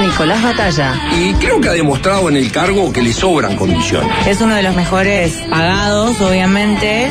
Nicolás 0.00 0.42
Batalla. 0.42 0.94
Y 1.18 1.34
creo 1.34 1.60
que 1.60 1.68
ha 1.68 1.72
demostrado 1.72 2.28
en 2.28 2.36
el 2.36 2.50
cargo 2.50 2.92
que 2.92 3.02
le 3.02 3.12
sobran 3.12 3.56
condiciones. 3.56 4.10
Es 4.26 4.40
uno 4.40 4.54
de 4.54 4.62
los 4.62 4.74
mejores 4.74 5.32
pagados, 5.50 6.20
obviamente. 6.20 7.10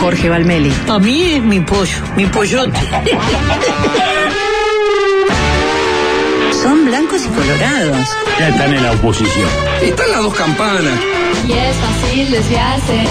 Jorge 0.00 0.28
Valmeli. 0.28 0.72
A 0.88 0.98
mí 0.98 1.22
es 1.22 1.42
mi 1.42 1.60
pollo, 1.60 1.98
mi 2.16 2.26
pollote. 2.26 2.78
Son 6.62 6.84
blancos 6.84 7.24
y 7.24 7.28
colorados. 7.28 8.08
Ya 8.38 8.48
están 8.48 8.72
en 8.74 8.82
la 8.82 8.92
oposición. 8.92 9.48
Están 9.82 10.10
las 10.10 10.22
dos 10.22 10.34
campanas. 10.34 10.98
Y 11.46 11.52
es 11.52 11.76
fácil 11.76 12.30
desviarse. 12.30 13.04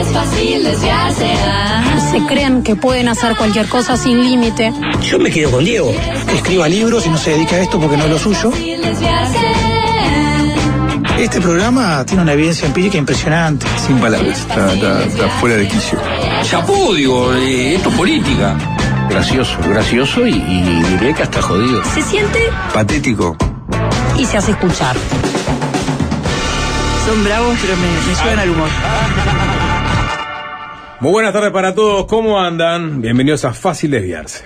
Es 0.00 0.08
fácil 0.12 0.64
desviarse. 0.64 1.34
ah. 1.44 1.82
se 2.10 2.18
creen 2.26 2.62
que 2.62 2.76
pueden 2.76 3.08
hacer 3.08 3.36
cualquier 3.36 3.68
cosa 3.68 3.96
sin 3.96 4.22
límite. 4.24 4.72
Yo 5.02 5.18
me 5.18 5.30
quedo 5.30 5.50
con 5.50 5.64
Diego. 5.64 5.92
escriba 6.34 6.68
libros 6.68 7.06
y 7.06 7.10
no 7.10 7.18
se 7.18 7.30
dedica 7.32 7.56
a 7.56 7.60
esto 7.60 7.78
porque 7.80 7.96
no 7.96 8.04
es 8.04 8.10
lo 8.10 8.18
suyo. 8.18 8.52
Este 11.18 11.40
programa 11.40 12.04
tiene 12.04 12.22
una 12.22 12.32
evidencia 12.34 12.66
empírica 12.66 12.98
impresionante. 12.98 13.66
Sin 13.86 13.98
palabras, 13.98 14.38
está, 14.38 14.72
está- 14.74 15.02
está 15.04 15.28
fuera 15.40 15.56
de 15.56 15.66
quicio. 15.66 15.98
Chapú, 16.42 16.94
digo, 16.94 17.32
eh, 17.34 17.74
esto 17.76 17.88
es 17.88 17.94
política. 17.96 18.54
Gracioso, 19.08 19.56
gracioso 19.68 20.26
y, 20.26 20.32
y 20.34 20.82
diría 20.92 21.14
que 21.14 21.22
hasta 21.22 21.40
jodido. 21.40 21.82
Se 21.94 22.02
siente 22.02 22.38
Patético. 22.72 23.36
Y 24.18 24.26
se 24.26 24.36
hace 24.36 24.50
escuchar. 24.52 24.94
Son 27.06 27.22
bravos, 27.22 27.56
pero 27.62 27.76
me, 27.76 27.86
me 27.86 28.14
suben 28.16 28.38
al 28.40 28.50
humor. 28.50 28.68
Muy 30.98 31.12
buenas 31.12 31.32
tardes 31.32 31.52
para 31.52 31.72
todos, 31.72 32.06
¿cómo 32.06 32.40
andan? 32.40 33.00
Bienvenidos 33.00 33.44
a 33.44 33.52
Fácil 33.52 33.92
Desviarse. 33.92 34.44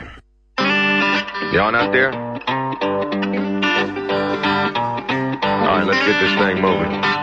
Y'all 1.54 1.74
out 1.74 1.90
there? 1.90 2.10
All 5.52 5.78
right, 5.78 5.86
let's 5.86 6.04
get 6.04 6.20
this 6.20 6.34
thing 6.38 6.60
moving. 6.60 7.19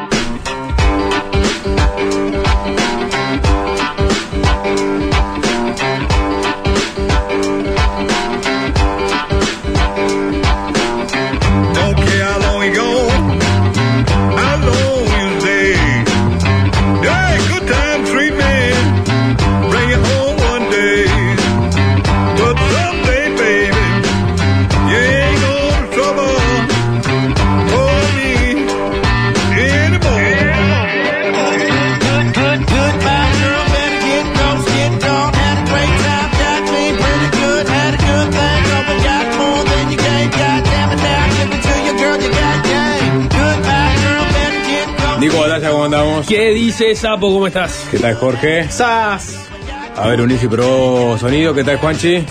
¿Qué 46.28 46.50
dice 46.50 46.94
Sapo? 46.94 47.32
¿Cómo 47.32 47.48
estás? 47.48 47.88
¿Qué 47.90 48.00
tal, 48.00 48.16
Jorge? 48.16 48.70
¡Sas! 48.70 49.48
A 49.96 50.08
ver, 50.10 50.20
Unici 50.20 50.48
probó 50.48 51.18
sonido, 51.18 51.54
¿qué 51.54 51.64
tal, 51.64 51.78
Juanchi? 51.78 52.26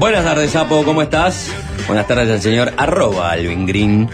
Buenas 0.00 0.24
tardes, 0.24 0.50
Sapo, 0.50 0.84
¿cómo 0.84 1.00
estás? 1.00 1.52
Buenas 1.86 2.08
tardes 2.08 2.28
al 2.28 2.40
señor 2.42 2.72
arroba 2.76 3.30
Alvin 3.30 3.64
Green. 3.64 4.10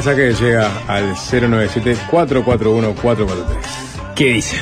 Mensaje 0.00 0.30
que 0.30 0.44
llega 0.44 0.70
al 0.88 1.14
097-441-443. 1.14 4.14
¿Qué 4.16 4.32
dice? 4.32 4.56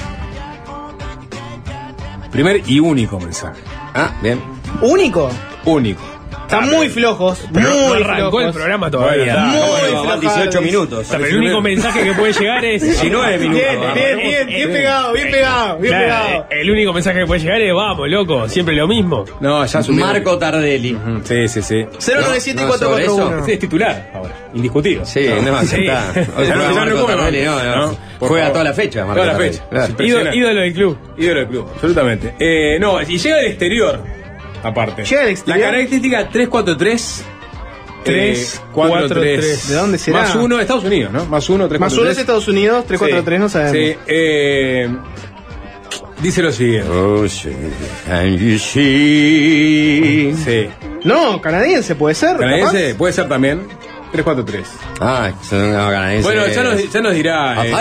Primer 2.32 2.68
y 2.68 2.80
único 2.80 3.20
mensaje. 3.20 3.62
Ah, 3.94 4.10
bien. 4.20 4.42
¿Único? 4.82 5.30
Único. 5.64 6.02
Están 6.50 6.70
muy 6.70 6.88
flojos. 6.88 7.46
Pero 7.52 7.68
muy 7.68 7.78
no 7.78 7.92
arrancó 7.94 8.30
flojos. 8.30 8.44
el 8.46 8.52
programa 8.52 8.90
todavía. 8.90 9.36
Muy 9.36 9.58
Bueno, 9.92 10.04
van 10.04 10.20
18 10.20 10.62
minutos. 10.62 10.98
O 11.00 11.04
sea, 11.04 11.18
pero 11.18 11.28
el 11.30 11.36
único 11.36 11.60
mensaje 11.60 12.02
que 12.04 12.12
puede 12.14 12.32
llegar 12.32 12.64
es 12.64 12.82
19 13.00 13.38
minutos. 13.38 13.62
Bien, 13.94 13.94
bien, 13.94 14.18
bien, 14.18 14.46
bien 14.46 14.72
pegado, 14.72 15.12
bien 15.12 15.30
pegado, 15.30 15.78
bien 15.78 15.92
Claro, 15.94 16.06
pegado. 16.06 16.46
El 16.50 16.70
único 16.70 16.92
mensaje 16.94 17.20
que 17.20 17.26
puede 17.26 17.40
llegar 17.40 17.60
es 17.60 17.74
vamos, 17.74 18.08
loco, 18.08 18.48
siempre 18.48 18.74
lo 18.74 18.88
mismo. 18.88 19.26
No, 19.40 19.64
ya 19.66 19.82
subió. 19.82 20.06
Marco 20.06 20.38
Tardelli. 20.38 20.94
Ujú, 20.94 21.20
Sí, 21.24 21.48
sí, 21.48 21.60
sí. 21.62 21.84
097 21.98 22.62
No, 22.62 22.68
no, 22.68 22.72
sobre 22.78 23.04
441. 23.06 23.46
Es 23.46 23.58
titular 23.58 24.10
ahora, 24.14 24.34
indiscutido. 24.54 25.04
Sí, 25.04 25.28
no, 25.44 25.60
Sí. 25.64 25.76
está. 25.84 26.04
O 26.34 26.44
sea, 26.44 26.56
no, 26.56 26.62
ya 26.62 26.70
no 26.70 26.74
Marco 26.74 27.04
Tardelli, 27.04 27.44
no, 27.44 27.62
no. 27.62 27.96
Juega 28.20 28.44
favor. 28.46 28.52
toda 28.52 28.64
la 28.64 28.72
fecha, 28.72 29.04
Marco 29.04 29.20
Toda 29.20 29.32
la 29.34 29.38
fecha. 29.38 29.62
Ídolo 30.34 30.60
del 30.60 30.72
club. 30.72 30.98
Ídolo 31.18 31.40
del 31.40 31.48
club, 31.48 31.68
absolutamente. 31.74 32.34
Eh, 32.40 32.78
no, 32.80 33.00
y 33.02 33.18
llega 33.18 33.36
del 33.36 33.46
exterior, 33.48 34.00
aparte. 34.62 35.04
Llega 35.04 35.22
del 35.22 35.30
exterior. 35.30 35.58
La 35.58 35.72
característica 35.72 36.28
343. 36.28 37.24
3, 38.04 38.62
4, 38.72 39.08
3. 39.08 39.40
3. 39.40 39.68
¿De 39.68 39.74
dónde 39.74 39.98
será? 39.98 40.20
Más 40.22 40.34
uno, 40.34 40.60
Estados 40.60 40.84
Unidos, 40.84 41.12
¿no? 41.12 41.26
Más 41.26 41.48
uno, 41.50 41.68
3, 41.68 41.80
Más 41.80 41.96
uno 41.96 42.10
es 42.10 42.18
Estados 42.18 42.48
Unidos, 42.48 42.86
343 42.86 43.40
no 43.40 43.48
sabemos. 43.48 43.72
Sí, 43.72 43.96
eh, 44.06 44.88
dice 46.22 46.42
lo 46.42 46.52
siguiente. 46.52 46.88
Oh, 46.88 47.28
sí. 47.28 47.50
Can 48.06 48.36
you 48.38 48.58
see? 48.58 50.34
Sí. 50.44 50.68
No, 51.04 51.40
canadiense 51.40 51.94
puede 51.94 52.14
ser. 52.14 52.36
Canadiense, 52.36 52.94
puede 52.94 53.12
ser 53.12 53.28
también. 53.28 53.66
343. 54.12 54.66
Ah, 55.00 55.30
son 55.42 55.72
no, 55.72 55.78
canadienses. 55.90 56.24
Bueno, 56.24 56.46
ya 56.48 56.62
nos, 56.62 56.92
ya 56.92 57.00
nos 57.00 57.14
dirá. 57.14 57.66
eh, 57.66 57.74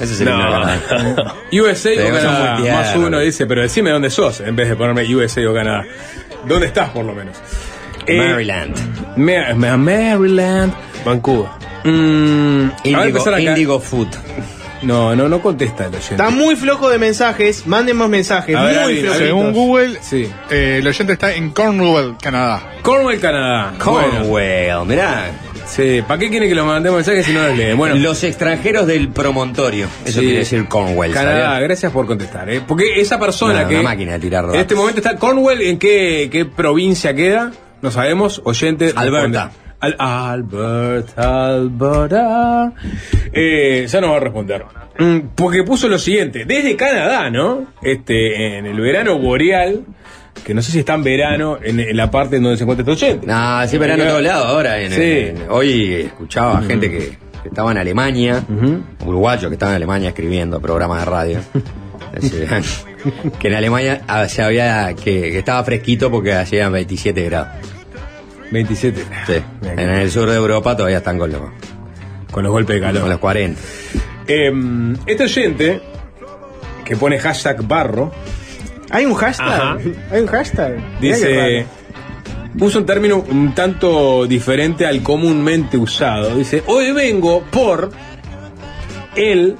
Ese 0.00 0.14
es 0.14 0.20
el 0.20 0.28
himno 0.28 0.44
No. 0.44 0.50
canadiense. 0.60 1.24
USA 1.60 1.90
o 1.90 2.12
Canadá. 2.12 2.58
Más 2.72 2.96
uno 2.96 3.18
dice, 3.20 3.46
pero 3.46 3.62
decime 3.62 3.90
dónde 3.90 4.10
sos 4.10 4.40
en 4.40 4.54
vez 4.56 4.68
de 4.68 4.76
ponerme 4.76 5.14
USA 5.14 5.40
o 5.48 5.54
Canadá. 5.54 5.84
¿Dónde 6.46 6.66
estás, 6.66 6.90
por 6.90 7.04
lo 7.04 7.14
menos? 7.14 7.36
Eh, 8.06 8.16
Maryland. 8.16 8.76
Ma- 9.16 9.54
Ma- 9.54 9.76
Maryland. 9.76 10.72
Vancouver. 11.04 11.50
Mm, 11.84 11.88
a 11.88 12.68
ver, 12.68 12.72
Indigo, 12.84 13.02
empezar 13.04 13.34
acá. 13.34 13.42
Indigo 13.42 13.80
Food. 13.80 14.08
No, 14.82 15.14
no, 15.14 15.28
no 15.28 15.42
contesta 15.42 15.84
el 15.86 15.90
oyente. 15.94 16.14
Está 16.14 16.30
muy 16.30 16.56
flojo 16.56 16.88
de 16.88 16.98
mensajes. 16.98 17.66
Manden 17.66 17.96
más 17.96 18.08
mensajes. 18.08 18.56
A 18.56 18.62
ver, 18.64 18.80
muy 18.84 18.94
flojitos. 18.96 19.16
Según 19.18 19.52
Google, 19.52 19.98
Sí. 20.00 20.26
eh, 20.50 20.78
el 20.80 20.86
oyente 20.86 21.12
está 21.12 21.34
en 21.34 21.50
Cornwall, 21.50 22.16
Canadá. 22.22 22.62
Cornwall, 22.82 23.20
Canadá. 23.20 23.74
Bueno, 23.84 24.08
Cornwall, 24.10 24.86
mirá. 24.86 25.30
sí. 25.66 26.02
¿Para 26.08 26.18
qué 26.18 26.30
quiere 26.30 26.48
que 26.48 26.54
lo 26.54 26.64
mandemos 26.64 26.96
mensajes 26.96 27.26
si 27.26 27.32
no 27.32 27.46
los 27.46 27.56
leen? 27.56 27.76
Bueno, 27.76 27.94
Los 27.96 28.24
extranjeros 28.24 28.86
del 28.86 29.10
promontorio. 29.10 29.86
Eso 30.04 30.20
Sí. 30.20 30.24
quiere 30.26 30.38
decir 30.40 30.66
Cornwall. 30.66 31.12
Canadá, 31.12 31.60
gracias 31.60 31.92
por 31.92 32.06
contestar. 32.06 32.48
¿eh? 32.48 32.62
Porque 32.66 33.00
esa 33.00 33.18
persona 33.20 33.52
Una- 33.60 33.68
que. 33.68 33.74
una 33.74 33.82
máquina 33.82 34.12
de 34.14 34.18
tirar 34.20 34.46
En 34.46 34.54
este 34.60 34.74
momento 34.74 35.00
está 35.00 35.16
Cornwall, 35.16 35.60
¿en 35.60 35.78
qué, 35.78 36.28
qué 36.32 36.46
provincia 36.46 37.14
queda? 37.14 37.52
No 37.82 37.90
sabemos. 37.90 38.40
Oyente. 38.44 38.92
Alberta. 38.96 39.44
responde. 39.44 39.69
Al 39.80 39.96
Albert, 39.98 41.18
Alberta. 41.18 42.72
Eh, 43.32 43.86
ya 43.88 44.00
nos 44.00 44.10
va 44.10 44.16
a 44.16 44.20
responder. 44.20 44.64
Mm, 44.98 45.18
Porque 45.34 45.62
puso 45.64 45.88
lo 45.88 45.98
siguiente, 45.98 46.44
desde 46.44 46.76
Canadá, 46.76 47.30
¿no? 47.30 47.66
Este, 47.82 48.58
en 48.58 48.66
el 48.66 48.78
verano 48.80 49.18
boreal, 49.18 49.84
que 50.44 50.52
no 50.52 50.60
sé 50.60 50.72
si 50.72 50.80
está 50.80 50.94
en 50.94 51.02
verano, 51.04 51.58
en, 51.62 51.80
en 51.80 51.96
la 51.96 52.10
parte 52.10 52.36
en 52.36 52.42
donde 52.42 52.58
se 52.58 52.64
encuentra 52.64 52.92
este 52.92 53.06
oyente. 53.06 53.26
No, 53.26 53.66
sí, 53.66 53.78
verano 53.78 54.02
en 54.02 54.08
todos 54.10 54.22
lados 54.22 54.46
ahora. 54.46 54.78
En, 54.80 54.92
Sí. 54.92 55.02
en- 55.02 55.44
hoy 55.48 55.92
escuchaba 55.94 56.58
a 56.58 56.62
gente 56.62 56.90
que, 56.90 56.98
que 57.42 57.48
estaba 57.48 57.70
en 57.72 57.78
Alemania, 57.78 58.42
uruguayos 59.06 59.48
que 59.48 59.54
estaban 59.54 59.72
en 59.72 59.76
Alemania 59.76 60.08
escribiendo 60.10 60.60
programas 60.60 61.00
de 61.00 61.04
radio. 61.10 61.38
Que 63.38 63.48
en 63.48 63.54
Alemania 63.54 64.02
ah, 64.08 64.28
se 64.28 64.42
había 64.42 64.92
que, 64.94 65.30
que 65.30 65.38
estaba 65.38 65.64
fresquito 65.64 66.10
porque 66.10 66.34
hacían 66.34 66.70
27 66.72 67.24
grados. 67.24 67.48
27. 68.50 69.04
Sí. 69.26 69.34
En 69.62 69.78
el 69.78 70.10
sur 70.10 70.28
de 70.28 70.36
Europa 70.36 70.76
todavía 70.76 70.98
están 70.98 71.18
con 71.18 71.30
los, 71.30 71.40
Con 72.30 72.42
los 72.42 72.52
golpes 72.52 72.76
de 72.76 72.80
calor. 72.80 73.02
con 73.02 73.10
los 73.10 73.18
40. 73.18 73.60
Eh, 74.26 74.52
este 75.06 75.24
oyente, 75.24 75.80
que 76.84 76.96
pone 76.96 77.18
hashtag 77.18 77.62
barro, 77.66 78.12
¿Hay 78.92 79.06
un 79.06 79.14
hashtag? 79.14 79.46
Ajá. 79.48 79.78
¿Hay 80.10 80.20
un 80.20 80.26
hashtag? 80.26 81.00
Dice, 81.00 81.64
puso 82.58 82.80
un 82.80 82.86
término 82.86 83.18
un 83.28 83.54
tanto 83.54 84.26
diferente 84.26 84.84
al 84.84 85.00
comúnmente 85.04 85.78
usado. 85.78 86.34
Dice, 86.34 86.64
hoy 86.66 86.90
vengo 86.90 87.42
por 87.52 87.90
el 89.14 89.56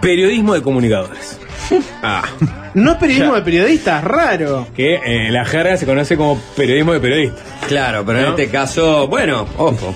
periodismo 0.00 0.54
de 0.54 0.62
comunicadores. 0.62 1.40
Ah, 2.02 2.22
No 2.74 2.92
es 2.92 2.98
periodismo 2.98 3.32
Ya. 3.32 3.38
de 3.38 3.42
periodistas, 3.42 4.04
raro. 4.04 4.66
que 4.76 4.94
eh, 4.94 5.00
en 5.28 5.32
la 5.34 5.44
jerga 5.44 5.76
se 5.76 5.86
conoce 5.86 6.16
como 6.16 6.40
periodismo 6.56 6.92
de 6.92 7.00
periodistas. 7.00 7.40
Claro, 7.68 8.04
pero 8.04 8.18
en 8.20 8.26
este 8.26 8.48
caso, 8.48 9.06
bueno, 9.08 9.46
ojo. 9.58 9.94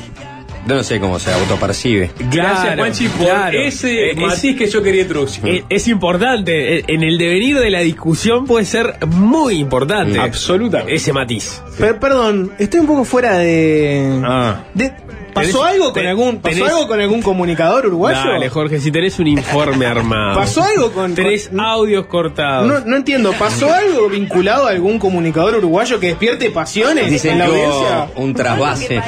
Yo 0.69 0.75
no 0.75 0.83
sé 0.83 0.99
cómo 0.99 1.21
se 1.21 1.33
autopercibe. 1.33 2.11
Gracias, 2.29 2.61
Claro, 2.65 2.79
Juanchi, 2.83 3.07
por 3.07 3.27
claro. 3.29 3.57
ese 3.57 3.93
Eh, 4.09 4.11
es- 4.11 4.17
matiz 4.17 4.57
que 4.59 4.67
yo 4.67 4.83
quería 4.83 5.03
introducir. 5.03 5.47
Eh, 5.47 5.65
Es 5.69 5.87
importante, 5.87 6.79
eh, 6.79 6.85
en 6.89 7.05
el 7.05 7.19
devenir 7.19 7.61
de 7.61 7.71
la 7.71 7.79
discusión 7.83 8.47
puede 8.47 8.65
ser 8.65 8.97
muy 9.07 9.59
importante. 9.61 10.19
Absolutamente. 10.19 10.97
Ese 10.97 11.13
matiz. 11.13 11.63
Per- 11.79 12.01
perdón, 12.01 12.51
estoy 12.59 12.81
un 12.81 12.87
poco 12.89 13.05
fuera 13.05 13.39
de. 13.39 14.21
Ah. 14.25 14.65
de- 14.75 14.93
¿Pasó 15.37 15.63
Tenés- 15.63 15.67
algo 15.71 15.93
con 15.93 16.07
algún 16.07 16.39
pasó 16.41 16.57
tenés- 16.57 16.69
algo 16.71 16.89
con 16.89 17.01
algún 17.01 17.23
comunicador 17.23 17.87
uruguayo? 17.87 18.19
Dale, 18.33 18.49
Jorge, 18.49 18.81
si 18.81 18.91
tenés 18.91 19.19
un 19.19 19.27
informe 19.29 19.85
armado. 19.87 20.35
¿Pasó 20.39 20.63
algo 20.65 20.91
con- 20.93 21.15
Tenés 21.15 21.49
con- 21.49 21.61
audios 21.61 22.07
cortados. 22.07 22.67
No, 22.67 22.81
no 22.81 22.97
entiendo, 22.97 23.33
¿pasó 23.39 23.73
algo 23.75 24.09
vinculado 24.09 24.67
a 24.67 24.71
algún 24.71 24.99
comunicador 24.99 25.57
uruguayo 25.57 26.01
que 26.01 26.09
despierte 26.09 26.51
pasiones 26.51 27.11
Dicen 27.11 27.33
en 27.33 27.39
la 27.41 27.45
audiencia? 27.47 28.09
un 28.17 28.33
trasvase. 28.35 29.01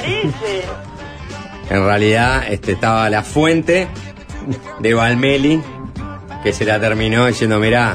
En 1.70 1.84
realidad 1.84 2.44
este, 2.50 2.72
estaba 2.72 3.08
la 3.10 3.22
fuente 3.22 3.88
de 4.80 4.94
Valmeli 4.94 5.60
que 6.42 6.52
se 6.52 6.64
la 6.64 6.78
terminó 6.80 7.26
diciendo, 7.26 7.58
mirá, 7.58 7.94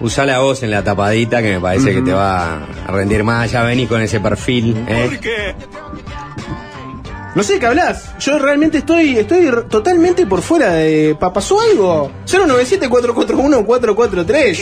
usa 0.00 0.24
la 0.26 0.40
voz 0.40 0.62
en 0.62 0.70
la 0.70 0.84
tapadita 0.84 1.40
que 1.42 1.52
me 1.54 1.60
parece 1.60 1.94
que 1.94 2.02
te 2.02 2.12
va 2.12 2.56
a 2.86 2.90
rendir 2.92 3.24
más, 3.24 3.50
ya 3.50 3.62
venís 3.62 3.88
con 3.88 4.00
ese 4.00 4.20
perfil. 4.20 4.76
¿eh? 4.86 5.18
No 7.34 7.42
sé 7.42 7.54
de 7.54 7.58
qué 7.60 7.66
hablas. 7.66 8.14
Yo 8.20 8.38
realmente 8.38 8.78
estoy 8.78 9.18
estoy 9.18 9.50
totalmente 9.68 10.24
por 10.26 10.40
fuera 10.42 10.72
de. 10.74 11.16
pa- 11.18 11.32
¿Pasó 11.32 11.60
algo? 11.60 12.12
097-441-443. 12.26 14.58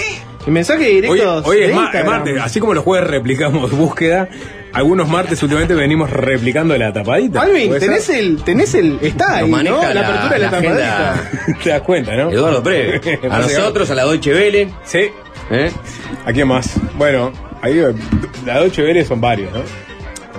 Y 0.47 0.51
mensaje 0.51 0.87
Hoy, 0.87 0.95
directo. 0.95 1.43
hoy 1.45 1.59
es, 1.63 1.75
ma- 1.75 1.91
es 1.93 2.05
martes, 2.05 2.41
así 2.43 2.59
como 2.61 2.75
los 2.75 2.83
jueves 2.83 3.09
replicamos 3.09 3.71
búsqueda, 3.73 4.29
algunos 4.73 5.09
martes 5.09 5.41
últimamente 5.43 5.75
venimos 5.75 6.11
replicando 6.11 6.77
la 6.77 6.93
tapadita. 6.93 7.43
Alvin, 7.43 7.69
¿Puede 7.69 7.81
tenés 7.81 8.05
ser? 8.05 8.19
el, 8.19 8.43
tenés 8.43 8.75
el. 8.75 8.99
Está 9.03 9.37
ahí, 9.37 9.43
¿no? 9.45 9.49
maneja 9.57 9.89
La, 9.89 9.95
la- 9.95 10.01
apertura 10.09 10.33
de 10.33 10.39
la, 10.39 10.51
la 10.51 10.59
agenda. 10.59 11.15
tapadita. 11.15 11.59
Te 11.63 11.71
das 11.71 11.83
cuenta, 11.83 12.17
¿no? 12.17 12.31
Eduardo 12.31 12.63
Preve. 12.63 13.21
A 13.31 13.39
nosotros, 13.39 13.91
a 13.91 13.95
la 13.95 14.05
Deutsche 14.05 14.33
Welle. 14.35 14.69
Sí. 14.85 15.07
¿eh? 15.51 15.71
¿A 16.27 16.33
quién 16.33 16.49
más? 16.49 16.71
Bueno, 16.97 17.33
ahí 17.61 17.81
la 18.45 18.61
Deutsche 18.61 18.83
Welle 18.83 19.05
son 19.05 19.21
varios, 19.21 19.53
¿no? 19.53 19.61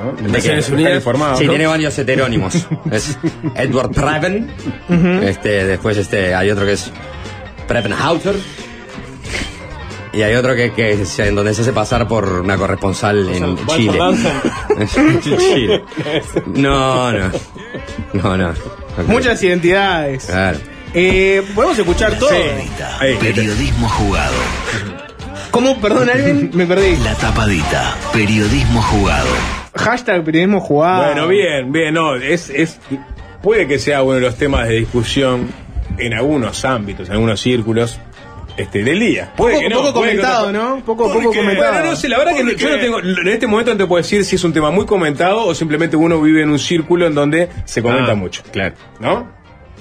¿No? 0.03 0.29
Naciones 0.29 0.69
Unidas. 0.69 1.03
Sí, 1.37 1.45
¿no? 1.45 1.49
tiene 1.51 1.67
varios 1.67 1.97
heterónimos. 1.97 2.55
es 2.91 3.17
Edward 3.55 3.91
Preven. 3.91 4.51
este, 5.23 5.65
después 5.65 5.97
este, 5.97 6.35
hay 6.35 6.49
otro 6.49 6.65
que 6.65 6.73
es 6.73 6.91
Prevenhauser. 7.67 8.35
Y 10.13 10.21
hay 10.21 10.35
otro 10.35 10.55
que, 10.55 10.71
que 10.73 10.91
es 10.91 11.17
en 11.19 11.33
donde 11.33 11.55
se 11.55 11.63
hace 11.63 11.73
pasar 11.73 12.07
por 12.07 12.41
una 12.41 12.55
corresponsal 12.55 13.27
Chile. 13.75 13.97
Danson. 13.97 14.31
En 14.99 15.19
Chile. 15.21 15.83
No, 16.53 17.11
no. 17.11 17.31
No, 18.13 18.37
no. 18.37 18.53
Muchas 19.07 19.41
identidades. 19.41 20.25
Claro. 20.25 20.59
Eh, 20.93 21.43
Podemos 21.55 21.79
escuchar 21.79 22.19
todo. 22.19 22.29
Ahí. 22.99 23.15
Periodismo 23.19 23.89
jugado. 23.89 24.35
¿Cómo? 25.49 25.79
Perdón, 25.81 26.09
Alvin, 26.09 26.51
me 26.53 26.65
perdí. 26.67 26.95
La 26.97 27.15
tapadita. 27.15 27.95
Periodismo 28.11 28.81
jugado. 28.81 29.62
Hashtag 29.75 30.23
periodismo 30.23 30.59
jugado. 30.59 31.05
Bueno, 31.05 31.27
bien, 31.27 31.71
bien, 31.71 31.93
no, 31.93 32.15
es, 32.15 32.49
es, 32.49 32.79
puede 33.41 33.67
que 33.67 33.79
sea 33.79 34.03
uno 34.03 34.13
de 34.15 34.21
los 34.21 34.35
temas 34.37 34.67
de 34.67 34.75
discusión 34.75 35.49
en 35.97 36.13
algunos 36.13 36.63
ámbitos, 36.65 37.07
en 37.07 37.13
algunos 37.13 37.39
círculos 37.41 37.99
este, 38.57 38.83
del 38.83 38.99
día. 38.99 39.33
Puede 39.35 39.55
Poco, 39.55 39.63
que 39.63 39.69
no, 39.69 39.77
poco 39.81 39.93
puede 39.93 40.11
que 40.11 40.17
comentado, 40.17 40.51
¿no? 40.51 40.75
Poco, 40.85 41.05
¿Por 41.05 41.13
poco 41.13 41.31
qué? 41.31 41.37
comentado. 41.39 41.71
Bueno, 41.73 41.89
no 41.89 41.95
sé, 41.95 42.07
la 42.09 42.17
verdad 42.19 42.35
que 42.35 42.43
¿Por 42.43 42.55
yo 42.55 42.69
no 42.69 42.77
tengo, 42.79 42.99
en 42.99 43.27
este 43.27 43.47
momento 43.47 43.71
no 43.71 43.77
te 43.77 43.85
puedo 43.87 44.01
decir 44.01 44.23
si 44.25 44.35
es 44.35 44.43
un 44.43 44.53
tema 44.53 44.69
muy 44.69 44.85
comentado 44.85 45.45
o 45.45 45.55
simplemente 45.55 45.95
uno 45.95 46.21
vive 46.21 46.43
en 46.43 46.49
un 46.51 46.59
círculo 46.59 47.07
en 47.07 47.15
donde 47.15 47.49
se 47.65 47.81
comenta 47.81 48.11
Ah, 48.11 48.15
mucho. 48.15 48.43
Claro. 48.51 48.75
¿No? 48.99 49.27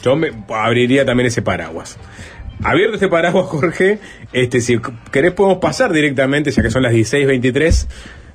Yo 0.02 0.16
me 0.16 0.30
abriría 0.48 1.04
también 1.04 1.26
ese 1.26 1.42
paraguas. 1.42 1.98
Abierto 2.64 2.94
este 2.94 3.08
paraguas, 3.08 3.44
Jorge, 3.48 3.98
este, 4.32 4.60
si 4.62 4.78
querés 5.10 5.32
podemos 5.32 5.58
pasar 5.58 5.92
directamente, 5.92 6.50
ya 6.50 6.62
que 6.62 6.70
son 6.70 6.82
las 6.82 6.92
16.23. 6.94 7.86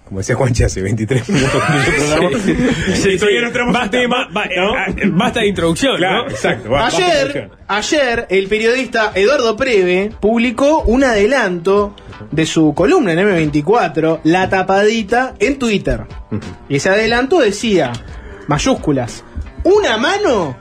Como 0.08 0.20
decía 0.20 0.36
Juanchi 0.36 0.64
hace 0.64 0.82
23 0.82 1.30
minutos. 1.30 1.62
Sí, 2.96 3.10
Y 3.12 3.18
todavía 3.18 3.40
sí. 3.40 3.42
no 3.42 3.48
entramos 3.48 3.74
Basta, 3.74 4.02
en 4.02 4.10
ba- 4.10 4.28
tema, 4.30 4.46
ba- 4.46 5.06
¿no? 5.06 5.18
basta 5.18 5.40
de 5.42 5.48
introducción, 5.48 5.98
Claro, 5.98 6.24
¿no? 6.26 6.30
exacto. 6.30 6.70
va- 6.70 6.88
Ayer, 6.88 7.26
introducción. 7.28 7.52
ayer, 7.68 8.26
el 8.30 8.48
periodista 8.48 9.12
Eduardo 9.16 9.56
Preve 9.58 10.12
publicó 10.20 10.82
un 10.84 11.04
adelanto 11.04 11.96
de 12.32 12.46
su 12.46 12.74
columna 12.74 13.12
en 13.14 13.20
M24, 13.20 14.22
La 14.24 14.50
Tapadita, 14.50 15.34
en 15.40 15.60
Twitter. 15.60 16.06
Y 16.70 16.78
ese 16.78 16.90
adelanto 16.90 17.40
decía, 17.40 17.92
mayúsculas, 18.48 19.24
una 19.64 19.98
mano, 19.98 20.58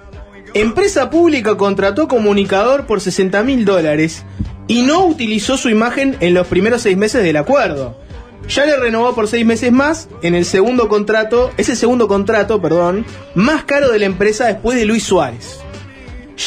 empresa 0.54 1.08
pública 1.10 1.56
contrató 1.56 2.08
comunicador 2.08 2.86
por 2.86 3.00
60 3.00 3.42
mil 3.42 3.64
dólares 3.64 4.24
y 4.66 4.82
no 4.82 5.06
utilizó 5.06 5.56
su 5.56 5.68
imagen 5.68 6.16
en 6.20 6.34
los 6.34 6.46
primeros 6.48 6.82
seis 6.82 6.96
meses 6.96 7.22
del 7.22 7.36
acuerdo. 7.36 8.00
Ya 8.48 8.64
le 8.64 8.76
renovó 8.76 9.14
por 9.14 9.26
seis 9.28 9.44
meses 9.44 9.72
más 9.72 10.08
en 10.22 10.34
el 10.34 10.44
segundo 10.44 10.88
contrato, 10.88 11.50
ese 11.56 11.74
segundo 11.74 12.06
contrato, 12.06 12.62
perdón, 12.62 13.04
más 13.34 13.64
caro 13.64 13.90
de 13.90 13.98
la 13.98 14.06
empresa 14.06 14.46
después 14.46 14.78
de 14.78 14.84
Luis 14.84 15.02
Suárez. 15.02 15.58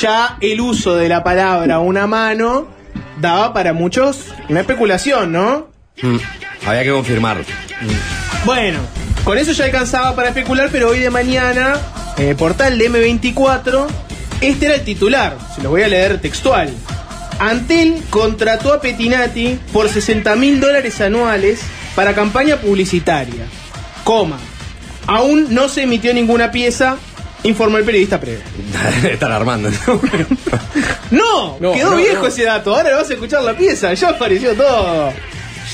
Ya 0.02 0.38
el 0.40 0.62
uso 0.62 0.96
de 0.96 1.10
la 1.10 1.24
palabra 1.24 1.80
una 1.80 2.08
mano 2.08 2.68
daba 3.20 3.54
para 3.54 3.74
muchos 3.74 4.26
una 4.48 4.62
especulación, 4.62 5.32
¿no? 5.32 5.68
Mm, 6.02 6.18
Había 6.66 6.84
que 6.84 6.92
confirmarlo. 6.92 7.44
Bueno, 8.46 8.80
con 9.26 9.38
eso 9.38 9.52
ya 9.52 9.66
alcanzaba 9.66 10.16
para 10.16 10.30
especular, 10.30 10.70
pero 10.72 10.90
hoy 10.90 11.00
de 11.00 11.10
mañana, 11.10 11.74
en 12.18 12.30
el 12.30 12.36
portal 12.36 12.78
de 12.78 12.90
M24, 12.90 13.88
este 14.42 14.68
era 14.68 14.76
el 14.76 14.84
titular, 14.86 15.38
se 15.54 15.62
los 15.62 15.72
voy 15.72 15.82
a 15.84 15.88
leer 15.90 16.22
textual. 16.22 16.70
Antel 17.40 18.02
contrató 18.10 18.74
a 18.74 18.82
Petinati 18.82 19.60
por 19.74 19.90
60 19.90 20.36
mil 20.36 20.60
dólares 20.60 21.00
anuales 21.02 21.62
para 22.00 22.16
campaña 22.16 22.56
publicitaria. 22.56 23.44
Coma. 24.06 24.38
Aún 25.06 25.54
no 25.54 25.68
se 25.68 25.82
emitió 25.84 26.14
ninguna 26.14 26.50
pieza, 26.50 26.96
informó 27.44 27.78
el 27.78 27.84
periodista 27.84 28.22
previo. 28.22 28.40
Están 29.04 29.34
armando. 29.34 29.70
No, 31.12 31.58
No, 31.60 31.74
quedó 31.74 31.90
no, 31.92 31.96
viejo 31.98 32.22
no. 32.22 32.28
ese 32.28 32.44
dato. 32.46 32.74
Ahora 32.74 32.96
vas 32.96 33.10
a 33.10 33.14
escuchar 33.14 33.42
la 33.44 33.54
pieza, 33.54 33.94
ya 33.94 34.10
apareció 34.12 34.54
todo. 34.54 35.12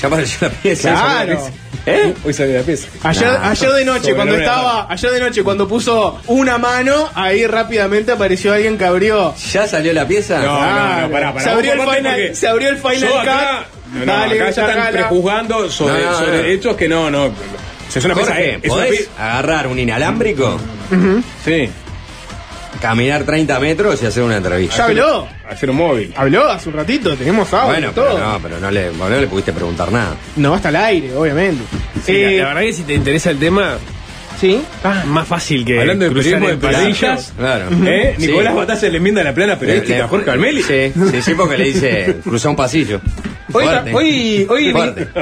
Ya 0.00 0.08
apareció 0.08 0.48
la 0.48 0.54
pieza. 0.54 0.90
Claro. 0.90 1.48
¿Eh? 1.86 2.12
Hoy 2.24 2.32
salió 2.32 2.56
la 2.58 2.62
pieza. 2.64 2.88
Ayer, 3.04 3.28
Nah, 3.28 3.50
ayer 3.50 3.70
de 3.70 3.84
noche, 3.84 4.14
cuando 4.16 4.36
estaba, 4.36 4.90
ayer 4.90 5.10
de 5.12 5.20
noche, 5.20 5.44
cuando 5.44 5.68
puso 5.68 6.20
una 6.26 6.58
mano, 6.58 7.08
ahí 7.14 7.46
rápidamente 7.46 8.10
apareció 8.10 8.52
alguien 8.52 8.76
que 8.76 8.84
abrió. 8.84 9.32
¿Ya 9.52 9.68
salió 9.68 9.92
la 9.92 10.08
pieza? 10.08 10.40
No, 10.42 10.58
no, 10.60 11.00
no, 11.02 11.10
pará, 11.12 11.32
pará. 11.32 11.44
Se 11.44 11.50
abrió, 11.50 11.72
el 11.74 11.80
final, 11.82 12.02
porque 12.02 12.34
se 12.34 12.48
abrió 12.48 12.68
el 12.70 12.78
final 12.78 12.98
yo 12.98 13.20
acá, 13.20 13.66
cut. 13.70 13.75
No, 13.92 14.04
no, 14.04 14.12
Dale, 14.12 14.34
acá 14.40 14.50
ya 14.50 14.66
están 14.68 14.92
prejuzgando 14.92 15.70
sobre, 15.70 16.04
No, 16.04 16.10
no, 16.12 16.18
sobre 16.18 16.38
no. 16.38 16.44
hechos 16.48 16.76
que 16.76 16.88
no, 16.88 17.10
no. 17.10 17.30
Es 17.94 18.04
una 18.04 18.14
pieza. 18.14 18.30
Jorge, 18.32 18.50
Es 18.62 18.64
una 18.64 18.74
¿podés 18.74 18.90
pieza. 18.90 19.10
agarrar 19.32 19.66
un 19.68 19.78
inalámbrico, 19.78 20.58
Sí. 21.44 21.68
caminar 22.80 23.24
30 23.24 23.58
metros 23.60 24.02
y 24.02 24.06
hacer 24.06 24.22
una 24.22 24.36
entrevista? 24.36 24.76
Ya 24.76 24.84
habló. 24.84 25.28
Hacer 25.48 25.70
un 25.70 25.76
móvil. 25.76 26.12
Habló 26.16 26.50
hace 26.50 26.68
un 26.68 26.74
ratito, 26.74 27.16
tenemos 27.16 27.52
audio 27.54 27.66
Bueno, 27.68 27.88
y 27.90 27.92
todo. 27.94 28.14
pero 28.14 28.28
no, 28.28 28.38
pero 28.42 28.60
no 28.60 28.70
le, 28.70 28.90
no 28.92 29.08
le 29.08 29.26
pudiste 29.28 29.52
preguntar 29.52 29.90
nada. 29.92 30.16
No 30.36 30.54
hasta 30.54 30.68
el 30.70 30.76
aire, 30.76 31.14
obviamente. 31.16 31.62
Sí, 32.04 32.12
Eh, 32.16 32.36
la, 32.38 32.42
la 32.42 32.48
verdad 32.48 32.60
que 32.62 32.72
si 32.72 32.82
te 32.82 32.94
interesa 32.94 33.30
el 33.30 33.38
tema, 33.38 33.78
¿Sí? 34.40 34.60
Más 35.06 35.26
fácil 35.26 35.64
que 35.64 35.80
Hablando 35.80 36.04
de 36.04 36.10
cruzar 36.10 36.32
periodismo 36.40 36.48
de 36.48 36.56
peladillas, 36.68 37.32
Claro. 37.38 37.64
¿eh? 37.86 38.14
Sí. 38.18 38.26
Nicolás 38.26 38.54
Batalla 38.54 38.88
le 38.90 38.96
enmienda 38.98 39.24
la 39.24 39.34
plana 39.34 39.58
periodística 39.58 40.04
a 40.04 40.08
Jorge 40.08 40.30
Almeli. 40.30 40.62
Sí, 40.62 40.92
sí, 41.10 41.22
sí, 41.22 41.32
porque 41.36 41.56
le 41.56 41.64
dice, 41.64 42.16
cruza 42.22 42.50
un 42.50 42.56
pasillo. 42.56 43.00
Hoy, 43.52 43.64
hoy, 43.94 44.46
hoy, 44.50 44.72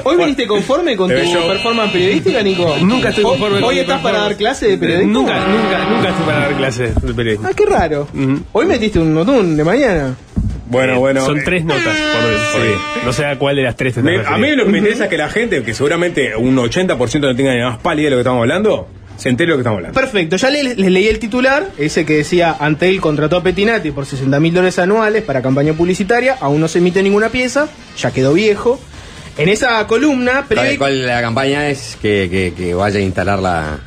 hoy 0.02 0.16
viniste 0.16 0.46
conforme 0.46 0.96
con 0.96 1.08
tu 1.10 1.16
yo- 1.16 1.46
performance 1.46 1.92
periodística, 1.92 2.42
Nico. 2.42 2.74
Nunca 2.82 3.10
estoy 3.10 3.22
Hoy- 3.24 3.30
conforme 3.32 3.60
con 3.60 3.68
Hoy 3.68 3.78
estás 3.78 4.00
para 4.00 4.18
dar 4.18 4.36
clase 4.36 4.66
de 4.68 4.78
periodismo. 4.78 5.12
Nunca, 5.12 5.46
nunca, 5.46 5.84
nunca 5.88 6.08
estoy 6.08 6.26
para 6.26 6.38
dar 6.40 6.56
clases 6.56 6.94
de 7.00 7.14
periodismo. 7.14 7.48
Ah, 7.48 7.52
qué 7.54 7.66
raro. 7.66 8.08
Hoy 8.52 8.66
metiste 8.66 8.98
un 8.98 9.14
notún 9.14 9.56
de 9.56 9.62
mañana. 9.62 10.14
Bueno, 10.66 10.98
bueno. 10.98 11.24
Son 11.24 11.38
eh, 11.38 11.42
tres 11.44 11.64
notas 11.64 11.84
por, 11.84 12.22
por 12.22 12.62
Sí. 12.64 12.72
No 13.04 13.12
sé 13.12 13.26
a 13.26 13.38
cuál 13.38 13.56
de 13.56 13.62
las 13.62 13.76
tres 13.76 13.94
te 13.94 14.02
me- 14.02 14.24
a 14.26 14.38
mí 14.38 14.56
lo 14.56 14.64
que 14.64 14.70
me 14.70 14.78
interesa 14.78 15.04
es 15.04 15.10
que 15.10 15.18
la 15.18 15.28
gente, 15.28 15.62
que 15.62 15.74
seguramente 15.74 16.34
un 16.34 16.56
80% 16.56 17.20
no 17.20 17.36
tenga 17.36 17.54
ni 17.54 17.60
más 17.62 17.78
pálida 17.78 18.06
de 18.06 18.10
lo 18.10 18.16
que 18.16 18.20
estamos 18.22 18.40
hablando, 18.40 18.88
se 19.16 19.28
entere 19.28 19.50
lo 19.50 19.56
que 19.56 19.60
estamos 19.60 19.76
hablando. 19.78 19.98
Perfecto, 20.00 20.36
ya 20.36 20.50
les, 20.50 20.76
les 20.76 20.90
leí 20.90 21.06
el 21.08 21.18
titular, 21.18 21.70
ese 21.78 22.04
que 22.04 22.16
decía 22.18 22.56
Antel 22.58 23.00
contrató 23.00 23.36
a 23.38 23.42
Petinati 23.42 23.90
por 23.90 24.06
60 24.06 24.38
mil 24.40 24.52
dólares 24.52 24.78
anuales 24.78 25.22
para 25.22 25.40
campaña 25.42 25.72
publicitaria, 25.72 26.36
aún 26.40 26.60
no 26.60 26.68
se 26.68 26.78
emite 26.78 27.02
ninguna 27.02 27.28
pieza, 27.28 27.68
ya 27.98 28.10
quedó 28.10 28.32
viejo. 28.32 28.80
En 29.36 29.48
esa 29.48 29.84
columna, 29.88 30.44
¿Cuál, 30.46 30.46
prevé... 30.46 30.78
cuál 30.78 31.06
la 31.06 31.20
campaña 31.20 31.68
es 31.68 31.96
que, 32.00 32.28
que, 32.30 32.52
que 32.56 32.72
vaya 32.74 32.98
a 33.00 33.02
instalar 33.02 33.40
la, 33.40 33.78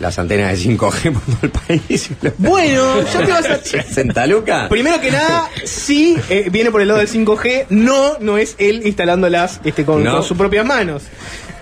las 0.00 0.18
antenas 0.18 0.50
de 0.50 0.68
5G 0.70 1.12
por 1.12 1.22
todo 1.22 1.38
el 1.42 1.50
país? 1.50 2.10
Bueno, 2.38 3.02
ya 3.04 3.24
te 3.24 3.30
vas 3.32 3.46
a... 3.50 3.58
¿Senta 3.84 4.26
Luca? 4.26 4.68
Primero 4.68 5.00
que 5.00 5.12
nada, 5.12 5.48
sí 5.64 6.16
eh, 6.28 6.48
viene 6.50 6.72
por 6.72 6.80
el 6.80 6.88
lado 6.88 6.98
del 6.98 7.08
5G, 7.08 7.66
no, 7.68 8.18
no 8.18 8.36
es 8.36 8.56
él 8.58 8.82
instalándolas 8.84 9.60
este, 9.64 9.84
con, 9.84 10.02
No. 10.02 10.12
con 10.14 10.22
sus 10.24 10.36
propias 10.36 10.66
manos. 10.66 11.04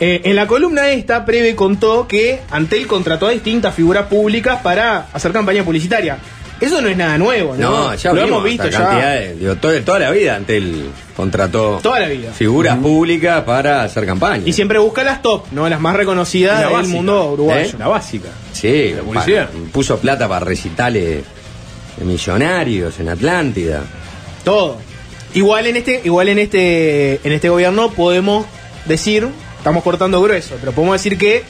Eh, 0.01 0.21
en 0.25 0.37
la 0.37 0.47
columna 0.47 0.91
esta, 0.91 1.25
Preve 1.25 1.55
contó 1.57 2.07
que 2.07 2.41
Antel 2.51 2.87
contrató 2.87 3.27
a 3.27 3.31
distintas 3.31 3.75
figuras 3.75 4.07
públicas 4.07 4.61
para 4.63 5.09
hacer 5.13 5.33
campaña 5.33 5.65
publicitaria. 5.65 6.19
Eso 6.61 6.81
no 6.83 6.89
es 6.89 6.97
nada 6.97 7.17
nuevo, 7.19 7.55
¿no? 7.57 7.71
No, 7.91 7.95
ya 7.95 8.13
Lo 8.13 8.21
hemos 8.23 8.43
visto 8.43 8.69
ya. 8.69 8.91
de- 9.15 9.35
digo, 9.37 9.55
todo- 9.57 9.81
toda 9.83 10.01
la 10.01 10.11
vida 10.11 10.35
ante 10.35 10.57
el 10.57 10.87
contrató 11.17 11.79
Toda 11.83 12.01
la 12.01 12.09
vida. 12.09 12.33
figuras 12.33 12.77
públicas 12.79 13.43
para 13.45 13.85
hacer 13.85 14.05
campaña. 14.07 14.43
Y 14.45 14.53
siempre 14.53 14.79
busca 14.81 15.05
las 15.05 15.23
top, 15.23 15.47
¿no? 15.53 15.69
Las 15.69 15.81
más 15.81 15.95
reconocidas 15.95 16.59
La 16.61 16.67
del 16.67 16.75
básica, 16.77 16.97
mundo 16.97 17.31
uruguayo. 17.33 17.69
¿Eh? 17.69 17.75
La 17.79 17.87
básica. 17.89 18.29
Sí, 18.53 18.93
La 18.97 19.03
publicidad. 19.03 19.49
puso 19.73 19.99
plata 19.99 20.29
para 20.29 20.45
recitales 20.45 21.23
de 21.97 22.05
millonarios 22.05 22.99
en 22.99 23.09
Atlántida. 23.09 23.83
Todo. 24.45 24.79
Igual 25.35 25.67
en 25.69 25.77
este, 25.77 26.01
igual 26.05 26.29
en 26.29 26.39
este, 26.41 27.21
en 27.23 27.33
este 27.33 27.49
gobierno 27.51 27.91
podemos 27.91 28.47
decir, 28.85 29.29
estamos 29.69 29.85
cortando 29.85 30.23
grueso, 30.23 30.57
pero 30.61 30.73
podemos 30.73 30.95
decir 30.95 31.19
que 31.19 31.43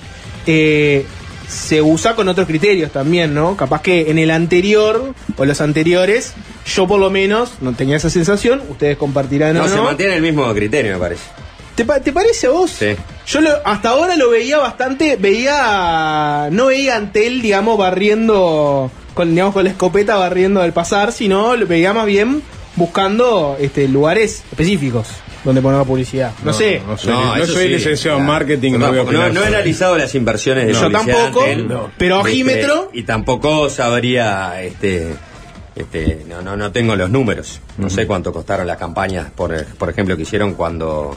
eh, 0.46 1.06
se 1.48 1.80
usa 1.80 2.16
con 2.16 2.28
otros 2.28 2.48
criterios 2.48 2.90
también, 2.90 3.32
¿no? 3.32 3.56
Capaz 3.56 3.80
que 3.80 4.10
en 4.10 4.18
el 4.18 4.30
anterior 4.32 5.14
o 5.37 5.44
los 5.44 5.60
anteriores, 5.60 6.32
yo 6.66 6.88
por 6.88 6.98
lo 6.98 7.10
menos 7.10 7.52
no 7.60 7.72
tenía 7.75 7.96
esa 7.96 8.10
sensación, 8.10 8.60
ustedes 8.68 8.96
compartirán 8.96 9.54
No, 9.54 9.62
o 9.64 9.68
se 9.68 9.76
no. 9.76 9.84
mantiene 9.84 10.16
el 10.16 10.22
mismo 10.22 10.52
criterio, 10.52 10.94
me 10.94 10.98
parece. 10.98 11.22
¿Te, 11.76 11.84
pa- 11.84 12.00
te 12.00 12.12
parece 12.12 12.48
a 12.48 12.50
vos? 12.50 12.72
Sí. 12.72 12.96
Yo 13.28 13.40
lo- 13.40 13.64
hasta 13.64 13.90
ahora 13.90 14.16
lo 14.16 14.30
veía 14.30 14.58
bastante, 14.58 15.14
veía, 15.16 16.48
no 16.50 16.66
veía 16.66 16.96
ante 16.96 17.26
él, 17.28 17.40
digamos, 17.40 17.78
barriendo, 17.78 18.90
con, 19.14 19.30
digamos, 19.30 19.54
con 19.54 19.62
la 19.62 19.70
escopeta 19.70 20.16
barriendo 20.16 20.60
al 20.60 20.72
pasar, 20.72 21.12
sino 21.12 21.54
lo 21.54 21.66
veía 21.68 21.92
más 21.92 22.06
bien 22.06 22.42
buscando 22.75 23.56
este, 23.60 23.87
lugares 23.88 24.42
específicos 24.50 25.06
donde 25.45 25.62
poner 25.62 25.78
la 25.78 25.85
publicidad. 25.85 26.33
No, 26.45 26.52
sé. 26.52 26.80
No, 26.87 26.97
soy, 26.99 27.12
No, 27.12 27.37
no 27.37 27.42
eso 27.42 27.52
soy 27.52 27.64
sí, 27.64 27.68
licenciado 27.71 28.18
en 28.18 28.26
marketing. 28.26 28.73
No, 28.73 28.88
voy 28.88 28.99
a 28.99 29.04
tampoco- 29.04 29.33
no, 29.33 29.42
he 29.42 29.47
analizado 29.47 29.97
las 29.97 30.14
inversiones 30.14 30.66
de 30.66 30.73
Yo 30.73 30.90
tampoco, 30.90 31.45
de 31.45 31.52
él, 31.52 31.68
no. 31.68 31.90
pero 31.97 32.21
ojímetro- 32.23 32.90
y 32.92 33.02
tampoco 33.04 33.68
sabría 33.71 34.61
este 34.62 35.14
este 35.76 36.25
no 36.28 36.42
no 36.42 36.57
no 36.57 36.73
tengo 36.73 36.97
los 36.97 37.09
números 37.09 37.61
no 37.76 37.88
sé 37.88 38.04
cuánto 38.04 38.33
costaron 38.33 38.66
las 38.66 38.76
campañas 38.78 39.28
por, 39.30 39.64
por 39.64 39.88
ejemplo 39.88 40.16
que 40.16 40.23
hicieron 40.23 40.54
cuando 40.54 41.16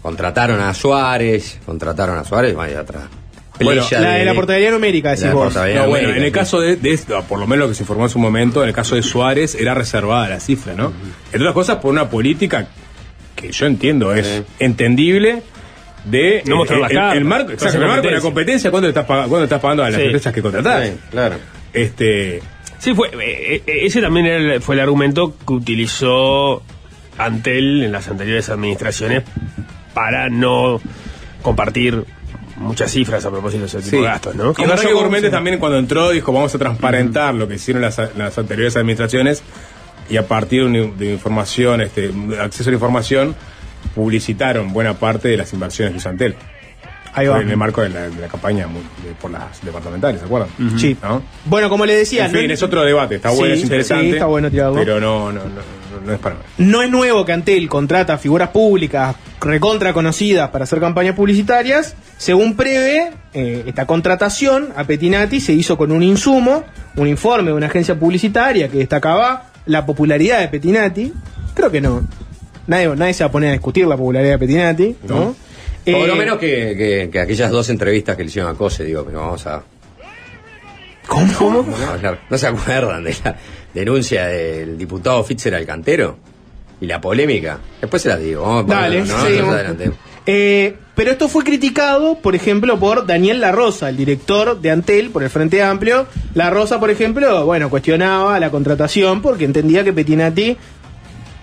contrataron 0.00 0.60
a 0.60 0.72
Suárez 0.72 1.58
contrataron 1.66 2.16
a 2.16 2.24
Suárez 2.24 2.54
vaya 2.54 2.80
atrás 2.80 3.02
Bueno, 3.60 3.84
La 3.90 4.12
de 4.14 4.24
la 4.24 4.32
portabilidad 4.34 4.72
numérica, 4.72 5.10
decís 5.10 5.24
la 5.26 5.34
vos. 5.34 5.54
No, 5.54 5.60
bueno, 5.60 5.84
numérica, 5.86 6.16
en 6.16 6.22
el 6.24 6.32
caso 6.32 6.58
de, 6.58 6.76
de 6.76 6.92
esto, 6.92 7.22
por 7.28 7.38
lo 7.38 7.46
menos 7.46 7.64
lo 7.64 7.68
que 7.68 7.74
se 7.74 7.82
informó 7.82 8.04
en 8.04 8.10
su 8.10 8.18
momento, 8.18 8.62
en 8.62 8.68
el 8.70 8.74
caso 8.74 8.94
de 8.96 9.02
Suárez 9.02 9.54
era 9.54 9.74
reservada 9.74 10.26
la 10.30 10.40
cifra, 10.40 10.72
¿no? 10.74 10.90
Entre 11.26 11.40
otras 11.40 11.52
cosas, 11.54 11.76
por 11.76 11.92
una 11.92 12.08
política 12.08 12.68
que 13.42 13.52
yo 13.52 13.66
entiendo 13.66 14.14
es 14.14 14.26
Sí. 14.26 14.42
entendible 14.60 15.42
de 16.04 16.42
No 16.46 16.56
mostrar 16.56 16.78
el, 16.90 16.96
las 16.96 17.12
el- 17.12 17.18
el 17.18 17.24
marco, 17.24 17.48
no 17.48 17.52
exacto, 17.52 17.68
hacer 17.68 17.82
el 17.82 17.88
marco 17.88 18.06
de 18.08 18.12
la 18.14 18.20
competencia. 18.20 18.70
¿cuánto 18.70 18.88
estás, 18.88 19.06
pag- 19.06 19.28
cuánto 19.28 19.44
estás 19.44 19.60
pagando 19.60 19.84
a 19.84 19.90
las 19.90 20.00
Sí. 20.00 20.04
empresas 20.06 20.32
que 20.32 20.42
contratás? 20.42 20.88
Sí, 20.88 20.94
claro 21.10 21.36
Este, 21.72 22.42
Sí, 22.78 22.94
fue, 22.94 23.08
eh, 23.12 23.62
eh, 23.64 23.80
ese 23.84 24.00
también 24.00 24.26
era 24.26 24.36
el- 24.54 24.60
fue 24.62 24.74
el 24.74 24.80
argumento 24.80 25.36
que 25.46 25.52
utilizó 25.52 26.62
Antel 27.18 27.84
en 27.84 27.92
las 27.92 28.08
anteriores 28.08 28.48
administraciones 28.48 29.22
para 29.94 30.28
no 30.28 30.80
compartir 31.42 32.04
muchas 32.56 32.90
cifras 32.90 33.24
a 33.24 33.30
propósito 33.30 33.60
de 33.62 33.66
ese 33.66 33.78
tipo 33.78 33.90
Sí. 33.90 33.96
de 33.96 34.02
gastos, 34.02 34.34
¿no? 34.34 34.52
Y 34.58 34.62
Horacio 34.62 34.94
Gourméndez 34.94 35.30
también 35.30 35.58
cuando 35.58 35.78
entró 35.78 36.10
dijo 36.10 36.32
vamos 36.32 36.54
a 36.54 36.58
transparentar 36.58 37.34
lo 37.34 37.46
que 37.48 37.54
hicieron 37.54 37.82
las, 37.82 37.98
las 38.16 38.36
anteriores 38.38 38.76
administraciones 38.76 39.42
y 40.12 40.16
a 40.18 40.28
partir 40.28 40.68
de, 40.68 40.92
de 40.98 41.12
información, 41.12 41.80
este, 41.80 42.08
de 42.08 42.38
acceso 42.40 42.68
a 42.68 42.72
la 42.72 42.76
información, 42.76 43.34
publicitaron 43.94 44.72
buena 44.72 44.94
parte 44.94 45.28
de 45.28 45.36
las 45.36 45.52
inversiones 45.52 45.92
que 45.92 45.98
hizo 45.98 46.08
Antel. 46.08 46.34
Ahí 47.14 47.26
va. 47.26 47.40
En 47.42 47.50
el 47.50 47.56
marco 47.58 47.82
de 47.82 47.90
la, 47.90 48.08
de 48.08 48.20
la 48.22 48.28
campaña 48.28 48.66
de- 48.66 49.12
por 49.20 49.30
las 49.30 49.62
departamentales, 49.62 50.20
¿se 50.20 50.24
acuerdan? 50.26 50.48
Sí. 50.78 50.96
¿No? 51.02 51.22
Bueno, 51.44 51.68
como 51.68 51.84
le 51.84 51.94
decía, 51.94 52.24
En 52.26 52.30
fin, 52.32 52.46
no, 52.48 52.54
es 52.54 52.62
otro 52.62 52.82
debate, 52.84 53.16
está 53.16 53.30
Sí, 53.30 53.36
bueno, 53.36 53.54
es 53.54 53.62
interesante. 53.62 54.04
sí, 54.06 54.10
está 54.12 54.24
bueno 54.26 54.50
tirarlo. 54.50 54.76
Pero 54.76 54.98
no, 54.98 55.30
no, 55.30 55.40
no, 55.44 56.00
no, 56.06 56.12
es 56.12 56.18
para 56.18 56.36
mí. 56.36 56.40
no 56.58 56.82
es 56.82 56.90
nuevo 56.90 57.24
que 57.26 57.32
Antel 57.32 57.68
contrata 57.68 58.16
figuras 58.16 58.48
públicas 58.48 59.14
recontra 59.42 59.92
conocidas 59.92 60.48
para 60.50 60.64
hacer 60.64 60.80
campañas 60.80 61.14
publicitarias. 61.14 61.96
Según 62.16 62.56
prevé, 62.56 63.10
eh, 63.34 63.64
esta 63.66 63.84
contratación 63.86 64.68
a 64.74 64.84
Petinati 64.84 65.38
se 65.40 65.52
hizo 65.52 65.76
con 65.76 65.92
un 65.92 66.02
insumo, 66.02 66.64
un 66.96 67.08
informe 67.08 67.48
de 67.50 67.56
una 67.56 67.66
agencia 67.66 67.94
publicitaria 67.98 68.68
que 68.68 68.78
destacaba 68.78 69.51
la 69.66 69.84
popularidad 69.86 70.40
de 70.40 70.48
Petinati. 70.48 71.12
Creo 71.54 71.70
que 71.70 71.80
no. 71.80 72.06
Nadie, 72.66 72.88
nadie 72.96 73.14
se 73.14 73.24
va 73.24 73.28
a 73.28 73.32
poner 73.32 73.50
a 73.50 73.52
discutir 73.52 73.86
la 73.86 73.96
popularidad 73.96 74.32
de 74.32 74.38
Petinati, 74.38 74.96
¿no? 75.08 75.14
No. 75.16 75.36
Eh, 75.84 75.92
Por 75.92 76.06
lo 76.08 76.14
menos 76.16 76.38
que, 76.38 76.74
que- 76.76 77.08
que 77.12 77.18
aquellas 77.20 77.50
dos 77.50 77.68
entrevistas 77.68 78.16
que 78.16 78.22
le 78.22 78.28
hicieron 78.28 78.50
a 78.54 78.54
Cose, 78.56 78.84
digo, 78.84 79.04
pero 79.04 79.18
vamos 79.20 79.46
a. 79.46 79.62
¿Cómo? 81.08 81.66
hablar. 81.90 82.20
¿No 82.30 82.38
se 82.38 82.46
acuerdan 82.46 83.04
de 83.04 83.14
la 83.24 83.36
denuncia 83.74 84.26
del 84.26 84.78
diputado 84.78 85.22
Fitzer 85.24 85.54
Alcantero? 85.54 86.16
Y 86.80 86.86
la 86.86 87.00
polémica. 87.00 87.58
Después 87.80 88.02
se 88.02 88.08
las 88.08 88.20
digo. 88.20 88.42
Vamos 88.42 88.64
a 88.70 88.74
Dale. 88.80 89.00
Más 89.04 89.10
adelante. 89.12 89.92
Eh, 90.26 90.76
pero 90.94 91.10
esto 91.10 91.28
fue 91.28 91.42
criticado, 91.44 92.16
por 92.16 92.34
ejemplo, 92.34 92.78
por 92.78 93.06
Daniel 93.06 93.40
La 93.40 93.50
Rosa, 93.50 93.88
el 93.88 93.96
director 93.96 94.60
de 94.60 94.70
Antel 94.70 95.10
por 95.10 95.22
el 95.22 95.30
Frente 95.30 95.62
Amplio. 95.62 96.06
La 96.34 96.50
Rosa, 96.50 96.78
por 96.78 96.90
ejemplo, 96.90 97.46
bueno, 97.46 97.70
cuestionaba 97.70 98.38
la 98.38 98.50
contratación 98.50 99.22
porque 99.22 99.46
entendía 99.46 99.84
que 99.84 99.92
Petinati 99.94 100.56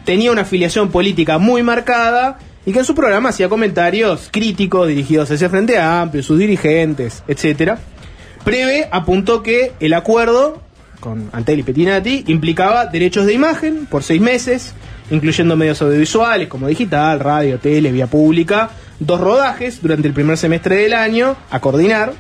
tenía 0.06 0.32
una 0.32 0.41
afiliación 0.41 0.89
política 0.89 1.39
muy 1.39 1.63
marcada 1.63 2.38
y 2.65 2.72
que 2.72 2.79
en 2.79 2.86
su 2.86 2.94
programa 2.94 3.29
hacía 3.29 3.50
comentarios 3.50 4.29
críticos 4.32 4.88
dirigidos 4.88 5.32
hacia 5.32 5.46
el 5.46 5.51
Frente 5.51 5.79
Amplio, 5.79 6.22
sus 6.22 6.38
dirigentes, 6.38 7.24
etcétera. 7.27 7.79
Preve 8.44 8.88
apuntó 8.91 9.41
que 9.41 9.74
el 9.79 9.94
acuerdo 9.94 10.62
con 11.00 11.29
Antel 11.32 11.60
y 11.60 11.63
Petinati 11.63 12.25
implicaba 12.27 12.86
derechos 12.86 13.25
de 13.25 13.34
imagen 13.34 13.88
por 13.88 14.03
seis 14.03 14.22
meses, 14.22 14.74
incluyendo 15.10 15.56
medios 15.56 15.82
audiovisuales 15.82 16.48
como 16.48 16.68
digital, 16.68 17.20
radio, 17.20 17.58
tele, 17.58 17.91
vía 17.91 18.08
pública, 18.08 18.70
dos 19.00 19.20
rodajes 19.20 19.82
durante 19.82 20.08
el 20.08 20.13
primer 20.13 20.38
semestre 20.38 20.77
del 20.77 20.94
año 20.94 21.36
a 21.50 21.60
coordinar 21.60 22.13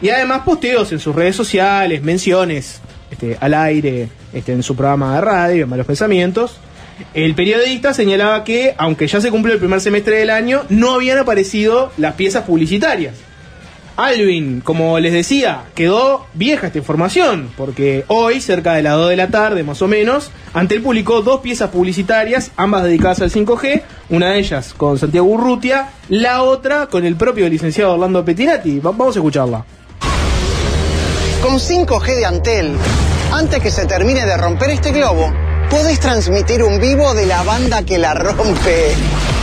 y 0.00 0.10
además 0.10 0.42
posteos 0.44 0.92
en 0.92 0.98
sus 0.98 1.14
redes 1.14 1.36
sociales, 1.36 2.02
menciones 2.02 2.80
este, 3.10 3.36
al 3.40 3.54
aire 3.54 4.08
este, 4.32 4.52
en 4.52 4.62
su 4.62 4.74
programa 4.76 5.14
de 5.14 5.20
radio, 5.20 5.64
en 5.64 5.70
Malos 5.70 5.86
Pensamientos. 5.86 6.58
El 7.12 7.34
periodista 7.34 7.94
señalaba 7.94 8.44
que, 8.44 8.74
aunque 8.76 9.06
ya 9.06 9.20
se 9.20 9.30
cumplió 9.30 9.54
el 9.54 9.60
primer 9.60 9.80
semestre 9.80 10.18
del 10.18 10.30
año, 10.30 10.62
no 10.68 10.94
habían 10.94 11.18
aparecido 11.18 11.92
las 11.96 12.14
piezas 12.14 12.44
publicitarias. 12.44 13.14
Alvin, 13.96 14.60
como 14.60 14.98
les 14.98 15.12
decía, 15.12 15.62
quedó 15.76 16.26
vieja 16.34 16.66
esta 16.66 16.78
información, 16.78 17.48
porque 17.56 18.04
hoy, 18.08 18.40
cerca 18.40 18.74
de 18.74 18.82
las 18.82 18.94
2 18.96 19.10
de 19.10 19.16
la 19.16 19.28
tarde 19.28 19.62
más 19.62 19.82
o 19.82 19.88
menos, 19.88 20.30
Antel 20.52 20.82
publicó 20.82 21.22
dos 21.22 21.40
piezas 21.40 21.70
publicitarias, 21.70 22.50
ambas 22.56 22.82
dedicadas 22.84 23.20
al 23.22 23.30
5G, 23.30 23.82
una 24.10 24.30
de 24.32 24.38
ellas 24.40 24.74
con 24.76 24.98
Santiago 24.98 25.26
Urrutia, 25.28 25.90
la 26.08 26.42
otra 26.42 26.86
con 26.88 27.04
el 27.04 27.14
propio 27.14 27.48
licenciado 27.48 27.92
Orlando 27.94 28.24
Pettinati. 28.24 28.80
Va- 28.80 28.90
Vamos 28.90 29.14
a 29.14 29.20
escucharla. 29.20 29.64
Con 31.42 31.60
5G 31.60 32.16
de 32.16 32.24
Antel, 32.26 32.72
antes 33.32 33.60
que 33.60 33.70
se 33.70 33.86
termine 33.86 34.24
de 34.26 34.36
romper 34.36 34.70
este 34.70 34.90
globo, 34.92 35.32
podés 35.70 36.00
transmitir 36.00 36.62
un 36.62 36.80
vivo 36.80 37.14
de 37.14 37.26
la 37.26 37.42
banda 37.42 37.84
que 37.84 37.98
la 37.98 38.14
rompe 38.14 38.94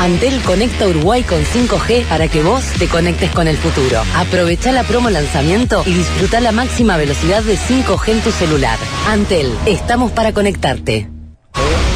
Antel 0.02 0.42
conecta 0.42 0.88
Uruguay 0.88 1.22
con 1.22 1.40
5G 1.44 2.06
para 2.06 2.28
que 2.28 2.42
vos 2.42 2.64
te 2.80 2.88
conectes 2.88 3.30
con 3.30 3.48
el 3.48 3.56
futuro. 3.56 4.02
Aprovecha 4.16 4.72
la 4.72 4.84
promo 4.84 5.12
lanzamiento 5.12 5.84
y 5.86 5.94
disfruta 5.94 6.42
la 6.42 6.52
máxima 6.52 6.98
velocidad 6.98 7.44
de 7.44 7.56
5G 7.56 8.10
en 8.10 8.22
tu 8.22 8.32
celular. 8.32 8.80
Antel, 9.08 9.54
estamos 9.68 10.12
para 10.12 10.34
conectarte. 10.34 11.08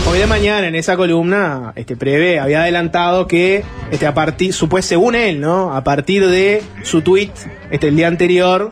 Hoy 0.07 0.19
de 0.19 0.27
mañana 0.27 0.67
en 0.67 0.75
esa 0.75 0.95
columna, 0.97 1.73
este 1.75 1.97
prevé 1.97 2.39
había 2.39 2.61
adelantado 2.61 3.25
que 3.25 3.63
este 3.89 4.05
a 4.05 4.13
partir, 4.13 4.53
según 4.53 5.15
él, 5.15 5.41
¿no? 5.41 5.75
A 5.75 5.83
partir 5.83 6.27
de 6.27 6.61
su 6.83 7.01
tweet, 7.01 7.31
este 7.71 7.87
el 7.87 7.95
día 7.95 8.07
anterior, 8.07 8.71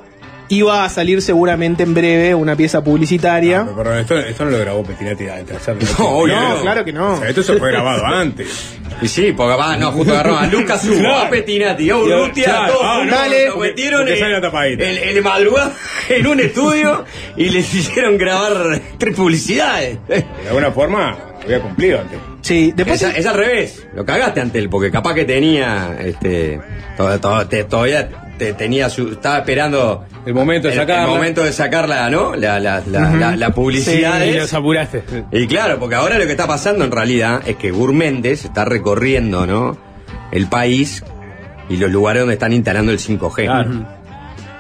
iba 0.50 0.83
a 0.85 0.89
salir 0.89 1.21
seguramente 1.21 1.83
en 1.83 1.93
breve 1.93 2.35
una 2.35 2.55
pieza 2.55 2.83
publicitaria. 2.83 3.63
Pero, 3.63 3.75
perdón, 3.75 3.97
esto, 4.00 4.19
esto 4.19 4.45
no 4.45 4.51
lo 4.51 4.59
grabó 4.59 4.83
Pettinati 4.83 5.27
antes 5.27 5.47
de 5.47 5.55
hacerlo. 5.55 5.81
No, 6.00 6.05
obvio, 6.09 6.35
no, 6.35 6.55
no. 6.55 6.62
claro 6.62 6.85
que 6.85 6.93
no. 6.93 7.13
O 7.13 7.17
sea, 7.19 7.29
esto 7.29 7.43
se 7.43 7.55
fue 7.57 7.71
grabado 7.71 8.05
antes. 8.05 8.77
Y 9.01 9.07
sí, 9.07 9.33
porque 9.35 9.57
va, 9.57 9.75
no, 9.75 9.91
justo 9.91 10.13
agarró 10.13 10.38
a 10.38 10.45
Lucas 10.45 10.85
Hugo, 10.85 11.00
Claro. 11.00 11.17
a 11.25 11.29
Pettinati, 11.29 11.89
a 11.89 11.97
Urrutia, 11.97 12.43
claro. 12.45 12.73
todos 12.73 12.85
Ah, 12.85 12.97
lo 13.03 13.53
porque- 13.55 13.69
metieron 13.69 14.01
porque 14.05 14.73
en, 14.73 14.81
en, 14.81 15.17
en 15.17 15.23
madrugada 15.23 15.73
en 16.09 16.27
un 16.27 16.39
estudio 16.39 17.05
y 17.35 17.50
les 17.50 17.73
hicieron 17.73 18.17
grabar 18.17 18.79
tres 18.97 19.15
publicidades. 19.15 19.97
De 20.07 20.23
alguna 20.47 20.71
forma, 20.71 21.17
había 21.43 21.59
cumplido 21.59 22.00
antes. 22.01 22.19
Sí, 22.41 22.71
después 22.75 23.01
es, 23.01 23.17
es 23.17 23.25
al 23.25 23.35
revés, 23.38 23.85
lo 23.95 24.05
cagaste 24.05 24.41
ante 24.41 24.59
él, 24.59 24.69
porque 24.69 24.91
capaz 24.91 25.13
que 25.15 25.25
tenía, 25.25 25.97
este, 26.00 26.59
todo- 26.97 27.19
todo- 27.19 27.47
te- 27.47 27.63
todavía 27.63 28.09
te- 28.38 28.54
tenía 28.54 28.90
su, 28.90 29.10
estaba 29.13 29.40
esperando 29.40 30.06
El 30.25 30.34
momento 30.34 30.68
de 30.68 30.74
el, 30.74 30.80
sacarla. 30.80 31.04
el 31.04 31.10
momento 31.10 31.44
de 31.44 31.52
sacarla, 31.54 32.10
¿no? 32.10 32.36
La, 32.36 32.60
la, 32.60 32.82
la, 32.88 33.13
la- 33.16 33.36
la 33.36 33.50
publicidad. 33.52 34.24
Y 34.25 34.30
es- 34.30 34.36
los 34.38 34.54
apuraste. 34.54 35.04
y 35.32 35.48
claro, 35.48 35.80
porque 35.80 35.96
ahora 35.96 36.18
lo 36.18 36.25
que 36.25 36.32
está 36.32 36.48
pasando 36.48 36.84
en 36.86 36.92
realidad 36.92 37.42
es 37.46 37.56
que 37.58 37.72
Gourméndez 37.72 38.46
está 38.46 38.66
recorriendo, 38.66 39.46
¿no? 39.46 39.78
El 40.32 40.48
país 40.48 41.04
y 41.70 41.78
los 41.78 41.92
lugares 41.92 42.22
donde 42.22 42.34
están 42.34 42.54
instalando 42.54 42.92
el 42.92 43.00
5G. 43.00 43.86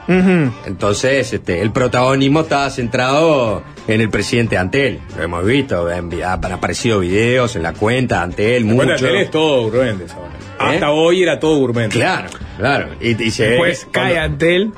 Entonces, 0.07 1.33
este, 1.33 1.61
el 1.61 1.71
protagonismo 1.71 2.41
está 2.41 2.69
centrado 2.69 3.63
en 3.87 4.01
el 4.01 4.09
presidente 4.09 4.57
Antel. 4.57 4.99
Lo 5.17 5.23
hemos 5.23 5.45
visto, 5.45 5.87
han, 5.87 6.11
aparecido 6.51 6.99
videos 6.99 7.55
en 7.55 7.63
la 7.63 7.73
cuenta 7.73 8.17
de 8.17 8.23
Antel, 8.23 8.65
Mucho. 8.65 8.91
mucho. 8.91 9.07
es 9.07 9.31
todo 9.31 9.69
ahora. 10.13 10.33
¿Eh? 10.71 10.75
Hasta 10.75 10.91
hoy 10.91 11.23
era 11.23 11.39
todo 11.39 11.57
Urbendes. 11.59 11.93
Claro, 11.93 12.29
claro. 12.57 12.89
Y, 13.01 13.21
y 13.21 13.31
se 13.31 13.47
Después 13.49 13.87
cae 13.91 14.13
cuando- 14.13 14.21
Antel 14.33 14.71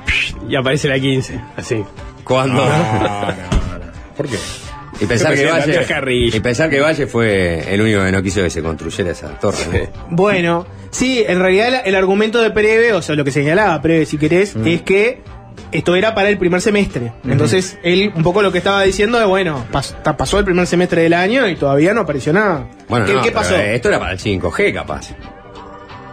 y 0.48 0.56
aparece 0.56 0.88
la 0.88 0.98
15. 0.98 1.40
Así. 1.56 1.84
cuando 2.24 2.64
No, 2.66 2.70
no, 2.70 3.32
no. 3.32 3.36
¿Por 4.16 4.26
qué? 4.28 4.36
Y 5.00 5.06
pensar 5.06 5.34
que 5.34 5.44
Valle 5.46 5.84
y 6.36 6.40
pensar 6.40 6.70
que 6.70 6.80
Valle 6.80 7.06
fue 7.06 7.72
el 7.74 7.80
único 7.80 8.02
que 8.04 8.12
no 8.12 8.22
quiso 8.22 8.42
que 8.42 8.50
se 8.50 8.62
construyera 8.62 9.10
esa 9.10 9.28
torre. 9.38 9.90
¿no? 10.10 10.16
Bueno, 10.16 10.66
sí, 10.90 11.24
en 11.26 11.38
realidad 11.40 11.82
el 11.84 11.94
argumento 11.94 12.40
de 12.40 12.50
Preve, 12.50 12.92
o 12.92 13.02
sea, 13.02 13.14
lo 13.14 13.24
que 13.24 13.30
señalaba 13.32 13.80
Preve, 13.82 14.06
si 14.06 14.16
querés, 14.18 14.56
Mm. 14.56 14.66
es 14.66 14.82
que 14.82 15.20
esto 15.72 15.96
era 15.96 16.14
para 16.14 16.28
el 16.28 16.38
primer 16.38 16.60
semestre. 16.60 17.12
Entonces, 17.28 17.78
él 17.82 18.12
un 18.14 18.22
poco 18.22 18.40
lo 18.42 18.52
que 18.52 18.58
estaba 18.58 18.82
diciendo 18.82 19.20
es, 19.20 19.26
bueno, 19.26 19.64
pas- 19.72 19.94
pasó 20.16 20.38
el 20.38 20.44
primer 20.44 20.66
semestre 20.66 21.02
del 21.02 21.12
año 21.14 21.46
y 21.48 21.56
todavía 21.56 21.92
no 21.92 22.02
apareció 22.02 22.32
nada. 22.32 22.68
Bueno, 22.88 23.04
¿Qué, 23.06 23.12
no, 23.14 23.20
qué 23.22 23.30
pero 23.30 23.40
pasó? 23.40 23.56
Esto 23.56 23.88
era 23.88 23.98
para 23.98 24.12
el 24.12 24.18
5G, 24.18 24.72
capaz. 24.72 25.10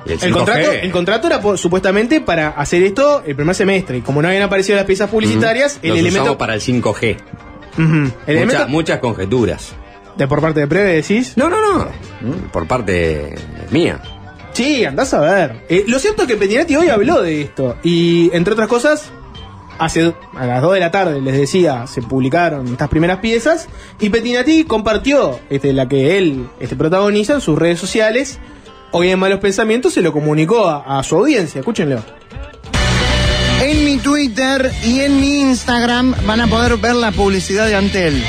El 0.06 0.20
5G, 0.20 0.26
El 0.26 0.34
contrato, 0.34 0.72
el 0.72 0.92
contrato 0.92 1.28
era 1.28 1.58
supuestamente 1.58 2.20
para 2.20 2.50
hacer 2.50 2.84
esto 2.84 3.24
el 3.26 3.36
primer 3.36 3.56
semestre. 3.56 3.98
Y 3.98 4.02
como 4.02 4.22
no 4.22 4.28
habían 4.28 4.44
aparecido 4.44 4.76
las 4.76 4.86
piezas 4.86 5.10
publicitarias, 5.10 5.80
el 5.82 5.90
los 5.92 6.00
elemento. 6.00 6.38
para 6.38 6.56
el 6.56 6.62
5G. 6.62 7.16
El 7.78 8.46
Mucha- 8.46 8.68
muchas 8.68 9.00
conjeturas. 9.00 9.74
de 10.18 10.28
por 10.28 10.42
parte 10.42 10.60
de 10.60 10.68
Preve 10.68 10.94
decís. 10.94 11.34
No, 11.38 11.50
no, 11.50 11.58
no. 11.62 11.88
Por 12.52 12.68
parte 12.68 13.36
mía. 13.72 14.00
Sí, 14.54 14.86
andás 14.86 15.14
a 15.16 15.20
ver. 15.22 15.66
Eh, 15.70 15.84
lo 15.88 15.98
cierto 15.98 16.22
es 16.24 16.28
que 16.28 16.36
Pettinati 16.38 16.76
hoy 16.76 16.90
habló 16.90 17.22
de 17.24 17.42
esto. 17.42 17.76
Y 17.84 18.30
entre 18.34 18.54
otras 18.54 18.68
cosas, 18.68 19.10
hace 19.80 20.14
a 20.36 20.46
las 20.46 20.62
2 20.62 20.76
de 20.76 20.80
la 20.80 20.92
tarde, 20.92 21.20
les 21.22 21.36
decía, 21.36 21.88
se 21.88 22.04
publicaron 22.04 22.68
estas 22.68 22.90
primeras 22.90 23.18
piezas. 23.18 23.68
Y 24.00 24.10
Pettinati 24.10 24.66
compartió 24.66 25.40
este, 25.50 25.74
la 25.74 25.88
que 25.88 26.20
él 26.20 26.48
este, 26.60 26.76
protagoniza 26.76 27.34
en 27.34 27.42
sus 27.42 27.58
redes 27.58 27.80
sociales. 27.80 28.40
Hoy 28.92 29.10
en 29.10 29.18
Malos 29.18 29.40
Pensamientos 29.40 29.94
se 29.96 30.04
lo 30.04 30.14
comunicó 30.14 30.68
a, 30.68 31.00
a 31.00 31.04
su 31.04 31.16
audiencia. 31.16 31.58
Escúchenlo. 31.60 32.04
En 33.64 33.86
mi 33.86 33.98
Twitter 33.98 34.74
y 34.84 35.00
en 35.00 35.22
mi 35.22 35.40
Instagram 35.40 36.14
van 36.26 36.42
a 36.42 36.48
poder 36.48 36.76
ver 36.76 36.96
la 36.96 37.14
publicidad 37.14 37.66
de 37.66 37.76
Antel. 37.76 38.22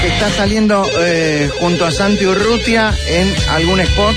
Que 0.00 0.08
está 0.08 0.28
saliendo 0.28 0.84
eh, 0.98 1.48
junto 1.60 1.86
a 1.86 1.92
Santi 1.92 2.26
Urrutia 2.26 2.92
en 3.06 3.32
algún 3.50 3.78
spot. 3.78 4.16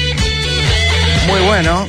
Muy 1.28 1.40
bueno. 1.42 1.88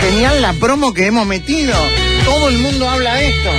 Genial 0.00 0.42
la 0.42 0.52
promo 0.54 0.92
que 0.92 1.06
hemos 1.06 1.24
metido. 1.24 1.76
Todo 2.24 2.48
el 2.48 2.58
mundo 2.58 2.88
habla 2.88 3.14
de 3.14 3.28
esto. 3.28 3.50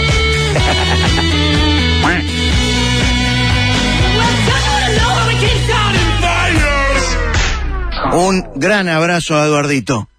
Un 8.11 8.45
gran 8.55 8.89
abrazo 8.89 9.37
a 9.37 9.45
Eduardito. 9.45 10.09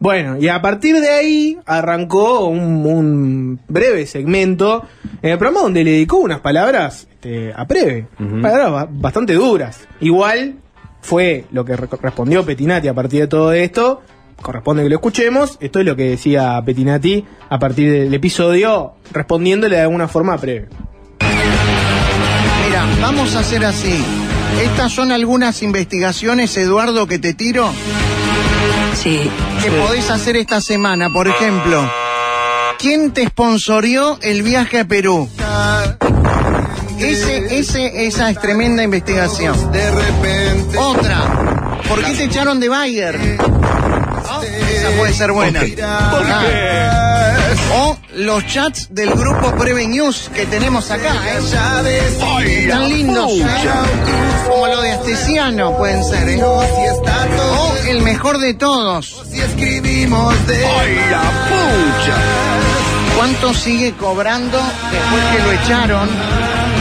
Bueno, 0.00 0.36
y 0.38 0.46
a 0.48 0.62
partir 0.62 1.00
de 1.00 1.10
ahí 1.10 1.58
arrancó 1.66 2.46
un, 2.46 2.86
un 2.86 3.60
breve 3.68 4.06
segmento 4.06 4.84
en 5.22 5.30
el 5.32 5.38
programa 5.38 5.62
donde 5.62 5.82
le 5.82 5.90
dedicó 5.90 6.18
unas 6.18 6.38
palabras 6.40 7.08
este, 7.14 7.52
a 7.52 7.66
Preve. 7.66 8.06
Palabras 8.40 8.70
ba- 8.70 8.88
bastante 8.90 9.32
duras. 9.34 9.88
Igual 10.00 10.54
fue 11.00 11.46
lo 11.50 11.64
que 11.64 11.76
re- 11.76 11.88
respondió 12.00 12.44
Petinati 12.46 12.86
a 12.86 12.94
partir 12.94 13.20
de 13.22 13.26
todo 13.26 13.52
esto. 13.52 14.00
Corresponde 14.40 14.84
que 14.84 14.88
lo 14.88 14.94
escuchemos. 14.94 15.58
Esto 15.60 15.80
es 15.80 15.86
lo 15.86 15.96
que 15.96 16.10
decía 16.10 16.62
Petinati 16.64 17.24
a 17.48 17.58
partir 17.58 17.90
del 17.90 18.14
episodio, 18.14 18.92
respondiéndole 19.12 19.74
de 19.76 19.82
alguna 19.82 20.06
forma 20.06 20.34
a 20.34 20.38
Preve. 20.38 20.68
Mira, 22.66 22.86
vamos 23.00 23.34
a 23.34 23.40
hacer 23.40 23.64
así. 23.64 24.00
Estas 24.62 24.92
son 24.92 25.10
algunas 25.10 25.62
investigaciones, 25.64 26.56
Eduardo, 26.56 27.08
que 27.08 27.18
te 27.18 27.34
tiro. 27.34 27.68
Sí. 28.94 29.30
Que 29.62 29.70
podés 29.70 30.10
hacer 30.10 30.36
esta 30.36 30.60
semana. 30.60 31.10
Por 31.10 31.28
ejemplo, 31.28 31.90
¿quién 32.78 33.12
te 33.12 33.26
sponsorió 33.26 34.18
el 34.22 34.42
viaje 34.42 34.80
a 34.80 34.84
Perú? 34.84 35.28
Ese, 36.98 37.58
ese, 37.58 38.06
esa 38.06 38.30
es 38.30 38.40
tremenda 38.40 38.82
investigación. 38.82 39.54
Otra. 40.76 41.78
¿Por 41.88 42.04
qué 42.04 42.12
te 42.12 42.24
echaron 42.24 42.58
de 42.60 42.68
Bayer? 42.68 43.16
Esa 43.16 44.90
puede 44.98 45.12
ser 45.12 45.32
buena. 45.32 45.60
Ah. 45.82 47.07
O 47.74 47.96
los 48.14 48.46
chats 48.46 48.88
del 48.90 49.10
grupo 49.10 49.54
Preve 49.56 49.86
News 49.86 50.30
que 50.34 50.46
tenemos 50.46 50.90
acá, 50.90 51.12
¿eh? 51.28 51.40
Tan 52.68 52.88
lindos, 52.88 53.30
¿eh? 53.32 53.44
Como 54.48 54.66
lo 54.66 54.80
de 54.80 54.92
Astesiano 54.92 55.76
pueden 55.76 56.02
ser, 56.04 56.28
¿eh? 56.28 56.42
O 56.42 57.76
el 57.88 58.02
mejor 58.02 58.38
de 58.38 58.54
todos. 58.54 59.24
De 59.30 59.42
¿Cuánto 63.16 63.52
sigue 63.52 63.92
cobrando 63.94 64.58
después 64.90 65.24
que 65.32 65.42
lo 65.42 65.52
echaron 65.52 66.08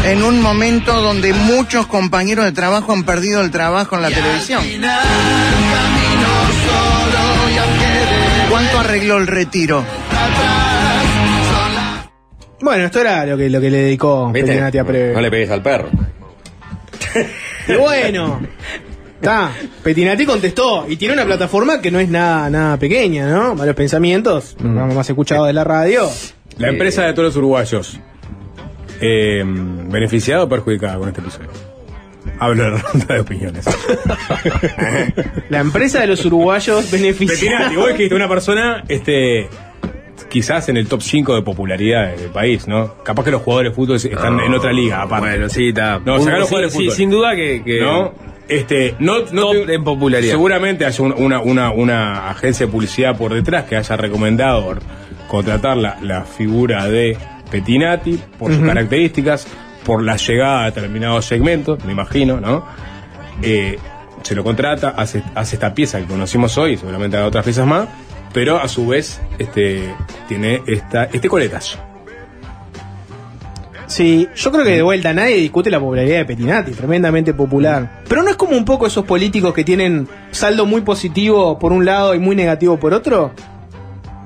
en 0.06 0.24
un 0.24 0.42
momento 0.42 1.02
donde 1.02 1.34
muchos 1.34 1.88
compañeros 1.88 2.46
de 2.46 2.52
trabajo 2.52 2.94
han 2.94 3.04
perdido 3.04 3.42
el 3.42 3.52
trabajo 3.52 3.96
en 3.96 4.02
la 4.04 4.10
televisión? 4.10 4.63
¿Cuánto 8.50 8.80
arregló 8.80 9.18
el 9.18 9.28
retiro? 9.28 9.84
Bueno, 12.60 12.86
esto 12.86 13.02
era 13.02 13.26
lo 13.26 13.38
que, 13.38 13.50
lo 13.50 13.62
que 13.62 13.70
le 13.70 13.78
dedicó. 13.84 14.32
Petinati 14.34 14.78
a 14.78 14.84
Preve. 14.84 15.13
No 15.13 15.22
le 15.22 15.30
pegues 15.30 15.50
al 15.52 15.62
perro. 15.62 15.89
Y 17.67 17.74
bueno, 17.74 18.41
está. 19.15 19.52
Petinati 19.84 20.26
contestó 20.26 20.86
y 20.88 20.96
tiene 20.98 21.13
una 21.13 21.26
plataforma 21.26 21.82
que 21.82 21.91
no 21.91 22.00
es 22.00 22.10
nada, 22.10 22.50
nada 22.50 22.78
pequeña, 22.78 23.28
¿no? 23.28 23.56
Malos 23.56 23.76
pensamientos, 23.76 24.56
el 24.60 24.65
programa 24.65 24.93
más 24.93 25.10
escuchado 25.10 25.46
de 25.46 25.54
la 25.54 25.63
radio. 25.63 26.10
La 26.58 26.70
empresa 26.70 27.04
de 27.04 27.13
todos 27.13 27.28
los 27.28 27.36
uruguayos. 27.36 28.00
Eh, 29.00 29.43
¿Beneficiada 29.46 30.43
o 30.43 30.50
perjudicada 30.50 30.98
con 30.98 31.10
este 31.10 31.22
episodio? 31.22 31.50
Hablo 32.39 32.63
de 32.63 32.72
la 32.72 32.78
ronda 32.93 33.13
de 33.13 33.20
opiniones. 33.20 33.65
La 35.50 35.60
empresa 35.60 36.00
de 36.00 36.08
los 36.08 36.26
uruguayos 36.26 36.89
beneficiada. 36.89 37.58
Petinati, 37.58 37.76
vos 37.76 37.89
dijiste 37.89 38.15
una 38.15 38.28
persona, 38.28 38.84
este, 38.88 39.50
quizás 40.30 40.67
en 40.69 40.77
el 40.77 40.88
top 40.88 41.01
5 41.01 41.36
de 41.36 41.41
popularidad 41.41 42.15
del 42.15 42.30
país, 42.30 42.67
¿no? 42.67 42.95
Capaz 43.03 43.23
que 43.25 43.32
los 43.32 43.41
jugadores 43.41 43.71
de 43.71 43.75
fútbol 43.75 43.95
están 43.97 44.39
en 44.39 44.53
otra 44.53 44.71
liga, 44.73 45.01
aparte. 45.03 45.27
Bueno, 45.30 45.49
sí, 45.49 45.69
está. 45.69 45.99
No, 46.03 46.19
sacar 46.19 46.39
los 46.39 46.47
Sí, 46.47 46.49
jugadores 46.49 46.73
de 46.73 46.77
sí, 46.77 46.84
fútbol. 46.86 46.95
sin 46.95 47.10
duda 47.10 47.36
que. 47.36 47.63
que 47.63 47.82
¿No? 47.82 48.13
Este, 48.47 48.95
no, 48.99 49.19
no 49.34 49.41
Top 49.53 49.65
te- 49.65 49.73
en 49.73 49.84
popularidad. 49.84 50.32
Seguramente 50.32 50.86
haya 50.86 51.03
un- 51.03 51.13
una, 51.17 51.41
una, 51.41 51.71
una 51.71 52.30
agencia 52.30 52.65
de 52.65 52.71
publicidad 52.71 53.17
por 53.17 53.34
detrás 53.34 53.65
que 53.65 53.75
haya 53.75 53.97
recomendado 53.97 54.77
contratar 55.27 55.75
la, 55.75 55.97
la 56.01 56.23
figura 56.23 56.86
de 56.88 57.17
Petinati 57.51 58.17
por 58.39 58.53
sus 58.53 58.65
características, 58.65 59.47
por 59.86 60.01
la 60.03 60.15
llegada 60.15 60.62
a 60.63 60.65
determinados 60.71 61.25
segmentos, 61.25 61.84
me 61.84 61.91
imagino, 61.91 62.39
¿no? 62.39 62.65
Eh, 63.41 63.77
se 64.23 64.34
lo 64.36 64.43
contrata, 64.43 64.89
hace, 64.97 65.21
hace 65.36 65.56
esta 65.58 65.73
pieza 65.73 65.99
que 65.99 66.06
conocimos 66.06 66.58
hoy, 66.58 66.75
seguramente 66.77 67.17
haga 67.17 67.27
otras 67.27 67.43
piezas 67.43 67.67
más, 67.67 67.88
pero 68.34 68.58
a 68.58 68.68
su 68.68 68.88
vez 68.88 69.22
este, 69.40 69.94
tiene 70.28 70.62
esta, 70.68 71.06
este 71.06 71.28
coletazo. 71.30 71.78
Sí, 73.88 74.28
yo 74.36 74.52
creo 74.52 74.66
que 74.66 74.72
de 74.72 74.82
vuelta 74.82 75.13
nadie 75.13 75.38
discute 75.38 75.70
la 75.70 75.80
popularidad 75.80 76.18
de 76.18 76.26
Petinati, 76.26 76.72
tremendamente 76.72 77.34
popular. 77.34 78.02
Pero 78.10 78.22
no 78.22 78.30
es 78.30 78.36
como 78.36 78.58
un 78.58 78.66
poco 78.66 78.86
esos 78.86 79.06
políticos 79.06 79.54
que 79.54 79.63
tienen 79.63 80.10
saldo 80.32 80.66
muy 80.66 80.82
positivo 80.82 81.58
por 81.58 81.72
un 81.72 81.86
lado 81.86 82.13
y 82.13 82.20
muy 82.20 82.36
negativo 82.36 82.78
por 82.78 82.94
otro. 82.94 83.32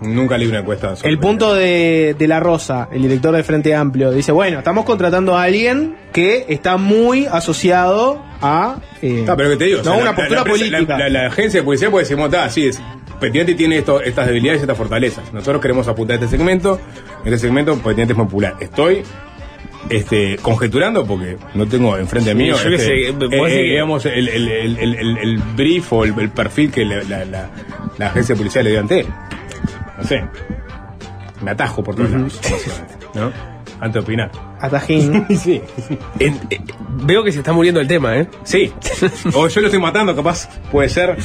Nunca 0.02 0.36
leí 0.36 0.48
una 0.48 0.60
encuesta 0.62 0.96
sobre 0.96 1.12
El 1.12 1.20
punto 1.20 1.54
de, 1.54 2.16
de 2.18 2.28
La 2.28 2.40
Rosa, 2.40 2.90
el 2.92 3.04
director 3.04 3.36
del 3.36 3.44
Frente 3.44 3.76
Amplio, 3.76 4.10
dice, 4.12 4.32
bueno, 4.32 4.58
estamos 4.58 4.84
contratando 4.84 5.38
a 5.38 5.44
alguien 5.44 5.96
que 6.12 6.48
está 6.50 6.78
muy 6.78 7.28
asociado 7.28 8.20
a... 8.42 8.78
eh, 9.04 9.26
Ah, 9.30 9.36
pero 9.38 9.52
que 9.52 9.58
te 9.58 9.66
digo, 9.66 9.82
o 9.82 9.84
no, 9.84 9.92
sea, 9.92 10.02
una 10.02 10.10
la- 10.10 10.16
postura 10.16 10.40
la, 10.40 10.46
política. 10.50 11.08
La, 11.08 11.28
agencia 11.28 11.60
de 11.60 11.64
policía 11.64 11.92
puede 11.92 12.06
decir, 12.06 12.18
"Bueno, 12.18 12.32
está, 12.34 12.46
así 12.46 12.66
es. 12.66 12.82
Petinati 13.22 13.56
tiene 13.56 13.78
esto, 13.78 14.02
estas 14.02 14.26
debilidades 14.28 14.60
y 14.60 14.64
estas 14.64 14.78
fortalezas. 14.78 15.32
Nosotros 15.32 15.62
queremos 15.62 15.88
apuntar 15.88 16.18
a 16.18 16.20
este 16.24 16.36
segmento. 16.38 16.82
En 17.24 17.34
este 17.34 17.48
segmento, 17.48 17.78
Petinati 17.78 18.12
es 18.12 18.18
popular. 18.18 18.56
Estoy 18.60 19.04
este, 19.90 20.38
conjeturando 20.42 21.06
porque 21.06 21.38
no 21.54 21.66
tengo 21.68 21.98
enfrente 21.98 22.32
Sí, 22.32 22.36
mío 22.36 22.56
yo 22.62 22.70
este, 22.70 22.78
sé, 22.86 23.10
eh, 23.10 23.16
eh, 23.50 23.64
digamos, 23.64 24.06
el, 24.06 24.28
el, 24.28 24.48
el, 24.50 24.78
el, 24.78 24.96
el- 24.96 25.18
el 25.18 25.38
brief 25.56 25.94
o 25.94 26.04
el, 26.04 26.14
el 26.20 26.30
perfil 26.32 26.72
que 26.72 26.84
la, 26.84 27.04
la, 27.04 27.24
la- 27.26 27.50
la 27.98 28.08
agencia 28.08 28.36
de 28.36 28.40
policía 28.40 28.64
le 28.64 28.72
dio 28.72 28.80
ante 28.80 29.00
él. 29.02 29.06
No 29.98 30.04
sé. 30.04 30.24
Me 31.44 31.52
atajo 31.52 31.84
por 31.84 31.96
todos 31.96 32.10
lados, 32.12 32.40
básicamente, 32.42 32.96
¿no? 33.16 33.32
Antes 33.80 33.94
de 33.94 34.00
opinar. 34.00 34.32
Atajín. 34.60 35.26
sí. 35.38 35.62
En- 36.20 36.40
eh, 36.50 36.60
veo 37.04 37.24
que 37.24 37.32
se 37.32 37.40
está 37.40 37.52
muriendo 37.54 37.80
el 37.80 37.88
tema, 37.88 38.18
¿eh? 38.18 38.28
Sí. 38.44 38.72
o 39.34 39.48
yo 39.48 39.62
lo 39.62 39.68
estoy 39.68 39.80
matando, 39.82 40.16
capaz. 40.16 40.48
Puede 40.72 40.90
ser. 40.90 41.18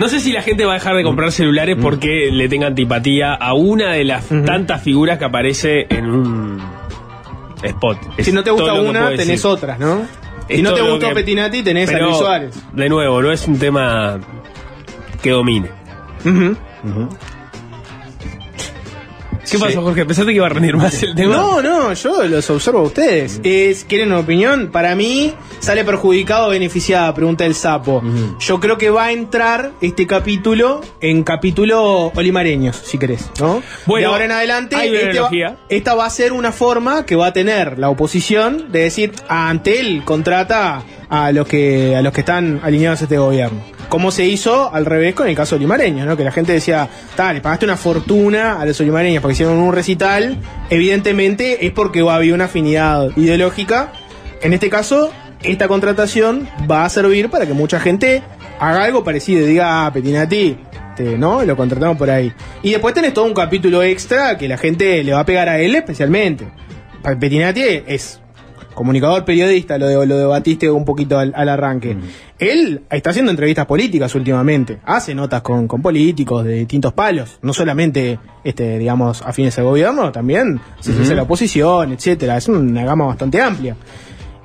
No 0.00 0.08
sé 0.08 0.18
si 0.18 0.32
la 0.32 0.42
gente 0.42 0.64
va 0.64 0.72
a 0.72 0.74
dejar 0.74 0.96
de 0.96 1.02
comprar 1.04 1.30
celulares 1.30 1.76
Mm. 1.76 1.80
porque 1.82 2.30
le 2.32 2.48
tenga 2.48 2.66
antipatía 2.66 3.34
a 3.34 3.54
una 3.54 3.92
de 3.92 4.04
las 4.04 4.26
tantas 4.46 4.82
figuras 4.82 5.18
que 5.18 5.26
aparece 5.26 5.86
en 5.90 6.06
un 6.10 6.60
spot. 7.62 7.98
Es 8.16 8.24
Si 8.26 8.32
no 8.32 8.42
te 8.42 8.50
gusta 8.50 8.72
una, 8.74 9.10
tenés 9.10 9.26
decir. 9.28 9.46
otras, 9.46 9.78
¿no? 9.78 10.00
Es 10.48 10.56
Si 10.56 10.62
no 10.62 10.72
te 10.74 10.80
gustó 10.80 11.08
que- 11.10 11.14
Petinati, 11.14 11.62
tenés 11.62 11.92
a 11.94 11.98
Luis 11.98 12.16
Suárez. 12.16 12.58
De 12.72 12.88
nuevo, 12.88 13.20
no 13.22 13.30
es 13.30 13.46
un 13.46 13.58
tema 13.58 14.18
que 15.22 15.30
domine. 15.30 15.68
Ujú. 16.24 16.56
¿Qué 19.50 19.58
pasó, 19.58 19.82
Jorge? 19.82 20.04
¿Pensaste 20.06 20.30
que 20.30 20.36
iba 20.36 20.46
a 20.46 20.50
rendir 20.50 20.76
más 20.76 21.02
el 21.02 21.14
tema? 21.14 21.34
No, 21.36 21.60
no, 21.62 21.92
yo 21.92 22.24
los 22.26 22.48
observo 22.50 22.80
a 22.80 22.82
ustedes. 22.82 23.40
Es, 23.42 23.84
¿Quieren 23.84 24.08
una 24.08 24.20
opinión? 24.20 24.68
Para 24.72 24.94
mí, 24.94 25.32
sale 25.58 25.84
perjudicado 25.84 26.46
o 26.46 26.50
beneficiada, 26.50 27.12
pregunta 27.14 27.44
el 27.44 27.54
sapo. 27.54 28.02
Yo 28.38 28.60
creo 28.60 28.78
que 28.78 28.90
va 28.90 29.06
a 29.06 29.12
entrar 29.12 29.72
este 29.80 30.06
capítulo 30.06 30.80
en 31.00 31.22
capítulo 31.24 32.12
olimareños, 32.14 32.76
si 32.76 32.98
querés, 32.98 33.30
¿no? 33.40 33.62
Bueno, 33.86 34.08
de 34.08 34.12
ahora 34.12 34.24
en 34.26 34.32
adelante, 34.32 34.76
este 35.08 35.20
va- 35.20 35.28
esta 35.68 35.94
va 35.94 36.06
a 36.06 36.10
ser 36.10 36.32
una 36.32 36.52
forma 36.52 37.04
que 37.04 37.16
va 37.16 37.26
a 37.26 37.32
tener 37.32 37.78
la 37.78 37.88
oposición 37.90 38.70
de 38.70 38.80
decir, 38.82 39.12
ah, 39.28 39.48
ante 39.48 39.80
él 39.80 40.02
contrata 40.04 40.82
a 41.08 41.32
los 41.32 41.46
que 41.48 41.96
a 41.96 42.02
los 42.02 42.12
que 42.12 42.20
están 42.20 42.60
alineados 42.62 43.00
a 43.00 43.04
este 43.04 43.18
gobierno. 43.18 43.60
Como 43.90 44.10
se 44.10 44.24
hizo 44.24 44.72
al 44.72 44.86
revés 44.86 45.14
con 45.14 45.28
el 45.28 45.36
caso 45.36 45.56
olimareños, 45.56 46.06
¿no? 46.06 46.16
Que 46.16 46.24
la 46.24 46.32
gente 46.32 46.52
decía, 46.52 46.88
tal, 47.16 47.34
le 47.34 47.40
pagaste 47.42 47.66
una 47.66 47.76
fortuna 47.76 48.58
a 48.58 48.64
los 48.64 48.80
olimareños 48.80 49.20
porque 49.20 49.34
hicieron 49.34 49.58
un 49.58 49.74
recital. 49.74 50.38
Evidentemente 50.70 51.66
es 51.66 51.72
porque 51.72 52.00
va 52.00 52.14
a 52.14 52.16
haber 52.16 52.32
una 52.32 52.46
afinidad 52.46 53.10
ideológica. 53.16 53.92
En 54.40 54.54
este 54.54 54.70
caso, 54.70 55.12
esta 55.42 55.68
contratación 55.68 56.48
va 56.70 56.86
a 56.86 56.88
servir 56.88 57.28
para 57.28 57.44
que 57.44 57.52
mucha 57.52 57.80
gente 57.80 58.22
haga 58.58 58.84
algo 58.84 59.04
parecido 59.04 59.46
diga, 59.46 59.86
ah, 59.86 59.92
Petinati, 59.92 60.56
este, 61.00 61.16
¿no? 61.16 61.44
Lo 61.44 61.56
contratamos 61.56 61.96
por 61.96 62.10
ahí. 62.10 62.32
Y 62.62 62.70
después 62.70 62.94
tenés 62.94 63.14
todo 63.14 63.24
un 63.24 63.34
capítulo 63.34 63.82
extra 63.82 64.36
que 64.36 64.48
la 64.48 64.58
gente 64.58 65.02
le 65.02 65.12
va 65.12 65.20
a 65.20 65.26
pegar 65.26 65.48
a 65.48 65.58
él 65.58 65.74
especialmente. 65.74 66.48
Petinati 67.18 67.62
es 67.86 68.19
comunicador 68.74 69.24
periodista, 69.24 69.78
lo, 69.78 69.86
de- 69.88 70.06
lo 70.06 70.16
debatiste 70.16 70.70
un 70.70 70.84
poquito 70.84 71.18
al, 71.18 71.32
al 71.36 71.48
arranque. 71.48 71.96
Él 72.38 72.82
está 72.90 73.10
haciendo 73.10 73.30
entrevistas 73.30 73.66
políticas 73.66 74.14
últimamente, 74.14 74.78
hace 74.84 75.14
notas 75.14 75.42
con, 75.42 75.68
con 75.68 75.82
políticos 75.82 76.44
de 76.44 76.54
distintos 76.54 76.92
palos, 76.92 77.38
no 77.42 77.52
solamente, 77.52 78.18
este, 78.44 78.78
digamos, 78.78 79.22
afines 79.22 79.58
al 79.58 79.64
gobierno, 79.64 80.10
también 80.12 80.60
se 80.80 80.92
hace 80.92 81.02
Ujú. 81.02 81.14
la 81.14 81.22
oposición, 81.22 81.92
etcétera. 81.92 82.36
Es 82.36 82.48
una 82.48 82.84
gama 82.84 83.04
bastante 83.06 83.40
amplia. 83.40 83.76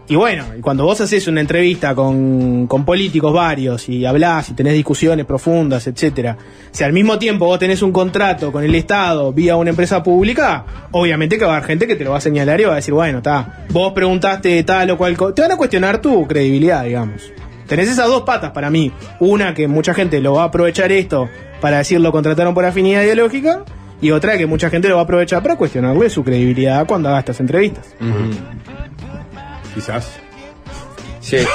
Y 0.08 0.16
bueno, 0.16 0.44
cuando 0.62 0.84
vos 0.86 1.02
haces 1.02 1.28
una 1.28 1.42
entrevista 1.42 1.96
con, 1.96 2.68
con 2.68 2.86
políticos 2.86 3.34
varios 3.34 3.90
y 3.90 4.06
hablás 4.06 4.50
y 4.50 4.54
tenés 4.54 4.74
discusiones 4.74 5.26
profundas, 5.26 5.88
etcétera, 5.88 6.38
si 6.72 6.84
al 6.84 6.94
mismo 6.94 7.18
tiempo 7.18 7.48
vos 7.48 7.58
tenés 7.58 7.82
un 7.82 7.92
contrato 7.92 8.52
con 8.52 8.64
el 8.64 8.76
Estado 8.76 9.34
vía 9.34 9.56
una 9.56 9.72
empresa 9.72 10.04
pública, 10.04 10.64
obviamente 10.92 11.40
que 11.40 11.46
va 11.46 11.54
a 11.54 11.58
haber 11.58 11.68
gente 11.68 11.88
que 11.88 11.96
te 11.96 12.04
lo 12.04 12.12
va 12.12 12.18
a 12.18 12.22
señalar 12.22 12.62
y 12.62 12.66
va 12.66 12.74
a 12.74 12.76
decir, 12.76 12.94
bueno, 12.94 13.18
está, 13.18 13.66
vos 13.72 13.94
preguntaste 13.94 14.62
tal 14.64 14.92
o 14.92 14.98
cual, 14.98 15.18
co- 15.18 15.34
te 15.34 15.42
van 15.42 15.54
a 15.54 15.58
cuestionar 15.58 16.00
tu 16.00 16.28
credibilidad, 16.28 16.84
digamos. 16.84 17.32
Tenés 17.66 17.90
esas 17.90 18.06
dos 18.08 18.22
patas 18.22 18.52
para 18.52 18.70
mí. 18.70 18.92
Una 19.20 19.56
que 19.56 19.68
mucha 19.68 19.96
gente 19.96 20.22
lo 20.22 20.34
va 20.36 20.44
a 20.44 20.46
aprovechar 20.46 20.92
esto 20.92 21.28
para 21.62 21.80
decir 21.80 22.00
lo 22.00 22.12
contrataron 22.12 22.54
por 22.54 22.64
afinidad 22.64 23.02
ideológica 23.02 23.64
y 24.02 24.12
otra 24.12 24.38
que 24.38 24.46
mucha 24.46 24.70
gente 24.70 24.88
lo 24.88 24.96
va 24.96 25.02
a 25.02 25.06
aprovechar 25.06 25.42
para 25.42 25.56
cuestionarle 25.56 26.12
su 26.12 26.24
credibilidad 26.24 26.86
cuando 26.86 27.10
haga 27.10 27.18
estas 27.20 27.40
entrevistas. 27.40 27.96
Quizás. 29.76 30.25
Sí. 31.26 31.38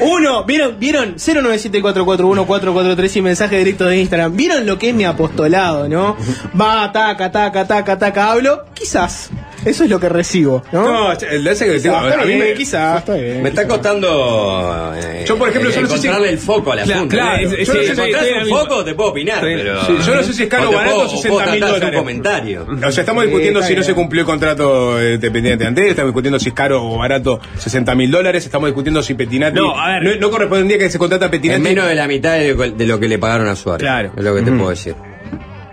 Uno, 0.00 0.44
¿vieron? 0.44 0.78
¿Vieron? 0.78 1.16
097441443 1.16 3.16
y 3.16 3.22
mensaje 3.22 3.58
directo 3.58 3.86
de 3.86 3.98
Instagram. 3.98 4.36
¿Vieron 4.36 4.66
lo 4.66 4.78
que 4.78 4.90
es 4.90 4.94
mi 4.94 5.04
apostolado, 5.04 5.88
no? 5.88 6.16
Va, 6.58 6.90
taca, 6.92 7.30
taca, 7.30 7.66
taca, 7.66 7.98
taca, 7.98 8.30
hablo. 8.32 8.64
Quizás. 8.74 9.30
Eso 9.64 9.82
es 9.84 9.90
lo 9.90 9.98
que 9.98 10.08
recibo, 10.08 10.62
¿no? 10.70 11.08
No, 11.08 11.12
el 11.12 11.42
de 11.42 11.50
ese 11.50 11.66
que 11.66 11.72
Quizás, 11.72 11.82
tengo- 11.82 12.08
está 12.08 12.20
a 12.22 12.24
mí 12.24 12.34
bien, 12.34 12.38
me- 12.38 12.54
quizás, 12.54 12.98
está 13.00 13.14
bien. 13.14 13.42
Me 13.42 13.48
está 13.48 13.66
costando. 13.66 14.92
eh, 14.96 15.24
Yo, 15.26 15.36
por 15.36 15.48
ejemplo, 15.48 15.70
yo 15.72 15.80
no 15.80 15.88
sé 15.88 15.98
si- 15.98 16.06
encontrarle 16.06 16.30
el 16.30 16.38
foco 16.38 16.72
al 16.72 16.82
Claro, 16.84 17.00
asunto. 17.00 17.16
claro, 17.16 17.36
¿eh? 17.38 17.42
yo 17.42 17.50
no 17.50 17.56
si 17.58 17.66
sé 17.66 17.72
si- 17.86 17.90
encontrás 17.90 18.24
sí, 18.24 18.30
un 18.30 18.36
la 18.38 18.44
misma. 18.44 18.58
foco, 18.60 18.84
te 18.84 18.94
puedo 18.94 19.10
opinar, 19.10 19.40
Sí. 19.40 19.46
pero. 19.56 19.84
Sí, 19.84 19.96
yo 20.06 20.14
no 20.14 20.22
sé 20.22 20.32
si 20.32 20.42
es 20.44 20.48
caro 20.48 20.68
o 20.68 20.72
o 20.72 20.76
barato, 20.76 20.94
puedo- 20.94 21.08
60 21.08 21.28
puedo 21.28 21.50
mil 21.50 21.60
dólares. 21.60 21.88
un 21.90 21.96
comentario. 21.96 22.66
O 22.86 22.92
sea, 22.92 23.02
estamos 23.02 23.24
discutiendo 23.24 23.62
si 23.64 23.74
no 23.74 23.82
se 23.82 23.94
cumplió 23.94 24.20
el 24.22 24.26
contrato 24.26 25.00
eh, 25.00 25.18
de 25.18 25.30
Petinati 25.30 25.64
antes, 25.64 25.86
estamos 25.90 26.10
discutiendo 26.12 26.38
si 26.38 26.48
es 26.50 26.54
caro 26.54 26.84
o 26.84 26.96
barato 26.96 27.17
60 27.56 27.94
mil 27.94 28.10
dólares, 28.10 28.44
estamos 28.44 28.68
discutiendo 28.68 29.02
si 29.02 29.14
Petinati 29.14 29.56
No, 29.56 29.78
a 29.78 29.92
ver. 29.98 30.02
no, 30.02 30.14
no 30.20 30.30
correspondía 30.30 30.78
que 30.78 30.90
se 30.90 30.98
contrata 30.98 31.26
a 31.26 31.30
Petinati. 31.30 31.60
Es 31.60 31.62
menos 31.62 31.86
de 31.88 31.94
la 31.94 32.06
mitad 32.08 32.34
de, 32.38 32.54
lo- 32.54 32.70
de 32.70 32.86
lo 32.86 32.98
que 33.00 33.08
le 33.08 33.18
pagaron 33.18 33.48
a 33.48 33.56
Suárez. 33.56 33.82
Claro. 33.82 34.12
Es 34.16 34.24
lo 34.24 34.34
que 34.34 34.42
te 34.42 34.50
Mm. 34.50 34.56
puedo 34.58 34.70
decir. 34.70 34.94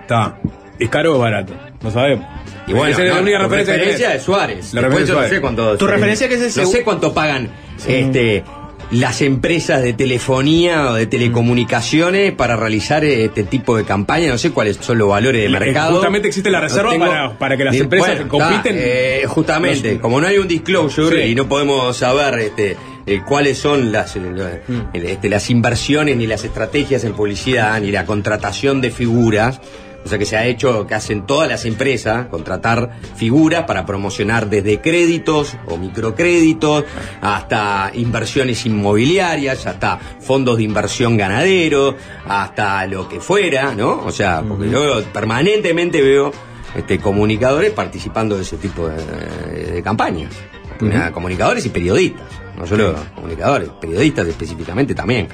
Está. 0.01 0.38
¿Es 0.79 0.89
caro 0.89 1.15
o 1.15 1.19
barato? 1.19 1.53
No 1.81 1.91
sabemos. 1.91 2.25
Y 2.67 2.73
bueno, 2.73 2.91
Esa 2.93 3.03
es 3.05 3.13
la 3.13 3.21
única 3.21 3.38
referencia, 3.39 3.73
referencia 3.75 4.13
es 4.15 4.23
Suárez. 4.23 4.73
La 4.73 4.81
Después 4.81 4.84
referencia 5.01 5.13
yo 5.15 5.21
no 5.21 5.27
sé 5.27 5.41
cuánto. 5.41 5.77
Tu 5.77 5.88
referencia 5.88 6.27
que 6.27 6.34
es 6.36 6.58
el 6.58 6.63
No 6.63 6.69
sé 6.69 6.84
cuánto 6.84 7.13
pagan 7.13 7.49
este, 7.88 8.43
las 8.91 9.21
empresas 9.21 9.81
de 9.81 9.93
telefonía 9.93 10.91
o 10.91 10.93
de 10.93 11.07
telecomunicaciones 11.07 12.33
para 12.33 12.55
realizar 12.55 13.03
este 13.03 13.43
tipo 13.43 13.75
de 13.77 13.83
campaña. 13.83 14.27
No 14.29 14.37
sé 14.37 14.51
cuáles 14.51 14.77
son 14.77 14.97
los 14.97 15.09
valores 15.09 15.41
de 15.41 15.47
Eh, 15.47 15.59
mercado. 15.59 15.93
justamente 15.93 16.27
existe 16.27 16.49
la 16.51 16.61
reserva 16.61 16.91
tengo- 16.91 17.05
para- 17.07 17.37
para 17.37 17.57
que 17.57 17.63
las 17.65 17.75
empresas 17.75 18.15
bueno, 18.15 18.29
compiten. 18.29 18.75
está, 18.77 18.87
eh, 18.87 19.23
justamente, 19.27 19.91
Los- 19.93 20.01
como 20.01 20.21
no 20.21 20.27
hay 20.27 20.37
un 20.37 20.47
disclosure 20.47 21.23
Sí. 21.25 21.31
y 21.31 21.35
no 21.35 21.47
podemos 21.49 21.97
saber 21.97 22.39
este, 22.39 22.77
eh, 23.07 23.21
cuáles 23.25 23.57
son 23.57 23.91
las, 23.91 24.15
Mm. 24.15 24.81
este, 24.93 25.29
las 25.29 25.49
inversiones 25.49 26.17
ni 26.17 26.27
las 26.27 26.43
estrategias 26.43 27.03
en 27.03 27.13
publicidad 27.13 27.79
ni 27.81 27.91
la 27.91 28.05
contratación 28.05 28.81
de 28.81 28.91
figuras. 28.91 29.59
O 30.05 30.07
sea 30.07 30.19
que 30.19 30.25
se 30.25 30.37
ha 30.37 30.45
hecho, 30.45 30.85
que 30.85 30.93
hacen 30.93 31.25
todas 31.25 31.49
las 31.49 31.65
empresas, 31.65 32.27
contratar 32.27 32.91
figuras 33.15 33.63
para 33.63 33.87
promocionar 33.87 34.47
desde 34.47 34.79
créditos 34.79 35.57
o 35.65 35.77
microcréditos 35.77 36.85
hasta 37.21 37.89
inversiones 37.95 38.63
inmobiliarias, 38.67 39.65
hasta 39.65 39.97
fondos 39.97 40.57
de 40.57 40.63
inversión 40.63 41.17
ganadero, 41.17 41.95
hasta 42.27 42.85
lo 42.85 43.09
que 43.09 43.19
fuera, 43.19 43.73
¿no? 43.73 44.03
O 44.05 44.11
sea, 44.11 44.43
porque 44.47 44.69
yo 44.69 45.03
permanentemente 45.11 46.03
veo 46.03 46.31
este, 46.75 46.99
comunicadores 46.99 47.71
participando 47.71 48.35
de 48.35 48.43
ese 48.43 48.57
tipo 48.57 48.87
de, 48.87 49.71
de 49.71 49.81
campañas. 49.81 50.31
Comunicadores 51.13 51.65
y 51.65 51.69
periodistas, 51.69 52.27
no 52.57 52.67
solo 52.67 52.93
comunicadores, 53.15 53.69
periodistas 53.81 54.27
específicamente 54.27 54.93
también. 54.93 55.27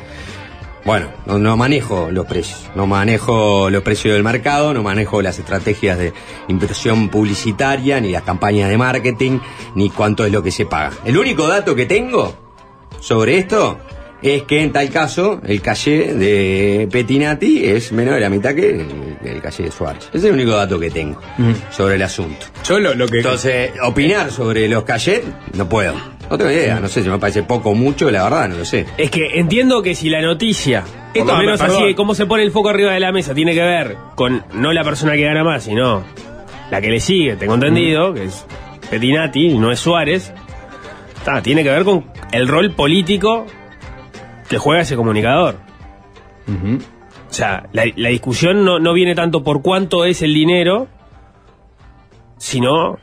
Bueno, 0.83 1.09
no, 1.27 1.57
manejo 1.57 2.09
los 2.11 2.25
precios, 2.25 2.69
no 2.75 2.87
manejo 2.87 3.69
los 3.69 3.83
precios 3.83 4.15
del 4.15 4.23
mercado, 4.23 4.73
no 4.73 4.81
manejo 4.81 5.21
las 5.21 5.37
estrategias 5.37 5.99
de 5.99 6.11
inversión 6.47 7.09
publicitaria, 7.09 8.01
ni 8.01 8.11
las 8.11 8.23
campañas 8.23 8.67
de 8.67 8.77
marketing, 8.79 9.39
ni 9.75 9.91
cuánto 9.91 10.25
es 10.25 10.31
lo 10.31 10.41
que 10.41 10.49
se 10.49 10.65
paga. 10.65 10.93
El 11.05 11.17
único 11.17 11.47
dato 11.47 11.75
que 11.75 11.85
tengo 11.85 12.33
sobre 12.99 13.37
esto 13.37 13.79
es 14.21 14.43
que 14.43 14.61
en 14.61 14.71
tal 14.71 14.89
caso 14.89 15.41
el 15.45 15.61
calle 15.61 16.13
de 16.13 16.87
Petinati 16.91 17.65
es 17.65 17.91
menos 17.91 18.15
de 18.15 18.21
la 18.21 18.29
mitad 18.29 18.53
que 18.53 18.69
el, 18.69 19.17
el 19.23 19.41
calle 19.41 19.63
de 19.65 19.71
Suárez. 19.71 20.05
Ese 20.09 20.17
es 20.17 20.23
el 20.25 20.33
único 20.33 20.51
dato 20.51 20.79
que 20.79 20.91
tengo 20.91 21.19
sobre 21.71 21.95
el 21.95 22.01
asunto. 22.03 22.45
Yo 22.67 22.79
lo, 22.79 22.93
lo 22.93 23.07
que. 23.07 23.17
Entonces, 23.17 23.71
opinar 23.83 24.31
sobre 24.31 24.67
los 24.67 24.83
cachets 24.83 25.25
no 25.55 25.67
puedo. 25.67 25.93
No 26.29 26.37
tengo 26.37 26.51
idea, 26.51 26.79
no 26.79 26.87
sé 26.87 27.03
si 27.03 27.09
me 27.09 27.19
parece 27.19 27.43
poco 27.43 27.71
o 27.71 27.75
mucho, 27.75 28.09
la 28.09 28.23
verdad, 28.23 28.47
no 28.47 28.55
lo 28.57 28.63
sé. 28.65 28.85
Es 28.97 29.11
que 29.11 29.39
entiendo 29.39 29.81
que 29.81 29.95
si 29.95 30.09
la 30.09 30.21
noticia, 30.21 30.85
Esto, 31.13 31.35
menos 31.35 31.59
perdón. 31.59 31.83
así, 31.83 31.93
cómo 31.93 32.15
se 32.15 32.25
pone 32.25 32.43
el 32.43 32.51
foco 32.51 32.69
arriba 32.69 32.93
de 32.93 33.01
la 33.01 33.11
mesa, 33.11 33.33
tiene 33.33 33.53
que 33.53 33.59
ver 33.61 33.97
con 34.15 34.41
no 34.53 34.71
la 34.71 34.83
persona 34.85 35.13
que 35.13 35.23
gana 35.23 35.43
más, 35.43 35.63
sino 35.63 36.03
la 36.69 36.79
que 36.79 36.87
le 36.87 37.01
sigue, 37.01 37.35
tengo 37.35 37.55
entendido, 37.55 38.13
que 38.13 38.23
es 38.25 38.45
Petinati, 38.89 39.47
y 39.47 39.57
no 39.57 39.73
es 39.73 39.79
Suárez. 39.81 40.31
Está, 41.17 41.41
tiene 41.41 41.63
que 41.63 41.69
ver 41.69 41.83
con 41.83 42.05
el 42.31 42.47
rol 42.47 42.71
político 42.71 43.45
que 44.51 44.57
juega 44.57 44.81
ese 44.81 44.97
comunicador. 44.97 45.55
O 46.45 47.33
sea, 47.33 47.69
la, 47.71 47.85
la 47.95 48.09
discusión 48.09 48.65
no, 48.65 48.79
no 48.79 48.91
viene 48.91 49.15
tanto 49.15 49.45
por 49.45 49.61
cuánto 49.61 50.03
es 50.03 50.21
el 50.21 50.33
dinero, 50.33 50.89
sino 52.37 52.99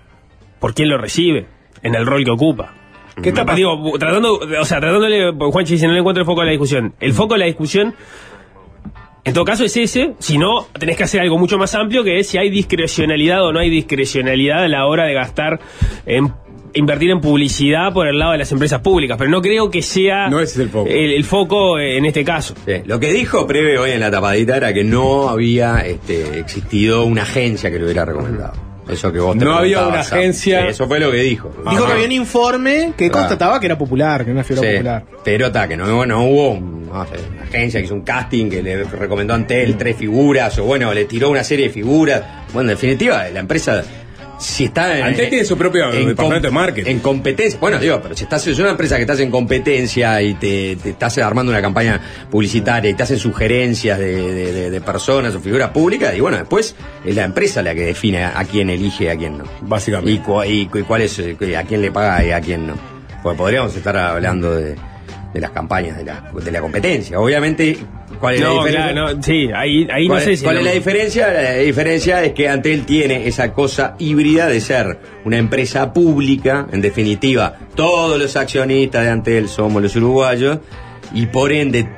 por 0.61 0.75
quién 0.75 0.91
lo 0.91 0.99
recibe, 0.99 1.47
en 1.83 1.95
el 1.95 2.05
rol 2.05 2.23
que 2.23 2.33
ocupa. 2.33 2.75
¿Qué 3.23 3.31
está 3.31 3.47
digo, 3.55 3.95
tratando, 3.99 4.35
o 4.35 4.65
sea, 4.67 4.79
tratándole, 4.79 5.33
Juanchi 5.33 5.73
dice, 5.73 5.87
no 5.87 5.95
le 5.95 6.01
encuentro 6.01 6.21
el 6.21 6.27
foco 6.27 6.43
a 6.43 6.45
la 6.45 6.51
discusión. 6.51 6.93
El 7.01 7.15
foco 7.15 7.33
de 7.33 7.41
la 7.41 7.47
discusión, 7.47 7.95
en 9.25 9.33
todo 9.33 9.47
caso, 9.47 9.65
es 9.65 9.75
ese, 9.75 10.17
si 10.19 10.37
no, 10.37 10.67
tenés 10.79 10.99
que 10.99 11.05
hacer 11.05 11.23
algo 11.23 11.39
mucho 11.39 11.57
más 11.57 11.75
amplio, 11.75 12.05
que 12.05 12.19
es 12.19 12.29
si 12.29 12.37
hay 12.37 12.51
discrecionalidad 12.51 13.43
o 13.43 13.55
no 13.55 13.59
hay 13.59 13.71
discrecionalidad 13.71 14.65
a 14.65 14.69
la 14.69 14.87
hora 14.87 15.07
de 15.07 15.15
gastar 15.15 15.61
en 16.05 16.31
invertir 16.79 17.11
en 17.11 17.21
publicidad 17.21 17.93
por 17.93 18.07
el 18.09 18.19
lado 18.19 18.33
de 18.33 18.39
las 18.39 18.53
empresas 18.53 18.81
públicas, 18.81 19.17
pero 19.19 19.31
no 19.31 19.41
creo 19.43 19.71
que 19.71 19.83
sea 19.83 20.29
No 20.29 20.41
ese 20.41 20.53
es 20.55 20.59
el 20.61 20.69
foco. 20.71 20.89
el, 20.91 21.13
el 21.13 21.25
foco 21.25 21.79
en 21.79 22.05
este 22.07 22.25
caso. 22.25 22.55
Sí, 22.67 22.75
Lo 22.87 22.99
que 23.01 23.13
dijo 23.13 23.47
Preve 23.47 23.79
hoy 23.79 23.91
en 23.93 24.01
la 24.01 24.11
tapadita 24.11 24.57
era 24.57 24.73
que 24.73 24.85
no 24.85 25.29
había 25.29 25.81
este, 25.81 26.39
existido 26.39 27.05
una 27.05 27.23
agencia 27.23 27.71
que 27.71 27.79
lo 27.79 27.85
hubiera 27.85 28.05
recomendado. 28.05 28.53
Eso 28.89 29.13
que 29.13 29.19
vos 29.21 29.37
te 29.39 29.45
No 29.45 29.53
había 29.55 29.87
una 29.87 30.01
agencia- 30.01 30.63
Sí, 30.63 30.69
eso 30.69 30.89
fue 30.89 30.99
lo 30.99 31.11
que 31.11 31.19
dijo. 31.19 31.51
Dijo 31.59 31.69
Ajá. 31.69 31.87
que 31.89 31.93
había 31.93 32.07
un 32.07 32.13
informe 32.13 32.93
que 32.97 33.11
constataba 33.11 33.61
que 33.61 33.67
era 33.67 33.77
popular, 33.77 34.21
que 34.25 34.31
era 34.31 34.33
una 34.33 34.45
figura 34.45 34.67
Sí, 34.67 34.75
popular. 34.77 35.05
pero 35.23 35.47
está, 35.49 35.69
que 35.69 35.77
no, 35.77 36.07
no 36.07 36.25
hubo 36.25 36.53
un- 36.53 36.87
no 36.87 37.05
sé, 37.05 37.17
una 37.31 37.43
agencia 37.43 37.81
que 37.81 37.85
hizo 37.87 37.95
un 37.95 38.01
casting 38.01 38.49
que 38.49 38.63
le 38.63 38.85
recomendó 38.85 39.35
a 39.35 39.37
Antel 39.37 39.77
tres 39.77 39.95
figuras, 39.95 40.57
o 40.59 40.65
bueno, 40.65 40.95
le 40.95 41.05
tiró 41.05 41.29
una 41.29 41.45
serie 41.45 41.67
de 41.67 41.73
figuras. 41.75 42.23
Bueno, 42.55 42.71
en 42.71 42.77
definitiva, 42.77 43.29
la 43.29 43.41
empresa, 43.41 43.83
si 44.39 44.65
está 44.67 44.97
en. 44.99 45.05
Antel 45.05 45.29
tiene 45.29 45.45
su 45.45 45.57
propio 45.59 45.91
departamento 45.91 46.49
de 46.49 46.51
marketing. 46.55 46.91
En 46.91 47.01
competencia. 47.01 47.59
Bueno, 47.61 47.79
digo, 47.79 48.01
pero 48.03 48.17
si 48.17 48.25
estás 48.25 48.47
es 48.47 48.59
una 48.59 48.71
empresa 48.71 48.97
que 48.97 49.03
estás 49.03 49.21
en 49.21 49.31
competencia 49.31 50.21
y 50.23 50.35
te, 50.35 50.77
te 50.77 50.91
estás 50.91 51.19
armando 51.19 51.51
una 51.53 51.61
campaña 51.61 52.01
publicitaria 52.31 52.91
y 52.91 52.95
te 52.95 53.03
hacen 53.03 53.19
sugerencias 53.19 53.99
de, 53.99 54.15
de- 54.33 54.53
de- 54.53 54.71
de 54.71 54.81
personas 54.81 55.35
o 55.35 55.41
figuras 55.41 55.71
públicas, 55.71 56.15
y 56.17 56.21
bueno, 56.21 56.37
después 56.39 56.75
es 57.05 57.15
la 57.17 57.25
empresa 57.25 57.63
la 57.63 57.75
que 57.75 57.83
define 57.87 58.25
a, 58.25 58.39
a 58.39 58.45
quién 58.45 58.71
elige 58.71 59.05
y 59.05 59.09
a 59.09 59.17
quién 59.17 59.39
no. 59.39 59.45
Básicamente. 59.63 60.21
Y, 60.47 60.67
cuál 60.67 61.03
es, 61.03 61.19
eh, 61.19 61.37
a 61.57 61.63
quién 61.65 61.81
le 61.83 61.91
paga 61.91 62.25
y 62.25 62.31
a 62.33 62.41
quién 62.41 62.67
no. 62.67 62.75
Porque 63.23 63.37
podríamos 63.39 63.75
estar 63.75 63.97
hablando 63.97 64.55
de, 64.55 64.77
de 65.35 65.41
las 65.41 65.51
campañas 65.51 65.97
de 65.97 66.05
la, 66.05 66.31
de 66.33 66.53
la 66.53 66.61
competencia. 66.61 67.19
Obviamente, 67.19 67.77
¿cuál 68.19 68.35
es 68.35 68.41
la 68.41 68.47
No, 68.49 68.55
diferencia? 68.65 68.93
claro, 68.93 69.15
no, 69.17 69.23
sí, 69.23 69.49
ahí, 69.55 69.89
ahí 69.91 70.09
no 70.09 70.15
¿Cuál, 70.15 70.25
sé 70.25 70.37
si... 70.37 70.45
cuál 70.45 70.59
es 70.59 70.65
la 70.65 70.73
diferencia? 70.73 71.33
La 71.33 71.55
diferencia 71.55 72.25
es 72.25 72.33
que 72.33 72.49
Antel 72.49 72.85
tiene 72.87 73.27
esa 73.27 73.53
cosa 73.53 73.95
híbrida 73.99 74.47
de 74.47 74.61
ser 74.61 74.99
una 75.25 75.39
empresa 75.39 75.93
pública, 75.93 76.67
en 76.73 76.81
definitiva, 76.81 77.57
todos 77.75 78.19
los 78.19 78.37
accionistas 78.37 79.05
de 79.05 79.11
Antel 79.11 79.49
somos 79.49 79.83
los 79.83 79.95
uruguayos, 79.97 80.59
y 81.15 81.27
por 81.27 81.53
ende, 81.53 81.89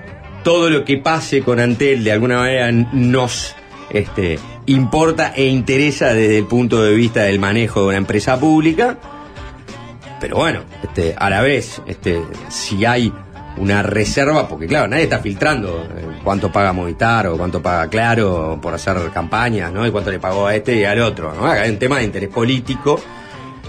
todo 0.45 0.71
lo 0.71 0.85
que 0.85 0.99
pase 0.99 1.43
con 1.43 1.61
Antel 1.61 2.05
de 2.05 2.13
alguna 2.13 2.39
manera 2.39 2.71
nos 2.71 3.55
este, 3.91 4.39
importa 4.67 5.33
e 5.35 5.47
interesa 5.47 6.15
desde 6.15 6.39
el 6.39 6.45
punto 6.47 6.83
de 6.83 6.95
vista 6.95 7.23
del 7.25 7.39
manejo 7.41 7.81
de 7.83 7.87
una 7.89 7.97
empresa 7.99 8.39
pública. 8.39 8.99
Pero 10.21 10.37
bueno, 10.37 10.61
este, 10.83 11.15
a 11.17 11.29
la 11.31 11.41
vez, 11.41 11.81
este, 11.87 12.21
si 12.49 12.85
hay 12.85 13.13
una 13.57 13.83
reserva, 13.83 14.49
porque 14.49 14.67
claro, 14.67 14.89
nadie 14.89 15.05
está 15.05 15.19
filtrando 15.19 15.89
eh, 15.97 16.05
cuánto 16.23 16.51
paga 16.51 16.73
Movistar 16.73 17.27
o 17.27 17.37
cuánto 17.37 17.61
paga 17.61 17.89
Claro 17.89 18.59
por 18.61 18.75
hacer 18.75 18.97
campañas, 19.13 19.73
¿no? 19.73 19.87
Y 19.87 19.91
cuánto 19.91 20.11
le 20.11 20.19
pagó 20.19 20.47
a 20.47 20.55
este 20.55 20.77
y 20.77 20.85
al 20.85 21.01
otro, 21.01 21.35
¿no? 21.35 21.47
Acá 21.47 21.63
hay 21.63 21.71
un 21.71 21.79
tema 21.79 21.99
de 21.99 22.05
interés 22.05 22.29
político. 22.29 23.01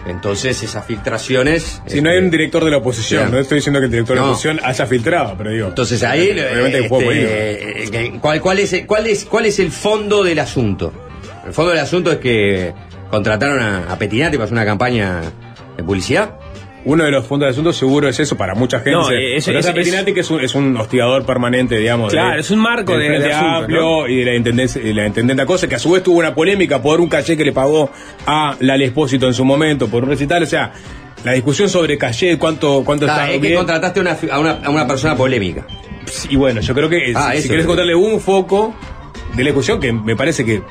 Entonces 0.08 0.64
esas 0.64 0.86
filtraciones... 0.86 1.82
Si 1.86 2.02
no 2.02 2.10
hay 2.10 2.16
este, 2.16 2.26
un 2.26 2.32
director 2.32 2.66
de 2.66 2.72
la 2.72 2.78
oposición, 2.78 3.32
no 3.32 3.38
estoy 3.38 3.58
diciendo 3.58 3.80
que 3.80 3.86
el 3.86 3.92
director 3.92 4.16
de 4.16 4.22
la 4.22 4.28
oposición 4.30 4.60
haya 4.64 4.86
filtrado, 4.88 5.36
pero 5.38 5.52
digo. 5.52 5.68
Entonces 5.68 6.02
ahí, 6.04 6.32
Obviamente 6.32 6.80
este, 6.86 8.06
eh, 8.06 8.14
¿cuál, 8.20 8.42
cuál, 8.42 8.60
es, 8.60 8.84
cuál, 8.88 9.08
es, 9.08 9.26
¿cuál 9.26 9.46
es 9.46 9.60
el 9.60 9.72
fondo 9.72 10.24
del 10.24 10.40
asunto? 10.40 10.92
El 11.46 11.54
fondo 11.54 11.72
del 11.72 11.82
asunto 11.82 12.12
es 12.12 12.18
que 12.18 12.74
contrataron 13.12 13.60
a, 13.60 13.92
a 13.92 13.98
Petinati 13.98 14.38
para 14.38 14.46
hacer 14.46 14.54
una 14.54 14.66
campaña 14.66 15.22
de 15.78 15.84
publicidad. 15.84 16.36
Uno 16.84 17.04
de 17.04 17.12
los 17.12 17.28
fondos 17.28 17.46
del 17.46 17.52
asunto 17.52 17.74
seguro 17.74 18.08
es 18.10 18.20
eso 18.20 18.36
para 18.36 18.56
mucha 18.56 18.78
gente. 18.80 18.92
No, 18.94 19.12
eh, 19.12 19.38
Pero 19.46 19.60
es- 19.60 19.66
esa 19.66 19.74
Petinati 19.74 20.14
que 20.14 20.22
es 20.22 20.32
un, 20.32 20.42
es 20.42 20.56
un 20.56 20.76
hostigador 20.78 21.24
permanente, 21.26 21.78
digamos. 21.78 22.12
Claro, 22.12 22.34
de- 22.36 22.40
es 22.40 22.50
un 22.50 22.58
marco 22.60 22.98
de- 22.98 23.08
de 23.20 23.32
asunto, 23.34 23.56
Amplio 23.58 23.82
¿no? 23.82 24.08
y 24.08 24.16
de 24.18 24.26
la 24.26 24.36
intendencia, 24.36 24.82
y 24.82 24.92
la 24.94 25.06
intendenta 25.06 25.46
cosa, 25.46 25.68
que 25.70 25.76
a 25.76 25.80
su 25.80 25.92
vez 25.92 26.02
tuvo 26.02 26.18
una 26.20 26.34
polémica 26.34 26.82
por 26.82 27.00
un 27.00 27.08
caché 27.08 27.38
que 27.38 27.46
le 27.46 27.52
pagó 27.52 27.92
a 28.26 28.56
la 28.60 28.76
Espósito 28.78 29.28
en 29.28 29.34
su 29.36 29.46
momento, 29.46 29.88
por 29.90 30.04
un 30.04 30.10
recital. 30.10 30.42
O 30.42 30.46
sea, 30.48 30.72
la 31.24 31.34
discusión 31.34 31.70
sobre 31.70 32.00
caché, 32.00 32.40
cuánto, 32.40 32.82
cuánto 32.84 33.06
Ah, 33.06 33.10
está 33.10 33.26
es 33.32 33.34
que 33.40 33.48
bien. 33.48 33.58
contrataste 33.58 34.00
a 34.00 34.02
una, 34.02 34.16
fi- 34.16 34.30
a 34.32 34.40
una, 34.40 34.52
a 34.64 34.70
una 34.72 34.88
persona 34.88 35.16
polémica. 35.16 35.68
Y 36.32 36.36
bueno, 36.36 36.62
yo 36.62 36.74
creo 36.74 36.90
que 36.90 37.14
Ah, 37.16 37.34
si, 37.36 37.44
si 37.44 37.50
querés 37.50 37.68
contarle 37.68 37.94
un 37.94 38.20
foco 38.20 38.74
de 39.36 39.44
la 39.44 39.50
discusión 39.50 39.80
que 39.80 39.94
me 39.94 40.16
parece 40.16 40.44
que, 40.44 40.64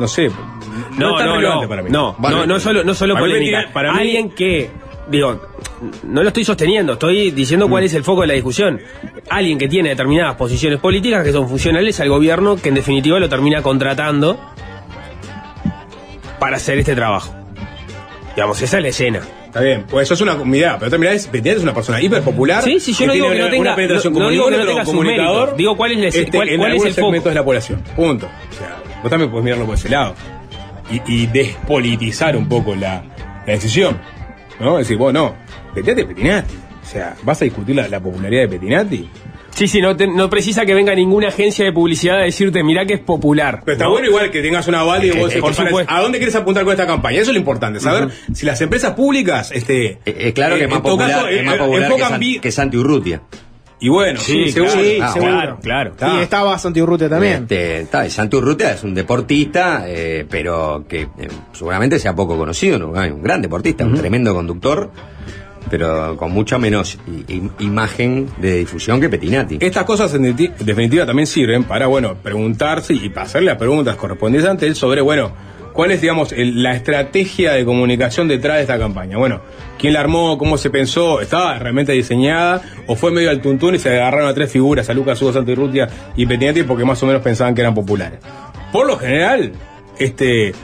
no 0.00 0.08
sé, 0.08 0.28
No, 0.98 1.20
es 1.20 1.24
no, 1.24 1.34
relevante 1.36 1.62
no, 1.64 1.68
para 1.68 1.82
mí. 1.82 1.90
no, 1.90 2.16
no, 2.18 2.46
no 2.46 2.58
solo, 2.58 2.82
no 2.82 2.94
solo 2.94 3.14
Para 3.14 3.26
polémica. 3.26 3.68
para 3.72 3.92
mí- 3.92 4.00
Alguien 4.00 4.30
que, 4.30 4.70
digo, 5.12 5.40
no 6.04 6.22
lo 6.22 6.28
estoy 6.28 6.44
sosteniendo, 6.44 6.94
estoy 6.94 7.30
diciendo 7.30 7.68
cuál 7.68 7.84
es 7.84 7.94
el 7.94 8.02
foco 8.02 8.22
de 8.22 8.26
la 8.28 8.34
discusión. 8.34 8.80
Alguien 9.30 9.58
que 9.58 9.68
tiene 9.68 9.90
determinadas 9.90 10.34
posiciones 10.36 10.80
políticas 10.80 11.24
que 11.24 11.32
son 11.32 11.48
funcionales 11.48 12.00
al 12.00 12.08
gobierno, 12.08 12.56
que 12.56 12.70
en 12.70 12.74
definitiva 12.74 13.18
lo 13.20 13.28
termina 13.28 13.62
contratando 13.62 14.38
para 16.38 16.56
hacer 16.56 16.78
este 16.78 16.94
trabajo. 16.94 17.34
Digamos, 18.34 18.60
esa 18.62 18.78
es 18.78 18.82
la 18.82 18.88
escena. 18.88 19.20
Está 19.46 19.60
bien, 19.60 19.84
pues 19.88 20.04
eso 20.04 20.14
es 20.14 20.20
una 20.22 20.34
mirada, 20.36 20.78
pero 20.78 20.98
mirada 20.98 21.14
es, 21.14 21.28
es 21.30 21.62
una 21.62 21.74
persona 21.74 22.00
hiperpopular. 22.00 22.62
Sí, 22.64 22.80
sí, 22.80 22.94
yo 22.94 23.06
no 23.06 23.12
digo 23.12 23.28
que 23.30 23.38
no 23.38 23.46
tenga- 23.48 23.60
una 23.60 23.76
penetración 23.76 24.14
no- 24.14 24.30
digo 24.30 24.48
que 24.48 24.56
no 24.56 24.64
tenga 24.66 24.84
comunicador. 24.84 25.56
Digo, 25.56 25.76
¿cuál 25.76 25.92
es 25.92 25.98
la- 25.98 26.06
este, 26.08 26.30
cuál- 26.30 26.48
en 26.48 26.58
cuál 26.58 26.72
es 26.72 26.84
el 26.84 26.88
foco? 26.94 26.94
segmentos 27.06 27.30
de 27.30 27.34
la 27.34 27.44
población. 27.44 27.82
Punto. 27.94 28.26
O 28.26 28.54
sea, 28.56 28.76
vos 29.02 29.10
también 29.10 29.30
podés 29.30 29.44
mirarlo 29.44 29.66
por 29.66 29.74
ese 29.74 29.90
lado. 29.90 30.14
Y, 30.90 31.02
y 31.06 31.26
despolitizar 31.26 32.34
un 32.36 32.48
poco 32.48 32.74
la, 32.74 33.04
la 33.46 33.52
decisión. 33.52 33.98
¿No? 34.62 34.78
Decir, 34.78 34.96
vos 34.96 35.12
no, 35.12 35.34
Petinati 35.74 36.00
es 36.02 36.06
Petinati. 36.06 36.54
O 36.82 36.86
sea, 36.86 37.14
¿vas 37.22 37.40
a 37.42 37.44
discutir 37.44 37.76
la, 37.76 37.88
la 37.88 38.00
popularidad 38.00 38.42
de 38.42 38.48
Petinati? 38.48 39.08
Sí, 39.54 39.68
sí, 39.68 39.82
no, 39.82 39.94
te- 39.94 40.06
no 40.06 40.30
precisa 40.30 40.64
que 40.64 40.72
venga 40.72 40.94
ninguna 40.94 41.28
agencia 41.28 41.64
de 41.66 41.72
publicidad 41.72 42.16
a 42.20 42.22
decirte, 42.22 42.62
mirá 42.64 42.86
que 42.86 42.94
es 42.94 43.00
popular. 43.00 43.60
Pero 43.64 43.72
está 43.74 43.84
¿no? 43.84 43.90
bueno 43.90 44.06
igual 44.08 44.30
que 44.30 44.40
tengas 44.40 44.66
una 44.66 44.80
aval 44.80 45.04
y 45.04 45.10
Eh, 45.10 45.12
vos 45.12 45.34
eh, 45.34 45.40
por 45.40 45.52
supuesto. 45.54 45.92
¿A 45.92 46.00
dónde 46.00 46.16
quieres 46.18 46.34
apuntar 46.34 46.64
con 46.64 46.72
esta 46.72 46.86
campaña? 46.86 47.18
Eso 47.20 47.30
es 47.32 47.34
lo 47.34 47.38
importante, 47.40 47.78
saber 47.78 48.08
si 48.32 48.46
las 48.46 48.58
empresas 48.62 48.94
públicas, 48.94 49.52
este. 49.52 49.98
Es 50.06 50.32
claro 50.32 50.54
que 50.56 50.62
eh, 50.62 50.64
es 50.64 50.70
más 50.70 50.78
en 50.78 50.82
todo 50.82 50.92
popular, 50.96 51.10
caso, 51.16 51.28
es 51.28 51.40
eh, 51.40 51.42
más 51.42 51.54
eh, 51.54 51.58
popular 51.58 51.90
San- 52.08 52.40
que 52.40 52.50
Santi 52.52 52.76
Urrutia. 52.78 53.22
Y 53.82 53.88
bueno, 53.88 54.18
sí, 54.20 54.44
Sí, 54.46 54.52
seguro. 54.52 54.72
sí, 54.72 54.98
Ah, 55.02 55.12
seguro. 55.12 55.34
bueno, 55.34 55.58
claro. 55.60 55.92
Y 56.16 56.20
estaba 56.22 56.56
Santi 56.58 56.80
Urrutia 56.80 57.08
también. 57.08 57.42
Este, 57.42 57.80
está, 57.80 58.06
y 58.06 58.10
Santi 58.10 58.36
Urrutia 58.36 58.72
es 58.72 58.82
un 58.84 58.94
deportista, 58.94 59.84
eh, 59.88 60.24
pero 60.30 60.84
que 60.88 61.02
eh, 61.02 61.08
seguramente 61.52 61.98
sea 61.98 62.14
poco 62.14 62.38
conocido, 62.38 62.78
¿no? 62.78 62.88
Un 62.90 63.22
gran 63.22 63.42
deportista, 63.42 63.84
un 63.84 63.94
tremendo 63.96 64.32
conductor, 64.34 64.90
pero 65.68 66.16
con 66.16 66.30
mucha 66.32 66.58
menos 66.58 66.98
imagen 67.58 68.28
de 68.40 68.58
difusión 68.58 69.00
que 69.00 69.08
Petinati. 69.08 69.58
Estas 69.60 69.84
cosas 69.84 70.12
en 70.14 70.24
defini- 70.24 70.54
definitiva 70.58 71.04
también 71.06 71.26
sirven 71.26 71.64
para, 71.64 71.86
bueno, 71.86 72.14
preguntarse 72.22 72.94
y 72.94 73.12
hacerle 73.16 73.48
las 73.48 73.58
preguntas 73.58 73.96
correspondientes 73.96 74.78
sobre, 74.78 75.00
bueno, 75.00 75.32
cuál 75.72 75.90
es, 75.90 76.00
digamos, 76.00 76.34
la 76.36 76.74
estrategia 76.74 77.52
de 77.52 77.64
comunicación 77.64 78.28
detrás 78.28 78.56
de 78.56 78.62
esta 78.62 78.78
campaña. 78.78 79.16
Bueno, 79.18 79.40
¿quién 79.78 79.94
la 79.94 80.00
armó? 80.00 80.38
¿Cómo 80.38 80.58
se 80.58 80.70
pensó? 80.70 81.20
¿Estaba 81.20 81.58
realmente 81.58 81.92
diseñada? 81.92 82.62
¿O 82.86 82.96
fue 82.96 83.10
medio 83.10 83.30
al 83.30 83.40
tuntún 83.40 83.74
y 83.74 83.78
se 83.78 83.90
agarraron 83.90 84.28
a 84.28 84.34
tres 84.34 84.50
figuras, 84.50 84.88
a 84.90 84.94
Lucas 84.94 85.20
Hugo, 85.20 85.32
Santi 85.32 85.54
Rutia 85.54 85.88
y 86.16 86.26
Petinati 86.26 86.62
porque 86.62 86.84
más 86.84 87.02
o 87.02 87.06
menos 87.06 87.22
pensaban 87.22 87.54
que 87.54 87.60
eran 87.60 87.74
populares? 87.74 88.20
Por 88.72 88.86
lo 88.86 88.98
general, 88.98 89.52
este, 89.98 90.54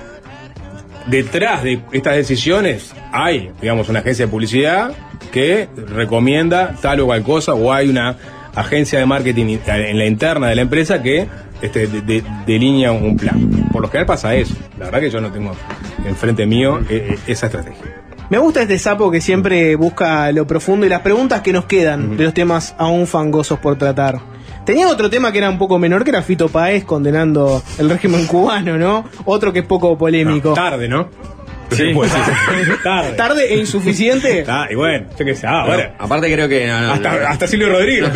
detrás 1.07 1.63
de 1.63 1.81
estas 1.93 2.17
decisiones 2.17 2.95
hay, 3.13 3.51
digamos, 3.61 3.89
una 3.89 4.01
agencia 4.01 4.27
de 4.27 4.31
publicidad 4.31 4.93
que 5.33 5.69
recomienda 5.77 6.75
tal 6.81 7.01
o 7.01 7.07
cual 7.07 7.23
cosa, 7.23 7.55
o 7.55 7.73
hay 7.73 7.89
una 7.89 8.17
agencia 8.55 8.99
de 8.99 9.07
marketing 9.07 9.59
en 9.67 9.99
la 9.99 10.07
interna 10.07 10.49
de 10.49 10.57
la 10.57 10.63
empresa 10.63 11.03
que 11.03 11.29
este, 11.63 11.87
de- 11.87 12.01
de- 12.03 12.25
delinea 12.47 12.93
un 12.93 13.17
plan. 13.17 13.69
Por 13.73 13.83
lo 13.83 13.89
general 13.89 14.07
pasa 14.07 14.35
eso. 14.35 14.55
La 14.79 14.87
verdad 14.87 15.01
que 15.01 15.11
yo 15.11 15.21
no 15.21 15.31
tengo 15.33 15.53
enfrente 16.07 16.47
mío 16.47 16.79
eh, 16.89 17.11
eh, 17.15 17.19
esa 17.27 17.47
estrategia. 17.47 18.03
Me 18.31 18.39
gusta 18.39 18.61
este 18.63 18.79
sapo 18.79 19.11
que 19.11 19.21
siempre 19.23 19.75
busca 19.77 20.31
lo 20.33 20.47
profundo 20.47 20.85
y 20.85 20.89
las 20.91 21.01
preguntas 21.01 21.41
que 21.41 21.53
nos 21.53 21.65
quedan 21.65 22.17
de 22.17 22.25
los 22.25 22.35
temas 22.35 22.75
aún 22.79 23.07
fangosos 23.07 23.59
por 23.59 23.77
tratar. 23.79 24.21
Tenía 24.67 24.87
otro 24.89 25.09
tema 25.09 25.33
que 25.33 25.39
era 25.39 25.49
un 25.49 25.57
poco 25.57 25.79
menor, 25.79 26.05
que 26.05 26.11
era 26.11 26.21
Fito 26.21 26.51
Paez 26.51 26.85
condenando 26.85 27.63
el 27.79 27.89
régimen 27.89 28.27
cubano, 28.27 28.77
¿no? 28.77 29.05
Otro 29.25 29.51
que 29.51 29.61
es 29.61 29.65
poco 29.65 29.97
polémico. 29.97 30.53
tarde, 30.53 30.89
¿no? 30.89 31.09
Sí, 31.71 31.91
pues, 31.95 32.11
sí, 32.13 32.19
sí. 32.25 32.71
Tarde. 32.83 33.13
Tarde 33.13 33.55
e 33.55 33.59
insuficiente. 33.59 34.45
Ah, 34.49 34.67
y 34.71 34.75
bueno, 34.75 35.07
yo 35.19 35.25
qué 35.25 35.35
sé. 35.35 35.47
Ah, 35.47 35.63
Pero, 35.67 35.77
ahora. 35.79 35.95
aparte 35.99 36.33
creo 36.33 36.49
que 36.49 36.67
no, 36.67 36.81
no, 36.81 36.93
Hasta, 36.93 37.19
no, 37.19 37.27
hasta 37.29 37.47
Silvio 37.47 37.69
Rodríguez. 37.71 38.01
no 38.03 38.09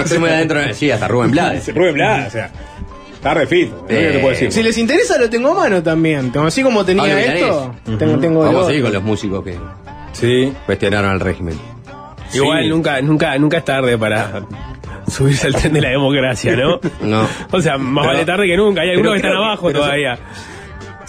estoy 0.00 0.18
muy- 0.18 0.28
adentro. 0.30 0.60
Sí, 0.74 0.90
hasta 0.90 1.08
Rubén 1.08 1.30
Blades. 1.30 1.74
Rubén 1.74 1.94
Blades, 1.94 2.28
o 2.28 2.30
sea. 2.30 2.50
Tarde 3.22 3.46
fito. 3.46 3.84
¿qué 3.86 3.94
te 4.12 4.18
puedo 4.18 4.30
decir? 4.30 4.50
Si 4.50 4.62
les 4.62 4.78
interesa, 4.78 5.18
lo 5.18 5.28
tengo 5.28 5.50
a 5.50 5.54
mano 5.54 5.82
también. 5.82 6.32
Así 6.42 6.62
como 6.62 6.84
tenía 6.86 7.02
Pablo 7.02 7.18
esto, 7.18 7.74
tengo, 7.98 8.18
tengo 8.18 8.40
Vamos 8.44 8.64
a 8.64 8.66
seguir 8.68 8.82
con 8.82 8.92
los 8.94 9.02
músicos 9.02 9.44
que 9.44 9.58
Sí. 10.12 10.50
cuestionaron 10.64 11.10
al 11.10 11.20
régimen. 11.20 11.54
Igual 12.32 12.68
nunca, 12.70 13.00
nunca, 13.02 13.36
nunca 13.38 13.58
es 13.58 13.64
tarde 13.66 13.98
para 13.98 14.42
subirse 15.06 15.48
al 15.48 15.54
tren 15.54 15.72
de 15.74 15.80
la 15.82 15.88
democracia, 15.90 16.56
¿no? 16.56 16.80
No. 17.02 17.26
O 17.50 17.60
sea, 17.60 17.76
más 17.76 18.04
Pero- 18.04 18.14
vale 18.14 18.24
tarde 18.24 18.46
que 18.46 18.56
nunca. 18.56 18.80
Hay 18.82 18.90
algunos 18.90 19.12
que 19.12 19.16
están 19.18 19.32
que- 19.32 19.36
abajo 19.36 19.70
todavía. 19.72 20.18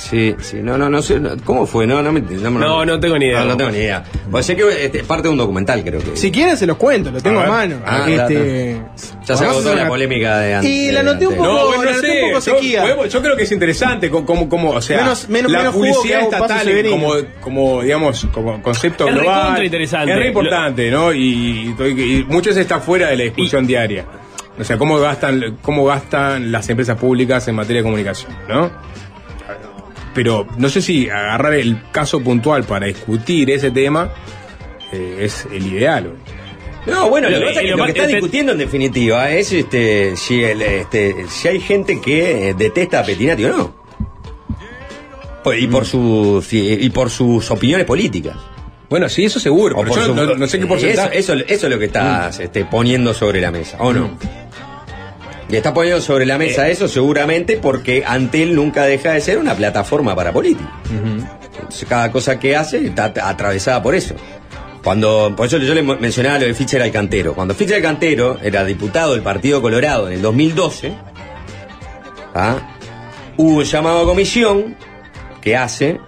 Sí, 0.01 0.35
sí, 0.41 0.57
no, 0.63 0.79
no, 0.79 0.89
no 0.89 0.99
sé. 1.03 1.19
no- 1.19 1.37
¿Cómo 1.45 1.67
fue? 1.67 1.85
No, 1.85 2.01
no, 2.01 2.11
me, 2.11 2.21
No, 2.21 2.83
no 2.83 2.99
tengo 2.99 3.19
ni 3.19 3.25
idea. 3.27 3.41
No, 3.41 3.45
no 3.49 3.57
tengo 3.57 3.69
ni 3.69 3.77
idea. 3.77 4.03
Pues 4.31 4.47
sé 4.47 4.55
que 4.55 4.63
este, 4.85 4.99
es 5.01 5.03
parte 5.05 5.23
de 5.27 5.29
un 5.29 5.37
documental, 5.37 5.83
creo 5.83 5.99
que. 6.01 6.17
Si 6.17 6.31
quieren, 6.31 6.57
se 6.57 6.65
los 6.65 6.77
cuento, 6.77 7.11
lo 7.11 7.21
tengo 7.21 7.39
A 7.39 7.45
mano. 7.45 7.75
Ah, 7.85 8.07
este, 8.09 8.81
Ya 8.97 8.97
se 8.97 9.13
vamos 9.27 9.41
a 9.41 9.45
agotó 9.51 9.69
hacer 9.69 9.83
la 9.83 9.87
polémica 9.87 10.39
de 10.39 10.55
antes. 10.55 10.71
Y 10.71 10.91
la 10.91 11.03
noté 11.03 11.27
un 11.27 11.35
poco- 11.35 11.47
No, 11.47 11.67
bueno, 11.67 11.83
la 11.83 11.91
no 11.91 11.95
noté 11.97 12.07
sé. 12.07 12.13
un 12.23 12.29
poco 12.31 12.33
yo, 12.33 12.41
sequía. 12.55 12.81
podemos- 12.81 13.09
yo 13.13 13.21
creo 13.21 13.35
que 13.37 13.43
es 13.43 13.51
interesante 13.51 14.09
como, 14.09 14.25
como, 14.25 14.49
como, 14.49 14.69
o 14.71 14.81
sea, 14.81 15.01
Menos- 15.03 15.29
menos- 15.29 15.51
la 15.51 15.57
menos 15.59 15.73
publicidad 15.75 16.21
estatal 16.23 16.67
como, 16.89 17.13
como, 17.41 17.81
digamos, 17.83 18.27
como 18.33 18.59
concepto 18.63 19.07
Es 19.07 19.13
global. 19.13 19.63
interesante. 19.63 20.11
Es 20.13 20.17
re 20.17 20.27
importante, 20.29 20.89
¿no? 20.89 21.13
Y, 21.13 21.75
y, 21.79 21.83
y 21.85 22.25
muchas 22.27 22.55
veces 22.55 22.61
está 22.63 22.79
fuera 22.79 23.09
de 23.09 23.17
la 23.17 23.23
discusión 23.25 23.67
diaria. 23.67 24.05
O 24.59 24.63
sea, 24.63 24.77
cómo 24.79 24.97
gastan, 24.99 25.57
cómo 25.61 25.85
gastan 25.85 26.51
las 26.51 26.67
empresas 26.69 26.97
públicas 26.97 27.47
en 27.47 27.55
materia 27.55 27.81
de 27.81 27.83
comunicación, 27.83 28.31
¿no? 28.49 28.71
Pero 30.13 30.47
no 30.58 30.67
sé 30.69 30.82
si 30.82 31.10
agarrar 31.10 31.54
el 31.54 31.82
caso 31.91 32.19
puntual 32.21 32.63
para 32.65 32.86
discutir 32.88 33.50
ese 33.50 33.71
tema 33.71 34.12
eh, 34.91 35.19
es 35.21 35.47
el 35.52 35.65
ideal. 35.67 36.13
No, 36.86 37.10
bueno, 37.10 37.30
lo, 37.30 37.38
que 37.39 37.45
pasa 37.45 37.62
es 37.62 37.65
que 37.71 37.76
lo 37.78 37.86
que 37.86 37.91
este- 37.91 38.08
discutiendo 38.08 38.52
en 38.54 38.58
definitiva 38.58 39.30
es 39.32 39.52
este, 39.54 40.15
si, 40.17 40.43
el, 40.43 40.62
este, 40.63 41.15
si 41.30 41.47
hay 41.47 41.60
gente 41.60 42.02
que 42.02 42.50
eh, 42.50 42.54
detesta 42.58 43.00
a 43.02 43.04
Petinati 43.06 43.45
o 43.45 43.50
no. 43.58 43.82
Pues, 45.43 45.62
y, 45.62 45.67
Mm. 45.67 45.71
por 45.71 45.86
sus, 45.86 46.54
y, 46.54 46.89
por 46.89 47.10
sus 47.10 47.50
opiniones 47.52 47.86
políticas. 47.86 48.36
Bueno, 48.89 49.08
sí, 49.10 49.24
eso 49.24 49.39
seguro, 49.39 49.76
O 49.76 49.80
pero 49.84 49.89
por 49.89 50.00
yo 50.00 50.06
su- 50.08 50.13
no, 50.15 50.36
no 50.36 50.47
sé 50.47 50.58
qué 50.58 50.65
eso, 50.65 50.67
porcentaje. 50.74 51.17
eso, 51.17 51.34
eso 51.34 51.67
es 51.67 51.71
lo 51.74 51.80
que 51.80 51.86
estás 51.86 52.39
este, 52.39 52.65
poniendo 52.65 53.13
sobre 53.13 53.39
la 53.41 53.50
mesa, 53.52 53.78
¿o 53.80 53.93
no? 53.93 54.17
Y 55.51 55.55
está 55.57 55.73
poniendo 55.73 55.99
sobre 56.01 56.25
la 56.25 56.37
mesa 56.37 56.69
eso 56.69 56.87
seguramente 56.87 57.57
porque 57.57 58.03
Antel 58.07 58.55
nunca 58.55 58.85
deja 58.85 59.11
de 59.11 59.19
ser 59.21 59.37
una 59.37 59.53
plataforma 59.53 60.15
para 60.15 60.31
políticos. 60.31 60.71
Entonces, 60.89 61.85
cada 61.89 62.09
cosa 62.11 62.39
que 62.39 62.55
hace 62.55 62.85
está 62.85 63.05
at- 63.05 63.17
atravesada 63.17 63.83
por 63.83 63.93
eso. 63.93 64.15
Cuando, 64.83 65.33
por 65.35 65.45
eso 65.47 65.57
yo 65.57 65.73
le 65.75 65.83
mencionaba 65.83 66.39
lo 66.39 66.45
de 66.45 66.53
Fischer 66.53 66.81
Alcantero. 66.81 67.33
Cuando 67.35 67.53
Fischer 67.53 67.75
Alcantero 67.75 68.39
era 68.41 68.63
diputado 68.63 69.11
del 69.13 69.21
Partido 69.21 69.61
Colorado 69.61 70.07
en 70.07 70.13
el 70.13 70.21
2012, 70.21 70.93
¿ah? 72.33 72.55
hubo 73.37 73.57
un 73.57 73.63
llamado 73.63 74.01
a 74.01 74.05
comisión 74.05 74.75
que 75.41 75.55
hace 75.57 75.99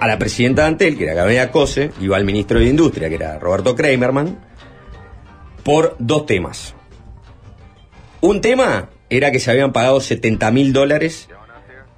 a 0.00 0.06
la 0.08 0.18
presidenta 0.18 0.62
de 0.62 0.68
Antel, 0.68 0.98
que 0.98 1.04
era 1.04 1.14
Gabriela 1.14 1.50
Cose, 1.50 1.90
y 2.00 2.12
al 2.12 2.24
ministro 2.24 2.58
de 2.58 2.66
Industria, 2.66 3.08
que 3.08 3.14
era 3.14 3.38
Roberto 3.38 3.74
Kramerman, 3.74 4.38
por 5.62 5.96
dos 5.98 6.26
temas. 6.26 6.74
Un 8.20 8.40
tema 8.40 8.88
era 9.10 9.30
que 9.32 9.38
se 9.40 9.50
habían 9.50 9.72
pagado 9.72 10.00
70 10.00 10.50
mil 10.50 10.72
dólares 10.72 11.28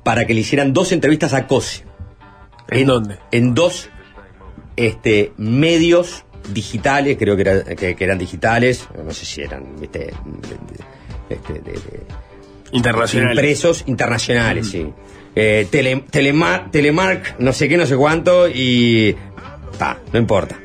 para 0.04 0.26
que 0.26 0.34
le 0.34 0.40
hicieran 0.40 0.72
dos 0.72 0.92
entrevistas 0.92 1.32
a 1.34 1.46
Cose. 1.46 1.84
¿En 2.70 2.86
dónde? 2.86 3.16
En 3.32 3.54
dos 3.54 3.88
este, 4.76 5.32
medios 5.36 6.24
digitales, 6.52 7.16
creo 7.18 7.36
que, 7.36 7.42
era- 7.42 7.64
que- 7.64 7.94
que 7.96 8.04
eran 8.04 8.18
digitales, 8.18 8.86
no 9.04 9.10
sé 9.12 9.24
si 9.26 9.42
eran, 9.42 9.76
viste, 9.78 10.12
este, 11.28 11.52
de- 11.54 11.60
de- 11.72 12.02
Internacional. 12.72 13.32
impresos 13.32 13.84
internacionales, 13.86 14.68
sí. 14.70 14.86
Eh, 15.34 15.66
tele- 15.70 16.04
Telemar- 16.10 16.70
Telemark, 16.70 17.36
no 17.40 17.52
sé 17.52 17.68
qué, 17.68 17.76
no 17.76 17.86
sé 17.86 17.96
cuánto, 17.96 18.48
y. 18.48 19.16
Ta, 19.78 19.98
no 20.12 20.18
importa. 20.18 20.58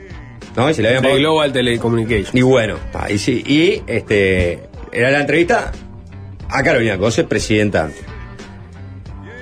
¿No? 0.55 0.69
Y 0.69 0.73
se 0.73 0.81
le 0.81 0.95
habían 0.95 1.17
Global 1.17 1.51
Telecommunications. 1.51 2.33
y 2.33 2.41
bueno, 2.41 2.77
ta, 2.91 3.11
y 3.11 3.17
sí, 3.17 3.43
y 3.45 3.81
este. 3.87 4.61
Era 4.95 5.11
la 5.11 5.19
entrevista 5.19 5.71
a 6.49 6.63
Carolina 6.63 6.97
Cose, 6.97 7.25
presidenta 7.25 7.83
antes. 7.83 8.03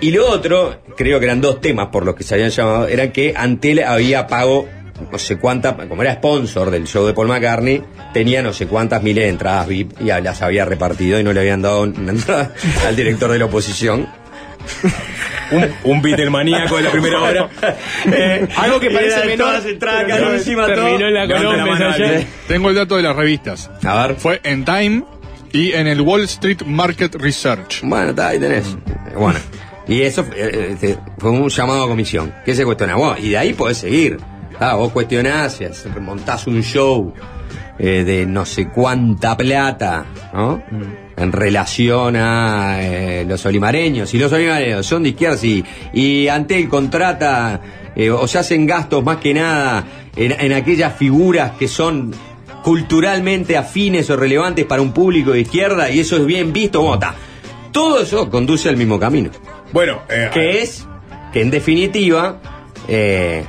Y 0.01 0.11
lo 0.11 0.29
otro, 0.29 0.81
creo 0.97 1.19
que 1.19 1.25
eran 1.25 1.41
dos 1.41 1.61
temas 1.61 1.87
por 1.87 2.05
los 2.05 2.15
que 2.15 2.23
se 2.23 2.33
habían 2.33 2.49
llamado, 2.49 2.87
eran 2.87 3.11
que 3.11 3.33
Antel 3.37 3.83
había 3.83 4.27
pago 4.27 4.67
no 5.11 5.17
sé 5.17 5.37
cuántas, 5.37 5.73
como 5.87 6.01
era 6.01 6.13
sponsor 6.13 6.71
del 6.71 6.87
show 6.87 7.05
de 7.05 7.13
Paul 7.13 7.27
McCartney, 7.27 7.83
tenía 8.13 8.41
no 8.41 8.53
sé 8.53 8.67
cuántas 8.67 9.01
miles 9.03 9.25
de 9.25 9.29
entradas 9.29 9.67
VIP 9.67 10.01
y 10.01 10.05
las 10.05 10.41
había 10.41 10.65
repartido 10.65 11.19
y 11.19 11.23
no 11.23 11.33
le 11.33 11.39
habían 11.41 11.61
dado 11.61 11.83
una 11.83 12.11
entrada 12.11 12.51
al 12.87 12.95
director 12.95 13.31
de 13.31 13.39
la 13.39 13.45
oposición. 13.45 14.07
Un, 15.51 15.69
un 15.83 16.01
Beatlemaníaco 16.01 16.77
de 16.77 16.83
la 16.83 16.91
primera 16.91 17.21
hora. 17.21 17.49
Eh, 18.11 18.47
algo 18.57 18.79
que 18.79 18.91
parece 18.91 19.25
menor. 19.25 19.47
todas 19.47 19.65
entradas 19.65 20.05
carísimas, 20.07 20.67
todo. 20.73 20.85
Terminó 20.85 21.07
en 21.07 21.13
la 21.13 21.27
Colombia. 21.27 22.27
Tengo 22.47 22.69
el 22.69 22.75
dato 22.75 22.97
de 22.97 23.03
las 23.03 23.15
revistas. 23.15 23.71
A 23.83 24.07
ver. 24.07 24.15
Fue 24.17 24.41
en 24.43 24.65
Time 24.65 25.03
y 25.53 25.71
en 25.71 25.87
el 25.87 26.01
Wall 26.01 26.23
Street 26.23 26.63
Market 26.65 27.15
Research. 27.15 27.81
Bueno, 27.83 28.09
está 28.09 28.29
ahí 28.29 28.39
tenés. 28.39 28.67
Eh, 28.67 29.15
Bueno, 29.15 29.39
y 29.87 30.01
eso 30.01 30.23
fue, 30.23 30.35
eh, 30.37 30.67
este, 30.73 30.97
fue 31.19 31.29
un 31.29 31.47
llamado 31.47 31.83
a 31.83 31.87
comisión. 31.87 32.33
¿Qué 32.43 32.55
se 32.55 32.65
cuestiona? 32.65 32.95
Bueno, 32.95 33.15
y 33.19 33.29
de 33.29 33.37
ahí 33.37 33.53
podés 33.53 33.77
seguir. 33.77 34.17
Ah, 34.59 34.75
vos 34.75 34.91
cuestionás, 34.91 35.59
remontás 35.93 36.47
un 36.47 36.61
show 36.61 37.13
eh, 37.79 38.03
de 38.03 38.25
no 38.25 38.45
sé 38.45 38.69
cuánta 38.69 39.35
plata, 39.35 40.05
¿no? 40.33 40.61
En 41.15 41.31
relación 41.31 42.15
a 42.15 42.77
eh, 42.81 43.25
los 43.27 43.45
olimareños. 43.45 44.13
Y 44.13 44.19
los 44.19 44.31
olimareños 44.31 44.85
son 44.85 45.03
de 45.03 45.09
izquierda, 45.09 45.37
sí. 45.37 45.63
Y 45.93 46.27
Antel 46.27 46.69
contrata, 46.69 47.61
eh, 47.95 48.09
o 48.09 48.27
se 48.27 48.39
hacen 48.39 48.65
gastos 48.65 49.03
más 49.03 49.17
que 49.17 49.33
nada 49.33 49.83
en, 50.15 50.31
en 50.31 50.53
aquellas 50.53 50.95
figuras 50.95 51.51
que 51.57 51.67
son 51.67 52.13
culturalmente 52.63 53.57
afines 53.57 54.09
o 54.09 54.15
relevantes 54.15 54.65
para 54.65 54.81
un 54.81 54.93
público 54.93 55.31
de 55.31 55.41
izquierda 55.41 55.91
y 55.91 55.99
eso 55.99 56.17
es 56.17 56.25
bien 56.25 56.53
visto. 56.53 56.81
Bueno, 56.81 56.95
está. 56.95 57.15
Todo 57.71 58.01
eso 58.01 58.29
conduce 58.29 58.69
al 58.69 58.77
mismo 58.77 58.99
camino. 58.99 59.29
Bueno, 59.71 60.01
eh, 60.09 60.29
Que 60.33 60.61
es 60.61 60.85
que 61.31 61.41
en 61.41 61.51
definitiva 61.51 62.39
eh, 62.87 63.43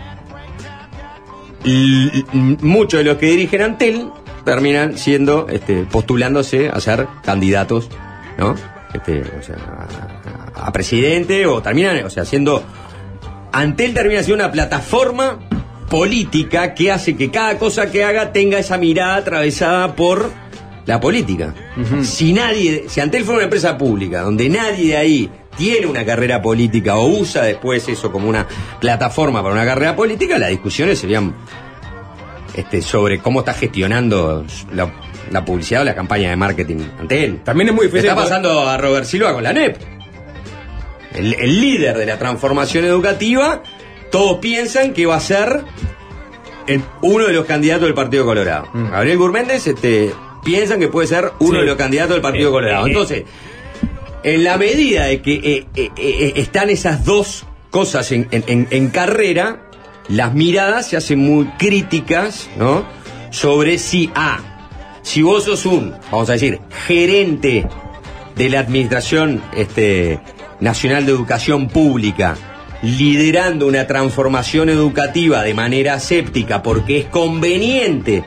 muchos 2.61 2.98
de 2.98 3.05
los 3.05 3.16
que 3.18 3.27
dirigen 3.27 3.62
Antel 3.62 4.11
terminan 4.44 4.98
siendo, 4.98 5.46
este, 5.48 5.85
postulándose 5.85 6.68
a 6.68 6.81
ser 6.81 7.07
candidatos, 7.24 7.88
¿no? 8.37 8.55
Este, 8.92 9.22
o 9.22 9.42
sea, 9.42 9.57
a, 10.55 10.66
a 10.66 10.72
presidente 10.72 11.46
o 11.46 11.62
terminan, 11.62 12.05
o 12.05 12.11
sea, 12.11 12.24
siendo 12.24 12.62
Antel 13.53 13.94
termina 13.94 14.22
siendo 14.22 14.44
una 14.44 14.53
plataforma 14.53 15.38
política 15.88 16.75
que 16.75 16.90
hace 16.90 17.16
que 17.16 17.31
cada 17.31 17.59
cosa 17.59 17.90
que 17.90 18.05
haga 18.05 18.33
tenga 18.33 18.59
esa 18.59 18.79
mirada 18.79 19.16
atravesada 19.16 19.94
por 19.94 20.31
la 20.87 21.01
política. 21.01 21.55
Si 22.03 22.33
nadie, 22.33 22.85
si 22.88 23.01
Antel 23.01 23.25
fuera 23.25 23.38
una 23.38 23.44
empresa 23.44 23.79
pública 23.79 24.20
donde 24.20 24.49
nadie 24.49 24.88
de 24.88 24.97
ahí 24.97 25.31
tiene 25.57 25.87
una 25.87 26.05
carrera 26.05 26.42
política 26.42 26.97
o 26.97 27.07
usa 27.07 27.42
después 27.42 27.88
eso 27.88 28.11
como 28.12 28.29
una 28.29 28.47
plataforma 28.81 29.42
para 29.42 29.55
una 29.55 29.64
carrera 29.64 29.97
política, 29.97 30.38
las 30.38 30.51
discusiones 30.51 30.99
serían 30.99 31.35
este, 32.55 32.83
sobre 32.83 33.18
cómo 33.18 33.40
está 33.40 33.55
gestionando 33.55 34.44
la, 34.73 34.92
la 35.31 35.44
publicidad 35.44 35.83
o 35.83 35.85
la 35.85 35.94
campaña 35.94 36.31
de 36.31 36.37
marketing 36.37 36.79
Antel. 37.01 37.40
También 37.42 37.70
es 37.70 37.75
muy 37.75 37.87
difícil. 37.87 38.11
está 38.11 38.20
pasando 38.20 38.68
a 38.68 38.77
Robert 38.77 39.07
Silva 39.07 39.33
con 39.33 39.42
la 39.42 39.53
NEP. 39.53 39.77
El, 41.14 41.35
el 41.35 41.61
líder 41.61 41.97
de 41.97 42.07
la 42.07 42.18
transformación 42.18 42.85
educativa, 42.85 43.62
todos 44.14 44.38
piensan 44.38 44.92
que 44.92 45.07
va 45.07 45.16
a 45.16 45.20
ser 45.20 45.64
uno 47.03 47.27
de 47.27 47.33
los 47.33 47.44
candidatos 47.46 47.83
del 47.85 47.94
Partido 47.94 48.24
Colorado. 48.24 48.68
Gabriel 48.72 49.18
Gurméndez 49.18 49.66
este, 49.66 50.12
piensan 50.44 50.79
que 50.79 50.87
puede 50.88 51.09
ser 51.09 51.33
uno 51.40 51.55
Sí. 51.55 51.61
de 51.61 51.66
los 51.66 51.77
candidatos 51.77 52.14
del 52.14 52.22
Partido 52.22 52.50
Eh, 52.50 52.53
Colorado. 52.53 52.87
eh, 52.87 52.90
Entonces, 52.90 53.24
en 54.22 54.44
la 54.44 54.57
medida 54.57 55.07
de 55.07 55.20
que 55.20 55.35
eh, 55.35 55.66
eh, 55.74 55.90
eh, 55.96 56.33
están 56.37 56.70
esas 56.70 57.05
dos 57.05 57.44
cosas 57.70 58.12
en, 58.12 58.28
en- 58.30 58.45
en- 58.47 58.68
en 58.70 58.89
carrera, 58.91 59.62
las 60.09 60.32
miradas 60.32 60.86
se 60.89 60.97
hacen 60.97 61.18
muy 61.18 61.47
críticas, 61.59 62.49
¿no? 62.57 62.84
Sobre 63.30 63.78
si, 63.78 64.11
ah, 64.14 64.39
si 65.03 65.22
vos 65.22 65.43
sos 65.45 65.66
un, 65.66 65.93
vamos 66.12 66.30
a 66.30 66.34
decir, 66.34 66.61
gerente 66.86 67.66
de 68.36 68.49
la 68.49 68.61
Administración 68.61 69.43
este, 69.57 70.20
Nacional 70.61 71.05
de 71.05 71.11
Educación 71.12 71.68
Pública, 71.68 72.36
liderando 72.85 73.66
una 73.66 73.87
transformación 73.87 74.68
educativa 74.68 75.43
de 75.43 75.55
manera 75.55 75.99
séptica 75.99 76.62
porque 76.62 76.99
es 76.99 77.05
conveniente 77.07 78.24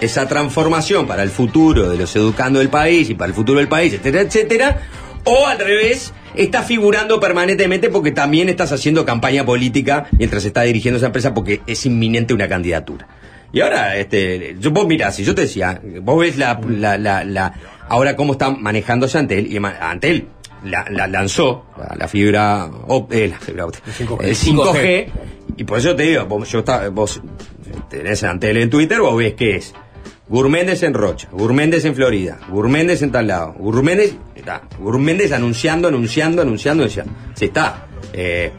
esa 0.00 0.26
transformación 0.28 1.06
para 1.06 1.22
el 1.22 1.30
futuro 1.30 1.88
de 1.88 1.96
los 1.96 2.14
educandos 2.16 2.60
del 2.60 2.68
país 2.70 3.08
y 3.10 3.14
para 3.14 3.28
el 3.28 3.34
futuro 3.34 3.58
del 3.58 3.68
país, 3.68 3.92
etcétera, 3.94 4.22
etcétera, 4.22 4.78
O 5.24 5.46
al 5.46 5.58
revés, 5.58 6.12
estás 6.36 6.64
figurando 6.66 7.20
permanentemente 7.20 7.88
porque 7.90 8.12
también 8.12 8.48
estás 8.48 8.72
haciendo 8.72 9.04
campaña 9.04 9.44
política 9.44 10.06
mientras 10.12 10.44
estás 10.44 10.64
dirigiendo 10.64 10.96
esa 10.98 11.06
empresa 11.06 11.34
porque 11.34 11.60
es 11.66 11.84
inminente 11.84 12.32
una 12.34 12.48
candidatura. 12.48 13.06
Y 13.52 13.60
ahora, 13.60 13.96
este, 13.96 14.56
vos 14.70 14.86
mirá, 14.86 15.10
si 15.12 15.24
yo 15.24 15.34
te 15.34 15.42
decía, 15.42 15.80
vos 16.02 16.20
ves 16.20 16.36
la, 16.38 16.60
la, 16.68 16.96
la, 16.98 17.24
la- 17.24 17.52
ahora 17.88 18.14
cómo 18.16 18.32
está 18.32 18.50
manejándose 18.50 19.18
Antel, 19.18 19.46
y 19.52 19.58
Antel 19.80 20.28
la, 20.64 20.86
la 20.90 21.06
lanzó, 21.06 21.66
la, 21.78 21.94
la 21.96 22.08
fibra, 22.08 22.66
op- 22.86 23.12
eh, 23.12 23.28
la 23.28 23.38
fibra 23.38 23.66
el 24.20 24.34
5G, 24.34 25.06
y 25.56 25.64
por 25.64 25.78
eso 25.78 25.94
te 25.96 26.02
digo, 26.04 26.24
vos, 26.26 26.50
yo 26.50 26.60
está- 26.60 26.88
vos 26.88 27.20
tenés 27.90 28.22
Antel 28.24 28.56
en 28.58 28.70
Twitter, 28.70 29.00
vos 29.00 29.16
ves 29.16 29.34
que 29.34 29.56
es 29.56 29.74
Gurméndez 30.28 30.82
en 30.82 30.92
Rocha, 30.94 31.28
Gurméndez 31.32 31.84
en 31.84 31.94
Florida, 31.94 32.38
Gurméndez 32.48 33.00
en 33.02 33.10
tal 33.12 33.26
lado, 33.28 33.54
Gurméndez, 33.58 34.14
está, 34.34 34.62
Gurméndez 34.78 35.32
anunciando, 35.32 35.88
anunciando, 35.88 36.42
anunciando, 36.42 36.82
anunciando. 36.82 37.12
Se 37.34 37.46
está. 37.46 37.86
Eh, 38.12 38.50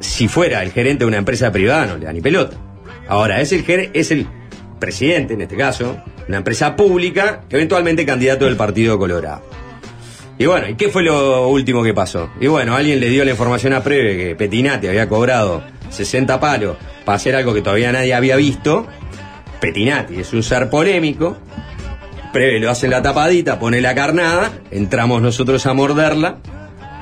si 0.00 0.28
fuera 0.28 0.62
el 0.62 0.72
gerente 0.72 1.04
de 1.04 1.08
una 1.08 1.18
empresa 1.18 1.50
privada, 1.52 1.86
no 1.86 1.96
le 1.96 2.06
da 2.06 2.12
ni 2.12 2.20
pelota. 2.20 2.56
Ahora, 3.08 3.40
es 3.40 3.52
el, 3.52 3.64
es 3.94 4.10
el 4.10 4.26
presidente, 4.78 5.34
en 5.34 5.42
este 5.42 5.56
caso, 5.56 5.96
una 6.28 6.38
empresa 6.38 6.74
pública, 6.76 7.42
eventualmente 7.50 8.04
candidato 8.04 8.44
del 8.46 8.56
Partido 8.56 8.98
Colorado. 8.98 9.42
Y 10.38 10.46
bueno, 10.46 10.68
¿y 10.68 10.74
qué 10.74 10.88
fue 10.88 11.02
lo 11.02 11.48
último 11.48 11.82
que 11.82 11.94
pasó? 11.94 12.30
Y 12.40 12.46
bueno, 12.48 12.74
alguien 12.74 12.98
le 13.00 13.08
dio 13.08 13.24
la 13.24 13.30
información 13.32 13.72
a 13.74 13.82
Preve 13.82 14.16
que 14.16 14.34
Petinati 14.34 14.88
había 14.88 15.08
cobrado 15.08 15.62
60 15.90 16.40
palos 16.40 16.76
para 17.04 17.16
hacer 17.16 17.36
algo 17.36 17.54
que 17.54 17.62
todavía 17.62 17.92
nadie 17.92 18.14
había 18.14 18.36
visto. 18.36 18.86
Petinati 19.60 20.20
es 20.20 20.32
un 20.32 20.42
ser 20.42 20.68
polémico. 20.70 21.36
Preve 22.32 22.58
lo 22.60 22.70
hace 22.70 22.86
en 22.86 22.92
la 22.92 23.02
tapadita, 23.02 23.58
pone 23.58 23.80
la 23.80 23.94
carnada, 23.94 24.50
entramos 24.70 25.20
nosotros 25.22 25.64
a 25.66 25.74
morderla. 25.74 26.38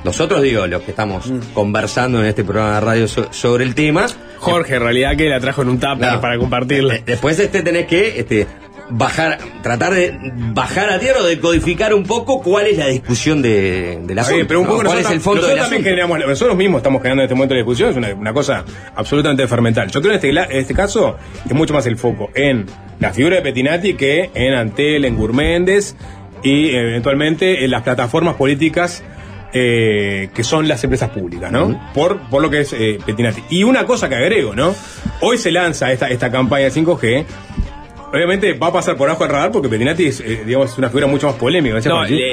Nosotros 0.04 0.42
digo, 0.42 0.66
los 0.66 0.82
que 0.82 0.90
estamos 0.90 1.30
conversando 1.54 2.20
en 2.20 2.26
este 2.26 2.42
programa 2.42 2.74
de 2.76 2.80
radio 2.80 3.08
so- 3.08 3.32
sobre 3.32 3.64
el 3.64 3.74
tema. 3.74 4.06
Jorge, 4.38 4.76
en 4.76 4.82
realidad, 4.82 5.16
que 5.16 5.28
la 5.28 5.38
trajo 5.38 5.62
en 5.62 5.68
un 5.68 5.78
tupper 5.78 6.18
para 6.20 6.38
compartirla. 6.38 6.98
Después 7.04 7.38
este 7.38 7.62
tenés 7.62 7.86
que 7.86 8.18
este, 8.18 8.46
bajar, 8.90 9.38
tratar 9.62 9.94
de 9.94 10.18
bajar 10.52 10.90
a 10.90 10.98
tierra 10.98 11.20
o 11.20 11.24
de 11.24 11.38
codificar 11.38 11.94
un 11.94 12.04
poco 12.04 12.42
cuál 12.42 12.66
es 12.66 12.78
la 12.78 12.86
discusión 12.86 13.42
de, 13.42 14.00
de 14.02 14.14
la 14.14 14.24
pero 14.46 14.60
un 14.60 14.66
poco 14.66 14.82
¿Cuál 14.82 14.98
es 14.98 15.04
nosotros, 15.04 15.12
el 15.12 15.20
fondo 15.20 15.40
nosotros 15.42 15.56
del 15.56 15.62
también 15.64 15.82
generamos, 15.84 16.18
nosotros 16.26 16.56
mismos 16.56 16.78
estamos 16.78 17.02
generando 17.02 17.22
en 17.22 17.26
este 17.26 17.34
momento 17.34 17.54
la 17.54 17.60
discusión, 17.60 17.90
es 17.90 17.96
una, 17.96 18.14
una 18.14 18.32
cosa 18.32 18.64
absolutamente 18.94 19.46
fermental. 19.46 19.90
Yo 19.90 20.00
creo 20.00 20.12
en 20.12 20.16
este, 20.16 20.28
en 20.28 20.60
este 20.60 20.74
caso 20.74 21.16
es 21.44 21.52
mucho 21.52 21.74
más 21.74 21.86
el 21.86 21.96
foco 21.96 22.30
en 22.34 22.66
la 22.98 23.12
figura 23.12 23.36
de 23.36 23.42
Petinati 23.42 23.94
que 23.94 24.30
en 24.34 24.54
Antel, 24.54 25.04
en 25.04 25.16
Gurméndez 25.16 25.96
y 26.42 26.74
eventualmente 26.74 27.64
en 27.64 27.70
las 27.70 27.82
plataformas 27.82 28.36
políticas 28.36 29.02
eh, 29.52 30.28
que 30.32 30.44
son 30.44 30.68
las 30.68 30.84
empresas 30.84 31.10
públicas, 31.10 31.50
¿no? 31.50 31.90
por, 31.92 32.20
por 32.28 32.40
lo 32.40 32.50
que 32.50 32.60
es 32.60 32.72
eh, 32.72 32.98
Petinati. 33.04 33.42
Y 33.50 33.64
una 33.64 33.84
cosa 33.84 34.08
que 34.08 34.14
agrego, 34.14 34.54
¿no? 34.54 34.76
Hoy 35.22 35.38
se 35.38 35.50
lanza 35.50 35.90
esta, 35.90 36.08
esta 36.08 36.30
campaña 36.30 36.66
de 36.66 36.72
5G. 36.72 37.24
Obviamente 38.12 38.54
va 38.54 38.66
a 38.68 38.72
pasar 38.72 38.96
por 38.96 39.08
abajo 39.08 39.22
del 39.24 39.32
radar 39.32 39.52
porque 39.52 39.68
Petinati 39.68 40.06
es, 40.06 40.20
eh, 40.20 40.42
digamos, 40.44 40.72
es 40.72 40.78
una 40.78 40.88
figura 40.88 41.06
mucho 41.06 41.28
más 41.28 41.36
polémica. 41.36 41.76
el 41.76 41.82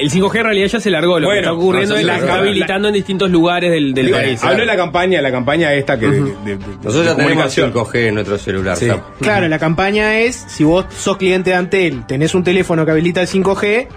5G 0.10 0.38
en 0.40 0.44
realidad 0.44 0.68
ya 0.68 0.80
se 0.80 0.90
largó. 0.90 1.20
Lo 1.20 1.28
Bueno, 1.28 1.34
que 1.34 1.40
está 1.48 1.54
ocurriendo 1.54 1.94
no, 1.94 2.00
es 2.00 2.06
la 2.06 2.18
está 2.18 2.36
habilitando 2.40 2.88
en 2.88 2.94
distintos 2.96 3.30
lugares 3.30 3.70
del, 3.72 3.94
del 3.94 4.08
Digo, 4.08 4.18
país. 4.18 4.44
Hablo 4.44 4.60
de 4.62 4.66
la 4.66 4.76
campaña, 4.76 5.22
la 5.22 5.32
campaña 5.32 5.74
esta 5.74 6.00
que. 6.00 6.08
de- 6.08 6.22
de- 6.22 6.24
de- 6.24 6.58
Nosotros 6.58 6.84
de 6.84 7.04
ya 7.06 7.16
tenemos 7.16 7.16
comunicación. 7.16 7.74
5G 7.74 8.08
en 8.08 8.14
nuestro 8.16 8.38
celular. 8.40 8.76
Sí. 8.78 8.88
Claro, 9.22 9.48
la 9.48 9.60
campaña 9.60 10.18
es, 10.20 10.46
si 10.48 10.64
vos 10.64 10.86
sos 10.98 11.18
cliente 11.18 11.52
de 11.52 11.56
Antel, 11.58 12.06
tenés 12.08 12.34
un 12.34 12.44
teléfono 12.44 12.84
que 12.84 12.92
habilita 12.92 13.22
el 13.22 13.28
5G, 13.28 13.88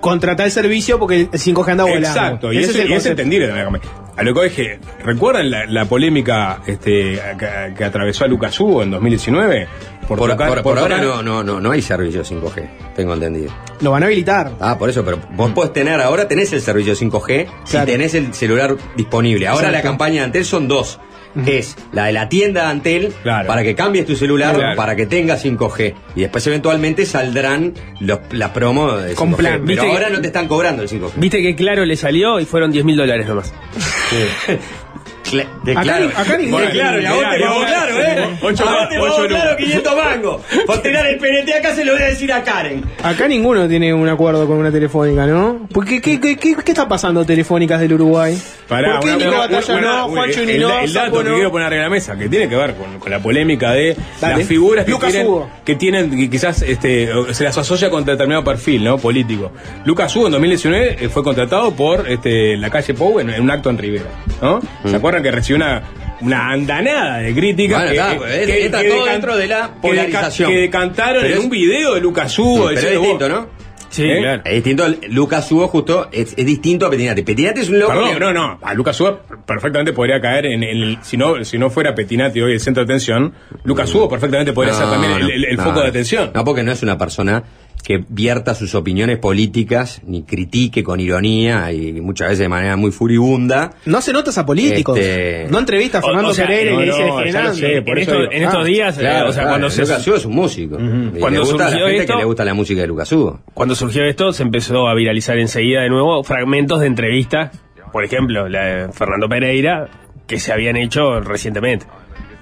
contratá 0.00 0.44
el 0.44 0.50
servicio 0.50 0.98
porque 0.98 1.20
el 1.20 1.30
5G 1.30 1.70
anda 1.70 1.84
volando. 1.84 2.08
Exacto, 2.08 2.52
y 2.52 2.58
Ese 2.58 2.70
es 2.72 2.76
el 2.78 2.90
y 2.90 2.94
es 2.94 3.06
entendible 3.06 3.46
también 3.46 3.64
la 3.66 3.70
campaña. 3.72 4.07
A 4.18 4.22
lo 4.24 4.34
que 4.34 4.42
dije, 4.48 4.80
¿recuerdan 5.04 5.50
la, 5.50 5.64
la 5.66 5.84
polémica 5.84 6.60
este, 6.66 7.20
que, 7.38 7.74
que 7.76 7.84
atravesó 7.84 8.24
a 8.24 8.28
Lucas 8.28 8.58
Hugo 8.58 8.82
en 8.82 8.90
2019? 8.90 9.68
Por, 10.08 10.18
tocar- 10.18 10.48
por- 10.48 10.62
por 10.62 10.62
por 10.74 10.78
ahora 10.78 10.98
no, 10.98 11.22
no, 11.22 11.44
no, 11.44 11.60
no 11.60 11.70
hay 11.70 11.82
servicio 11.82 12.22
5G, 12.24 12.94
tengo 12.96 13.12
entendido. 13.14 13.52
Lo 13.80 13.90
van 13.92 14.02
a 14.02 14.06
habilitar. 14.06 14.52
Ah, 14.58 14.76
por 14.78 14.88
eso, 14.90 15.04
pero 15.04 15.18
vos 15.36 15.50
podés 15.52 15.72
tener, 15.72 16.00
ahora 16.00 16.26
tenés 16.26 16.52
el 16.54 16.62
servicio 16.62 16.94
5G 16.94 17.46
si 17.64 17.70
Claro. 17.72 17.86
tenés 17.86 18.14
el 18.14 18.32
celular 18.34 18.74
disponible. 18.96 19.46
Ahora 19.46 19.70
la 19.70 19.82
campaña 19.82 20.14
de 20.20 20.24
Antel 20.24 20.44
son 20.46 20.66
dos. 20.66 20.98
Que 21.44 21.58
es 21.58 21.76
la 21.92 22.06
de 22.06 22.12
la 22.12 22.28
tienda 22.28 22.62
de 22.64 22.68
Antel 22.70 23.12
para 23.24 23.62
que 23.62 23.74
cambies 23.74 24.06
tu 24.06 24.16
celular 24.16 24.54
Claro. 24.56 24.76
para 24.76 24.96
que 24.96 25.06
tenga 25.06 25.36
5G. 25.36 25.94
Y 26.16 26.20
después 26.22 26.46
eventualmente 26.46 27.06
saldrán 27.06 27.74
los, 28.00 28.20
las 28.32 28.50
promos 28.50 29.02
de 29.02 29.10
5G. 29.12 29.14
Con 29.14 29.34
plan. 29.34 29.62
Pero 29.66 29.82
que- 29.82 29.88
ahora 29.90 30.10
no 30.10 30.20
te 30.20 30.26
están 30.28 30.48
cobrando 30.48 30.82
el 30.82 30.88
5G. 30.88 31.12
Viste 31.16 31.40
que 31.42 31.54
claro 31.54 31.84
le 31.84 31.96
salió 31.96 32.40
y 32.40 32.44
fueron 32.44 32.70
10 32.72 32.84
mil 32.84 32.96
dólares 32.96 33.26
nomás. 33.28 33.52
Cla- 35.30 35.46
de 35.64 35.72
Acá 35.72 35.82
claro, 35.82 36.06
ni- 36.06 36.12
acá 36.12 36.36
ni- 36.38 36.44
de 36.46 36.50
claro, 36.70 36.98
la 37.00 37.10
te 37.10 37.16
mirá, 37.16 37.66
claro, 37.66 37.98
¿eh? 38.02 38.38
ocho- 38.42 38.68
A 38.68 38.72
vos 38.72 38.88
te 38.88 38.94
pagó 38.98 39.06
ocho 39.14 39.26
claro 39.28 39.50
lucas. 39.50 39.56
500 39.64 39.96
mangos. 39.96 40.40
Por 40.66 40.78
tirar 40.82 41.06
el 41.06 41.18
PNT 41.18 41.54
acá 41.54 41.74
se 41.74 41.84
lo 41.84 41.92
voy 41.92 42.02
a 42.02 42.06
decir 42.06 42.32
a 42.32 42.42
Karen. 42.42 42.84
Acá 43.02 43.28
ninguno 43.28 43.68
tiene 43.68 43.92
un 43.94 44.08
acuerdo 44.08 44.46
con 44.46 44.58
una 44.58 44.70
telefónica, 44.70 45.26
¿no? 45.26 45.66
¿Por 45.72 45.84
qué, 45.84 46.00
qué, 46.00 46.20
qué, 46.20 46.36
qué- 46.36 46.56
qué 46.64 46.70
está 46.72 46.88
pasando 46.88 47.24
telefónicas 47.24 47.80
del 47.80 47.92
Uruguay? 47.94 48.36
Pará, 48.68 49.00
¿Por 49.00 49.00
qué 49.00 49.06
una- 49.08 49.16
Nico 49.16 49.28
una- 49.30 49.38
Batalla 49.38 49.74
una- 49.78 49.96
no, 49.98 50.08
Juancho 50.08 50.40
el, 50.40 50.46
ni 50.46 50.58
no, 50.58 50.78
el 50.80 50.92
dato 50.92 51.06
Sapo 51.06 51.18
que 51.22 51.28
no? 51.28 51.34
quiero 51.34 51.50
poner 51.50 51.70
de 51.70 51.78
la 51.78 51.88
mesa, 51.90 52.16
que 52.18 52.28
tiene 52.28 52.48
que 52.48 52.56
ver 52.56 52.74
con, 52.74 52.98
con 52.98 53.10
la 53.10 53.18
polémica 53.20 53.72
de 53.72 53.96
Dale. 54.20 54.38
las 54.38 54.46
figuras 54.46 54.84
que 54.84 54.90
Lucas 54.90 55.10
tienen, 55.10 55.28
Hugo. 55.28 55.50
que 55.64 55.74
tienen, 55.76 56.10
que 56.10 56.30
quizás 56.30 56.62
este, 56.62 57.08
se 57.32 57.44
las 57.44 57.56
asocia 57.58 57.90
con 57.90 58.04
determinado 58.04 58.44
perfil 58.44 58.84
¿no? 58.84 58.98
político. 58.98 59.52
Lucas 59.84 60.14
Hugo 60.16 60.26
en 60.26 60.32
2019 60.32 60.96
eh, 61.00 61.08
fue 61.08 61.22
contratado 61.24 61.72
por 61.72 62.08
este, 62.10 62.56
la 62.56 62.70
calle 62.70 62.94
Pou 62.94 63.20
en, 63.20 63.30
en 63.30 63.42
un 63.42 63.50
acto 63.50 63.70
en 63.70 63.78
Rivera. 63.78 64.04
¿no? 64.42 64.60
¿Se 64.84 64.96
acuerdan 64.96 65.17
que 65.22 65.30
recibió 65.30 65.56
una, 65.56 65.82
una 66.20 66.50
andanada 66.52 67.18
de 67.18 67.34
críticas? 67.34 67.78
Bueno, 67.84 67.90
que, 67.90 67.96
está, 67.96 68.16
pues, 68.18 68.48
está 68.48 68.82
todo 68.82 69.06
decan- 69.06 69.10
dentro 69.12 69.36
de 69.36 69.46
la 69.46 69.66
que 69.74 69.80
polarización. 69.80 70.50
Que 70.50 70.56
decantaron 70.58 71.22
Pero 71.22 71.34
en 71.34 71.38
es- 71.38 71.44
un 71.44 71.50
video 71.50 71.94
de 71.94 72.00
Lucas 72.00 72.38
Hugo. 72.38 72.66
Pero 72.68 72.80
es 72.80 72.90
distinto, 72.90 73.28
vos- 73.28 73.28
¿no? 73.28 73.58
Sí, 73.90 74.04
¿Eh? 74.04 74.18
claro. 74.20 74.42
Es 74.44 74.52
distinto. 74.52 74.84
Lucas 75.08 75.50
Hugo 75.50 75.66
justo 75.68 76.08
es, 76.12 76.34
es 76.36 76.44
distinto 76.44 76.84
a 76.86 76.90
Petinati. 76.90 77.22
Petinati 77.22 77.60
es 77.62 77.70
un 77.70 77.78
loco. 77.78 77.92
Perdón, 77.94 78.12
que- 78.14 78.20
no, 78.20 78.32
no. 78.34 78.58
A 78.62 78.74
Lucas 78.74 79.00
Hugo 79.00 79.20
perfectamente 79.46 79.94
podría 79.94 80.20
caer 80.20 80.44
en, 80.46 80.62
el. 80.62 80.98
Si 81.00 81.16
no, 81.16 81.42
si 81.42 81.56
no 81.56 81.70
fuera 81.70 81.94
Petinati 81.94 82.38
hoy 82.42 82.52
el 82.52 82.60
centro 82.60 82.84
de 82.84 82.92
atención, 82.92 83.32
Lucas 83.64 83.92
Hugo 83.94 84.06
perfectamente 84.08 84.52
podría 84.52 84.74
ser 84.74 84.90
también 84.90 85.12
el, 85.14 85.20
no, 85.22 85.28
el- 85.30 85.44
el 85.46 85.56
no. 85.56 85.64
foco 85.64 85.80
de 85.80 85.88
atención. 85.88 86.30
No, 86.34 86.44
porque 86.44 86.62
no 86.62 86.72
es 86.72 86.82
una 86.82 86.98
persona 86.98 87.42
que 87.82 88.04
vierta 88.08 88.54
sus 88.54 88.74
opiniones 88.74 89.18
políticas, 89.18 90.02
ni 90.06 90.22
critique 90.22 90.82
con 90.84 91.00
ironía 91.00 91.72
y 91.72 91.92
muchas 92.02 92.28
veces 92.28 92.40
de 92.40 92.48
manera 92.48 92.76
muy 92.76 92.90
furibunda. 92.90 93.70
No 93.86 94.00
se 94.02 94.12
notas 94.12 94.36
a 94.36 94.44
políticos. 94.44 94.98
Este- 94.98 95.46
No 95.50 95.58
entrevista 95.58 95.98
a 95.98 96.02
Fernando 96.02 96.28
o 96.30 96.34
sea, 96.34 96.46
Pereira 96.46 96.72
no, 96.72 96.82
y 96.82 96.86
le 96.86 96.92
dice 96.92 97.06
no, 97.06 97.16
Fernando. 97.18 97.54
sé, 97.54 97.82
por 97.82 97.96
En, 97.96 98.02
eso 98.02 98.10
esto- 98.10 98.20
digo. 98.20 98.32
en 98.32 98.42
estos 98.42 98.60
Ah, 98.62 98.64
días, 98.66 98.96
eh, 98.98 99.00
Claro, 99.00 99.28
o 99.28 99.32
sea, 99.32 99.42
claro, 99.42 99.48
cuando 99.52 99.70
se, 99.70 99.80
Lucas 99.82 100.06
Hugo 100.06 100.16
es 100.16 100.24
un 100.26 100.34
músico. 100.34 100.76
Y 100.76 101.18
Cuando 101.20 101.40
le 101.40 101.46
gusta 101.46 101.54
a 101.54 101.66
la 101.66 101.70
surgió 101.70 101.86
gente 101.86 102.00
esto- 102.02 102.12
que 102.12 102.18
le 102.18 102.24
gusta 102.24 102.44
la 102.44 102.54
música 102.54 102.80
de 102.82 102.86
Lucas 102.86 103.12
Hugo. 103.12 103.40
cuando 103.54 103.74
surgió 103.74 104.04
esto, 104.04 104.32
se 104.32 104.42
empezó 104.42 104.88
a 104.88 104.94
viralizar 104.94 105.38
enseguida 105.38 105.80
de 105.82 105.88
nuevo 105.88 106.22
fragmentos 106.24 106.80
de 106.80 106.86
entrevistas, 106.88 107.52
por 107.92 108.04
ejemplo, 108.04 108.48
la 108.48 108.64
de 108.64 108.92
Fernando 108.92 109.28
Pereira, 109.28 109.88
que 110.26 110.38
se 110.38 110.52
habían 110.52 110.76
hecho 110.76 111.20
recientemente. 111.20 111.86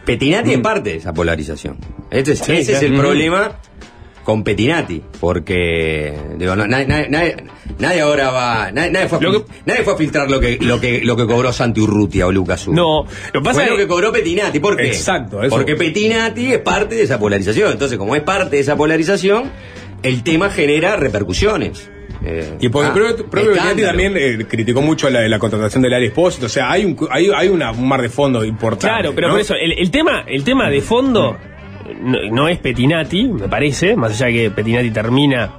Petinati 0.04 0.52
es 0.54 0.58
parte 0.58 0.90
de 0.90 0.96
esa 0.96 1.12
polarización. 1.12 1.76
Este 2.10 2.32
es- 2.32 2.38
Sí, 2.40 2.52
ese 2.52 2.72
es 2.74 2.82
el 2.82 2.94
problema 2.94 3.52
con 4.26 4.42
Petinati, 4.42 5.00
porque 5.20 6.12
digo, 6.36 6.56
no, 6.56 6.66
nadie, 6.66 6.86
nadie- 6.88 7.36
nadie- 7.78 8.00
ahora 8.00 8.30
va, 8.32 8.72
nadie, 8.72 8.90
nadie 8.90 9.06
fue 9.08 9.18
a, 9.18 9.20
fil- 9.20 9.44
nadie 9.64 9.82
fue 9.84 9.94
a 9.94 9.96
filtrar 9.96 10.28
lo 10.28 10.40
que, 10.40 10.58
lo 10.60 10.80
que, 10.80 11.00
lo 11.04 11.16
que 11.16 11.26
cobró 11.26 11.52
Santi 11.52 11.80
Urrutia 11.80 12.26
o 12.26 12.32
Lucas 12.32 12.66
Hugo. 12.66 12.74
No, 12.74 13.04
lo 13.32 13.40
que 13.40 13.44
pasa 13.44 13.54
Fue 13.60 13.64
es 13.66 13.70
lo 13.70 13.76
que 13.76 13.86
cobró 13.86 14.10
Petinati, 14.10 14.58
¿por 14.58 14.76
qué? 14.76 14.88
Exacto, 14.88 15.44
eso. 15.44 15.54
Porque 15.54 15.76
Petinati 15.76 16.54
es 16.54 16.58
parte 16.58 16.96
de 16.96 17.02
esa 17.04 17.20
polarización. 17.20 17.70
Entonces, 17.70 17.96
como 17.98 18.16
es 18.16 18.22
parte 18.22 18.56
de 18.56 18.62
esa 18.62 18.74
polarización, 18.76 19.44
el 20.02 20.24
tema 20.24 20.50
genera 20.50 20.96
repercusiones. 20.96 21.88
Eh, 22.24 22.56
Y 22.60 22.68
porque 22.68 22.88
ah, 22.88 22.92
creo 22.92 23.14
que 23.16 23.22
propio 23.22 23.54
también 23.86 24.14
eh, 24.16 24.44
criticó 24.48 24.82
mucho 24.82 25.08
la, 25.08 25.28
la 25.28 25.38
contratación 25.38 25.82
del 25.84 25.94
Ari 25.94 26.06
Espósito. 26.06 26.46
O 26.46 26.48
sea, 26.48 26.72
hay 26.72 26.84
un, 26.84 26.96
hay, 27.10 27.30
hay 27.32 27.46
una- 27.48 27.70
un 27.70 27.86
mar 27.86 28.02
de 28.02 28.08
fondo 28.08 28.44
importante. 28.44 28.86
Claro, 28.88 29.12
pero 29.14 29.28
¿no? 29.28 29.34
por 29.34 29.40
eso, 29.42 29.54
el, 29.54 29.78
el 29.78 29.90
tema, 29.92 30.24
el 30.26 30.42
tema 30.42 30.68
de 30.68 30.80
fondo 30.80 31.36
no, 32.00 32.18
no 32.30 32.48
es 32.48 32.58
Petinati, 32.58 33.24
me 33.24 33.48
parece, 33.48 33.96
más 33.96 34.20
allá 34.20 34.32
que 34.32 34.50
Petinati 34.50 34.90
termina 34.90 35.50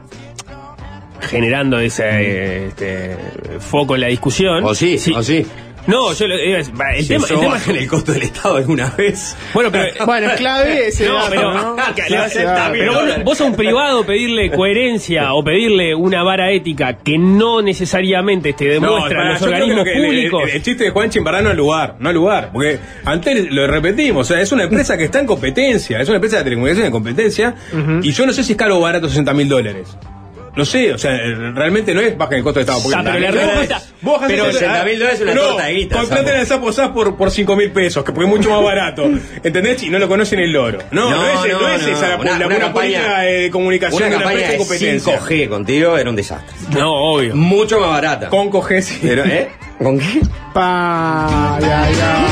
generando 1.21 1.79
ese 1.79 2.03
eh, 2.03 2.67
este, 2.67 3.17
foco 3.59 3.95
en 3.95 4.01
la 4.01 4.07
discusión. 4.07 4.63
O 4.63 4.73
sí, 4.73 4.97
o 5.15 5.23
sí. 5.23 5.45
No, 5.87 6.13
yo 6.13 6.27
lo, 6.27 6.35
eh, 6.35 6.59
es- 6.59 6.67
el 6.69 7.01
Si 7.01 7.07
tema, 7.07 7.25
eso 7.25 7.33
el 7.35 7.39
tema 7.39 7.53
baja 7.53 7.71
en 7.71 7.77
el 7.77 7.87
costo 7.87 8.11
del 8.11 8.23
Estado 8.23 8.57
alguna 8.57 8.89
vez. 8.91 9.35
Bueno, 9.53 9.71
pero 9.71 9.85
Bueno, 10.05 10.27
es 10.31 10.33
clave 10.37 10.87
ese 10.87 11.07
No, 11.07 11.19
pero, 11.29 11.53
¿no? 11.53 11.75
Clave 11.75 12.29
pero 12.73 12.93
vos, 12.93 13.23
vos 13.23 13.41
a 13.41 13.43
un 13.45 13.55
privado 13.55 14.05
pedirle 14.05 14.51
coherencia 14.51 15.33
o 15.33 15.43
pedirle 15.43 15.95
una 15.95 16.23
vara 16.23 16.51
ética 16.51 16.97
que 16.97 17.17
no 17.17 17.61
necesariamente 17.61 18.53
te 18.53 18.65
demuestra 18.65 19.17
pará, 19.17 19.33
los 19.33 19.41
organismos 19.41 19.83
que 19.85 19.91
el- 19.93 19.97
el- 19.97 20.05
públicos. 20.05 20.43
El, 20.43 20.49
el 20.57 20.61
chiste 20.63 20.83
de 20.85 20.89
Juanchi 20.91 21.17
en 21.19 21.23
verdad 21.23 21.41
no 21.41 21.51
es 21.51 21.57
lugar, 21.57 21.95
no 21.99 22.09
es 22.09 22.15
lugar. 22.15 22.49
Porque 22.53 22.79
antes 23.05 23.51
lo 23.51 23.65
repetimos, 23.67 24.29
o 24.29 24.33
sea, 24.33 24.41
es 24.41 24.51
una 24.51 24.63
empresa 24.63 24.97
que 24.97 25.05
está 25.05 25.19
en 25.19 25.25
competencia, 25.25 25.99
es 26.01 26.07
una 26.09 26.15
empresa 26.17 26.37
de 26.37 26.43
telecomunicaciones 26.43 26.87
en 26.87 26.91
competencia, 26.91 27.55
y 28.01 28.11
yo 28.11 28.25
no 28.25 28.33
sé 28.33 28.43
si 28.43 28.51
es 28.53 28.57
caro 28.57 28.77
o 28.77 28.81
barato 28.81 29.07
60 29.07 29.33
mil 29.33 29.47
dólares. 29.47 29.97
No 30.57 30.65
sé, 30.65 30.93
o 30.93 30.97
sea, 30.97 31.11
realmente 31.53 31.93
no 31.93 32.01
es 32.01 32.17
baja 32.17 32.35
el 32.35 32.43
costo 32.43 32.59
de 32.59 32.61
Estado. 32.63 32.81
Porque 32.83 32.97
Ah, 32.97 33.03
pero 33.03 33.19
la 33.19 33.31
respuesta- 33.31 33.81
vos 34.01 34.21
pero 34.27 34.45
el 34.45 34.51
costo- 34.51 34.65
60.000 34.65 34.97
dólares 34.99 35.19
es 35.19 35.21
una 35.21 35.35
torta 35.35 35.65
de 35.65 35.73
guita, 35.73 35.95
Contraten 35.97 36.35
al 36.35 36.45
Sapo 36.47 36.71
Sas 36.73 36.89
por, 36.89 37.15
por 37.15 37.31
5 37.31 37.55
mil 37.55 37.71
pesos, 37.71 38.03
que 38.03 38.11
porque 38.11 38.29
es 38.29 38.35
mucho 38.35 38.49
más 38.49 38.63
barato. 38.63 39.03
¿Entendés? 39.43 39.83
Y 39.83 39.89
no 39.89 39.99
lo 39.99 40.07
conocen 40.07 40.39
el 40.39 40.51
loro. 40.51 40.79
No, 40.91 41.09
no, 41.09 41.15
No, 41.15 41.45
es, 41.45 41.51
no 41.53 41.61
no, 41.61 41.69
es 41.69 41.81
esa 41.87 42.09
la, 42.09 42.15
Una- 42.17 42.31
la 42.31 42.35
una 42.37 42.45
buena 42.47 42.59
campaña- 42.65 42.73
política 42.99 43.19
de 43.21 43.49
comunicación 43.51 44.01
Una 44.03 44.09
de 44.09 44.15
una 44.17 44.25
empresa 44.31 44.51
de 44.51 44.57
competencia. 44.57 45.19
5G 45.21 45.49
contigo 45.49 45.97
era 45.97 46.09
un 46.09 46.15
desastre. 46.15 46.55
No, 46.77 46.93
obvio. 47.13 47.35
Mucho 47.35 47.79
más 47.79 47.89
barata. 47.91 48.29
Con 48.29 48.49
coge, 48.49 48.81
sí. 48.81 48.99
Pero, 49.01 49.23
¿eh? 49.25 49.49
¿Con 49.77 49.99
qué? 49.99 50.21
Pa, 50.53 51.57
ya, 51.61 51.87
ya. 51.91 52.25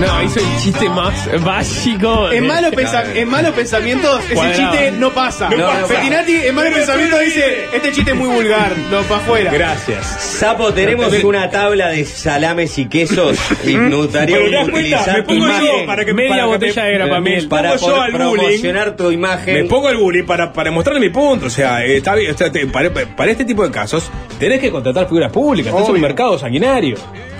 No, 0.00 0.22
hizo 0.22 0.40
el 0.40 0.46
chiste 0.62 0.88
más 0.88 1.42
básico. 1.44 2.30
En 2.30 2.46
malos, 2.46 2.72
pensa- 2.72 3.04
en 3.14 3.28
malos 3.28 3.52
pensamientos, 3.52 4.24
ese 4.24 4.34
Cuadrado. 4.34 4.72
chiste 4.72 4.90
no 4.92 5.10
pasa. 5.10 5.50
No 5.50 5.66
pasa. 5.66 5.86
Pettinati 5.88 6.32
en 6.46 6.54
malos 6.54 6.72
pensamientos 6.72 7.20
dice: 7.20 7.66
Este 7.74 7.92
chiste 7.92 8.12
es 8.12 8.16
muy 8.16 8.28
vulgar, 8.28 8.72
no, 8.90 9.02
para 9.02 9.16
afuera. 9.20 9.52
Gracias. 9.52 10.06
Sapo, 10.06 10.72
tenemos 10.72 11.06
Entonces- 11.06 11.24
una 11.24 11.50
tabla 11.50 11.88
de 11.88 12.04
salames 12.06 12.78
y 12.78 12.86
quesos 12.86 13.36
y 13.66 13.76
me 13.76 13.94
gustaría 13.94 14.36
Pero 14.36 14.48
te 14.48 14.56
das 14.56 14.68
cuenta, 14.70 14.78
utilizar 14.78 15.16
me 15.16 15.22
tu 15.22 15.28
pongo 15.28 15.46
yo 15.46 15.52
imagen 15.58 15.86
para 15.86 16.04
que 16.06 16.14
Media 16.14 16.30
para 16.30 16.42
que 16.42 16.48
botella 16.48 16.82
me- 16.82 16.88
de 16.88 16.94
grapamiel. 16.94 17.48
para 17.48 17.68
pongo 17.74 17.80
yo 17.80 17.86
poder 17.96 18.02
al 18.02 18.12
bullying. 18.28 18.42
promocionar 18.44 18.96
tu 18.96 19.10
imagen. 19.10 19.54
Me 19.54 19.64
pongo 19.64 19.90
el 19.90 19.96
bullying 19.98 20.24
para, 20.24 20.52
para 20.54 20.70
mostrarle 20.70 21.00
mi 21.00 21.10
punto. 21.10 21.46
O 21.46 21.50
sea, 21.50 21.84
eh, 21.84 21.98
está 21.98 22.14
bien, 22.14 22.32
o 22.34 22.38
sea, 22.38 22.50
te- 22.50 22.66
para, 22.66 22.90
para 22.92 23.30
este 23.30 23.44
tipo 23.44 23.62
de 23.64 23.70
casos 23.70 24.10
tenés 24.38 24.60
que 24.60 24.70
contratar 24.70 25.06
figuras 25.06 25.30
públicas. 25.32 25.70
Esto 25.74 25.82
es 25.84 25.88
un 25.90 26.00
mercado 26.00 26.38
sanguinario. 26.78 26.96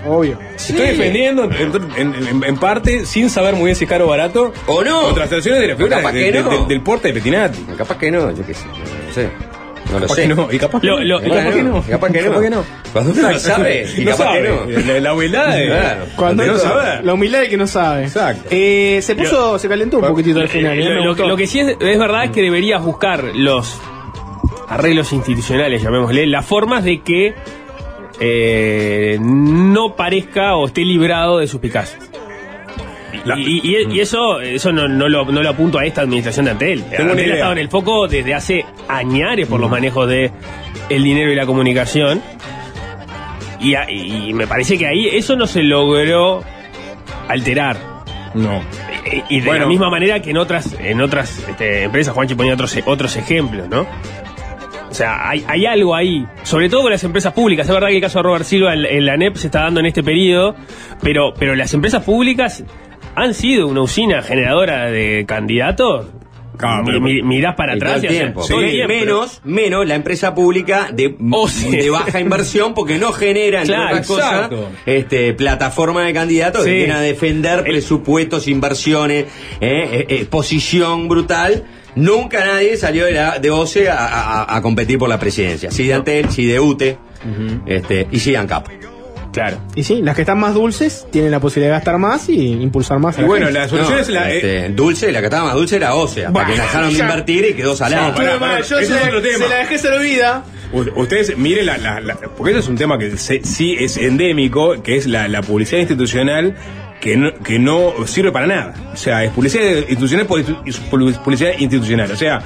Obvio. 0.06 0.38
Estoy 0.56 0.76
defendiendo 0.86 1.44
en, 1.44 1.52
en- 1.96 2.14
en- 2.14 2.44
en 2.44 2.56
parte, 2.56 3.04
sin 3.04 3.28
saber 3.30 3.54
muy 3.54 3.64
bien 3.64 3.76
si 3.76 3.84
es 3.84 3.90
caro 3.90 4.06
o 4.06 4.08
barato, 4.08 4.52
¿O 4.66 4.82
no? 4.84 5.02
contrataciones 5.02 5.60
de 5.60 5.74
figuras 5.76 5.98
capaz 5.98 6.12
de- 6.12 6.20
que 6.24 6.32
de- 6.32 6.42
no. 6.42 6.50
de- 6.50 6.66
del 6.66 6.80
porte 6.82 7.08
de 7.08 7.14
Petinati. 7.14 7.58
Capaz 7.76 7.98
que 7.98 8.10
no, 8.10 8.30
yo 8.30 8.46
qué 8.46 8.54
sé. 8.54 8.64
No, 8.66 9.06
no 9.06 9.12
sé. 9.12 9.28
No 9.90 9.94
lo 9.94 10.00
Capaz 10.02 10.14
sé. 10.16 10.22
que 10.22 10.28
no. 10.28 10.48
Y 10.52 10.58
capaz 10.58 10.80
que 10.82 10.86
Lo- 10.86 11.00
no. 11.00 11.02
Y 11.26 11.30
capaz 11.30 11.50
que 11.54 11.62
no. 11.62 11.82
Capaz 11.82 12.12
que 12.12 12.20
no. 12.22 12.28
Capaz 12.28 12.40
que 12.42 12.50
no. 12.50 12.64
Cuando 12.92 13.12
uno 13.12 13.30
no 13.32 13.38
sabe, 13.38 13.86
y 13.96 14.04
no 14.04 14.10
capaz 14.12 14.24
sabe. 14.24 14.42
que 14.42 14.48
no. 14.48 14.92
La, 14.92 15.00
la 15.00 15.14
humildad 15.14 15.56
de, 15.56 15.66
Claro. 15.66 16.04
Cuando 16.14 16.42
de 16.42 16.48
no 16.50 16.58
saber. 16.58 17.04
La 17.04 17.14
humildad 17.14 17.40
del 17.40 17.48
que 17.50 17.56
no 17.56 17.66
sabe. 17.66 18.02
Exacto. 18.04 18.48
Eh, 18.50 19.00
se 19.02 19.14
puso, 19.16 19.58
se 19.58 19.68
calentó 19.68 19.98
un 19.98 20.06
poquitito 20.06 20.40
al 20.40 20.48
final. 20.48 20.78
Eh, 20.78 20.82
¿eh? 20.86 20.90
Lo, 20.90 21.14
lo- 21.14 21.28
lo 21.28 21.36
que 21.36 21.46
sí 21.46 21.58
es, 21.60 21.68
es 21.80 21.98
verdad 21.98 22.24
es 22.24 22.30
que 22.30 22.42
deberías 22.42 22.82
buscar 22.84 23.24
los 23.34 23.78
arreglos 24.68 25.12
institucionales, 25.14 25.82
llamémosle, 25.82 26.26
las 26.26 26.44
formas 26.44 26.84
de 26.84 27.00
que 27.00 27.34
eh, 28.20 29.18
no 29.20 29.94
parezca 29.96 30.56
o 30.56 30.66
esté 30.66 30.82
librado 30.84 31.38
de 31.38 31.46
suspicacias. 31.46 32.10
Y, 33.36 33.60
y- 33.76 33.86
y 33.96 34.00
eso, 34.00 34.40
eso 34.40 34.72
no, 34.72 34.86
no 34.88 35.08
lo, 35.08 35.24
no 35.26 35.42
lo 35.42 35.48
apunto 35.50 35.78
a 35.78 35.84
esta 35.84 36.02
administración 36.02 36.44
de 36.46 36.50
Antel. 36.52 36.84
Antel 36.98 37.30
ha 37.32 37.34
estado 37.34 37.52
en 37.52 37.58
el 37.58 37.68
foco 37.68 38.06
desde 38.08 38.34
hace 38.34 38.64
añares 38.88 39.46
por 39.48 39.60
los 39.60 39.70
manejos 39.70 40.08
de 40.08 40.30
el 40.88 41.02
dinero 41.02 41.30
y 41.32 41.34
la 41.34 41.44
comunicación. 41.46 42.22
Y, 43.60 43.74
a- 43.74 43.90
y 43.90 44.32
me 44.34 44.46
parece 44.46 44.78
que 44.78 44.86
ahí 44.86 45.08
eso 45.08 45.36
no 45.36 45.46
se 45.46 45.62
logró 45.62 46.42
alterar. 47.28 47.76
No. 48.34 48.62
Y, 49.30 49.36
y 49.36 49.40
de 49.40 49.46
Bueno. 49.46 49.64
la 49.64 49.68
misma 49.68 49.90
manera 49.90 50.20
que 50.22 50.30
en 50.30 50.36
otras, 50.38 50.74
en 50.78 51.00
otras 51.00 51.46
este, 51.48 51.84
empresas, 51.84 52.14
Juanchi 52.14 52.34
ponía 52.34 52.54
otros, 52.54 52.78
otros 52.86 53.16
ejemplos, 53.16 53.68
¿no? 53.68 53.86
O 54.90 54.94
sea, 54.94 55.28
hay, 55.28 55.44
hay 55.46 55.66
algo 55.66 55.94
ahí, 55.94 56.26
sobre 56.44 56.68
todo 56.68 56.82
con 56.82 56.90
las 56.90 57.04
empresas 57.04 57.32
públicas. 57.32 57.66
Es 57.68 57.72
verdad 57.74 57.88
que 57.88 57.96
el 57.96 58.00
caso 58.02 58.18
de 58.20 58.22
Robert 58.22 58.44
Silva 58.44 58.72
en, 58.74 58.84
en 58.86 59.06
la 59.06 59.16
NEP 59.16 59.36
se 59.36 59.48
está 59.48 59.62
dando 59.62 59.80
en 59.80 59.86
este 59.86 60.02
periodo, 60.02 60.54
pero, 61.02 61.34
pero 61.38 61.54
las 61.54 61.72
empresas 61.74 62.02
públicas 62.04 62.64
han 63.14 63.34
sido 63.34 63.66
una 63.68 63.82
usina 63.82 64.22
generadora 64.22 64.86
de 64.90 65.24
candidatos. 65.26 66.06
Claro, 66.56 66.82
pero- 66.86 67.00
mi- 67.00 67.22
mirás 67.22 67.54
para 67.54 67.76
Y 67.76 67.78
todo 67.78 67.88
atrás 67.90 68.02
el 68.04 68.10
tiempo. 68.10 68.44
todo 68.44 68.60
el 68.62 68.70
tiempo, 68.70 68.92
menos, 68.92 69.40
menos 69.44 69.86
la 69.86 69.94
empresa 69.94 70.34
pública 70.34 70.88
de, 70.92 71.14
Oh, 71.30 71.48
de 71.70 71.90
baja 71.90 72.18
inversión 72.18 72.74
porque 72.74 72.98
no 72.98 73.12
genera, 73.12 73.60
entre 73.60 73.74
Claro, 73.76 73.90
otras 73.90 74.06
cosas, 74.08 74.32
exacto. 74.32 74.68
este, 74.86 75.34
plataforma 75.34 76.02
de 76.04 76.12
candidatos 76.12 76.64
Sí. 76.64 76.70
que 76.70 76.74
vienen 76.76 76.96
a 76.96 77.00
defender 77.00 77.62
presupuestos, 77.62 78.48
inversiones, 78.48 79.24
eh, 79.24 79.28
eh, 79.60 80.06
eh, 80.08 80.24
posición 80.28 81.06
brutal. 81.08 81.64
Nunca 81.98 82.44
nadie 82.44 82.76
salió 82.76 83.04
de, 83.06 83.12
la, 83.12 83.38
de 83.38 83.50
OCE 83.50 83.88
a, 83.90 83.96
a- 84.06 84.56
a 84.56 84.62
competir 84.62 84.98
por 84.98 85.08
la 85.08 85.18
presidencia. 85.18 85.70
Sí 85.70 85.86
de 85.86 85.94
Antel, 85.94 86.30
sí 86.30 86.46
de 86.46 86.60
UTE, 86.60 86.98
este, 87.66 88.06
y 88.10 88.18
sí 88.20 88.30
de 88.32 88.36
ANCAP. 88.38 88.66
Claro. 89.32 89.58
Y 89.76 89.84
sí, 89.84 90.00
las 90.02 90.16
que 90.16 90.22
están 90.22 90.38
más 90.40 90.54
dulces 90.54 91.06
tienen 91.12 91.30
la 91.30 91.38
posibilidad 91.38 91.74
de 91.74 91.78
gastar 91.78 91.98
más 91.98 92.28
y 92.28 92.50
impulsar 92.62 92.98
más. 92.98 93.16
a 93.16 93.20
Y 93.20 93.22
la 93.22 93.28
bueno, 93.28 93.46
gente. 93.46 93.60
la 93.60 93.68
solución 93.68 93.94
No, 93.96 94.00
es 94.00 94.08
la. 94.08 94.30
eh, 94.32 94.36
este, 94.36 94.68
dulce, 94.70 95.12
la 95.12 95.20
que 95.20 95.26
estaba 95.26 95.44
más 95.44 95.54
dulce 95.54 95.76
era 95.76 95.94
OCE, 95.94 96.20
hasta 96.26 96.30
Bueno, 96.32 96.48
que 96.54 96.60
dejaron 96.60 96.92
de 96.92 96.98
invertir 96.98 97.44
y 97.50 97.52
quedó 97.54 97.76
salada. 97.76 98.06
Sí, 98.06 98.12
pará, 98.16 98.32
Yo, 98.34 98.40
pará, 98.40 98.60
yo 98.62 98.78
ese 98.78 98.92
se, 98.92 98.98
es 99.00 99.06
otro 99.06 99.22
tema. 99.22 99.38
se 99.44 99.48
la 99.48 99.56
dejé 99.58 99.78
servida. 99.78 100.44
Ustedes 100.96 101.36
miren 101.36 101.66
la, 101.66 101.78
la- 101.78 102.00
la- 102.00 102.14
porque 102.16 102.50
eso 102.52 102.60
es 102.60 102.68
un 102.68 102.76
tema 102.76 102.98
que 102.98 103.16
se- 103.16 103.44
sí 103.44 103.76
es 103.78 103.96
endémico, 103.98 104.82
que 104.82 104.96
es 104.96 105.06
la, 105.06 105.28
la 105.28 105.42
publicidad 105.42 105.80
institucional 105.80 106.56
que 107.00 107.16
no, 107.16 107.34
que 107.34 107.58
no 107.58 108.06
sirve 108.06 108.32
para 108.32 108.46
nada. 108.46 108.74
O 108.92 108.96
sea, 108.96 109.24
es 109.24 109.32
publicidad 109.32 109.64
institucional 109.88 110.26
por 110.26 110.44
publicidad 111.22 111.52
institucional. 111.58 112.10
O 112.10 112.16
sea, 112.16 112.42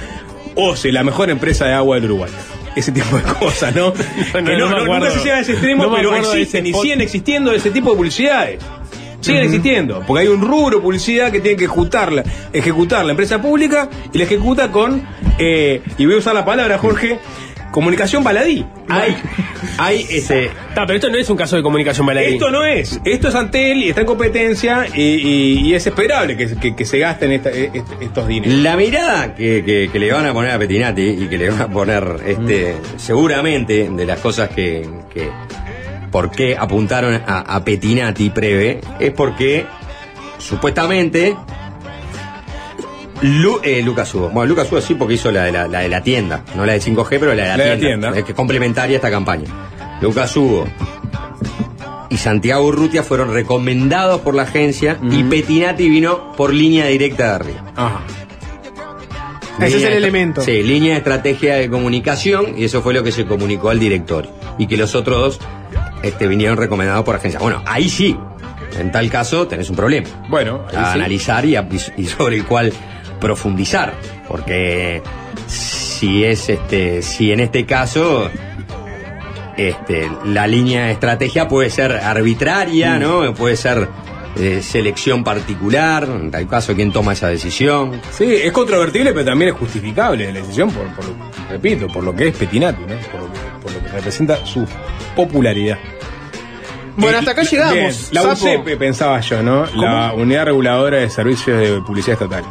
OCE, 0.55 0.91
la 0.91 1.03
mejor 1.03 1.29
empresa 1.29 1.65
de 1.65 1.73
agua 1.73 1.95
del 1.95 2.05
Uruguay. 2.05 2.31
Ese 2.75 2.91
tipo 2.91 3.17
de 3.17 3.23
cosas, 3.23 3.75
¿no? 3.75 3.93
que 4.33 4.41
no 4.41 4.69
no, 4.69 4.85
nunca 4.85 5.11
se 5.11 5.19
llega 5.19 5.37
a 5.37 5.39
ese 5.41 5.53
extremo, 5.53 5.93
pero 5.95 6.15
existen 6.15 6.65
y 6.65 6.73
siguen 6.73 7.01
existiendo 7.01 7.51
ese 7.51 7.71
tipo 7.71 7.91
de 7.91 7.97
publicidades. 7.97 8.59
Siguen 9.21 9.43
existiendo, 9.43 10.03
porque 10.05 10.23
hay 10.23 10.27
un 10.27 10.41
rubro 10.41 10.81
publicidad 10.81 11.31
que 11.31 11.39
tiene 11.39 11.55
que 11.55 11.63
ejecutarla, 11.63 12.25
ejecutar 12.51 13.05
la 13.05 13.11
empresa 13.11 13.41
pública 13.41 13.89
y 14.11 14.17
la 14.17 14.25
ejecuta 14.25 14.69
con, 14.69 15.01
eh, 15.39 15.81
y 15.97 16.05
voy 16.05 16.15
a 16.15 16.17
usar 16.17 16.35
la 16.35 16.43
palabra, 16.43 16.77
Jorge, 16.77 17.19
comunicación 17.73 18.23
baladí. 18.23 18.65
Hay, 18.87 19.17
hay 19.79 20.05
ese, 20.09 20.51
Ta, 20.75 20.85
pero 20.85 20.95
esto 20.95 21.09
no 21.09 21.17
es 21.17 21.29
un 21.29 21.35
caso 21.35 21.55
de 21.57 21.63
comunicación 21.63 22.05
baladí. 22.05 22.33
Esto 22.35 22.51
no 22.51 22.63
es, 22.63 23.01
esto 23.03 23.27
es 23.29 23.35
Antel 23.35 23.83
y 23.83 23.89
está 23.89 24.01
en 24.01 24.07
competencia 24.07 24.85
y, 24.93 25.01
y- 25.01 25.59
y 25.67 25.73
es 25.73 25.85
esperable 25.87 26.37
que, 26.37 26.55
que- 26.55 26.75
que 26.75 26.85
se 26.85 26.99
gasten 26.99 27.31
esta- 27.31 27.49
est- 27.49 27.75
estos 27.99 28.27
dineros. 28.27 28.55
La 28.59 28.77
mirada 28.77 29.33
que, 29.35 29.63
que- 29.65 29.89
que 29.91 29.99
le 29.99 30.13
van 30.13 30.25
a 30.27 30.33
poner 30.33 30.51
a 30.51 30.59
Petinati 30.59 31.01
y 31.01 31.27
que 31.27 31.37
le 31.37 31.49
van 31.49 31.61
a 31.61 31.67
poner 31.67 32.03
este 32.27 32.75
seguramente 32.97 33.89
de 33.89 34.05
las 34.05 34.19
cosas 34.19 34.49
que, 34.49 34.87
que 35.13 35.29
por 36.11 36.29
qué 36.29 36.55
apuntaron 36.57 37.15
a, 37.25 37.39
a 37.39 37.63
Petinati 37.65 38.29
Preve 38.29 38.81
es 38.99 39.11
porque 39.11 39.65
supuestamente 40.37 41.35
Lu- 43.23 43.59
eh, 43.63 43.81
Lucas 43.81 44.13
Hugo. 44.13 44.29
Bueno, 44.29 44.49
Lucas 44.49 44.71
Hugo 44.71 44.81
sí 44.81 44.95
porque 44.95 45.15
hizo 45.15 45.31
la 45.31 45.45
de 45.45 45.51
la, 45.51 45.67
la 45.67 45.79
de 45.79 45.89
la 45.89 46.01
tienda, 46.03 46.43
no 46.55 46.65
la 46.65 46.73
de 46.73 46.81
5G, 46.81 47.07
pero 47.19 47.33
la 47.33 47.43
de 47.43 47.49
la, 47.49 47.57
La 47.57 47.63
de 47.63 47.69
la 47.71 47.79
tienda, 47.79 48.07
tienda. 48.09 48.23
que 48.25 48.31
es 48.31 48.35
complementaria 48.35 48.95
a 48.95 48.97
esta 48.97 49.09
campaña. 49.09 49.45
Lucas 50.01 50.35
Hugo 50.35 50.65
y 52.09 52.17
Santiago 52.17 52.65
Urrutia 52.67 53.01
fueron 53.03 53.33
recomendados 53.33 54.21
por 54.21 54.35
la 54.35 54.43
agencia 54.43 54.97
y 55.09 55.23
Petinati 55.23 55.89
vino 55.89 56.33
por 56.33 56.53
línea 56.53 56.85
directa 56.87 57.23
de 57.29 57.31
arriba. 57.31 57.63
Ajá. 57.75 58.01
Ese 59.59 59.77
es 59.77 59.83
el 59.83 59.93
elemento. 59.93 60.41
Sí, 60.41 60.63
línea 60.63 60.91
de 60.93 60.97
estrategia 60.97 61.55
de 61.55 61.69
comunicación 61.69 62.55
y 62.57 62.65
eso 62.65 62.81
fue 62.81 62.93
lo 62.93 63.03
que 63.03 63.11
se 63.11 63.25
comunicó 63.25 63.69
al 63.69 63.79
directorio. 63.79 64.31
Y 64.57 64.67
que 64.67 64.77
los 64.77 64.95
otros 64.95 65.37
dos 65.39 65.47
este, 66.01 66.27
vinieron 66.27 66.57
recomendados 66.57 67.05
por 67.05 67.15
agencia. 67.15 67.39
Bueno, 67.39 67.61
ahí 67.65 67.87
sí, 67.87 68.17
en 68.79 68.91
tal 68.91 69.09
caso 69.09 69.47
tenés 69.47 69.69
un 69.69 69.75
problema. 69.75 70.07
Bueno, 70.27 70.61
ahí 70.69 70.75
a 70.77 70.85
sí. 70.93 70.99
analizar 70.99 71.45
y, 71.45 71.55
a- 71.55 71.67
y 71.97 72.05
sobre 72.05 72.35
el 72.37 72.45
cual 72.45 72.73
profundizar. 73.23 73.93
Porque 74.27 75.01
si 75.47 76.25
es 76.25 76.49
este, 76.49 77.01
si 77.01 77.31
en 77.31 77.39
este 77.39 77.65
caso 77.65 78.29
este, 79.57 80.11
la 80.25 80.45
línea 80.45 80.85
de 80.85 80.91
estrategia 80.91 81.47
puede 81.47 81.69
ser 81.69 81.93
arbitraria, 81.93 82.99
¿no? 82.99 83.33
Puede 83.33 83.55
ser 83.55 83.87
eh, 84.35 84.61
selección 84.61 85.23
particular, 85.23 86.03
en 86.03 86.31
tal 86.31 86.47
caso, 86.47 86.75
¿quién 86.75 86.91
toma 86.91 87.13
esa 87.13 87.29
decisión? 87.29 88.01
Sí, 88.11 88.25
es 88.25 88.51
controvertible, 88.51 89.13
pero 89.13 89.25
también 89.25 89.53
es 89.53 89.57
justificable 89.57 90.31
la 90.31 90.39
decisión, 90.39 90.69
por, 90.71 90.87
por 90.87 91.05
repito, 91.49 91.87
por 91.87 92.03
lo 92.03 92.15
que 92.15 92.27
es 92.27 92.35
Petinati, 92.35 92.81
¿no? 92.81 92.95
por, 93.11 93.21
lo 93.21 93.31
que, 93.31 93.39
por 93.61 93.71
lo 93.71 93.79
que 93.79 93.89
representa 93.89 94.45
su 94.45 94.67
popularidad. 95.15 95.77
Bueno, 96.95 97.17
Eh, 97.17 97.19
hasta 97.19 97.31
acá 97.31 97.41
bien, 97.41 97.51
llegamos. 97.51 98.09
La 98.11 98.21
Sapo. 98.21 98.33
UCEP, 98.33 98.77
pensaba 98.77 99.19
yo, 99.21 99.41
¿no? 99.41 99.65
La 99.75 100.13
Unidad 100.13 100.45
Reguladora 100.45 100.97
de 100.97 101.09
Servicios 101.09 101.59
de 101.59 101.81
Publicidad 101.81 102.21
Estatal. 102.21 102.43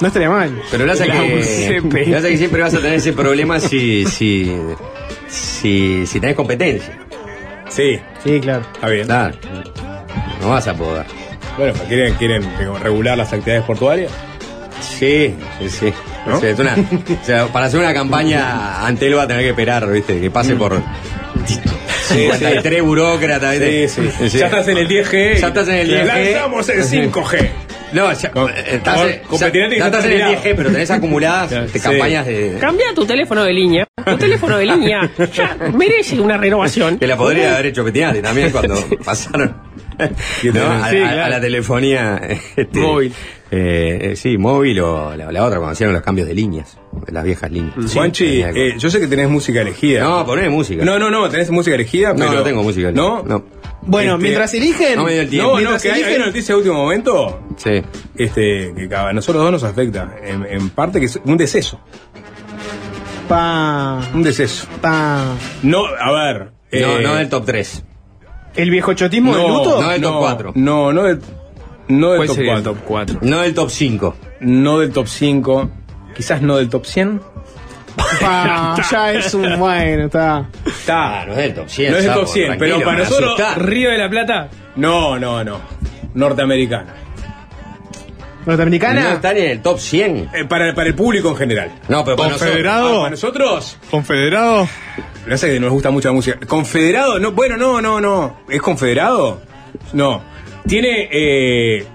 No 0.00 0.06
estaría 0.06 0.30
mal. 0.30 0.50
Mm. 0.50 0.60
Pero 0.70 0.86
lo 0.86 0.92
hace 0.92 1.06
La 1.06 1.14
que, 1.14 1.80
UCP. 1.82 2.06
lo 2.08 2.18
hace 2.18 2.28
que 2.30 2.36
siempre 2.38 2.62
vas 2.62 2.74
a 2.74 2.78
tener 2.78 2.94
ese 2.94 3.12
problema 3.12 3.58
si, 3.60 4.04
si, 4.06 4.56
si, 5.28 6.06
si 6.06 6.20
tenés 6.20 6.36
competencia. 6.36 6.98
Sí, 7.68 7.98
Sí, 8.22 8.40
claro. 8.40 8.62
está 8.74 8.88
bien. 8.88 9.06
Claro. 9.06 9.34
No 10.40 10.50
vas 10.50 10.68
a 10.68 10.74
poder. 10.74 11.06
Bueno, 11.58 11.72
pues, 11.74 11.88
¿quieren, 11.88 12.14
quieren 12.14 12.42
regular 12.82 13.16
las 13.18 13.32
actividades 13.32 13.64
portuarias? 13.64 14.12
Sí, 14.80 15.34
sí, 15.60 15.68
sí. 15.70 15.92
¿No? 16.26 16.36
O 16.36 16.40
sea, 16.40 16.50
es 16.50 16.58
una- 16.58 16.74
o 16.74 17.24
sea, 17.24 17.46
para 17.48 17.66
hacer 17.66 17.80
una 17.80 17.92
campaña, 17.94 18.86
Antel 18.86 19.16
va 19.16 19.22
a 19.22 19.26
tener 19.26 19.42
que 19.42 19.50
esperar, 19.50 19.90
¿viste? 19.90 20.20
Que 20.20 20.30
pase 20.30 20.54
por 20.56 20.80
53 22.08 22.82
burócratas. 22.82 23.56
Sí, 23.56 23.88
sí. 24.28 24.38
Ya 24.38 24.46
estás 24.46 24.68
en 24.68 24.78
el 24.78 24.88
10G. 24.88 25.36
Ya 25.40 25.48
estás 25.48 25.68
en 25.68 25.74
el 25.74 25.90
y 25.90 25.94
10G. 25.94 26.04
Lanzamos 26.32 26.68
el 26.68 26.82
5G. 26.84 27.48
No, 27.92 28.12
ya, 28.12 28.32
estás, 28.66 29.00
ya- 29.06 29.06
estás 29.06 29.42
en 29.42 29.54
el 29.54 29.90
terminado. 29.92 30.32
10G, 30.32 30.54
pero 30.56 30.70
tenés 30.72 30.90
acumuladas 30.90 31.52
este, 31.52 31.78
Sí. 31.78 31.84
campañas 31.84 32.26
de. 32.26 32.56
Cambia 32.60 32.86
tu 32.94 33.06
teléfono 33.06 33.44
de 33.44 33.52
línea. 33.52 33.86
Tu 34.04 34.16
teléfono 34.18 34.58
de 34.58 34.64
línea 34.66 35.10
ya 35.32 35.56
merece 35.72 36.18
una 36.20 36.36
renovación. 36.36 36.98
Que 36.98 37.06
la 37.06 37.16
podría 37.16 37.54
haber 37.54 37.66
hecho 37.66 37.84
Petinati 37.84 38.20
también 38.20 38.50
cuando 38.50 38.74
pasaron 39.04 39.56
¿no? 40.52 40.62
a, 40.70 40.90
Sí, 40.90 40.96
a- 40.96 41.02
claro. 41.08 41.24
a 41.24 41.28
la 41.28 41.40
telefonía 41.40 42.20
este, 42.56 42.78
Móvil. 42.80 43.12
eh, 43.50 43.98
eh, 44.12 44.16
sí, 44.16 44.36
móvil 44.38 44.80
o 44.80 45.14
la, 45.16 45.30
la 45.30 45.44
otra 45.44 45.58
cuando 45.58 45.72
hicieron 45.74 45.92
los 45.94 46.02
cambios 46.02 46.26
de 46.28 46.34
líneas, 46.34 46.76
de 47.06 47.12
las 47.12 47.24
viejas 47.24 47.50
líneas. 47.50 47.74
Sí, 47.86 47.94
Juanchi, 47.96 48.42
eh, 48.42 48.74
yo 48.78 48.90
sé 48.90 49.00
que 49.00 49.06
tenés 49.06 49.28
música 49.28 49.60
elegida. 49.62 50.02
No, 50.04 50.24
poné 50.26 50.48
música. 50.48 50.84
No, 50.84 50.98
no, 50.98 51.10
no, 51.10 51.28
tenés 51.28 51.50
música 51.50 51.74
elegida, 51.74 52.10
No, 52.12 52.18
pero. 52.26 52.32
no 52.32 52.42
tengo 52.42 52.62
música 52.62 52.88
elegida. 52.88 53.02
¿No? 53.02 53.22
No. 53.22 53.44
Bueno, 53.86 54.12
Este, 54.12 54.22
mientras 54.22 54.54
eligen. 54.54 54.96
no 54.96 55.04
me 55.04 55.12
dio 55.12 55.22
el 55.22 55.28
tiempo. 55.28 55.60
No, 55.60 55.78
que 55.78 55.90
hay, 55.90 56.02
hay 56.02 56.12
eligen- 56.12 56.16
una 56.16 56.26
noticia 56.26 56.54
de 56.54 56.58
último 56.58 56.74
momento 56.76 57.40
Sí. 57.58 57.82
este, 58.16 58.72
que 58.88 58.94
a 58.96 59.12
nosotros 59.12 59.42
dos 59.42 59.52
nos 59.52 59.62
afecta. 59.64 60.14
En, 60.24 60.44
en 60.46 60.70
parte 60.70 61.00
que 61.00 61.06
es 61.06 61.20
un 61.24 61.36
deceso. 61.36 61.78
Pa, 63.28 64.00
Un 64.14 64.22
deceso. 64.22 64.66
pa. 64.80 65.34
No, 65.62 65.84
a 65.86 66.12
ver. 66.12 66.50
No, 66.72 67.00
no 67.00 67.14
del 67.14 67.28
top 67.28 67.44
3. 67.46 67.84
¿El 68.56 68.70
viejo 68.70 68.94
chotismo 68.94 69.36
del 69.36 69.48
luto? 69.48 69.80
no 69.82 69.88
del 69.90 70.02
top 70.02 70.18
4. 70.18 70.52
No, 70.54 70.92
no 70.92 71.02
del, 71.02 71.20
no 71.88 72.10
del 72.10 72.16
¿Cuál 72.18 72.28
top 72.28 72.36
sería 72.36 72.52
el 72.54 72.62
4. 72.62 72.72
top 72.72 72.82
4? 72.86 73.18
No 73.22 73.40
del 73.40 73.54
top 73.54 73.70
5. 73.70 74.16
No 74.40 74.78
del 74.78 74.92
top 74.92 75.06
5. 75.06 75.70
Quizás 76.14 76.42
no 76.42 76.56
del 76.56 76.68
top 76.68 76.84
100. 76.86 77.20
Pa, 78.20 78.76
ya 78.90 79.12
es 79.12 79.34
un 79.34 79.58
bueno, 79.58 80.06
está. 80.06 80.48
Está. 80.66 81.24
No 81.26 81.32
es 81.32 81.38
del 81.38 81.54
top 81.54 81.68
100. 81.68 81.92
No 81.92 81.98
es 81.98 82.04
del 82.04 82.14
top 82.14 82.26
100, 82.28 82.46
tranquilo, 82.46 82.76
pero 82.76 82.84
para 82.84 82.98
nosotros. 82.98 83.56
Río 83.56 83.90
de 83.90 83.98
la 83.98 84.08
Plata. 84.08 84.48
No, 84.76 85.18
no, 85.18 85.42
no. 85.44 85.60
Norteamericana. 86.14 86.94
¿Norteamericana? 88.46 89.02
No 89.02 89.14
está 89.16 89.32
ni 89.32 89.40
en 89.40 89.50
el 89.50 89.62
top 89.62 89.78
100. 89.78 90.30
Eh, 90.34 90.44
para, 90.44 90.74
para 90.74 90.88
el 90.88 90.94
público 90.94 91.30
en 91.30 91.36
general. 91.36 91.72
No, 91.88 92.04
pero 92.04 92.16
para 92.16 92.30
nosotros. 92.30 92.50
Confederado. 92.50 92.98
Para 92.98 93.10
nosotros. 93.10 93.78
Confederado. 93.90 94.68
Pasa 95.28 95.46
es 95.46 95.54
que 95.54 95.60
nos 95.60 95.70
gusta 95.70 95.90
mucho 95.90 96.08
la 96.08 96.14
música. 96.14 96.38
¿Confederado? 96.46 97.18
No, 97.18 97.32
bueno, 97.32 97.56
no, 97.56 97.80
no, 97.80 98.00
no. 98.00 98.40
¿Es 98.48 98.60
confederado? 98.60 99.40
No. 99.92 100.22
Tiene 100.66 101.08
eh, 101.10 101.86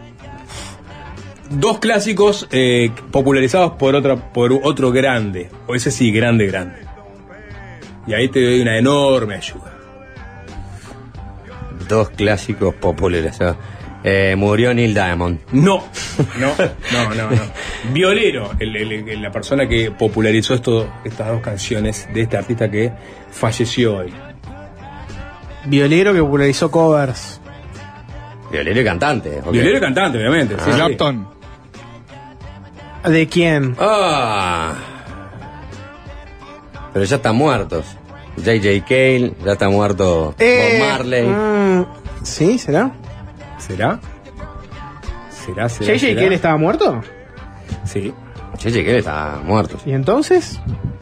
dos 1.50 1.80
clásicos 1.80 2.48
eh, 2.52 2.92
popularizados 3.12 3.74
por, 3.74 3.96
otra, 3.96 4.16
por 4.16 4.52
otro 4.64 4.92
grande. 4.92 5.50
O 5.68 5.76
ese 5.76 5.92
sí, 5.92 6.12
grande, 6.12 6.48
grande. 6.48 6.80
Y 8.08 8.14
ahí 8.14 8.28
te 8.30 8.44
doy 8.44 8.62
una 8.62 8.78
enorme 8.78 9.36
ayuda. 9.36 9.76
Dos 11.88 12.10
clásicos 12.12 12.74
populares. 12.76 13.40
¿Eh? 14.04 14.32
Eh, 14.32 14.36
murió 14.36 14.74
Neil 14.74 14.94
Diamond. 14.94 15.40
No, 15.52 15.84
no, 16.40 16.54
no, 16.94 17.16
no, 17.16 17.30
no. 17.32 17.42
Violero, 17.94 18.52
el- 18.60 18.76
el- 18.76 18.92
el- 19.10 19.22
la 19.22 19.32
persona 19.32 19.68
que 19.68 19.92
popularizó 19.92 20.54
esto, 20.54 20.88
estas 21.04 21.28
dos 21.28 21.42
canciones 21.42 22.08
de 22.14 22.22
este 22.22 22.38
artista 22.38 22.70
que 22.72 22.92
falleció 23.32 23.98
hoy. 23.98 24.14
Violero 25.66 26.14
que 26.14 26.20
popularizó 26.22 26.72
covers. 26.72 27.42
Violero 28.52 28.82
y 28.82 28.84
cantante. 28.86 29.42
Violero 29.52 29.78
y 29.78 29.82
cantante, 29.82 30.18
obviamente. 30.18 30.56
sí, 30.56 30.62
sí. 30.66 30.72
Clapton. 30.72 31.28
¿De 33.08 33.28
quién? 33.28 33.76
Ah. 33.80 34.74
Pero 36.94 37.06
ya 37.06 37.16
están 37.18 37.36
muertos. 37.36 37.86
J.J. 38.38 38.86
Cale, 38.88 39.34
ya 39.46 39.52
está 39.54 39.70
muerto 39.70 40.34
Eh, 40.40 40.78
Bob 40.80 40.88
Marley. 40.90 41.28
mm, 41.28 41.86
¿Sí? 42.24 42.58
¿Será? 42.58 42.92
¿Será? 43.70 44.00
¿Será? 45.30 45.70
será 45.70 45.96
¿JJ 45.96 46.34
estaba 46.34 46.58
muerto? 46.58 47.02
Sí. 47.86 48.14
J.J. 48.62 48.84
Cale 48.84 48.98
está 48.98 49.40
muerto. 49.44 49.78
¿Y 49.86 49.92
entonces? 49.94 50.60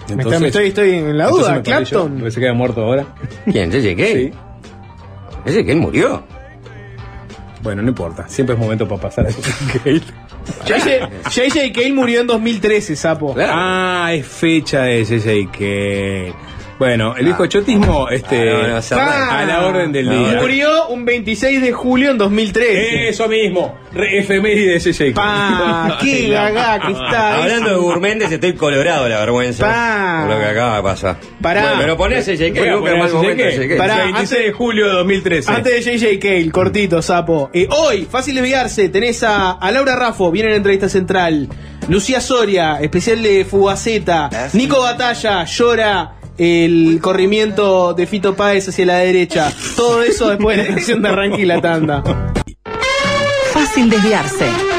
Me 0.07 0.13
Entonces- 0.13 0.25
está- 0.33 0.39
me 0.39 0.47
estoy, 0.47 0.67
estoy 0.67 0.89
en 0.91 1.17
la 1.17 1.27
duda. 1.27 1.55
yo, 1.57 1.63
Clapton. 1.63 2.15
porque 2.17 2.31
se 2.31 2.39
queda 2.39 2.53
muerto 2.53 2.83
ahora. 2.83 3.05
¿Quién? 3.51 3.71
¿J.J. 3.71 3.95
Cale? 3.95 4.13
Sí. 4.13 4.33
¿J.J. 5.53 5.75
Murió? 5.75 6.23
Bueno, 7.63 7.81
no 7.81 7.89
importa. 7.89 8.27
Siempre 8.27 8.53
es 8.55 8.61
momento 8.61 8.87
para 8.87 9.01
pasar 9.01 9.25
a 9.25 9.29
eso. 9.29 9.41
Cale. 9.83 10.01
JJ 10.65 11.09
JJ 11.29 11.73
Cale 11.73 11.93
murió 11.93 12.21
en 12.21 12.27
2013, 12.27 12.95
sapo. 12.95 13.35
Ah, 13.39 14.11
es 14.13 14.25
fecha 14.25 14.83
de 14.83 15.03
JJ 15.03 15.49
Cale. 15.51 16.33
Bueno, 16.79 17.15
el 17.17 17.25
viejo 17.25 17.45
chotismo, 17.47 18.07
este, 18.09 18.51
Ah, 18.51 18.79
no, 18.91 18.97
a 19.37 19.45
la 19.45 19.65
orden 19.65 19.91
del 19.91 20.05
No, 20.05 20.29
día. 20.29 20.39
Murió 20.39 20.87
un 20.89 21.05
26 21.05 21.59
de 21.61 21.71
julio 21.71 22.11
en 22.11 22.17
2013. 22.19 23.09
Eso 23.09 23.27
mismo, 23.27 23.75
re- 23.93 24.19
efeméride 24.19 24.73
de 24.73 24.79
JJ 24.79 24.97
Cale. 24.97 25.13
Pa, 25.15 25.97
qué 26.01 26.29
gaga 26.29 26.79
que 26.79 26.91
está. 26.91 27.35
Hablando 27.41 27.69
de 27.71 27.75
gourmetes, 27.77 28.31
estoy 28.31 28.53
colorado 28.53 29.09
la 29.09 29.19
vergüenza. 29.19 29.65
Pa. 29.65 30.25
Por 30.27 30.35
lo 30.35 30.39
que 30.41 30.45
acaba 30.49 30.77
de 30.77 30.83
pasar. 30.83 31.17
Pará. 31.41 31.61
Bueno, 31.63 31.77
pero 31.79 31.97
ponés 31.97 32.25
J.J. 32.25 32.53
Cale. 32.53 33.75
Pará, 33.77 34.03
26 34.03 34.45
de 34.45 34.51
julio 34.51 34.87
de 34.87 34.93
2013. 34.93 35.51
Antes 35.51 35.85
de 35.85 35.97
JJ 35.97 36.19
Cale, 36.19 36.51
cortito, 36.51 37.01
sapo. 37.01 37.49
Eh, 37.53 37.67
hoy, 37.71 38.07
fácil 38.09 38.35
de 38.35 38.41
enviarse, 38.41 38.89
tenés 38.89 39.23
a, 39.23 39.51
a 39.53 39.71
Laura 39.71 39.95
Raffo, 39.95 40.29
viene 40.31 40.49
en 40.49 40.53
la 40.53 40.57
entrevista 40.57 40.89
central. 40.89 41.49
Lucía 41.89 42.19
Soria, 42.21 42.79
especial 42.81 43.23
de 43.23 43.45
Fugaceta. 43.45 44.29
Nico 44.53 44.81
Batalla, 44.81 45.45
llora 45.45 46.13
el 46.37 46.99
corrimiento 47.01 47.93
de 47.93 48.07
Fito 48.07 48.35
Páez 48.35 48.69
hacia 48.69 48.85
la 48.85 48.97
derecha. 48.97 49.51
Todo 49.75 50.03
eso 50.03 50.29
después 50.29 50.57
de 50.57 50.63
la 50.63 50.69
canción 50.75 51.01
de 51.01 51.09
arranque 51.09 51.41
y 51.41 51.45
la 51.45 51.61
tanda. 51.61 52.03
Fácil 53.51 53.89
desviarse. 53.89 54.76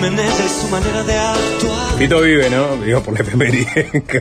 No 0.00 0.06
ella 0.06 0.44
y 0.44 0.48
su 0.48 0.68
manera 0.68 1.02
de 1.02 1.12
actuar. 1.14 1.98
Fito 1.98 2.20
vive, 2.20 2.48
¿no? 2.50 2.76
Digo, 2.84 3.02
por 3.02 3.14
la 3.14 3.20
efeméride 3.20 4.02
que 4.06 4.18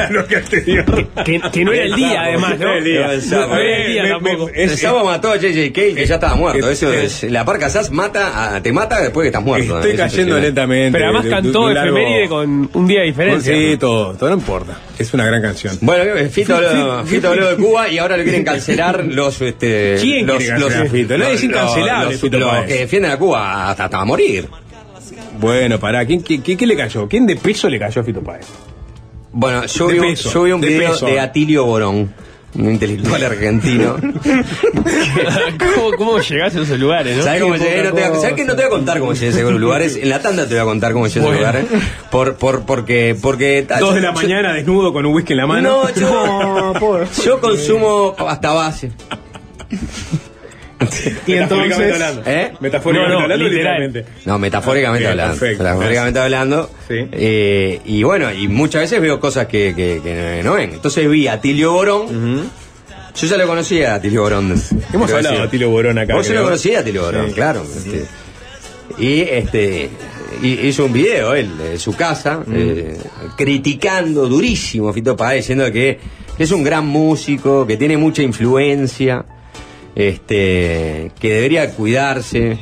a 0.00 0.10
lo 0.10 0.26
que 0.26 0.36
anterior. 0.36 1.06
Que, 1.24 1.40
que 1.52 1.64
no 1.64 1.72
era 1.72 1.84
el 1.84 1.94
día, 1.94 2.22
además, 2.22 2.58
¿no? 2.58 2.66
No 2.66 2.70
era 2.72 2.78
el 2.78 2.84
día. 2.84 3.06
No, 3.06 3.12
el 3.12 3.22
sábado. 3.22 3.48
No 3.54 3.60
era 3.60 3.76
el 3.86 3.92
día 3.92 4.02
Me- 4.02 4.08
tampoco. 4.10 4.48
El 4.52 4.70
es- 4.70 4.80
sábado 4.80 5.04
mató 5.04 5.28
a 5.28 5.34
J.J. 5.36 5.72
Cale, 5.72 5.94
que 5.94 6.06
ya 6.06 6.14
estaba 6.16 6.34
muerto. 6.34 6.68
Eh, 6.68 6.72
Eso 6.72 6.92
eh, 6.92 7.04
es, 7.04 7.22
la 7.30 7.44
par 7.44 7.58
casás 7.60 7.92
mata 7.92 8.56
a- 8.56 8.62
te 8.62 8.72
mata 8.72 9.00
después 9.00 9.24
que 9.24 9.28
estás 9.28 9.42
muerto. 9.44 9.76
Estoy 9.76 9.92
Es 9.92 9.96
cayendo 9.96 10.38
lentamente. 10.40 10.98
Pero 10.98 11.04
además 11.04 11.22
de- 11.24 11.28
de- 11.30 11.34
cantó 11.36 11.60
de 11.60 11.66
un 11.66 11.74
largo- 11.74 11.96
efeméride 11.98 12.28
con 12.28 12.70
un 12.72 12.86
día 12.88 13.00
de 13.00 13.06
diferencia. 13.06 13.54
Sí, 13.54 13.76
todo, 13.78 14.14
todo 14.14 14.30
no 14.30 14.34
importa. 14.36 14.78
Es 14.98 15.14
una 15.14 15.24
gran 15.26 15.40
canción. 15.42 15.78
Bueno, 15.80 16.28
Fito 16.30 16.56
habló, 16.56 17.04
Fito 17.06 17.28
habló 17.28 17.48
de 17.50 17.56
Cuba 17.56 17.88
y 17.88 17.98
ahora 17.98 18.16
lo 18.16 18.24
quieren 18.24 18.44
cancelar 18.44 19.04
los. 19.08 19.40
Este, 19.40 19.96
¿Quién 20.00 20.26
los, 20.26 20.38
quiere 20.38 20.58
los, 20.58 20.72
Fito? 20.90 21.14
Es 21.14 21.20
los- 21.20 21.44
incancelable, 21.44 22.18
que 22.66 22.74
defienden 22.78 23.12
a 23.12 23.16
Cuba 23.16 23.70
hasta, 23.70 23.84
hasta 23.84 24.04
morir. 24.04 24.48
Bueno, 25.44 25.78
pará, 25.78 26.06
¿quién, 26.06 26.20
quién 26.22 26.68
le 26.68 26.76
cayó? 26.76 27.06
¿Quién 27.08 27.26
de 27.26 27.36
peso 27.36 27.68
le 27.68 27.78
cayó 27.78 28.00
a 28.00 28.04
Fito 28.04 28.22
Páez? 28.22 28.46
Bueno, 29.32 29.66
yo, 29.66 29.86
vi, 29.88 29.98
un- 29.98 30.06
peso, 30.06 30.32
yo 30.32 30.42
vi 30.44 30.52
un 30.52 30.60
de 30.60 30.68
video 30.68 30.92
peso. 30.92 31.06
de 31.06 31.20
Atilio 31.20 31.64
Borón, 31.66 32.14
un 32.54 32.70
intelectual 32.70 33.22
argentino. 33.32 33.96
¿Cómo, 35.74 35.96
¿Cómo 35.98 36.18
llegás 36.20 36.54
a 36.56 36.62
esos 36.62 36.78
lugares, 36.78 37.16
no? 37.18 37.24
¿Sabes 37.24 37.42
cómo 37.42 37.54
Qué 37.54 37.60
llegué? 37.60 37.76
No 37.82 37.82
te 37.84 37.90
voy 37.92 38.02
a- 38.02 38.08
cosa. 38.10 38.20
¿Sabes 38.22 38.36
que 38.36 38.44
no 38.44 38.52
te 38.54 38.62
voy 38.62 38.66
a 38.66 38.70
contar 38.70 38.98
cómo 39.00 39.12
llegué 39.12 39.26
a 39.26 39.30
esos 39.30 39.52
lugares? 39.60 39.96
En 39.96 40.08
la 40.08 40.20
tanda 40.22 40.44
te 40.46 40.54
voy 40.54 40.62
a 40.62 40.64
contar 40.64 40.92
cómo 40.92 41.06
llegué 41.08 41.20
a 41.20 41.22
esos 41.24 41.36
lugares. 41.36 41.64
Por, 42.10 42.36
por, 42.36 42.62
porque, 42.64 43.16
porque. 43.20 43.64
ta- 43.68 43.80
Dos 43.80 43.94
de 43.96 44.00
la 44.00 44.08
yo- 44.08 44.14
mañana, 44.14 44.52
desnudo, 44.54 44.92
con 44.92 45.04
un 45.04 45.14
whisky 45.14 45.32
en 45.32 45.38
la 45.38 45.46
mano. 45.46 45.82
No, 45.84 45.94
yo, 45.94 47.04
yo 47.24 47.40
consumo 47.40 48.14
hasta 48.28 48.52
base. 48.52 48.92
Y 51.26 51.32
Metafóricamente 51.32 51.84
entonces. 51.84 51.92
hablando. 51.92 52.22
¿Eh? 52.26 52.52
Metafóricamente 52.60 53.12
No, 53.12 53.18
no, 53.18 53.22
hablando, 53.24 53.44
literal. 53.48 53.80
literalmente. 53.80 54.04
No, 54.26 54.38
metafóricamente 54.38 55.06
Ah, 55.06 55.10
hablando. 55.10 55.38
perfecto. 55.38 55.62
Metafóricamente 55.64 56.18
hablando. 56.20 56.70
Sí. 56.88 56.94
Eh, 57.12 57.80
y 57.84 58.02
bueno, 58.02 58.32
y 58.32 58.48
muchas 58.48 58.82
veces 58.82 59.00
veo 59.00 59.18
cosas 59.20 59.46
que, 59.46 59.72
que, 59.74 60.00
que 60.02 60.40
no 60.44 60.54
ven. 60.54 60.72
Entonces 60.74 61.08
vi 61.08 61.28
a 61.28 61.40
Tilio 61.40 61.72
Borón. 61.72 62.50
Yo 63.16 63.26
ya 63.28 63.36
lo 63.36 63.46
conocía 63.46 63.94
a 63.94 64.00
Tilio 64.00 64.22
Borón. 64.22 64.46
Hemos 64.92 65.10
hablado 65.12 65.22
decir. 65.22 65.38
de 65.38 65.42
Atilio 65.46 65.70
Borón 65.70 65.98
acá. 65.98 66.14
Vos 66.14 66.26
yo 66.26 66.30
creo. 66.30 66.40
lo 66.42 66.46
conocía 66.48 66.80
a 66.80 66.84
Tilio 66.84 67.02
Borón, 67.02 67.28
Sí. 67.28 67.34
claro. 67.34 67.62
este. 67.62 68.04
y 68.98 69.20
este 69.22 69.90
y- 70.42 70.66
hizo 70.66 70.84
un 70.86 70.92
video 70.92 71.34
él 71.34 71.56
de 71.56 71.78
su 71.78 71.94
casa 71.94 72.40
eh, 72.52 72.96
criticando 73.36 74.26
durísimo 74.28 74.88
a 74.88 74.92
Fito 74.92 75.16
Páez 75.16 75.38
diciendo 75.44 75.70
que 75.72 75.98
es 76.38 76.50
un 76.50 76.62
gran 76.64 76.86
músico 76.86 77.66
que 77.66 77.76
tiene 77.76 77.96
mucha 77.96 78.22
influencia 78.22 79.24
este 79.94 81.12
que 81.18 81.32
debería 81.32 81.70
cuidarse 81.70 82.58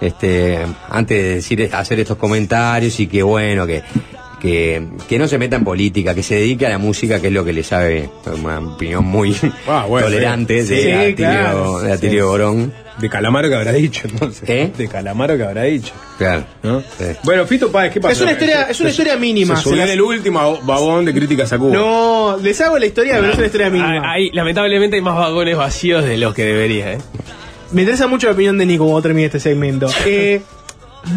este 0.00 0.58
antes 0.90 1.16
de 1.22 1.34
decir 1.36 1.70
hacer 1.72 2.00
estos 2.00 2.16
comentarios 2.18 2.98
y 3.00 3.06
que 3.06 3.22
bueno 3.22 3.66
que 3.66 3.82
que, 4.40 4.86
que 5.08 5.18
no 5.18 5.26
se 5.26 5.36
meta 5.36 5.56
en 5.56 5.64
política, 5.64 6.14
que 6.14 6.22
se 6.22 6.36
dedique 6.36 6.64
a 6.64 6.68
la 6.68 6.78
música, 6.78 7.20
que 7.20 7.26
es 7.26 7.32
lo 7.32 7.44
que 7.44 7.52
le 7.52 7.64
sabe, 7.64 8.08
una 8.40 8.60
opinión 8.60 9.04
muy 9.04 9.34
Ah, 9.66 9.84
bueno, 9.88 10.06
tolerante 10.10 10.62
sí. 10.62 10.74
de, 10.76 10.82
Sí, 10.82 10.90
Atilio, 10.92 11.14
claro. 11.16 11.78
de 11.80 11.92
Atilio 11.92 12.22
Sí. 12.24 12.28
Borón. 12.30 12.72
De 13.00 13.08
Calamaro 13.08 13.48
que 13.48 13.54
habrá 13.54 13.72
dicho, 13.72 14.08
entonces. 14.10 14.48
¿Eh? 14.48 14.72
De 14.76 14.88
Calamaro 14.88 15.36
que 15.36 15.44
habrá 15.44 15.62
dicho. 15.64 15.92
Claro. 16.18 16.44
¿no? 16.62 16.82
Bueno, 17.22 17.46
Fito 17.46 17.70
Páez, 17.70 17.92
¿qué 17.92 18.00
pasó? 18.00 18.12
Es 18.12 18.20
una 18.22 18.32
historia- 18.32 18.62
es 18.68 18.80
una 18.80 18.88
Se- 18.88 18.92
historia 18.92 19.16
mínima, 19.16 19.54
Se 19.56 19.62
se 19.62 19.68
subió 19.68 19.76
las- 19.82 19.86
en 19.88 19.92
el 19.94 20.00
último 20.02 20.58
vagón 20.62 21.04
de 21.04 21.14
críticas 21.14 21.52
a 21.52 21.58
Cuba. 21.58 21.72
No, 21.74 22.36
les 22.42 22.60
hago 22.60 22.78
la 22.78 22.86
historia, 22.86 23.16
pero 23.20 23.30
es 23.32 23.36
una 23.38 23.46
historia 23.46 23.70
mínima. 23.70 24.02
Hay, 24.12 24.30
lamentablemente 24.32 24.96
hay 24.96 25.02
más 25.02 25.16
vagones 25.16 25.56
vacíos 25.56 26.04
de 26.04 26.16
los 26.16 26.34
que 26.34 26.44
debería, 26.44 26.92
¿eh? 26.94 26.98
Me 27.70 27.82
interesa 27.82 28.06
mucho 28.06 28.26
la 28.28 28.32
opinión 28.32 28.56
de 28.58 28.64
Nico 28.66 28.84
cuando 28.84 29.02
termine 29.02 29.26
este 29.26 29.40
segmento. 29.40 29.86
Eh, 30.06 30.40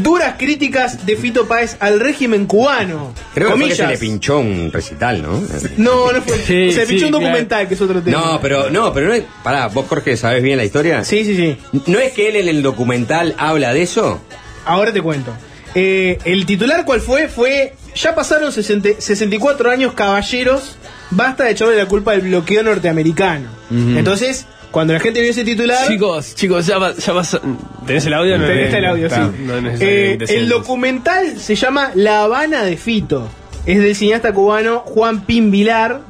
duras 0.02 0.36
críticas 0.38 1.06
de 1.06 1.16
Fito 1.16 1.48
Páez 1.48 1.78
al 1.80 2.00
régimen 2.00 2.46
cubano. 2.46 3.14
Creo 3.34 3.50
que 3.50 3.54
fue 3.54 3.70
que 3.70 3.76
Comillas. 3.76 3.78
se 3.78 3.88
le 3.88 3.98
pinchó 3.98 4.40
un 4.40 4.72
recital, 4.72 5.22
¿no? 5.22 5.42
No, 5.78 6.12
no 6.12 6.22
fue. 6.22 6.38
Sí, 6.38 6.72
se 6.72 6.86
sí, 6.86 6.90
pinchó 6.94 7.06
un 7.08 7.12
claro. 7.12 7.26
documental, 7.26 7.68
que 7.68 7.74
es 7.74 7.82
otro 7.82 8.02
tema. 8.02 8.18
No, 8.20 8.40
pero 8.42 8.70
no, 8.70 8.94
pero 8.94 9.08
no 9.08 9.14
es. 9.14 9.24
Pará, 9.44 9.68
vos 9.68 9.86
Jorge, 9.88 10.18
¿sabés 10.18 10.42
bien 10.44 10.58
la 10.58 10.64
historia? 10.66 11.04
Sí, 11.04 11.24
sí, 11.26 11.36
sí. 11.36 11.58
¿No 11.88 12.00
es 12.00 12.14
que 12.14 12.30
él 12.30 12.36
en 12.38 12.48
el 12.48 12.62
documental 12.62 13.36
habla 13.38 13.74
de 13.74 13.82
eso? 13.84 14.22
Ahora 14.66 14.92
te 14.94 15.02
cuento. 15.02 15.34
Eh, 15.74 16.18
el 16.26 16.46
titular, 16.46 16.86
¿cuál 16.86 17.02
fue? 17.02 17.28
Fue. 17.28 17.74
Ya 17.96 18.16
pasaron 18.16 18.52
60 18.52 18.90
64 19.00 19.70
años, 19.72 19.94
caballeros. 19.94 20.78
Basta 21.12 21.44
de 21.46 21.52
echarle 21.52 21.76
la 21.76 21.88
culpa 21.88 22.12
del 22.12 22.22
bloqueo 22.22 22.64
norteamericano. 22.64 23.50
Entonces, 23.70 24.46
cuando 24.72 24.94
la 24.94 25.00
gente 25.00 25.22
vio 25.22 25.30
ese 25.32 25.44
titular. 25.44 25.88
Chicos, 25.88 26.34
chicos, 26.36 26.66
ya, 26.66 26.78
va- 26.78 26.96
ya 26.96 27.14
vas. 27.14 27.40
¿Tenés 27.86 28.06
el 28.06 28.14
audio? 28.14 28.38
No, 28.38 28.46
Tenés 28.48 28.72
no, 28.72 28.78
el 28.78 28.86
audio, 28.86 29.08
está, 29.08 29.26
sí. 29.28 29.44
no 29.44 29.58
es 29.70 29.82
Eh, 29.82 30.18
el 30.30 30.50
documental 30.50 31.38
se 31.38 31.56
llama 31.56 31.92
La 31.96 32.24
Habana 32.24 32.64
de 32.64 32.78
Fito. 32.78 33.28
Es 33.66 33.80
del 33.80 33.96
cineasta 33.96 34.34
cubano 34.34 34.80
Juan 34.80 35.22
Pin 35.26 35.52
Vilar. 35.52 36.02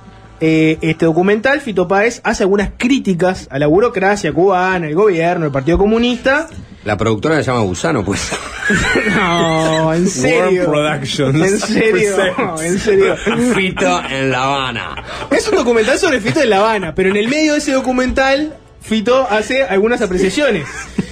Eh, 0.43 0.77
este 0.81 1.05
documental, 1.05 1.61
Fito 1.61 1.87
Páez, 1.87 2.21
hace 2.23 2.43
algunas 2.43 2.69
críticas 2.77 3.47
a 3.51 3.59
la 3.59 3.67
burocracia 3.67 4.33
cubana, 4.33 4.87
el 4.87 4.95
gobierno, 4.95 5.45
el 5.45 5.51
Partido 5.51 5.77
Comunista. 5.77 6.47
La 6.83 6.97
productora 6.97 7.37
se 7.37 7.43
llama 7.43 7.61
Gusano, 7.61 8.03
pues. 8.03 8.31
No, 9.15 9.93
en 9.93 10.07
serio. 10.07 10.65
Productions. 10.65 11.35
En 11.35 11.59
serio, 11.59 12.59
en 12.61 12.79
serio. 12.79 13.17
Fito 13.53 14.01
en 14.09 14.31
La 14.31 14.43
Habana. 14.43 15.03
Es 15.29 15.47
un 15.47 15.55
documental 15.55 15.99
sobre 15.99 16.21
Fito 16.21 16.41
en 16.41 16.49
La 16.49 16.57
Habana, 16.57 16.95
pero 16.95 17.09
en 17.09 17.17
el 17.17 17.27
medio 17.27 17.53
de 17.53 17.59
ese 17.59 17.73
documental, 17.73 18.55
Fito 18.81 19.27
hace 19.29 19.63
algunas 19.63 20.01
apreciaciones. 20.01 20.67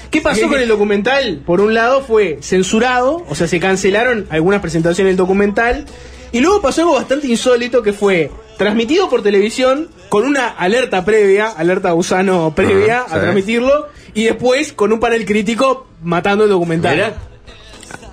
¿Qué 0.09 0.21
pasó 0.21 0.47
con 0.47 0.59
el 0.59 0.67
documental? 0.67 1.41
Por 1.45 1.61
un 1.61 1.73
lado 1.73 2.01
fue 2.01 2.39
censurado, 2.41 3.23
o 3.27 3.35
sea, 3.35 3.47
se 3.47 3.59
cancelaron 3.59 4.25
algunas 4.29 4.61
presentaciones 4.61 5.11
del 5.11 5.17
documental, 5.17 5.85
y 6.31 6.39
luego 6.39 6.61
pasó 6.61 6.81
algo 6.81 6.95
bastante 6.95 7.27
insólito 7.27 7.83
que 7.83 7.93
fue 7.93 8.31
transmitido 8.57 9.09
por 9.09 9.21
televisión 9.21 9.89
con 10.09 10.25
una 10.25 10.47
alerta 10.47 11.05
previa, 11.05 11.47
alerta 11.47 11.91
gusano 11.91 12.53
previa 12.55 13.01
a 13.01 13.13
sí. 13.13 13.19
transmitirlo, 13.19 13.87
y 14.19 14.25
después 14.25 14.73
con 14.73 14.91
un 14.91 14.99
panel 14.99 15.25
crítico 15.25 15.87
matando 16.03 16.43
el 16.43 16.49
documental. 16.49 17.13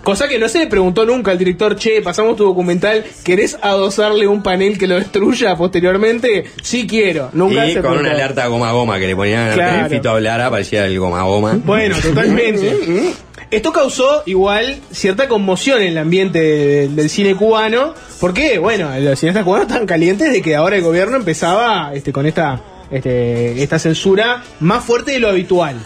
Cosa 0.05 0.29
que 0.29 0.39
no 0.39 0.49
se 0.49 0.61
le 0.61 0.67
preguntó 0.69 1.05
nunca 1.05 1.33
al 1.33 1.39
director, 1.39 1.75
che, 1.75 2.01
pasamos 2.01 2.37
tu 2.37 2.45
documental, 2.45 3.05
¿querés 3.25 3.59
adosarle 3.61 4.29
un 4.29 4.41
panel 4.41 4.79
que 4.79 4.87
lo 4.87 4.95
destruya 4.95 5.57
posteriormente? 5.57 6.45
Sí 6.63 6.87
quiero. 6.87 7.31
Nunca 7.33 7.67
y 7.67 7.71
se 7.71 7.81
con 7.81 7.91
preguntó. 7.91 8.01
una 8.03 8.11
alerta 8.13 8.47
goma 8.47 8.71
goma 8.71 9.01
que 9.01 9.09
le 9.09 9.17
ponían 9.17 9.53
Claro. 9.55 9.83
de 9.89 9.97
Fito 9.97 10.11
hablara, 10.11 10.49
parecía 10.49 10.87
el 10.87 10.97
goma 11.01 11.23
goma. 11.25 11.59
Bueno, 11.65 11.97
totalmente. 12.01 13.13
Esto 13.51 13.73
causó 13.73 14.23
igual 14.27 14.77
cierta 14.93 15.27
conmoción 15.27 15.83
en 15.83 15.89
el 15.89 15.99
ambiente 15.99 16.41
de- 16.41 16.89
del 16.89 17.11
cine 17.11 17.35
cubano, 17.35 17.93
porque, 18.21 18.59
bueno, 18.59 18.91
los 19.01 19.19
cineastas 19.19 19.45
cubanos 19.45 19.67
estaban 19.67 19.87
calientes 19.89 20.33
de 20.33 20.41
que 20.41 20.55
ahora 20.55 20.77
el 20.77 20.83
gobierno 20.83 21.17
empezaba 21.17 21.91
este, 21.95 22.13
con 22.13 22.27
esta, 22.27 22.61
este, 22.93 23.61
esta 23.61 23.81
censura 23.81 24.45
más 24.61 24.85
fuerte 24.85 25.13
de 25.13 25.19
lo 25.19 25.29
habitual. 25.29 25.77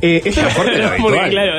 Eh, 0.00 0.22
esto 0.24 0.42
Porque, 0.56 0.72
claro, 1.30 1.52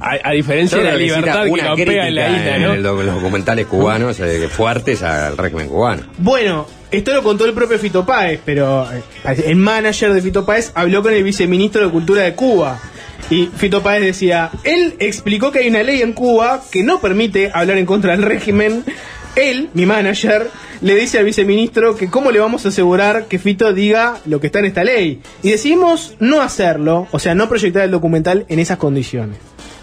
a, 0.00 0.18
a 0.24 0.32
diferencia 0.32 0.78
de 0.78 0.84
la 0.84 0.96
libertad 0.96 1.44
que 1.44 1.60
campea 1.60 2.08
en 2.08 2.14
la 2.14 2.28
isla, 2.30 2.56
en 2.56 2.62
¿no? 2.62 2.72
el 2.74 2.82
doc- 2.82 3.02
los 3.04 3.14
documentales 3.14 3.66
cubanos 3.66 4.18
eh, 4.20 4.48
fuertes 4.48 5.02
al 5.02 5.36
régimen 5.36 5.68
cubano. 5.68 6.02
Bueno, 6.18 6.66
esto 6.90 7.12
lo 7.12 7.22
contó 7.22 7.44
el 7.44 7.52
propio 7.52 7.78
Fito 7.78 8.04
Páez, 8.06 8.40
pero 8.44 8.86
eh, 8.92 9.02
el 9.46 9.56
manager 9.56 10.12
de 10.12 10.22
Fito 10.22 10.44
Páez 10.44 10.72
habló 10.74 11.02
con 11.02 11.12
el 11.12 11.22
viceministro 11.22 11.84
de 11.84 11.90
Cultura 11.90 12.22
de 12.22 12.34
Cuba. 12.34 12.80
Y 13.30 13.46
Fito 13.54 13.82
Páez 13.82 14.02
decía, 14.02 14.50
él 14.64 14.94
explicó 15.00 15.52
que 15.52 15.58
hay 15.58 15.68
una 15.68 15.82
ley 15.82 16.00
en 16.00 16.14
Cuba 16.14 16.62
que 16.72 16.82
no 16.82 17.00
permite 17.00 17.50
hablar 17.52 17.76
en 17.78 17.84
contra 17.86 18.12
del 18.12 18.22
régimen. 18.22 18.84
Él, 19.38 19.70
mi 19.72 19.86
manager, 19.86 20.50
le 20.80 20.94
dice 20.96 21.18
al 21.18 21.24
viceministro 21.24 21.96
que 21.96 22.10
cómo 22.10 22.30
le 22.30 22.40
vamos 22.40 22.64
a 22.66 22.70
asegurar 22.70 23.26
que 23.26 23.38
Fito 23.38 23.72
diga 23.72 24.18
lo 24.26 24.40
que 24.40 24.48
está 24.48 24.58
en 24.58 24.64
esta 24.66 24.82
ley. 24.82 25.22
Y 25.42 25.50
decidimos 25.50 26.16
no 26.18 26.40
hacerlo, 26.40 27.06
o 27.12 27.18
sea, 27.18 27.34
no 27.34 27.48
proyectar 27.48 27.84
el 27.84 27.90
documental 27.90 28.46
en 28.48 28.58
esas 28.58 28.78
condiciones. 28.78 29.38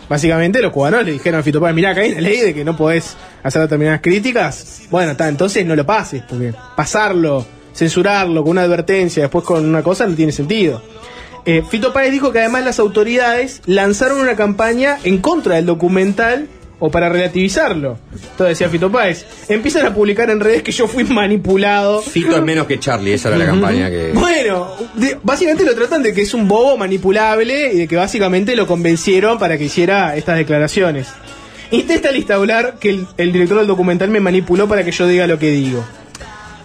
Básicamente 0.09 0.61
los 0.61 0.71
cubanos 0.71 1.05
le 1.05 1.13
dijeron 1.13 1.39
a 1.39 1.43
Fito 1.43 1.59
Páez, 1.61 1.73
mirá, 1.73 1.91
acá 1.91 2.01
hay 2.01 2.11
una 2.11 2.21
ley 2.21 2.41
de 2.41 2.53
que 2.53 2.63
no 2.63 2.75
podés 2.77 3.15
hacer 3.43 3.61
determinadas 3.61 4.01
críticas. 4.01 4.83
Bueno, 4.91 5.11
está, 5.11 5.27
entonces 5.27 5.65
no 5.65 5.75
lo 5.75 5.85
pases, 5.85 6.21
porque 6.27 6.53
pasarlo, 6.75 7.45
censurarlo 7.73 8.43
con 8.43 8.51
una 8.51 8.63
advertencia, 8.63 9.23
después 9.23 9.45
con 9.45 9.65
una 9.65 9.81
cosa, 9.81 10.05
no 10.05 10.15
tiene 10.15 10.31
sentido. 10.31 10.81
Eh, 11.45 11.63
Fito 11.69 11.93
Páez 11.93 12.11
dijo 12.11 12.31
que 12.31 12.39
además 12.39 12.65
las 12.65 12.79
autoridades 12.79 13.61
lanzaron 13.65 14.19
una 14.19 14.35
campaña 14.35 14.97
en 15.03 15.19
contra 15.19 15.55
del 15.55 15.65
documental 15.65 16.49
o 16.79 16.89
para 16.91 17.09
relativizarlo. 17.09 17.97
Entonces 18.13 18.47
decía 18.59 18.69
Fito 18.69 18.91
Páez, 18.91 19.25
empiezan 19.49 19.85
a 19.85 19.93
publicar 19.93 20.29
en 20.29 20.39
redes 20.39 20.61
que 20.63 20.71
yo 20.71 20.87
fui 20.87 21.03
manipulado. 21.03 22.01
Fito 22.01 22.35
es 22.35 22.43
menos 22.43 22.67
que 22.67 22.79
Charlie, 22.79 23.13
esa 23.13 23.29
era 23.29 23.37
la 23.37 23.45
campaña 23.45 23.89
que. 23.89 24.11
Bueno, 24.13 24.67
de- 24.95 25.17
básicamente 25.23 25.63
lo 25.65 25.73
tratan 25.75 26.03
de 26.03 26.13
que 26.13 26.21
es 26.21 26.33
un 26.33 26.47
bobo 26.47 26.77
manipulable 26.77 27.73
y 27.73 27.77
de 27.79 27.87
que 27.87 27.95
básicamente 27.95 28.55
lo 28.55 28.67
convencieron 28.67 29.39
para 29.39 29.57
que 29.57 29.65
hiciera 29.65 30.15
estas 30.15 30.37
declaraciones. 30.37 31.07
Intenta 31.71 32.15
instaurar 32.15 32.75
que 32.79 32.89
el, 32.91 33.07
el 33.17 33.31
director 33.31 33.57
del 33.57 33.67
documental 33.67 34.09
me 34.09 34.19
manipuló 34.19 34.67
para 34.67 34.83
que 34.85 34.91
yo 34.91 35.07
diga 35.07 35.25
lo 35.27 35.39
que 35.39 35.49
digo. 35.51 35.83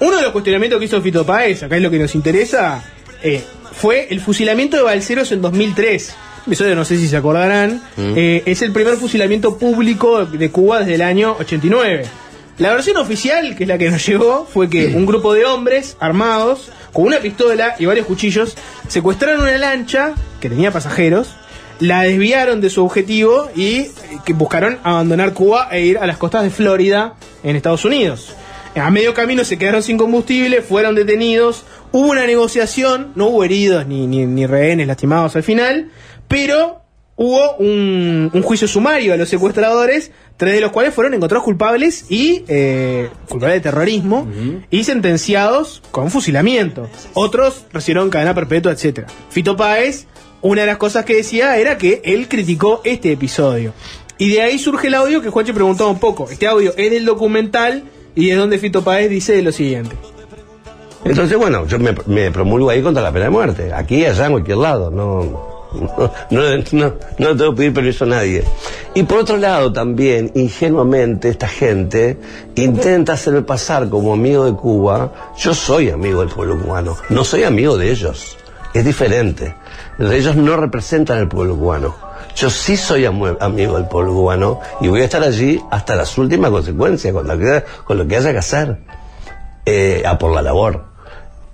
Uno 0.01 0.17
de 0.17 0.23
los 0.23 0.33
cuestionamientos 0.33 0.79
que 0.79 0.85
hizo 0.87 1.01
Fito 1.03 1.25
Páez, 1.27 1.63
acá 1.63 1.77
es 1.77 1.83
lo 1.83 1.91
que 1.91 1.99
nos 1.99 2.15
interesa, 2.15 2.83
eh, 3.23 3.43
fue 3.73 4.09
el 4.11 4.21
fusilamiento 4.21 4.77
de 4.77 4.83
balseros 4.83 5.31
en 5.33 5.41
2003. 5.43 6.15
Episodio 6.51 6.75
no 6.75 6.85
sé 6.85 6.97
si 6.97 7.07
se 7.07 7.17
acordarán. 7.17 7.81
Mm. 7.97 8.13
Eh, 8.17 8.43
es 8.45 8.61
el 8.63 8.73
primer 8.73 8.97
fusilamiento 8.97 9.57
público 9.57 10.27
de 10.27 10.51
Cuba 10.51 10.81
desde 10.81 10.97
el 10.97 11.03
año 11.03 11.37
89. 11.39 12.07
La 12.59 12.73
versión 12.73 12.97
oficial, 12.97 13.55
que 13.55 13.63
es 13.63 13.69
la 13.69 13.79
que 13.79 13.89
nos 13.89 14.05
llegó, 14.05 14.49
fue 14.53 14.69
que 14.69 14.89
un 14.89 15.07
grupo 15.07 15.33
de 15.33 15.45
hombres 15.45 15.97
armados, 16.01 16.73
con 16.93 17.05
una 17.05 17.19
pistola 17.21 17.77
y 17.79 17.87
varios 17.87 18.05
cuchillos, 18.05 18.57
secuestraron 18.89 19.43
una 19.43 19.57
lancha 19.59 20.15
que 20.41 20.49
tenía 20.49 20.73
pasajeros, 20.73 21.37
la 21.79 22.03
desviaron 22.03 22.61
de 22.61 22.69
su 22.69 22.85
objetivo 22.85 23.49
y 23.55 23.77
eh, 23.77 23.93
que 24.25 24.33
buscaron 24.33 24.81
abandonar 24.83 25.33
Cuba 25.33 25.69
e 25.71 25.83
ir 25.87 25.99
a 25.99 26.07
las 26.09 26.17
costas 26.17 26.43
de 26.43 26.51
Florida 26.51 27.15
en 27.45 27.55
Estados 27.55 27.85
Unidos. 27.85 28.35
A 28.75 28.91
medio 28.91 29.15
camino 29.15 29.45
se 29.45 29.57
quedaron 29.57 29.85
sin 29.85 29.99
combustible, 29.99 30.63
fueron 30.63 30.97
detenidos, 30.97 31.65
hubo 31.93 32.11
una 32.11 32.27
negociación, 32.27 33.13
no 33.15 33.29
hubo 33.29 33.45
heridos 33.45 33.87
ni, 33.87 34.07
ni, 34.07 34.27
ni 34.27 34.47
rehenes 34.47 34.87
lastimados 34.87 35.35
al 35.37 35.43
final, 35.43 35.91
pero 36.31 36.83
hubo 37.17 37.57
un, 37.57 38.31
un 38.33 38.43
juicio 38.43 38.69
sumario 38.69 39.13
a 39.13 39.17
los 39.17 39.29
secuestradores, 39.29 40.13
tres 40.37 40.55
de 40.55 40.61
los 40.61 40.71
cuales 40.71 40.95
fueron 40.95 41.13
encontrados 41.13 41.45
culpables 41.45 42.07
y 42.09 42.45
eh, 42.47 43.11
culpables 43.29 43.57
de 43.57 43.61
terrorismo 43.61 44.29
y 44.71 44.85
sentenciados 44.85 45.83
con 45.91 46.09
fusilamiento. 46.13 46.89
Otros 47.15 47.67
recibieron 47.73 48.11
cadena 48.11 48.33
perpetua, 48.33 48.71
etcétera. 48.71 49.09
Fito 49.29 49.57
Páez, 49.57 50.07
una 50.41 50.61
de 50.61 50.69
las 50.69 50.77
cosas 50.77 51.05
que 51.05 51.17
decía 51.17 51.57
era 51.57 51.77
que 51.79 52.01
él 52.05 52.29
criticó 52.29 52.81
este 52.85 53.11
episodio. 53.11 53.75
Y 54.17 54.31
de 54.31 54.43
ahí 54.43 54.59
surge 54.61 54.87
el 54.87 54.95
audio 54.95 55.21
que 55.21 55.31
Juanchi 55.31 55.53
preguntaba 55.53 55.91
un 55.91 55.99
poco. 55.99 56.31
Este 56.31 56.47
audio 56.47 56.73
es 56.77 56.93
del 56.93 57.05
documental 57.05 57.83
y 58.15 58.31
es 58.31 58.39
donde 58.39 58.59
Fito 58.59 58.85
Páez 58.85 59.11
dice 59.11 59.43
lo 59.43 59.51
siguiente. 59.51 59.97
Entonces, 61.05 61.37
bueno, 61.37 61.67
yo 61.67 61.79
me, 61.81 61.93
me 62.07 62.31
promulgo 62.31 62.71
ahí 62.71 62.83
contra 62.83 63.03
la 63.03 63.11
pena 63.11 63.25
de 63.25 63.31
muerte. 63.31 63.73
Aquí, 63.75 64.05
allá, 64.05 64.27
en 64.27 64.33
cualquier 64.33 64.59
lado. 64.59 64.91
No, 64.91 65.60
no, 66.31 66.41
no, 66.73 66.95
no, 67.19 67.37
tengo 67.37 67.51
que 67.51 67.57
pedir 67.57 67.75
permiso 67.75 68.05
a 68.05 68.09
nadie. 68.09 68.45
Y 68.95 69.03
por 69.05 69.19
otro 69.19 69.37
lado, 69.37 69.73
también, 69.73 70.33
ingenuamente, 70.35 71.29
esta 71.29 71.49
gente 71.49 72.19
intenta 72.57 73.13
hacerme 73.13 73.43
pasar 73.43 73.89
como 73.89 74.13
amigo 74.13 74.45
de 74.45 74.53
Cuba. 74.55 75.33
Yo 75.39 75.55
soy 75.55 75.91
amigo 75.91 76.21
del 76.21 76.29
pueblo 76.29 76.59
cubano. 76.59 76.97
No 77.09 77.25
soy 77.25 77.45
amigo 77.45 77.77
de 77.77 77.91
ellos. 77.91 78.37
Es 78.75 78.85
diferente. 78.85 79.55
Ellos 79.99 80.37
no 80.37 80.57
representan 80.57 81.19
al 81.19 81.29
pueblo 81.29 81.57
cubano. 81.57 81.95
Yo 82.35 82.51
sí 82.51 82.77
soy 82.77 83.05
amigo 83.05 83.77
del 83.77 83.87
pueblo 83.87 84.13
cubano 84.13 84.61
y 84.81 84.89
voy 84.89 85.03
a 85.03 85.05
estar 85.05 85.23
allí 85.23 85.61
hasta 85.71 85.97
las 85.97 86.17
últimas 86.17 86.51
consecuencias, 86.51 87.13
con 87.13 87.27
lo 87.27 87.39
que, 87.39 87.65
con 87.85 87.99
lo 87.99 88.07
que 88.07 88.17
haya 88.17 88.33
que 88.33 88.39
hacer, 88.39 88.79
eh, 89.67 90.03
a 90.07 90.17
por 90.17 90.33
la 90.33 90.43
labor. 90.43 90.85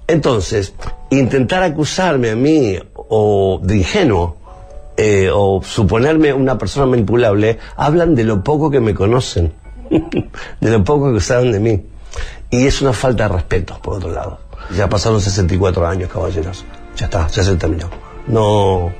Entonces, 0.07 0.75
intentar 1.11 1.63
acusarme 1.63 2.31
a 2.31 2.37
mí 2.37 2.79
o 3.09 3.61
de 3.63 3.79
ingenuo 3.79 4.37
eh, 4.97 5.31
o 5.33 5.61
suponerme 5.63 6.33
una 6.33 6.57
persona 6.57 6.87
manipulable, 6.87 7.59
hablan 7.77 8.15
de 8.15 8.25
lo 8.25 8.43
poco 8.43 8.71
que 8.71 8.81
me 8.81 8.95
conocen. 8.95 9.53
de 9.91 10.71
lo 10.71 10.83
poco 10.85 11.13
que 11.13 11.21
saben 11.21 11.53
de 11.53 11.61
mí. 11.61 11.85
Y 12.51 12.67
es 12.67 12.81
una 12.81 12.93
falta 12.93 13.29
de 13.29 13.35
respeto, 13.35 13.79
por 13.83 13.95
otro 13.95 14.11
lado. 14.11 14.39
Ya 14.75 14.89
pasaron 14.89 15.21
64 15.21 15.87
años, 15.87 16.11
caballeros. 16.11 16.65
Ya 16.97 17.07
está, 17.07 17.27
ya 17.29 17.45
se 17.45 17.57
terminó. 17.57 17.91
No 18.27 18.91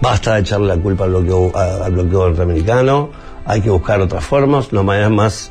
basta 0.00 0.34
de 0.34 0.40
echarle 0.40 0.66
la 0.66 0.76
culpa 0.76 1.04
al 1.04 1.10
bloqueo, 1.10 1.56
al 1.56 1.92
bloqueo 1.92 2.28
norteamericano. 2.28 3.10
Hay 3.44 3.60
que 3.60 3.70
buscar 3.70 4.00
otras 4.00 4.24
formas, 4.24 4.72
no 4.72 4.82
maneras 4.82 5.10
más 5.10 5.50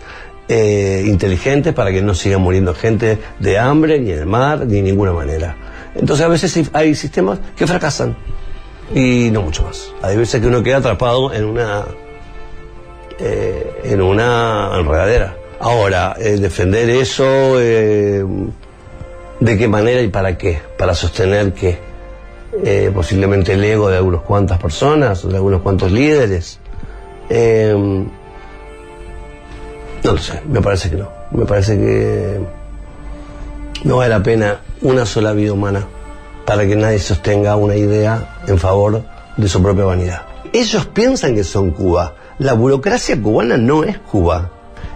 eh, 0.49 1.03
inteligentes 1.05 1.73
para 1.73 1.91
que 1.91 2.01
no 2.01 2.13
siga 2.13 2.37
muriendo 2.37 2.73
gente 2.73 3.19
de 3.39 3.57
hambre, 3.57 3.99
ni 3.99 4.11
en 4.11 4.19
el 4.19 4.25
mar, 4.25 4.65
ni 4.67 4.75
de 4.75 4.81
ninguna 4.81 5.13
manera. 5.13 5.55
Entonces 5.97 6.25
a 6.25 6.29
veces 6.29 6.69
hay- 6.73 6.95
sistemas 6.95 7.39
que 7.55 7.65
fracasan 7.67 8.15
y 8.93 9.29
no 9.31 9.41
mucho 9.41 9.63
más. 9.63 9.91
Hay 10.01 10.15
veces 10.17 10.39
que 10.41 10.47
uno 10.47 10.63
queda 10.63 10.77
atrapado 10.77 11.33
en 11.33 11.45
una 11.45 11.85
eh, 13.19 13.81
en 13.83 14.01
una 14.01 14.69
enredadera. 14.79 15.35
Ahora, 15.59 16.15
eh, 16.19 16.37
defender 16.37 16.87
eso, 16.89 17.25
eh, 17.59 18.23
¿de 19.39 19.57
qué 19.57 19.67
manera 19.67 20.01
y 20.01 20.07
para 20.09 20.37
qué? 20.37 20.61
Para 20.77 20.93
sostener 20.93 21.51
que 21.53 21.79
eh, 22.63 22.91
posiblemente 22.93 23.53
el 23.53 23.63
ego 23.63 23.89
de 23.89 23.97
algunas 23.97 24.21
cuantas 24.21 24.59
personas, 24.59 25.27
de 25.27 25.35
algunos 25.35 25.61
cuantos 25.61 25.91
líderes. 25.91 26.59
Eh, 27.29 27.73
no 30.03 30.11
lo 30.11 30.17
sé, 30.19 30.39
me 30.47 30.61
parece 30.61 30.89
que 30.91 30.95
no. 30.97 31.09
Me 31.31 31.45
parece 31.45 31.75
que 31.77 32.39
no 33.83 33.97
vale 33.97 34.09
la 34.09 34.23
pena 34.23 34.59
una 34.81 35.05
sola 35.05 35.33
vida 35.33 35.53
humana 35.53 35.87
para 36.45 36.65
que 36.65 36.75
nadie 36.75 36.99
sostenga 36.99 37.55
una 37.55 37.75
idea 37.75 38.37
en 38.47 38.57
favor 38.57 39.03
de 39.35 39.47
su 39.49 39.61
propia 39.61 39.85
vanidad. 39.85 40.21
Ellos 40.53 40.85
piensan 40.87 41.35
que 41.35 41.43
son 41.43 41.71
Cuba. 41.71 42.15
La 42.39 42.53
burocracia 42.53 43.21
cubana 43.21 43.57
no 43.57 43.83
es 43.83 43.97
Cuba. 43.99 44.51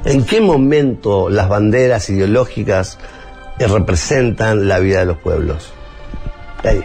¿En 0.05 0.25
qué 0.25 0.41
momento 0.41 1.29
las 1.29 1.49
banderas 1.49 2.09
ideológicas 2.09 2.97
eh, 3.59 3.67
representan 3.67 4.67
la 4.67 4.79
vida 4.79 4.99
de 4.99 5.05
los 5.05 5.17
pueblos? 5.17 5.73
Ahí. 6.63 6.83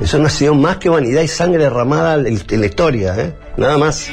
Eso 0.00 0.18
no 0.18 0.26
ha 0.26 0.30
sido 0.30 0.54
más 0.54 0.76
que 0.76 0.88
vanidad 0.88 1.22
y 1.22 1.28
sangre 1.28 1.64
derramada 1.64 2.14
en 2.14 2.60
la 2.60 2.66
historia, 2.66 3.16
¿eh? 3.18 3.34
Nada 3.56 3.78
más. 3.78 4.08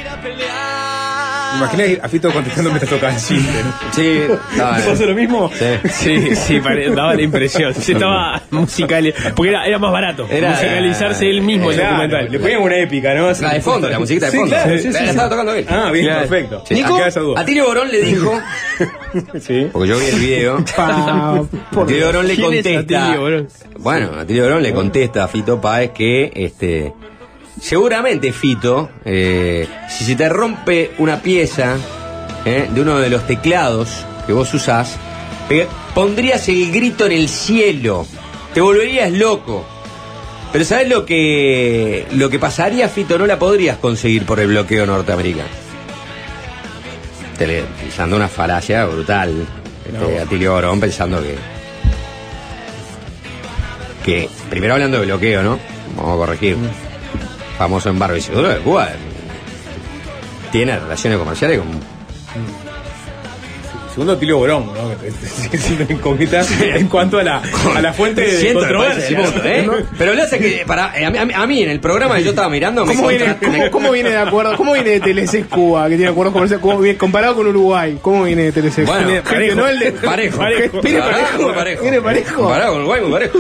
Imaginé 1.58 2.00
a 2.02 2.08
Fito 2.10 2.32
contestando 2.32 2.70
mientras 2.70 2.90
tocaba 2.92 3.14
el 3.14 3.20
cinte, 3.20 3.52
¿no? 3.64 3.94
Sí, 3.94 4.22
¿Te 4.56 4.90
pasó 4.90 5.06
lo 5.06 5.16
mismo? 5.16 5.52
Sí, 5.92 6.36
sí, 6.36 6.60
pare- 6.60 6.90
daba 6.94 7.14
la 7.16 7.22
impresión. 7.22 7.74
Se 7.76 7.94
estaba 7.94 8.42
musical, 8.52 9.14
porque 9.36 9.50
era, 9.52 9.66
era 9.66 9.80
más 9.80 9.92
barato 9.92 10.28
Era- 10.30 10.52
musicalizarse 10.52 11.30
él 11.30 11.42
mismo 11.42 11.70
el 11.72 11.78
Claro, 11.78 11.92
documental. 11.92 12.32
Le 12.32 12.40
ponían 12.40 12.62
una 12.62 12.78
épica, 12.78 13.14
¿no? 13.14 13.32
La 13.32 13.54
de 13.54 13.62
fondo, 13.62 13.90
la 13.90 14.00
musiquita 14.00 14.26
de 14.28 14.32
Sí, 14.32 14.38
fondo. 14.38 14.56
claro, 14.56 14.72
Sí, 14.72 14.80
sí, 14.80 14.92
la 14.92 15.00
sí, 15.00 15.06
estaba 15.06 15.24
sí. 15.28 15.30
tocando 15.32 15.54
él. 15.54 15.66
Ah, 15.70 15.90
bien, 15.92 16.06
Claro. 16.06 16.20
perfecto. 16.28 16.64
Sí. 16.68 16.74
Nico, 16.76 17.06
esa 17.06 17.20
duda. 17.20 17.42
Atilio 17.42 17.66
Borón 17.66 17.92
le 17.92 18.02
dijo, 18.02 18.42
Sí. 19.40 19.68
porque 19.72 19.88
yo 19.90 19.98
vi 20.00 20.06
el 20.06 20.20
video, 20.20 20.58
Atilio 20.78 22.06
Borón 22.08 22.28
le 22.28 22.36
¿Quién 22.36 22.54
es 22.54 22.64
contesta. 22.64 23.04
Atilio 23.06 23.22
Borón? 23.22 23.48
Bueno, 23.80 24.12
Atilio 24.20 24.44
Borón 24.44 24.64
le 24.64 24.74
contesta 24.74 25.24
a 25.24 25.28
Fito 25.28 25.60
Páez 25.62 25.92
que 25.92 26.32
este 26.36 26.94
seguramente 27.62 28.32
Fito, 28.34 28.90
eh, 29.06 29.68
si 29.90 30.04
se 30.06 30.16
te 30.16 30.28
rompe 30.30 30.92
una 30.98 31.22
pieza 31.22 31.78
eh, 32.46 32.68
de 32.74 32.82
uno 32.82 32.98
de 33.00 33.10
los 33.10 33.26
teclados 33.28 34.06
que 34.28 34.34
vos 34.34 34.54
usás, 34.54 34.96
pe- 35.50 35.68
pondrías 35.94 36.48
el 36.50 36.72
grito 36.72 37.06
en 37.06 37.12
el 37.14 37.30
cielo, 37.30 38.06
te 38.54 38.62
volverías 38.62 39.12
loco. 39.12 39.66
Pero 40.52 40.64
¿sabes 40.64 40.88
lo 40.88 41.06
que 41.06 42.06
lo 42.14 42.30
que 42.30 42.40
pasaría, 42.40 42.88
Fito? 42.88 43.18
No 43.20 43.26
la 43.26 43.38
podrías 43.38 43.78
conseguir 43.78 44.26
por 44.26 44.40
el 44.40 44.48
bloqueo 44.48 44.86
norteamericano. 44.86 45.50
Utilizando 47.34 48.16
una 48.16 48.30
falacia 48.30 48.86
brutal. 48.86 49.46
Este, 49.86 50.20
Atilio 50.20 50.54
Borón 50.54 50.80
pensando 50.80 51.22
que 51.22 51.36
que, 54.06 54.30
primero 54.50 54.74
hablando 54.76 55.00
de 55.00 55.06
bloqueo, 55.08 55.42
¿no? 55.44 55.60
Vamos 55.98 56.14
a 56.14 56.18
corregir. 56.18 56.58
Famoso 57.58 57.90
embargo 57.90 58.16
y 58.18 58.22
seguro 58.22 58.50
de 58.50 58.58
Cuba. 58.58 58.90
eh, 58.90 58.96
Tiene 60.52 60.78
relaciones 60.80 61.18
comerciales 61.20 61.60
con. 61.60 61.96
Segundo 63.94 64.18
Tilio 64.18 64.38
Borón, 64.40 64.66
¿no? 64.66 64.92
Incógnita 65.90 66.44
en 66.60 66.90
cuanto 66.90 67.18
a 67.18 67.24
la, 67.24 67.42
a 67.78 67.82
la 67.82 67.94
fuente 67.94 68.20
de 68.28 68.54
controversia. 68.54 69.22
punto, 69.24 69.42
¿eh? 69.48 69.64
¿no? 69.66 69.74
Pero 69.98 70.14
lo 70.14 70.22
hace 70.22 70.38
que. 70.38 70.66
Para, 70.68 70.92
eh, 71.00 71.06
a, 71.06 71.12
mí, 71.12 71.34
a 71.34 71.44
en 71.64 71.70
el 71.70 71.80
programa 71.80 72.18
que 72.18 72.24
yo 72.26 72.32
estaba 72.32 72.50
mirando, 72.50 72.86
me 72.86 72.94
¿Cómo 72.94 73.08
viene, 73.08 73.38
cómo, 73.72 73.92
viene 73.92 74.10
de 74.10 74.18
acuerdo? 74.18 74.58
¿Cómo 74.58 74.74
viene 74.74 74.90
de 74.90 75.00
Cuba, 75.46 75.88
que 75.88 75.96
tiene 75.96 76.12
acuerdos 76.12 76.34
comerciales? 76.34 76.62
¿Cómo 76.62 76.80
viene- 76.80 76.98
comparado 76.98 77.36
con 77.36 77.48
Uruguay, 77.48 77.98
¿cómo 78.02 78.26
viene 78.26 78.52
de 78.52 78.62
TLC? 78.62 78.86
Bueno, 78.86 79.08
Viene- 79.08 79.22
parejo, 79.22 79.56
no 79.56 79.68
el 79.70 79.80
de- 79.80 79.92
parejo. 79.94 80.40
Viene 80.84 81.00
parejo. 81.00 81.42
muy 81.44 81.54
parejo. 81.54 81.82
Viene 81.84 82.02
parejo. 82.02 82.36
Comparado 82.36 82.72
con 82.74 82.80
Uruguay, 82.82 83.02
muy 83.02 83.12
parejo. 83.14 83.40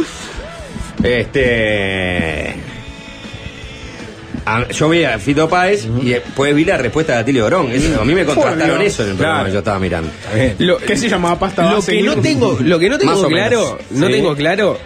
Este. 1.03 2.54
A- 4.45 4.67
yo 4.69 4.89
vi 4.89 5.03
a 5.03 5.17
Fito 5.19 5.49
Páez 5.49 5.87
y 6.01 6.09
después 6.09 6.53
vi 6.55 6.65
la 6.65 6.77
respuesta 6.77 7.13
de 7.13 7.19
Atilio 7.19 7.43
Borón. 7.43 7.71
Eso- 7.71 8.01
a 8.01 8.05
mí 8.05 8.13
me 8.13 8.25
contrastaron 8.25 8.81
eso 8.81 9.03
en 9.03 9.09
el 9.11 9.15
programa 9.15 9.39
Claro. 9.39 9.45
que 9.47 9.53
yo 9.53 9.59
estaba 9.59 9.79
mirando. 9.79 10.09
Lo, 10.59 10.77
¿Qué 10.77 10.95
se 10.97 11.09
llamaba 11.09 11.37
pasta 11.39 11.69
lo 11.69 11.75
base? 11.77 11.91
que 11.93 12.03
no 12.03 12.15
tengo, 12.17 12.57
lo 12.61 12.79
que 12.79 12.89
no 12.89 12.97
tengo 12.97 13.13
o 13.19 13.27
claro, 13.27 13.59
menos. 13.59 13.91
no 13.91 14.07
Sí. 14.07 14.13
tengo 14.13 14.35
claro. 14.35 14.77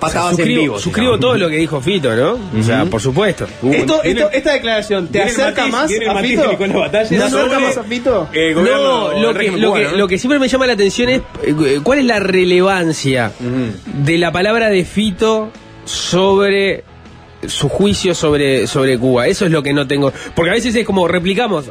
Base 0.00 0.16
en 0.16 0.22
suscribo 0.28 0.60
vivo. 0.62 0.76
se 0.78 0.84
suscribo 0.84 1.18
todo 1.18 1.36
lo 1.36 1.48
que 1.50 1.56
dijo 1.56 1.80
Fito, 1.80 2.14
¿no? 2.14 2.38
O 2.56 2.62
sea, 2.62 2.84
por 2.84 3.00
supuesto. 3.00 3.46
Esto, 3.46 4.00
Viene- 4.04 4.20
esto- 4.20 4.30
esta 4.32 4.52
declaración, 4.52 5.08
¿te 5.08 5.20
acerca 5.20 5.66
matiz- 5.66 5.70
más 5.72 5.84
a 5.84 5.88
Fito? 6.22 6.56
¿Te 6.92 6.98
acerca 7.18 7.58
más 7.58 7.76
a 7.78 7.82
Fito? 7.82 8.28
Eh, 8.32 8.52
gobierno 8.54 8.80
No, 8.80 9.08
lo 9.20 9.26
del 9.28 9.32
que, 9.32 9.38
régimen 9.38 9.60
lo, 9.60 9.72
que, 9.74 9.80
cubano, 9.80 9.90
¿no? 9.90 9.98
lo 9.98 10.06
que 10.08 10.18
siempre 10.18 10.38
me 10.38 10.46
llama 10.46 10.66
la 10.68 10.74
atención 10.74 11.08
es 11.08 11.22
eh, 11.42 11.80
cuál 11.82 11.98
es 11.98 12.04
la 12.04 12.20
relevancia 12.20 13.32
de 13.40 14.18
la 14.18 14.30
palabra 14.30 14.70
de 14.70 14.84
Fito 14.84 15.50
sobre 15.84 16.84
su 17.46 17.68
juicio 17.68 18.14
sobre, 18.14 18.66
sobre 18.66 18.98
Cuba. 18.98 19.26
Eso 19.26 19.44
es 19.46 19.50
lo 19.52 19.62
que 19.62 19.72
no 19.72 19.86
tengo. 19.86 20.12
Porque 20.34 20.50
a 20.50 20.54
veces 20.54 20.74
es 20.74 20.84
como 20.84 21.06
replicamos. 21.08 21.66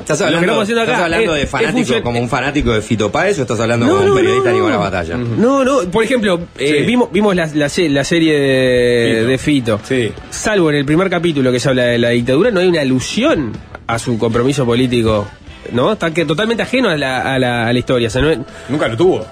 ¿Estás 0.00 0.18
Lo 0.18 0.26
que 0.26 0.34
hablando, 0.34 0.46
estamos 0.46 0.62
haciendo 0.64 0.82
acá 0.82 0.92
¿estás 0.92 1.04
hablando 1.04 1.34
es- 1.36 1.40
de 1.42 1.46
fanático 1.46 2.02
como 2.02 2.18
un 2.18 2.28
fanático 2.28 2.72
de 2.72 2.82
Fito 2.82 3.12
Páez 3.12 3.38
o 3.38 3.42
estás 3.42 3.60
hablando 3.60 3.86
No, 3.86 3.92
como 3.92 4.04
no, 4.06 4.10
un 4.12 4.16
periodista 4.18 4.44
no, 4.48 4.48
de 4.50 4.54
Nicolás 4.54 4.76
no. 4.78 4.82
Batalla? 4.84 5.16
No, 5.16 5.64
no, 5.64 5.90
por 5.92 6.02
ejemplo, 6.04 6.40
eh, 6.58 6.76
Sí. 6.80 6.86
vimos, 6.86 7.12
vimos 7.12 7.36
la, 7.36 7.46
la 7.54 7.68
se- 7.68 7.88
la 7.88 8.02
serie 8.02 8.36
de 8.36 9.14
Fito. 9.14 9.28
de 9.28 9.38
Fito. 9.38 9.80
Sí. 9.84 10.12
Salvo 10.30 10.70
en 10.70 10.76
el 10.76 10.84
primer 10.84 11.08
capítulo 11.08 11.52
que 11.52 11.60
se 11.60 11.68
habla 11.68 11.84
de 11.84 11.98
la 11.98 12.08
dictadura, 12.08 12.50
no 12.50 12.58
hay 12.58 12.66
una 12.66 12.80
alusión 12.80 13.52
a 13.86 13.98
su 14.00 14.18
compromiso 14.18 14.64
político. 14.66 15.28
¿No? 15.70 15.92
Está 15.92 16.12
que 16.12 16.24
totalmente 16.24 16.64
ajeno 16.64 16.88
a 16.88 16.96
la, 16.96 17.34
a 17.34 17.38
la, 17.38 17.68
a 17.68 17.72
la 17.72 17.78
historia. 17.78 18.08
O 18.08 18.10
sea, 18.10 18.22
no- 18.22 18.44
Nunca 18.68 18.88
lo 18.88 18.96
tuvo. 18.96 19.24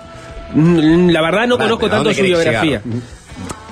Mm, 0.54 1.10
La 1.10 1.20
verdad 1.22 1.48
no 1.48 1.58
conozco 1.58 1.86
pero 1.86 1.94
¿a 1.94 1.96
tanto 1.96 2.14
su 2.14 2.22
biografía. 2.22 2.62
llegar? 2.62 2.82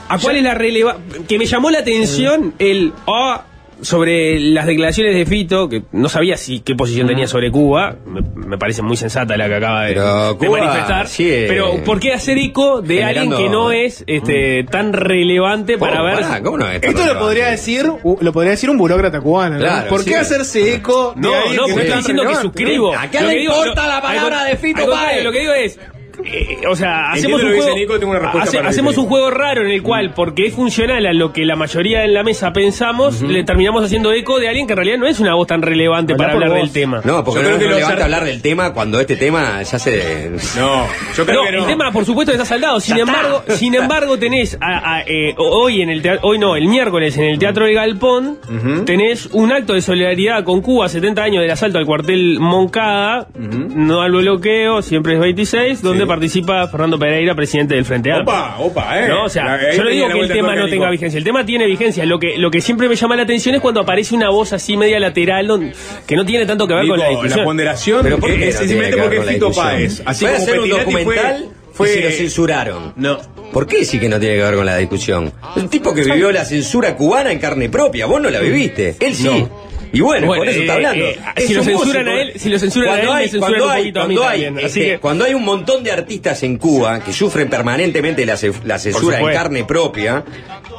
¿A 0.09 0.19
cuál 0.19 0.37
es 0.37 0.43
la 0.43 0.55
relevancia? 0.55 1.05
Que 1.29 1.39
me 1.39 1.47
llamó 1.47 1.71
la 1.71 1.81
atención 1.81 2.55
el 2.59 2.93
ah, 3.07 3.45
sobre 3.81 4.41
las 4.41 4.67
declaraciones 4.67 5.15
de 5.15 5.25
Fito, 5.25 5.69
que 5.69 5.85
no 5.93 6.09
sabía 6.09 6.37
si 6.37 6.59
qué 6.61 6.75
posición 6.75 7.07
tenía 7.07 7.29
sobre 7.29 7.51
Cuba. 7.53 7.95
Me, 8.07 8.23
me 8.23 8.59
parece 8.59 8.83
muy 8.83 8.97
sensata 8.97 9.37
la 9.37 9.47
que 9.49 9.55
acaba 9.55 9.85
de, 9.85 9.93
Pero 9.95 10.33
de 10.33 10.37
Cuba 10.47 10.59
manifestar. 10.59 11.07
Pero 11.17 11.85
¿por 11.85 12.01
qué 12.01 12.13
hacer 12.13 12.39
eco 12.39 12.81
de 12.83 12.97
generando- 12.97 13.37
alguien 13.37 13.37
que 13.47 13.49
no 13.53 13.71
es 13.71 14.03
este, 14.09 14.65
tan 14.65 14.93
relevante 14.93 15.79
para 15.79 15.99
¿Cómo, 15.99 16.05
ver? 16.07 16.15
pará, 16.21 16.43
¿cómo 16.43 16.59
no 16.59 16.69
es 16.71 16.81
tan 16.81 16.91
Esto 16.91 17.07
lo 17.15 17.21
podría 17.21 17.47
decir, 17.51 17.85
lo 18.21 18.33
podría 18.33 18.51
decir 18.51 18.69
un 18.71 18.79
burócrata 18.79 19.21
cubano. 19.21 19.59
¿Por 19.89 20.03
sí. 20.03 20.11
qué 20.11 20.17
hacerse 20.17 20.75
eco 20.75 21.13
de 21.15 21.21
No, 21.21 21.35
alguien 21.37 21.57
no, 21.57 21.67
que 21.67 21.73
porque 21.73 21.89
es 21.89 21.95
estoy 21.95 21.99
diciendo 21.99 22.23
que 22.27 22.35
suscribo. 22.37 22.95
¿A 22.97 23.07
quién 23.07 23.23
Lo 23.23 23.29
le 23.31 23.39
digo- 23.39 23.53
importa 23.59 23.83
lo- 23.83 23.89
la 23.95 24.03
palabra 24.03 24.41
al- 24.41 24.49
de 24.51 24.57
Fito 24.57 24.91
Páez? 24.91 25.23
Lo 25.25 25.31
que 25.31 25.39
digo 25.41 25.53
es. 25.53 25.79
Eh, 26.25 26.59
o 26.69 26.75
sea, 26.77 27.11
hacemos 27.13 27.43
un 27.43 27.55
juego. 27.57 27.75
Nico, 27.77 27.99
tengo 27.99 28.11
una 28.13 28.21
respuesta 28.21 28.59
hace- 28.59 28.69
hacemos 28.69 28.97
un 28.99 29.07
juego 29.07 29.31
raro 29.31 29.63
en 29.65 29.71
el 29.71 29.83
cual, 29.83 30.13
porque 30.15 30.47
es 30.47 30.55
funcional 30.55 31.07
a 31.07 31.13
lo 31.13 31.33
que 31.33 31.45
la 31.45 31.57
mayoría 31.57 32.05
en 32.05 32.15
la 32.15 32.23
mesa 32.23 32.53
pensamos, 32.53 33.23
le 33.23 33.45
terminamos 33.45 33.85
haciendo 33.85 34.13
eco 34.13 34.39
de 34.39 34.49
alguien 34.49 34.67
que 34.67 34.73
en 34.73 34.77
realidad 34.79 34.99
no 34.99 35.07
es 35.07 35.21
una 35.21 35.35
voz 35.35 35.47
tan 35.47 35.63
relevante 35.63 36.15
para 36.15 36.33
hablar 36.33 36.51
vos. 36.51 36.59
del 36.59 36.71
tema. 36.73 37.01
No, 37.05 37.25
porque 37.25 37.43
Yo 37.43 37.51
no 37.51 37.57
creo 37.57 37.57
es 37.57 37.59
que 37.59 37.65
los 37.65 37.75
relevante 37.75 38.03
ar- 38.03 38.03
hablar 38.05 38.25
del 38.25 38.43
tema 38.43 38.73
cuando 38.73 39.01
este 39.01 39.17
tema 39.17 39.63
ya 39.63 39.79
se... 39.79 40.31
No, 40.57 40.87
yo 41.17 41.25
creo 41.27 41.41
No, 41.41 41.47
que 41.47 41.53
no. 41.53 41.59
el 41.61 41.67
tema, 41.67 41.93
por 41.93 42.05
supuesto, 42.05 42.33
está 42.33 42.45
saldado. 42.45 42.81
Sin 42.81 42.97
Ya 42.97 43.05
está. 43.05 43.17
embargo, 43.17 43.43
sin 43.55 43.75
embargo, 43.75 44.19
tenés 44.19 44.59
a- 44.61 44.97
a, 44.97 45.03
eh, 45.03 45.35
hoy 45.39 45.83
en 45.83 45.91
el 45.91 46.03
tea- 46.03 46.19
hoy 46.23 46.39
no, 46.39 46.57
el 46.57 46.67
miércoles 46.69 47.17
en 47.17 47.25
el 47.25 47.39
Teatro 47.39 47.65
del 47.65 47.75
Galpón, 47.75 48.39
tenés 48.85 49.27
un 49.33 49.53
acto 49.53 49.75
de 49.75 49.83
solidaridad 49.83 50.45
con 50.45 50.61
Cuba, 50.63 50.89
70 50.89 51.23
años 51.23 51.43
del 51.43 51.51
asalto 51.51 51.79
al 51.79 51.87
cuartel 51.87 52.39
Moncada, 52.41 53.29
no 53.37 54.01
al 54.03 54.13
bloqueo, 54.13 54.83
siempre 54.83 55.15
es 55.15 55.21
26, 55.21 55.83
donde 55.83 56.05
Sí. 56.05 56.08
Participa 56.09 56.67
Fernando 56.67 56.99
Pereira, 56.99 57.35
presidente 57.37 57.75
del 57.77 57.85
Frente 57.85 58.11
Amplio. 58.11 58.35
Opa, 58.37 58.57
opa, 58.59 58.99
eh. 59.05 59.09
No, 59.09 59.25
o 59.25 59.29
sea, 59.29 59.73
yo 59.73 59.85
no 59.85 59.91
digo 59.91 60.09
que 60.09 60.19
el 60.21 60.29
tema 60.33 60.57
no 60.57 60.69
tenga 60.69 60.91
vigencia, 60.91 61.19
el 61.19 61.25
tema 61.25 61.47
tiene 61.47 61.67
vigencia. 61.67 62.05
Lo 62.05 62.19
que, 62.19 62.37
lo 62.39 62.51
que 62.51 62.61
siempre 62.61 62.89
me 62.89 62.97
llama 62.97 63.15
la 63.15 63.23
atención 63.23 63.55
es 63.55 63.61
cuando 63.61 63.81
aparece 63.81 64.15
una 64.17 64.31
voz 64.31 64.53
así 64.53 64.77
media 64.77 64.99
lateral 64.99 65.47
don- 65.47 65.73
que 66.07 66.17
no 66.17 66.25
tiene 66.25 66.47
tanto 66.47 66.67
que 66.67 66.75
ver 66.75 66.89
con 66.89 66.99
la 66.99 67.09
discusión. 67.11 67.39
la 67.39 67.45
ponderación 67.45 68.01
Pero 68.03 68.19
¿por 68.19 68.31
qué 68.35 68.49
es 68.49 68.55
no 68.55 68.61
simplemente 68.67 68.97
porque 68.97 69.17
la 69.19 69.33
Fito? 69.33 69.53
Páez. 69.53 70.03
Así 70.05 70.25
Fue 70.25 70.35
a 70.35 70.39
como 70.39 70.45
hacer 70.49 70.61
un 70.61 70.69
documental 70.71 71.49
fue, 71.73 71.91
y 71.91 71.93
se 71.93 72.01
lo 72.03 72.11
censuraron. 72.11 72.93
No. 72.97 73.19
¿Por 73.53 73.67
qué 73.67 73.85
sí 73.85 73.99
que 74.01 74.09
no 74.09 74.19
tiene 74.19 74.37
que 74.37 74.43
ver 74.43 74.55
con 74.57 74.67
la 74.67 74.77
discusión? 74.77 75.33
Es 75.57 75.63
un 75.63 75.69
tipo 75.69 75.95
que 75.95 76.03
vivió 76.03 76.31
la 76.33 76.45
censura 76.45 76.95
cubana 76.97 77.31
en 77.33 77.39
carne 77.39 77.69
propia. 77.69 78.07
Vos 78.07 78.21
no 78.21 78.29
la 78.31 78.41
viviste. 78.41 78.97
Él 79.01 79.15
sí. 79.15 79.47
Y 79.93 80.01
bueno, 80.01 80.27
Bueno, 80.27 80.41
por 80.43 80.49
eso 80.49 80.61
está 80.61 80.73
eh, 80.73 80.77
hablando. 80.77 81.05
eh, 81.05 81.19
Es 81.37 81.47
si 81.47 81.55
lo 81.55 81.63
censuran 81.65 82.05
músico. 82.05 82.11
a 82.11 82.21
él- 82.23 82.33
si 82.37 82.49
lo 82.51 82.59
censuran 82.59 82.89
a 82.89 82.93
Cuando 82.93 83.07
él, 83.11 83.15
me 83.15 83.21
hay- 83.23 83.29
censuran 83.29 83.49
cuando 83.53 83.65
un 83.65 83.71
hay- 83.71 83.79
poquito 83.83 84.01
a 84.01 84.07
mí 84.09 84.15
cuando 84.17 84.31
hay, 84.31 84.45
también, 84.45 84.67
así 84.67 84.81
que- 84.81 84.99
Cuando 84.99 85.25
hay 85.25 85.35
un 85.35 85.45
montón 85.45 85.83
de 85.85 85.93
artistas 85.93 86.43
en 86.43 86.57
Cuba 86.59 87.01
que 87.01 87.13
sufren 87.13 87.49
permanentemente 87.51 88.25
la, 88.27 88.37
ce- 88.37 88.53
la 88.65 88.79
censura 88.79 89.21
en 89.21 89.27
carne 89.33 89.65
propia, 89.65 90.25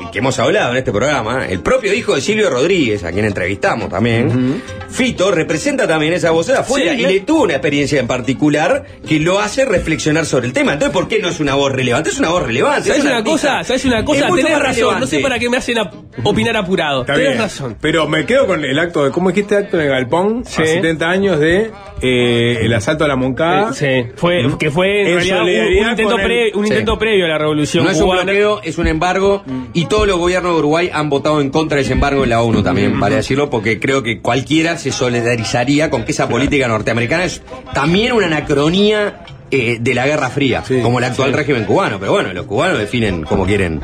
y 0.02 0.12
que 0.12 0.20
hemos 0.20 0.38
hablado 0.40 0.72
en 0.72 0.78
este 0.78 0.92
programa, 0.92 1.46
el 1.48 1.60
propio 1.60 1.94
hijo 1.94 2.16
de 2.16 2.22
Silvio 2.22 2.50
Rodríguez, 2.50 3.04
a 3.04 3.12
quien 3.12 3.26
entrevistamos 3.26 3.90
también, 3.90 4.62
Fito, 4.90 5.30
representa 5.32 5.88
también 5.88 6.14
esa 6.14 6.32
voz 6.32 6.48
de 6.48 6.56
afuera 6.58 6.94
Sí, 6.94 7.02
y 7.02 7.06
¿eh? 7.06 7.08
le 7.08 7.20
tuvo 7.22 7.44
una 7.44 7.54
experiencia 7.54 8.00
en 8.00 8.08
particular 8.08 8.86
que 9.08 9.20
lo 9.20 9.40
hace 9.40 9.66
reflexionar 9.66 10.26
sobre 10.26 10.48
el 10.48 10.54
tema. 10.54 10.74
Entonces, 10.74 10.94
¿por 10.94 11.08
qué 11.08 11.20
no 11.20 11.28
es 11.30 11.40
una 11.40 11.54
voz 11.56 11.72
relevante? 11.72 12.10
Es 12.10 12.18
una 12.20 12.30
voz 12.30 12.44
relevante. 12.44 12.88
¿Sabes 12.90 13.00
es 13.00 13.06
un 13.06 13.12
una 13.12 13.24
cosa? 13.24 13.64
¿Sabes 13.64 13.86
una 13.86 14.04
cosa? 14.06 14.28
Tenés 14.34 14.60
razón. 14.60 15.00
No 15.00 15.06
sé 15.08 15.20
para 15.20 15.38
qué 15.38 15.50
me 15.50 15.58
hacen 15.58 15.78
opinar 16.24 16.56
apurado. 16.58 17.02
Está 17.02 17.14
Tenés 17.14 17.30
bien. 17.30 17.42
razón. 17.42 17.78
Pero 17.82 18.08
me 18.08 18.26
quedo 18.26 18.48
con 18.48 18.64
el 18.64 18.80
acto 18.80 18.99
de, 19.06 19.12
¿cómo 19.12 19.30
dijiste 19.30 19.56
acto 19.56 19.78
en 19.78 19.84
el 19.84 19.90
galpón? 19.90 20.44
Sí. 20.46 20.62
A 20.62 20.66
70 20.66 21.10
años 21.10 21.40
de 21.40 21.72
eh, 22.02 22.60
el 22.62 22.74
asalto 22.74 23.04
a 23.06 23.08
la 23.08 23.16
Moncada. 23.16 23.74
Sí, 23.74 24.06
fue, 24.16 24.42
que 24.58 24.72
fue 24.72 25.02
en, 25.02 25.08
En 25.08 25.14
realidad 25.28 25.42
un, 25.68 25.90
intento, 25.90 26.12
con 26.12 26.20
el- 26.22 26.26
pre- 26.26 26.52
un 26.56 26.66
Sí. 26.66 26.72
intento 26.74 26.98
previo 27.00 27.26
a 27.26 27.28
la 27.30 27.38
revolución 27.38 27.84
No 27.86 27.92
es 27.92 28.00
un 28.02 28.10
bloqueo, 28.10 28.62
es 28.64 28.78
un 28.78 28.88
embargo 28.88 29.44
y 29.74 29.86
todos 29.86 30.08
los 30.08 30.18
gobiernos 30.18 30.54
de 30.54 30.60
Uruguay 30.60 30.90
han 30.94 31.10
votado 31.10 31.42
en 31.42 31.50
contra 31.50 31.76
de 31.78 31.82
ese 31.84 31.94
embargo 31.94 32.24
en 32.24 32.30
la 32.30 32.42
ONU 32.42 32.64
también, 32.64 33.00
vale 33.00 33.16
decirlo, 33.18 33.50
porque 33.50 33.80
creo 33.80 34.02
que 34.04 34.20
cualquiera 34.22 34.78
se 34.78 34.92
solidarizaría 34.92 35.90
con 35.90 36.04
que 36.06 36.12
esa 36.12 36.28
política 36.30 36.68
norteamericana 36.68 37.26
es 37.26 37.42
también 37.74 38.14
una 38.14 38.28
anacronía 38.28 39.22
eh, 39.52 39.78
de 39.82 39.94
la 39.96 40.06
Guerra 40.06 40.30
Fría, 40.30 40.64
como 40.84 41.00
el 41.00 41.06
actual 41.06 41.34
régimen 41.34 41.66
cubano. 41.66 41.98
Pero 42.00 42.12
bueno, 42.12 42.32
los 42.34 42.46
cubanos 42.46 42.78
definen 42.78 43.24
como 43.24 43.46
quieren. 43.48 43.82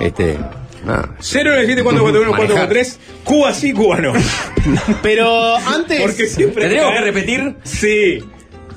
este, 0.00 0.36
nada. 0.86 1.10
097-441-443, 1.20 2.96
Cuba 3.24 3.52
sí, 3.52 3.72
Cuba 3.72 3.98
no. 4.00 4.12
Pero 5.02 5.56
antes. 5.56 6.00
Porque 6.00 6.26
siempre. 6.26 6.62
¿Tendríamos 6.62 6.92
cae- 6.92 6.98
que 7.00 7.04
repetir? 7.04 7.56
Sí. 7.64 8.18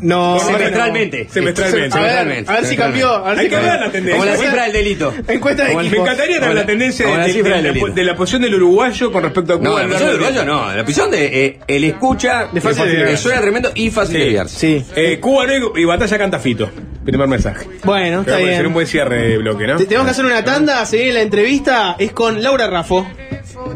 No, 0.02 0.39
Semestralmente. 0.39 1.28
Semestralmente. 1.30 1.97
A 1.97 2.02
ver, 2.02 2.10
Semestralmente. 2.12 2.52
a 2.52 2.56
ver 2.56 2.66
si 2.66 2.78
cambió. 2.78 3.10
A 3.14 3.30
ver 3.32 3.39
Hay 3.39 3.45
si 3.45 3.50
que 3.50 3.56
cambió. 3.56 3.72
ver 3.72 3.80
la 3.82 3.91
tendencia. 3.91 4.20
Como 4.20 4.26
la 4.26 4.38
cifra 4.38 4.64
del 4.64 4.74
delito. 4.74 5.14
Encuesta 5.28 5.64
de 5.66 5.76
Me 5.76 5.88
encantaría 5.88 6.39
ver 6.39 6.50
la- 6.50 6.54
la 6.56 6.66
tendencia 6.66 7.06
de, 7.06 7.12
la 7.18 7.18
de- 7.26 7.34
de 7.34 7.43
del 7.43 7.80
la, 7.82 7.93
de 7.95 8.04
la 8.04 8.16
posición 8.16 8.41
del 8.43 8.56
uruguayo 8.56 9.12
con 9.12 9.24
respecto 9.24 9.54
a 9.54 9.58
Cuba. 9.58 9.70
No, 9.70 9.78
la 9.78 9.84
largo 9.88 9.97
del 10.00 10.08
de- 10.08 10.16
uruguayo 10.16 10.45
no, 10.45 10.76
la 10.76 10.84
prisión 10.86 11.12
de 11.12 11.45
eh, 11.45 11.60
el 11.68 11.84
escucha 11.84 12.47
De 12.52 12.62
fácil 12.62 12.86
de 12.88 13.06
que 13.06 13.18
suena 13.18 13.41
tremendo 13.41 13.72
y 13.76 13.89
fácil 13.91 14.14
de 14.14 14.20
desviarse. 14.26 14.58
Sí. 14.60 14.86
Eh, 14.95 15.20
Cuba 15.20 15.45
no 15.47 15.54
y, 15.78 15.82
y 15.82 15.86
batalla 15.86 16.18
canta 16.18 16.39
Fito. 16.39 16.70
Primer 17.06 17.28
mensaje. 17.28 17.66
Bueno, 17.84 18.22
está 18.22 18.34
Pero 18.36 18.39
puede 18.41 18.52
ser 18.56 18.58
un 18.58 18.62
bien. 18.64 18.74
buen 18.74 18.88
cierre 18.88 19.28
de 19.30 19.38
bloque, 19.38 19.68
¿no? 19.68 19.78
Te- 19.78 19.86
Tenemos 19.86 20.06
que 20.06 20.12
hacer 20.12 20.26
una 20.26 20.43
tanda, 20.43 20.86
seguir 20.86 21.14
la 21.14 21.22
entrevista. 21.22 21.95
Es 21.97 22.12
con 22.12 22.41
Laura 22.43 22.68
Raffo. 22.68 23.08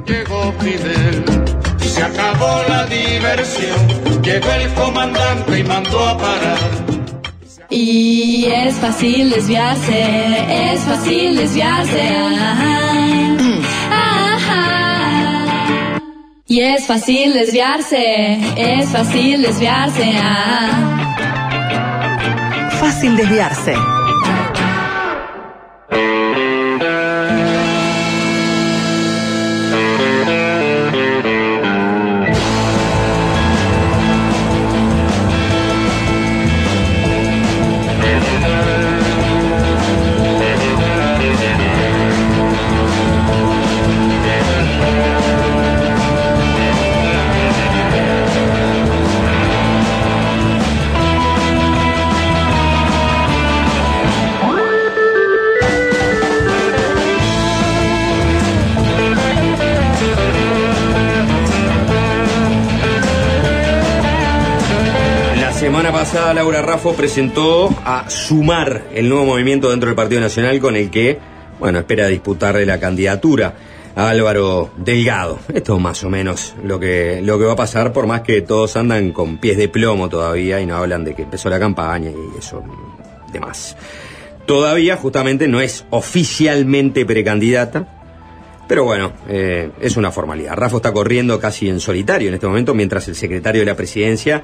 Llegó 0.05 0.53
Fidel, 0.59 1.23
se 1.93 2.03
acabó 2.03 2.61
la 2.67 2.85
diversión. 2.85 3.77
Llegó 4.23 4.51
el 4.51 4.73
comandante 4.73 5.59
y 5.59 5.63
mandó 5.63 5.99
a 6.07 6.17
parar. 6.17 6.57
Y 7.69 8.45
es 8.45 8.75
fácil 8.75 9.29
desviarse, 9.29 10.01
es 10.71 10.81
fácil 10.81 11.37
desviarse. 11.37 12.01
ajá, 12.51 12.79
ajá. 14.35 16.01
Y 16.47 16.61
es 16.61 16.85
fácil 16.85 17.33
desviarse, 17.33 18.39
es 18.57 18.89
fácil 18.89 19.41
desviarse. 19.43 20.17
ajá. 20.17 20.89
Fácil 22.79 23.15
desviarse. 23.15 23.73
Semana 65.63 65.93
pasada 65.93 66.33
Laura 66.33 66.61
Raffo 66.61 66.93
presentó 66.93 67.73
a 67.85 68.09
Sumar, 68.09 68.87
el 68.93 69.07
nuevo 69.07 69.23
movimiento 69.25 69.69
dentro 69.69 69.87
del 69.87 69.95
Partido 69.95 70.19
Nacional 70.19 70.59
con 70.59 70.75
el 70.75 70.91
que, 70.91 71.17
bueno, 71.57 71.79
espera 71.79 72.07
disputarle 72.07 72.65
la 72.65 72.81
candidatura 72.81 73.53
a 73.95 74.09
Álvaro 74.09 74.71
Delgado. 74.75 75.39
Esto 75.53 75.77
es 75.77 75.81
más 75.81 76.03
o 76.03 76.09
menos 76.09 76.53
lo 76.65 76.81
que, 76.81 77.21
lo 77.23 77.39
que 77.39 77.45
va 77.45 77.53
a 77.53 77.55
pasar, 77.55 77.93
por 77.93 78.07
más 78.07 78.23
que 78.23 78.41
todos 78.41 78.75
andan 78.75 79.13
con 79.13 79.37
pies 79.37 79.55
de 79.55 79.69
plomo 79.69 80.09
todavía 80.09 80.59
y 80.59 80.65
no 80.65 80.75
hablan 80.75 81.05
de 81.05 81.15
que 81.15 81.21
empezó 81.21 81.49
la 81.49 81.59
campaña 81.59 82.11
y 82.11 82.37
eso, 82.37 82.61
demás. 83.31 83.77
Todavía 84.45 84.97
justamente 84.97 85.47
no 85.47 85.61
es 85.61 85.85
oficialmente 85.91 87.05
precandidata, 87.05 87.87
pero 88.67 88.83
bueno, 88.83 89.13
eh, 89.29 89.71
es 89.79 89.95
una 89.95 90.11
formalidad. 90.11 90.57
Rafa 90.57 90.75
está 90.75 90.91
corriendo 90.91 91.39
casi 91.39 91.69
en 91.69 91.79
solitario 91.79 92.27
en 92.27 92.33
este 92.33 92.47
momento, 92.47 92.73
mientras 92.73 93.07
el 93.07 93.15
secretario 93.15 93.61
de 93.61 93.65
la 93.65 93.75
presidencia 93.75 94.43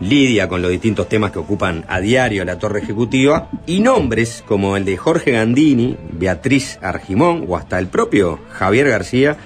lidia 0.00 0.48
con 0.48 0.62
los 0.62 0.70
distintos 0.70 1.08
temas 1.08 1.30
que 1.32 1.38
ocupan 1.38 1.84
a 1.88 2.00
diario 2.00 2.44
la 2.44 2.58
torre 2.58 2.80
ejecutiva 2.80 3.48
y 3.66 3.80
nombres 3.80 4.44
como 4.46 4.76
el 4.76 4.84
de 4.84 4.96
Jorge 4.96 5.32
Gandini, 5.32 5.96
Beatriz 6.12 6.78
Argimón 6.82 7.44
o 7.48 7.56
hasta 7.56 7.78
el 7.78 7.88
propio 7.88 8.40
Javier 8.50 8.88
García 8.88 9.36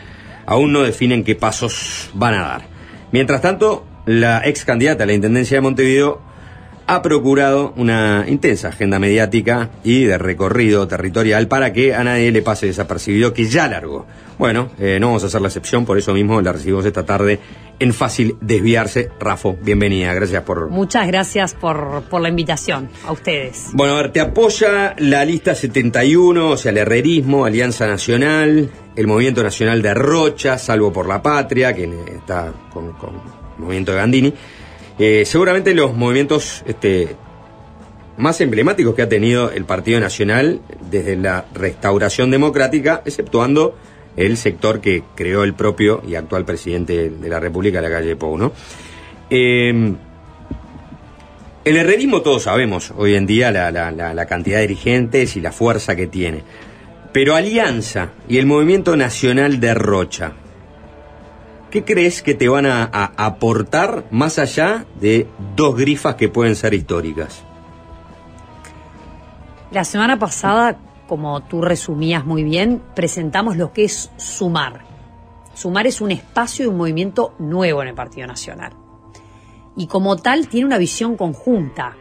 aún 0.47 0.73
no 0.73 0.83
definen 0.83 1.25
qué 1.25 1.35
pasos 1.35 2.11
van 2.15 2.35
a 2.35 2.43
dar. 2.43 2.63
Mientras 3.13 3.43
tanto, 3.43 3.87
la 4.07 4.47
ex 4.47 4.65
candidata 4.65 5.05
a 5.05 5.07
la 5.07 5.13
Intendencia 5.13 5.59
de 5.59 5.61
Montevideo 5.61 6.28
ha 6.89 7.03
procurado 7.03 7.75
una 7.77 8.25
intensa 8.27 8.69
agenda 8.69 8.99
mediática 8.99 9.69
y 9.85 10.05
de 10.05 10.17
recorrido 10.17 10.89
territorial 10.89 11.47
para 11.47 11.71
que 11.75 11.95
a 11.95 12.03
nadie 12.03 12.33
le 12.33 12.41
pase 12.41 12.65
desapercibido 12.65 13.35
que 13.35 13.45
ya 13.45 13.69
largó. 13.69 14.07
Bueno, 14.39 14.71
eh, 14.79 14.97
no 14.99 15.09
vamos 15.09 15.23
a 15.23 15.27
hacer 15.27 15.43
la 15.43 15.49
excepción, 15.49 15.85
por 15.85 15.99
eso 15.99 16.15
mismo 16.15 16.41
la 16.41 16.51
recibimos 16.51 16.87
esta 16.87 17.05
tarde 17.05 17.41
en 17.79 17.93
Fácil 17.93 18.37
Desviarse. 18.41 19.11
Rafo, 19.21 19.59
bienvenida, 19.61 20.15
gracias 20.15 20.43
por... 20.45 20.71
Muchas 20.71 21.07
gracias 21.07 21.53
por, 21.53 22.05
por 22.09 22.23
la 22.23 22.31
invitación 22.31 22.89
a 23.07 23.13
ustedes. 23.13 23.67
Bueno, 23.75 23.95
a 23.95 24.03
ver, 24.03 24.13
te 24.13 24.21
apoya 24.21 24.95
la 24.97 25.27
lista 25.27 25.55
71, 25.55 26.51
o 26.51 26.57
sea, 26.57 26.71
el 26.71 26.79
herrerismo, 26.79 27.45
Alianza 27.45 27.87
Nacional, 27.87 28.71
el 28.97 29.07
Movimiento 29.07 29.43
Nacional 29.43 29.83
de 29.83 29.93
Rocha, 29.93 30.57
Salvo 30.57 30.91
por 30.91 31.07
la 31.07 31.21
Patria, 31.21 31.75
que 31.75 31.85
está 32.17 32.51
con, 32.73 32.93
con 32.95 33.11
el 33.11 33.63
movimiento 33.63 33.93
de 33.93 33.99
Gandini. 33.99 34.35
Eh, 34.99 35.25
seguramente 35.25 35.75
los 35.75 35.95
movimientos 35.95 36.63
este, 36.67 37.15
más 38.17 38.41
emblemáticos 38.41 38.95
que 38.95 39.03
ha 39.03 39.09
tenido 39.09 39.51
el 39.53 39.65
Partido 39.65 40.01
Nacional 40.01 40.61
desde 40.91 41.17
la 41.17 41.45
restauración 41.55 42.31
democrática, 42.31 43.03
exceptuando 43.05 43.77
el 44.17 44.37
sector 44.37 44.81
que 44.81 45.05
creó 45.15 45.45
el 45.45 45.55
propio 45.55 46.03
y 46.07 46.17
actual 46.17 46.45
presidente 46.45 47.11
de 47.11 47.29
la 47.29 47.39
República, 47.39 47.81
la 47.81 47.91
calle 47.91 48.17
Pou, 48.17 48.37
¿no? 48.37 48.53
Eh, 49.31 49.93
el 51.65 51.77
herrerismo 51.77 52.23
todos 52.23 52.45
sabemos 52.45 52.93
hoy 52.97 53.15
en 53.15 53.27
día 53.27 53.51
la- 53.53 53.71
la 53.71 54.27
cantidad 54.27 54.57
de 54.57 54.67
dirigentes 54.67 55.37
y 55.37 55.41
la 55.41 55.53
fuerza 55.53 55.95
que 55.95 56.07
tiene. 56.07 56.43
Pero 57.13 57.35
Alianza 57.37 58.11
y 58.29 58.39
el 58.39 58.47
Movimiento 58.47 58.97
Nacional 58.97 59.61
de 59.61 59.75
Rocha, 59.75 60.33
¿qué 61.71 61.85
crees 61.85 62.23
que 62.23 62.35
te 62.35 62.49
van 62.49 62.67
a, 62.67 62.85
a 62.85 63.27
aportar 63.27 64.05
más 64.11 64.39
allá 64.39 64.87
de 65.01 65.27
dos 65.57 65.77
grifas 65.77 66.15
que 66.15 66.29
pueden 66.29 66.57
ser 66.57 66.75
históricas? 66.75 67.43
La 69.71 69.85
semana 69.85 70.19
pasada, 70.19 70.79
como 71.07 71.43
tú 71.43 71.61
resumías 71.61 72.25
muy 72.25 72.43
bien, 72.43 72.83
presentamos 72.95 73.57
lo 73.57 73.73
que 73.73 73.85
es 73.85 74.11
Sumar. 74.17 74.81
Sumar 75.55 75.87
es 75.87 76.01
un 76.01 76.11
espacio 76.11 76.65
y 76.65 76.69
un 76.69 76.77
movimiento 76.77 77.35
nuevo 77.39 77.83
en 77.83 77.89
el 77.89 77.95
Partido 77.95 78.27
Nacional. 78.27 78.73
Y 79.77 79.87
como 79.87 80.17
tal 80.17 80.49
tiene 80.49 80.67
una 80.67 80.79
visión 80.79 81.17
conjunta. 81.17 81.97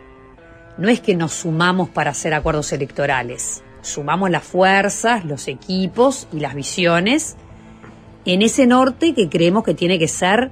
No 0.78 0.90
es 0.90 1.02
que 1.02 1.16
nos 1.16 1.34
sumamos 1.34 1.90
para 1.90 2.12
hacer 2.12 2.34
acuerdos 2.34 2.72
electorales. 2.72 3.64
Sumamos 3.82 4.30
las 4.30 4.44
fuerzas, 4.44 5.26
los 5.26 5.48
equipos 5.48 6.28
y 6.32 6.40
las 6.40 6.56
visiones 6.56 7.36
en 8.34 8.42
ese 8.42 8.68
norte 8.68 9.14
que 9.14 9.30
creemos 9.30 9.64
que 9.64 9.74
tiene 9.74 9.98
que 9.98 10.08
ser 10.08 10.52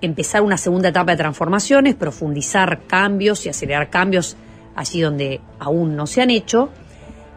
empezar 0.00 0.42
una 0.42 0.56
segunda 0.56 0.88
etapa 0.88 1.12
de 1.12 1.18
transformaciones, 1.18 1.94
profundizar 1.94 2.82
cambios 2.86 3.46
y 3.46 3.48
acelerar 3.48 3.90
cambios 3.90 4.36
allí 4.74 5.00
donde 5.00 5.40
aún 5.58 5.94
no 5.94 6.06
se 6.06 6.22
han 6.22 6.30
hecho, 6.30 6.70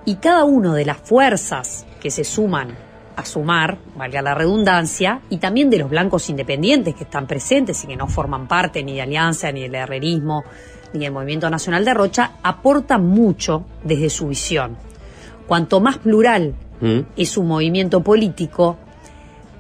y 0.05 0.15
cada 0.15 0.43
una 0.43 0.73
de 0.73 0.85
las 0.85 0.97
fuerzas 0.97 1.85
que 2.01 2.09
se 2.09 2.23
suman 2.23 2.75
a 3.15 3.25
sumar, 3.25 3.77
valga 3.95 4.21
la 4.21 4.33
redundancia, 4.33 5.21
y 5.29 5.37
también 5.37 5.69
de 5.69 5.77
los 5.77 5.89
blancos 5.89 6.29
independientes 6.29 6.95
que 6.95 7.03
están 7.03 7.27
presentes 7.27 7.83
y 7.83 7.87
que 7.87 7.95
no 7.95 8.07
forman 8.07 8.47
parte 8.47 8.83
ni 8.83 8.95
de 8.95 9.03
Alianza, 9.03 9.51
ni 9.51 9.61
del 9.61 9.75
herrerismo, 9.75 10.43
ni 10.93 11.01
del 11.01 11.11
Movimiento 11.11 11.49
Nacional 11.49 11.85
de 11.85 11.93
Rocha, 11.93 12.33
aportan 12.41 13.05
mucho 13.05 13.65
desde 13.83 14.09
su 14.09 14.27
visión. 14.27 14.77
Cuanto 15.47 15.79
más 15.79 15.99
plural 15.99 16.55
es 17.15 17.37
un 17.37 17.47
movimiento 17.47 18.03
político, 18.03 18.77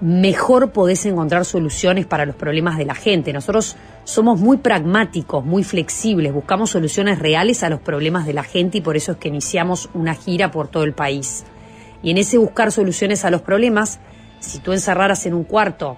mejor 0.03 0.71
podés 0.71 1.05
encontrar 1.05 1.45
soluciones 1.45 2.05
para 2.05 2.25
los 2.25 2.35
problemas 2.35 2.77
de 2.77 2.83
la 2.83 2.93
gente. 2.93 3.31
Nosotros 3.31 3.77
somos 4.03 4.37
muy 4.37 4.57
pragmáticos, 4.57 5.45
muy 5.45 5.63
flexibles, 5.63 6.33
buscamos 6.33 6.71
soluciones 6.71 7.19
reales 7.19 7.63
a 7.63 7.69
los 7.69 7.79
problemas 7.79 8.25
de 8.25 8.33
la 8.33 8.43
gente 8.43 8.79
y 8.79 8.81
por 8.81 8.97
eso 8.97 9.13
es 9.13 9.17
que 9.17 9.29
iniciamos 9.29 9.89
una 9.93 10.13
gira 10.13 10.51
por 10.51 10.67
todo 10.67 10.83
el 10.83 10.91
país. 10.91 11.45
Y 12.01 12.11
en 12.11 12.17
ese 12.17 12.37
buscar 12.37 12.73
soluciones 12.73 13.23
a 13.23 13.31
los 13.31 13.41
problemas, 13.43 14.01
si 14.41 14.59
tú 14.59 14.73
encerraras 14.73 15.25
en 15.25 15.35
un 15.35 15.45
cuarto 15.45 15.95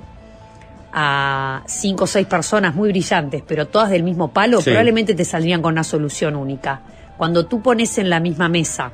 a 0.93 1.63
cinco 1.65 2.03
o 2.03 2.07
seis 2.07 2.27
personas 2.27 2.75
muy 2.75 2.89
brillantes, 2.89 3.41
pero 3.45 3.67
todas 3.67 3.89
del 3.89 4.03
mismo 4.03 4.31
palo, 4.31 4.61
Sí. 4.61 4.69
probablemente 4.69 5.15
te 5.15 5.25
saldrían 5.25 5.63
con 5.63 5.73
una 5.73 5.83
solución 5.83 6.35
única. 6.35 6.81
Cuando 7.17 7.47
tú 7.47 7.63
pones 7.63 7.97
en 7.97 8.11
la 8.11 8.19
misma 8.19 8.49
mesa 8.49 8.91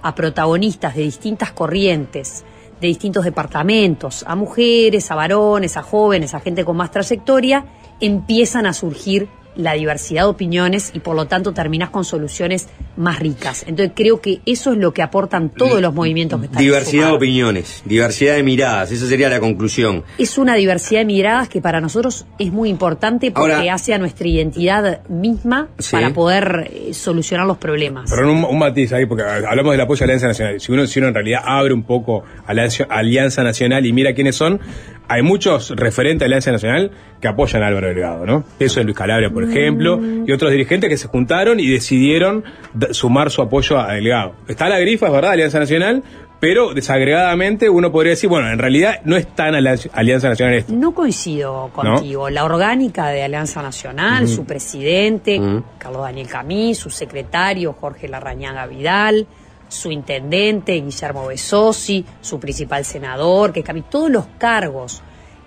a 0.00 0.14
protagonistas 0.14 0.94
de 0.94 1.02
distintas 1.02 1.50
corrientes, 1.50 2.44
de 2.84 2.88
distintos 2.88 3.24
departamentos, 3.24 4.24
a 4.26 4.36
mujeres, 4.36 5.10
a 5.10 5.14
varones, 5.14 5.76
a 5.76 5.82
jóvenes, 5.82 6.34
a 6.34 6.40
gente 6.40 6.64
con 6.64 6.76
más 6.76 6.90
trayectoria, 6.90 7.64
empiezan 8.00 8.66
a 8.66 8.74
surgir 8.74 9.28
la 9.56 9.74
diversidad 9.74 10.22
de 10.22 10.28
opiniones 10.28 10.90
y 10.94 11.00
por 11.00 11.14
lo 11.16 11.26
tanto 11.26 11.52
terminas 11.52 11.90
con 11.90 12.04
soluciones 12.04 12.68
más 12.96 13.18
ricas. 13.18 13.64
Entonces 13.66 13.92
creo 13.94 14.20
que 14.20 14.40
eso 14.46 14.72
es 14.72 14.78
lo 14.78 14.92
que 14.92 15.02
aportan 15.02 15.50
todos 15.50 15.80
los 15.80 15.92
movimientos 15.94 16.40
que 16.40 16.46
están 16.46 16.62
Diversidad 16.62 17.06
de 17.08 17.12
opiniones, 17.12 17.82
diversidad 17.84 18.34
de 18.36 18.42
miradas, 18.42 18.90
esa 18.92 19.06
sería 19.06 19.28
la 19.28 19.40
conclusión. 19.40 20.04
Es 20.18 20.38
una 20.38 20.54
diversidad 20.54 21.00
de 21.00 21.06
miradas 21.06 21.48
que 21.48 21.60
para 21.60 21.80
nosotros 21.80 22.26
es 22.38 22.52
muy 22.52 22.68
importante 22.68 23.30
porque 23.30 23.52
Ahora- 23.54 23.74
hace 23.74 23.94
a 23.94 23.98
nuestra 23.98 24.26
identidad 24.28 25.02
misma 25.08 25.68
Sí. 25.78 25.92
para 25.92 26.10
poder 26.10 26.70
eh, 26.72 26.94
solucionar 26.94 27.46
los 27.46 27.58
problemas. 27.58 28.10
Pero 28.10 28.30
un, 28.32 28.44
un 28.44 28.58
matiz 28.58 28.92
ahí, 28.92 29.06
porque 29.06 29.22
hablamos 29.24 29.72
del 29.72 29.80
apoyo 29.80 30.04
a 30.04 30.06
la 30.06 30.12
Alianza 30.14 30.28
Nacional. 30.28 30.60
Si 30.60 30.72
uno, 30.72 30.86
si 30.86 30.98
uno 31.00 31.08
en 31.08 31.14
realidad 31.14 31.40
abre 31.44 31.74
un 31.74 31.82
poco 31.82 32.22
a 32.46 32.54
la 32.54 32.62
Alianza- 32.64 32.86
Alianza 32.88 33.42
Nacional 33.42 33.84
y 33.86 33.92
mira 33.92 34.14
quiénes 34.14 34.36
son, 34.36 34.60
hay 35.08 35.22
muchos 35.22 35.70
referentes 35.70 36.20
de 36.20 36.24
Alianza 36.26 36.52
Nacional 36.52 36.90
que 37.20 37.28
apoyan 37.28 37.62
a 37.62 37.66
Álvaro 37.66 37.88
Delgado, 37.88 38.26
¿no? 38.26 38.44
Eso 38.58 38.80
es 38.80 38.86
Luis 38.86 38.96
Calabria, 38.96 39.30
por 39.30 39.44
ejemplo, 39.44 40.00
y 40.26 40.32
otros 40.32 40.50
dirigentes 40.50 40.88
que 40.90 40.96
se 40.96 41.08
juntaron 41.08 41.60
y 41.60 41.68
decidieron 41.68 42.44
sumar 42.90 43.30
su 43.30 43.42
apoyo 43.42 43.78
a 43.78 43.92
Delgado. 43.94 44.34
Está 44.48 44.68
la 44.68 44.78
grifa, 44.78 45.06
es 45.06 45.12
verdad, 45.12 45.32
Alianza 45.32 45.58
Nacional, 45.58 46.02
pero 46.40 46.74
desagregadamente 46.74 47.70
uno 47.70 47.90
podría 47.90 48.10
decir, 48.10 48.28
bueno, 48.28 48.50
en 48.50 48.58
realidad 48.58 49.00
no 49.04 49.16
es 49.16 49.26
tan 49.34 49.54
Alianza 49.54 50.28
Nacional 50.28 50.54
esto. 50.54 50.74
No 50.74 50.92
coincido 50.92 51.70
contigo. 51.72 52.28
La 52.28 52.44
orgánica 52.44 53.08
de 53.08 53.22
Alianza 53.22 53.62
Nacional, 53.62 54.28
su 54.28 54.44
presidente. 54.44 55.40
Carlos 55.78 56.02
Daniel 56.02 56.28
Camí, 56.28 56.74
su 56.74 56.90
secretario, 56.90 57.72
Jorge 57.72 58.08
Larrañaga 58.08 58.66
Vidal, 58.66 59.26
su 59.74 59.90
intendente, 59.90 60.72
Guillermo 60.80 61.26
Besosi, 61.26 62.04
su 62.20 62.40
principal 62.40 62.84
senador, 62.84 63.52
que 63.52 63.62
Camí, 63.62 63.82
todos 63.82 64.10
los 64.10 64.26
cargos 64.38 65.02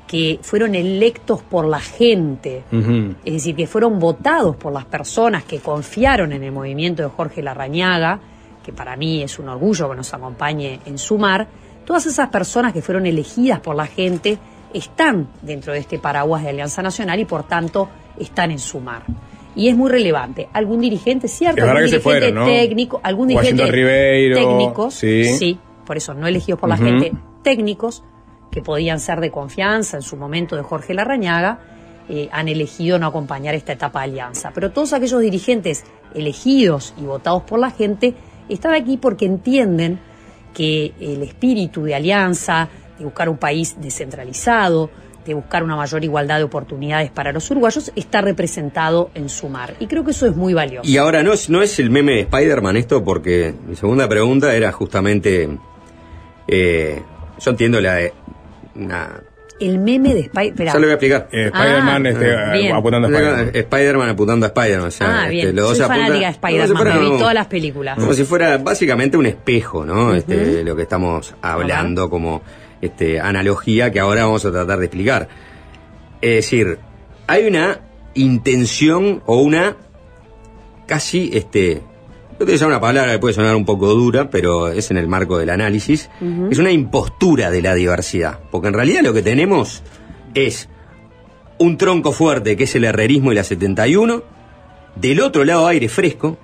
que 0.07 0.39
fueron 0.41 0.73
electos 0.73 1.41
por 1.41 1.65
la 1.65 1.81
gente, 1.81 2.63
es 3.25 3.33
decir, 3.33 3.55
que 3.55 3.67
fueron 3.67 3.99
votados 3.99 4.55
por 4.55 4.71
las 4.71 4.85
personas 4.85 5.43
que 5.43 5.59
confiaron 5.59 6.31
en 6.31 6.43
el 6.43 6.51
movimiento 6.53 7.03
de 7.03 7.09
Jorge 7.09 7.43
Larrañaga, 7.43 8.19
que 8.63 8.71
para 8.71 8.95
mí 8.95 9.21
es 9.21 9.37
un 9.37 9.49
orgullo 9.49 9.89
que 9.89 9.97
nos 9.97 10.13
acompañe 10.13 10.79
en 10.85 10.97
Sumar, 10.97 11.47
todas 11.85 12.05
esas 12.05 12.29
personas 12.29 12.71
que 12.71 12.81
fueron 12.81 13.05
elegidas 13.05 13.59
por 13.59 13.75
la 13.75 13.85
gente 13.85 14.37
están 14.73 15.27
dentro 15.41 15.73
de 15.73 15.79
este 15.79 15.99
paraguas 15.99 16.43
de 16.43 16.49
Alianza 16.49 16.81
Nacional 16.81 17.19
y 17.19 17.25
por 17.25 17.43
tanto 17.43 17.89
están 18.17 18.51
en 18.51 18.59
Sumar. 18.59 19.03
Y 19.57 19.69
es 19.69 19.75
muy 19.75 19.89
relevante. 19.89 20.47
Algún 20.53 20.81
dirigente, 20.81 21.27
cierto, 21.27 21.63
algún 21.63 21.77
dirigente 21.77 21.99
fueron, 22.03 22.35
¿no? 22.35 22.45
técnico, 22.45 23.01
algún 23.03 23.33
Washington 23.33 23.57
dirigente 23.57 23.71
Ribeiro, 23.71 24.37
técnicos, 24.37 24.93
sí. 24.93 25.59
por 25.85 25.97
eso 25.97 26.13
no 26.13 26.27
elegidos 26.27 26.59
por 26.59 26.69
la 26.69 26.77
gente, 26.77 27.11
técnicos 27.41 28.03
que 28.51 28.61
podían 28.61 28.99
ser 28.99 29.19
de 29.19 29.31
confianza 29.31 29.97
en 29.97 30.03
su 30.03 30.15
momento 30.15 30.55
de 30.55 30.61
Jorge 30.61 30.93
Larrañaga, 30.93 31.59
eh, 32.07 32.29
han 32.31 32.47
elegido 32.47 32.99
no 32.99 33.07
acompañar 33.07 33.55
esta 33.55 33.73
etapa 33.73 33.99
de 34.01 34.05
alianza. 34.05 34.51
Pero 34.53 34.71
todos 34.71 34.93
aquellos 34.93 35.21
dirigentes 35.21 35.83
elegidos 36.13 36.93
y 36.97 37.01
votados 37.01 37.43
por 37.43 37.59
la 37.59 37.71
gente 37.71 38.13
están 38.47 38.73
aquí 38.73 38.97
porque 38.97 39.25
entienden 39.25 39.99
que 40.53 40.93
el 40.99 41.21
espíritu 41.23 41.83
de 41.83 41.95
alianza, 41.95 42.69
de 42.97 43.05
buscar 43.05 43.27
un 43.27 43.37
país 43.37 43.75
descentralizado, 43.79 44.89
de 45.27 45.33
buscar 45.35 45.63
una 45.63 45.75
mayor 45.75 46.03
igualdad 46.03 46.37
de 46.37 46.43
oportunidades 46.43 47.11
para 47.11 47.31
los 47.31 47.49
uruguayos, 47.51 47.91
está 47.95 48.21
representado 48.21 49.11
en 49.13 49.29
Sumar. 49.29 49.75
Y 49.79 49.87
creo 49.87 50.03
que 50.03 50.11
eso 50.11 50.25
es 50.25 50.35
muy 50.35 50.53
valioso. 50.53 50.89
Y 50.89 50.97
ahora 50.97 51.21
no 51.23 51.33
es, 51.33 51.49
no 51.49 51.61
es 51.61 51.77
el 51.79 51.89
meme 51.89 52.13
de 52.13 52.19
Spider-Man 52.21 52.77
esto, 52.77 53.03
porque 53.03 53.53
mi 53.67 53.75
segunda 53.75 54.07
pregunta 54.09 54.55
era 54.55 54.71
justamente. 54.71 55.49
eh, 56.47 57.01
yo 57.39 57.51
entiendo 57.51 57.79
la. 57.81 57.99
una- 58.75 59.21
El 59.59 59.79
meme 59.79 60.13
de 60.13 60.19
Spider... 60.21 60.67
ya 60.67 60.73
lo 60.75 60.81
voy 60.81 60.89
a 60.89 60.93
explicar. 60.93 61.27
Eh, 61.31 61.45
Spider-Man, 61.53 62.05
Ah, 62.05 62.09
este, 62.09 62.57
bien. 62.59 62.75
apuntando 62.75 63.07
a 63.07 63.11
Spider-Man. 63.11 63.51
Spider-Man 63.55 64.09
apuntando 64.09 64.45
a 64.45 64.49
Spider-Man. 64.49 64.87
o 64.87 64.91
sea, 64.91 65.23
Ah, 65.23 65.27
bien. 65.29 65.47
este, 65.47 65.53
los 65.55 65.69
dos 65.69 65.77
Soy 65.79 65.87
fanática 65.87 66.13
de 66.13 66.19
como 66.19 66.47
si 66.51 66.57
Spider-Man, 66.67 67.11
vi 67.11 67.17
todas 67.19 67.33
las 67.33 67.47
películas. 67.47 67.97
Como 67.99 68.13
si 68.13 68.23
fuera 68.23 68.57
básicamente 68.59 69.17
un 69.17 69.25
espejo, 69.25 69.83
¿no? 69.85 70.13
Este, 70.13 70.63
lo 70.63 70.75
que 70.75 70.83
estamos 70.83 71.33
hablando 71.41 72.07
como 72.09 72.41
este, 72.81 73.19
analogía 73.19 73.91
que 73.91 73.99
ahora 73.99 74.25
vamos 74.25 74.45
a 74.45 74.51
tratar 74.51 74.79
de 74.79 74.85
explicar. 74.85 75.29
Es 76.21 76.35
decir, 76.35 76.79
hay 77.27 77.45
una 77.45 77.81
intención 78.13 79.21
o 79.25 79.37
una 79.37 79.77
casi, 80.87 81.29
este, 81.33 81.81
voy 82.39 82.57
a 82.59 82.67
una 82.67 82.79
palabra 82.79 83.11
que 83.11 83.19
puede 83.19 83.33
sonar 83.33 83.55
un 83.55 83.65
poco 83.65 83.93
dura, 83.93 84.29
pero 84.29 84.69
es 84.69 84.89
en 84.91 84.97
el 84.97 85.07
marco 85.07 85.37
del 85.37 85.49
análisis, 85.49 86.09
es 86.49 86.57
una 86.57 86.71
impostura 86.71 87.51
de 87.51 87.61
la 87.61 87.75
diversidad, 87.75 88.39
porque 88.51 88.69
en 88.69 88.73
realidad 88.73 89.01
lo 89.03 89.13
que 89.13 89.21
tenemos 89.21 89.83
es 90.33 90.69
un 91.59 91.77
tronco 91.77 92.11
fuerte 92.11 92.55
que 92.55 92.63
es 92.63 92.75
el 92.75 92.85
herrerismo 92.85 93.31
y 93.31 93.35
la 93.35 93.43
71, 93.43 94.23
del 94.95 95.21
otro 95.21 95.43
lado 95.43 95.67
aire 95.67 95.89
fresco, 95.89 96.37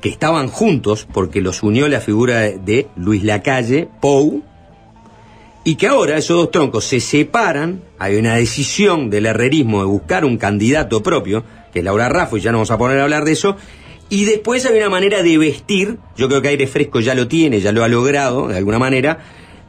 que 0.00 0.08
estaban 0.08 0.48
juntos 0.48 1.08
porque 1.12 1.40
los 1.40 1.62
unió 1.62 1.88
la 1.88 2.00
figura 2.00 2.40
de, 2.40 2.58
de 2.58 2.86
Luis 2.96 3.24
Lacalle, 3.24 3.88
Pou, 4.00 4.42
y 5.64 5.76
que 5.76 5.86
ahora 5.86 6.16
esos 6.16 6.36
dos 6.36 6.50
troncos 6.50 6.84
se 6.84 7.00
separan, 7.00 7.82
hay 7.98 8.16
una 8.16 8.36
decisión 8.36 9.10
del 9.10 9.26
herrerismo 9.26 9.80
de 9.80 9.86
buscar 9.86 10.24
un 10.24 10.38
candidato 10.38 11.02
propio, 11.02 11.44
que 11.72 11.80
es 11.80 11.84
Laura 11.84 12.08
Raffo, 12.08 12.36
y 12.36 12.40
ya 12.40 12.52
no 12.52 12.58
vamos 12.58 12.70
a 12.70 12.78
poner 12.78 12.98
a 12.98 13.02
hablar 13.02 13.24
de 13.24 13.32
eso, 13.32 13.56
y 14.08 14.24
después 14.24 14.64
hay 14.64 14.78
una 14.78 14.88
manera 14.88 15.22
de 15.22 15.36
vestir, 15.36 15.98
yo 16.16 16.28
creo 16.28 16.40
que 16.40 16.48
aire 16.48 16.66
fresco 16.66 17.00
ya 17.00 17.14
lo 17.14 17.28
tiene, 17.28 17.60
ya 17.60 17.72
lo 17.72 17.84
ha 17.84 17.88
logrado, 17.88 18.48
de 18.48 18.56
alguna 18.56 18.78
manera, 18.78 19.18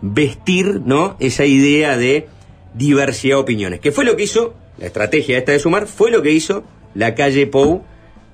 vestir, 0.02 0.82
¿no? 0.86 1.18
Esa 1.20 1.46
idea 1.46 1.98
de 1.98 2.28
diversidad 2.74 3.36
de 3.36 3.42
opiniones, 3.42 3.80
que 3.82 3.92
fue 3.92 4.06
lo 4.06 4.16
que 4.16 4.24
hizo, 4.24 4.54
la 4.78 4.86
estrategia 4.86 5.38
esta 5.38 5.52
de 5.52 5.60
sumar, 5.60 5.88
fue 5.88 6.12
lo 6.12 6.22
que 6.22 6.32
hizo 6.32 6.64
la 6.96 7.16
calle 7.16 7.48
Pou 7.48 7.84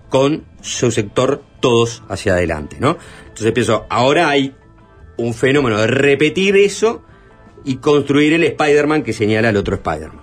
con 0.09 0.43
su 0.61 0.91
sector 0.91 1.43
todos 1.59 2.03
hacia 2.09 2.33
adelante, 2.33 2.77
¿no? 2.79 2.97
Entonces 3.27 3.51
pienso, 3.51 3.85
ahora 3.89 4.29
hay 4.29 4.53
un 5.17 5.33
fenómeno 5.33 5.79
de 5.79 5.87
repetir 5.87 6.55
eso 6.55 7.01
y 7.65 7.77
construir 7.77 8.33
el 8.33 8.43
Spider-Man 8.43 9.03
que 9.03 9.11
señala 9.13 9.49
el 9.49 9.57
otro 9.57 9.75
Spider-Man. 9.75 10.21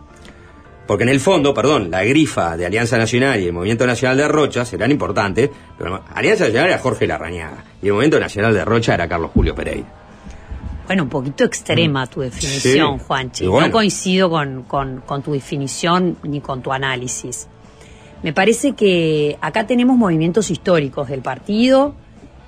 Porque 0.86 1.04
en 1.04 1.10
el 1.10 1.20
fondo, 1.20 1.54
perdón, 1.54 1.90
la 1.90 2.02
grifa 2.04 2.56
de 2.56 2.66
Alianza 2.66 2.98
Nacional 2.98 3.40
y 3.40 3.46
el 3.46 3.52
Movimiento 3.52 3.86
Nacional 3.86 4.16
de 4.16 4.28
Rocha 4.28 4.64
serán 4.64 4.90
importantes, 4.90 5.48
pero 5.78 6.02
Alianza 6.14 6.44
Nacional 6.44 6.68
era 6.70 6.78
Jorge 6.78 7.06
Larrañaga 7.06 7.64
y 7.80 7.86
el 7.86 7.92
Movimiento 7.92 8.18
Nacional 8.20 8.52
de 8.54 8.64
Rocha 8.64 8.94
era 8.94 9.08
Carlos 9.08 9.30
Julio 9.32 9.54
Pereira. 9.54 9.86
Bueno, 10.86 11.04
un 11.04 11.08
poquito 11.08 11.44
extrema 11.44 12.06
tu 12.08 12.20
definición, 12.20 12.98
Sí. 12.98 13.04
Juanchi. 13.06 13.46
Bueno. 13.46 13.68
No 13.68 13.72
coincido 13.72 14.28
con, 14.28 14.64
con- 14.64 15.00
con 15.06 15.22
tu 15.22 15.32
definición 15.32 16.18
ni 16.24 16.40
con 16.40 16.60
tu 16.62 16.72
análisis. 16.72 17.46
Me 18.22 18.32
parece 18.32 18.72
que 18.74 19.38
acá 19.40 19.66
tenemos 19.66 19.96
movimientos 19.96 20.50
históricos 20.50 21.08
del 21.08 21.22
partido 21.22 21.94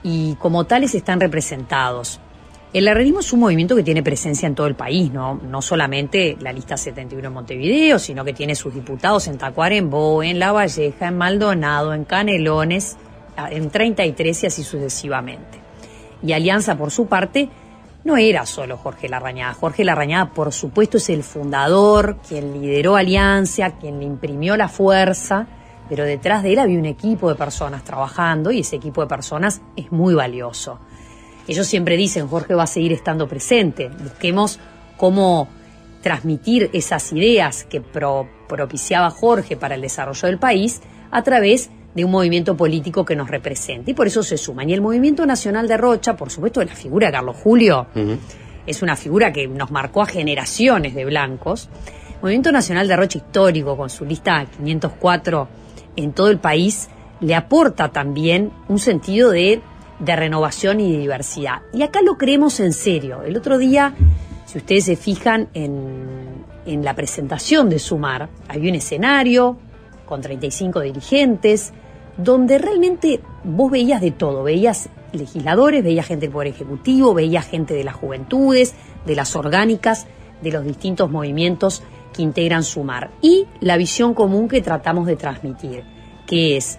y 0.03 0.35
como 0.37 0.65
tales 0.65 0.95
están 0.95 1.21
representados. 1.21 2.21
El 2.75 2.89
herrerismo 2.89 3.21
es 3.21 3.33
un 3.33 3.39
movimiento 3.39 3.77
que 3.77 3.85
tiene 3.85 4.03
presencia 4.03 4.49
en 4.49 4.57
todo 4.57 4.67
el 4.67 4.75
país, 4.75 5.13
¿no? 5.13 5.35
No 5.37 5.63
solamente 5.63 6.37
la 6.41 6.53
lista 6.53 6.77
71 6.77 7.29
en 7.29 7.33
Montevideo, 7.33 8.01
sino 8.01 8.25
que 8.25 8.33
tiene 8.33 8.57
sus 8.57 8.75
diputados 8.75 9.29
en 9.29 9.39
Tacuarembó, 9.39 10.25
en 10.25 10.41
La 10.41 10.51
Valleja, 10.51 11.07
en 11.07 11.17
Maldonado, 11.17 11.95
en 11.95 12.05
Canelones, 12.05 12.97
en 13.49 13.71
33 13.71 14.43
y 14.43 14.47
así 14.49 14.65
sucesivamente. 14.65 15.61
Y 16.21 16.33
Alianza, 16.33 16.77
por 16.77 16.91
su 16.91 17.07
parte, 17.07 17.49
no 18.03 18.17
era 18.17 18.45
solo 18.45 18.77
Jorge 18.77 19.09
Larrañaga. 19.09 19.55
Jorge 19.55 19.85
Larrañaga, 19.85 20.35
por 20.35 20.53
supuesto, 20.53 20.97
es 20.97 21.09
el 21.11 21.23
fundador, 21.23 22.17
quien 22.29 22.61
lideró 22.61 22.97
Alianza, 22.97 23.71
quien 23.79 24.01
le 24.01 24.05
imprimió 24.05 24.57
la 24.57 24.67
fuerza, 24.67 25.47
pero 25.89 26.03
detrás 26.03 26.43
de 26.43 26.55
él 26.55 26.59
había 26.59 26.81
un 26.81 26.87
equipo 26.87 27.29
de 27.29 27.37
personas 27.37 27.85
trabajando 27.85 28.51
y 28.51 28.59
ese 28.59 28.75
equipo 28.75 29.01
de 29.01 29.07
personas 29.07 29.63
es 29.77 29.93
muy 29.93 30.15
valioso. 30.15 30.81
Ellos 31.49 31.67
siempre 31.67 31.97
dicen, 31.97 32.27
Jorge 32.29 32.55
va 32.55 32.63
a 32.65 32.67
seguir 32.67 32.93
estando 32.93 33.29
presente, 33.29 33.89
busquemos 34.03 34.59
cómo 34.97 35.49
transmitir 36.03 36.71
esas 36.73 37.13
ideas 37.13 37.65
que 37.65 37.81
pro- 37.81 38.29
propiciaba 38.49 39.11
Jorge 39.11 39.57
para 39.57 39.75
el 39.75 39.81
desarrollo 39.81 40.27
del 40.29 40.39
país 40.39 40.81
a 41.11 41.23
través 41.23 41.71
de 41.95 42.05
un 42.05 42.11
movimiento 42.11 42.57
político 42.57 43.05
que 43.05 43.15
nos 43.17 43.31
represente. 43.31 43.93
Y 43.93 43.95
por 43.95 44.07
eso 44.07 44.23
se 44.23 44.37
suman. 44.37 44.69
Y 44.69 44.75
el 44.75 44.81
Movimiento 44.81 45.25
Nacional 45.27 45.69
de 45.69 45.77
Rocha, 45.77 46.17
por 46.17 46.31
supuesto, 46.31 46.63
la 46.63 46.75
figura 46.75 47.07
de 47.09 47.13
Carlos 47.13 47.37
Julio, 47.43 47.87
es 48.67 48.83
una 48.83 48.97
figura 48.97 49.33
que 49.33 49.47
nos 49.47 49.71
marcó 49.71 50.03
a 50.03 50.07
generaciones 50.07 50.95
de 50.95 51.05
blancos. 51.05 51.69
Movimiento 52.21 52.51
Nacional 52.53 52.89
de 52.89 52.97
Rocha 52.97 53.19
histórico, 53.19 53.77
con 53.77 53.91
su 53.91 54.05
lista 54.05 54.45
504 54.57 55.49
en 55.97 56.13
todo 56.13 56.31
el 56.31 56.39
país, 56.39 56.89
le 57.21 57.35
aporta 57.35 57.91
también 57.93 58.51
un 58.69 58.79
sentido 58.79 59.31
de, 59.31 59.61
de 59.99 60.17
renovación 60.17 60.81
y 60.81 60.93
de 60.93 60.99
diversidad. 60.99 61.63
Y 61.73 61.83
acá 61.83 62.01
lo 62.03 62.17
creemos 62.17 62.61
en 62.61 62.73
serio. 62.73 63.23
El 63.23 63.37
otro 63.37 63.59
día, 63.59 63.95
si 64.47 64.59
ustedes 64.59 64.85
se 64.85 64.97
fijan 64.97 65.49
en, 65.55 66.45
en 66.67 66.85
la 66.85 66.95
presentación 66.95 67.69
de 67.69 67.79
Sumar, 67.79 68.29
había 68.49 68.71
un 68.71 68.77
escenario 68.77 69.57
con 70.05 70.21
35 70.21 70.81
dirigentes, 70.81 71.73
donde 72.17 72.59
realmente 72.59 73.21
vos 73.43 73.71
veías 73.71 74.01
de 74.01 74.11
todo, 74.11 74.45
veías 74.45 74.89
legisladores, 75.13 75.83
veías 75.83 76.07
gente 76.07 76.27
del 76.27 76.33
Poder 76.33 76.49
Ejecutivo, 76.49 77.15
veías 77.15 77.47
gente 77.47 77.75
de 77.75 77.85
las 77.85 77.95
juventudes, 77.95 78.75
de 79.07 79.17
las 79.17 79.35
orgánicas, 79.37 80.07
de 80.43 80.53
los 80.53 80.65
distintos 80.65 81.11
movimientos 81.11 81.83
que 82.13 82.23
integran 82.23 82.63
Sumar. 82.63 83.11
Y 83.21 83.47
la 83.61 83.77
visión 83.77 84.15
común 84.15 84.49
que 84.49 84.63
tratamos 84.63 85.07
de 85.07 85.17
transmitir, 85.17 85.85
que 86.27 86.57
es 86.57 86.79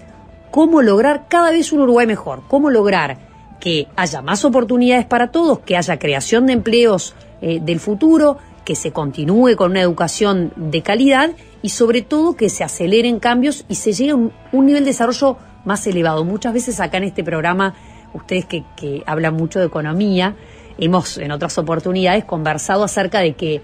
cómo 0.56 0.82
lograr 0.82 1.26
cada 1.27 1.52
vez 1.52 1.73
un 1.73 1.82
Uruguay 1.82 2.07
mejor, 2.07 2.44
cómo 2.48 2.69
lograr 2.69 3.18
que 3.60 3.90
haya 3.98 4.22
más 4.22 4.45
oportunidades 4.45 5.06
para 5.06 5.30
todos, 5.30 5.60
que 5.60 5.76
haya 5.76 5.99
creación 5.99 6.45
de 6.45 6.53
empleos 6.53 7.14
eh, 7.41 7.60
del 7.61 7.82
futuro, 7.82 8.38
que 8.64 8.73
se 8.73 8.94
continúe 8.94 9.57
con 9.57 9.72
una 9.72 9.82
educación 9.82 10.53
de 10.56 10.82
calidad 10.82 11.32
y 11.61 11.72
sobre 11.72 12.03
todo 12.03 12.38
que 12.38 12.48
se 12.48 12.64
aceleren 12.64 13.19
cambios 13.19 13.65
y 13.68 13.76
se 13.76 13.91
llegue 13.91 14.11
a 14.11 14.15
un, 14.15 14.32
nivel 14.53 14.86
de 14.86 14.91
desarrollo 14.91 15.36
más 15.65 15.86
elevado. 15.88 16.23
Muchas 16.23 16.53
veces 16.53 16.80
acá 16.80 16.99
en 16.99 17.03
este 17.03 17.26
programa, 17.26 17.76
ustedes 18.14 18.45
que, 18.45 18.64
que 18.77 19.03
hablan 19.06 19.34
mucho 19.34 19.60
de 19.60 19.65
economía, 19.65 20.38
hemos 20.77 21.18
en 21.18 21.34
otras 21.34 21.57
oportunidades 21.57 22.23
conversado 22.23 22.86
acerca 22.86 23.19
de 23.19 23.34
que, 23.34 23.61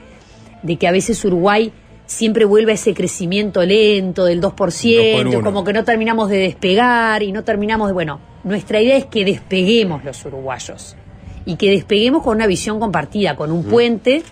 de 0.61 0.75
que 0.75 0.89
a 0.89 0.91
veces 0.91 1.23
Uruguay 1.23 1.71
siempre 2.11 2.45
vuelve 2.45 2.73
a 2.73 2.75
ese 2.75 2.93
crecimiento 2.93 3.63
lento 3.63 4.25
del 4.25 4.41
2%, 4.41 5.25
uno. 5.27 5.41
como 5.41 5.63
que 5.63 5.73
no 5.73 5.83
terminamos 5.83 6.29
de 6.29 6.37
despegar 6.37 7.23
y 7.23 7.31
no 7.31 7.43
terminamos 7.43 7.87
de... 7.87 7.93
Bueno, 7.93 8.19
nuestra 8.43 8.81
idea 8.81 8.97
es 8.97 9.05
que 9.05 9.23
despeguemos 9.23 10.03
los 10.03 10.23
uruguayos 10.25 10.97
y 11.45 11.55
que 11.55 11.71
despeguemos 11.71 12.23
con 12.23 12.35
una 12.35 12.47
visión 12.47 12.79
compartida, 12.79 13.35
con 13.35 13.51
un 13.51 13.63
puente 13.63 14.23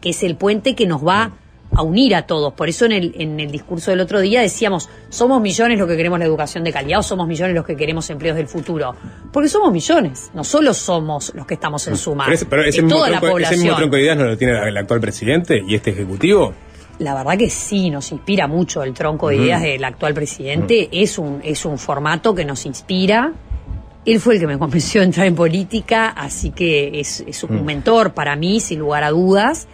que 0.00 0.10
es 0.10 0.22
el 0.22 0.36
puente 0.36 0.74
que 0.74 0.86
nos 0.86 1.06
va 1.06 1.32
a 1.74 1.82
unir 1.82 2.14
a 2.14 2.26
todos. 2.26 2.54
Por 2.54 2.70
eso 2.70 2.86
en 2.86 2.92
el, 2.92 3.14
en 3.18 3.38
el 3.38 3.50
discurso 3.50 3.90
del 3.90 4.00
otro 4.00 4.20
día 4.20 4.40
decíamos, 4.40 4.88
somos 5.10 5.42
millones 5.42 5.78
los 5.78 5.86
que 5.86 5.96
queremos 5.96 6.18
la 6.18 6.24
educación 6.24 6.64
de 6.64 6.72
calidad 6.72 7.00
o 7.00 7.02
somos 7.02 7.28
millones 7.28 7.54
los 7.54 7.66
que 7.66 7.76
queremos 7.76 8.08
empleos 8.08 8.36
del 8.36 8.46
futuro. 8.46 8.94
Porque 9.30 9.50
somos 9.50 9.72
millones, 9.72 10.30
no 10.32 10.42
solo 10.42 10.72
somos 10.72 11.34
los 11.34 11.46
que 11.46 11.54
estamos 11.54 11.86
en 11.88 11.96
suma, 11.98 12.26
Pero 12.28 12.46
pero 12.48 12.62
ese 12.62 12.78
es 12.78 12.84
mismo 12.84 12.98
toda 12.98 13.10
la 13.10 13.20
tronco, 13.20 13.38
ese 13.38 13.50
mismo 13.50 13.64
población. 13.64 13.76
tronco 13.76 13.96
de 13.96 14.02
ideas 14.02 14.16
no 14.16 14.24
lo 14.24 14.38
tiene 14.38 14.68
el 14.68 14.76
actual 14.76 15.00
presidente 15.00 15.62
y 15.66 15.74
este 15.74 15.90
ejecutivo. 15.90 16.54
La 16.98 17.14
verdad 17.14 17.36
que 17.36 17.50
sí, 17.50 17.90
nos 17.90 18.10
inspira 18.12 18.46
mucho 18.46 18.82
el 18.82 18.94
tronco 18.94 19.28
de 19.28 19.36
ideas 19.36 19.62
del 19.62 19.84
actual 19.84 20.14
presidente. 20.14 20.88
Es, 20.92 21.18
un, 21.18 21.40
es 21.44 21.64
un 21.64 21.78
formato 21.78 22.34
que 22.34 22.44
nos 22.44 22.64
inspira. 22.64 23.32
Él 24.04 24.20
fue 24.20 24.34
el 24.34 24.40
que 24.40 24.46
me 24.46 24.58
convenció 24.58 25.00
de 25.00 25.06
entrar 25.06 25.26
en 25.26 25.34
política, 25.34 26.08
así 26.08 26.50
que 26.50 27.00
es, 27.00 27.24
es 27.26 27.42
un 27.44 27.64
mentor 27.64 28.14
para 28.14 28.36
mí, 28.36 28.60
sin 28.60 28.78
lugar 28.78 29.02
a 29.04 29.10
dudas. 29.10 29.66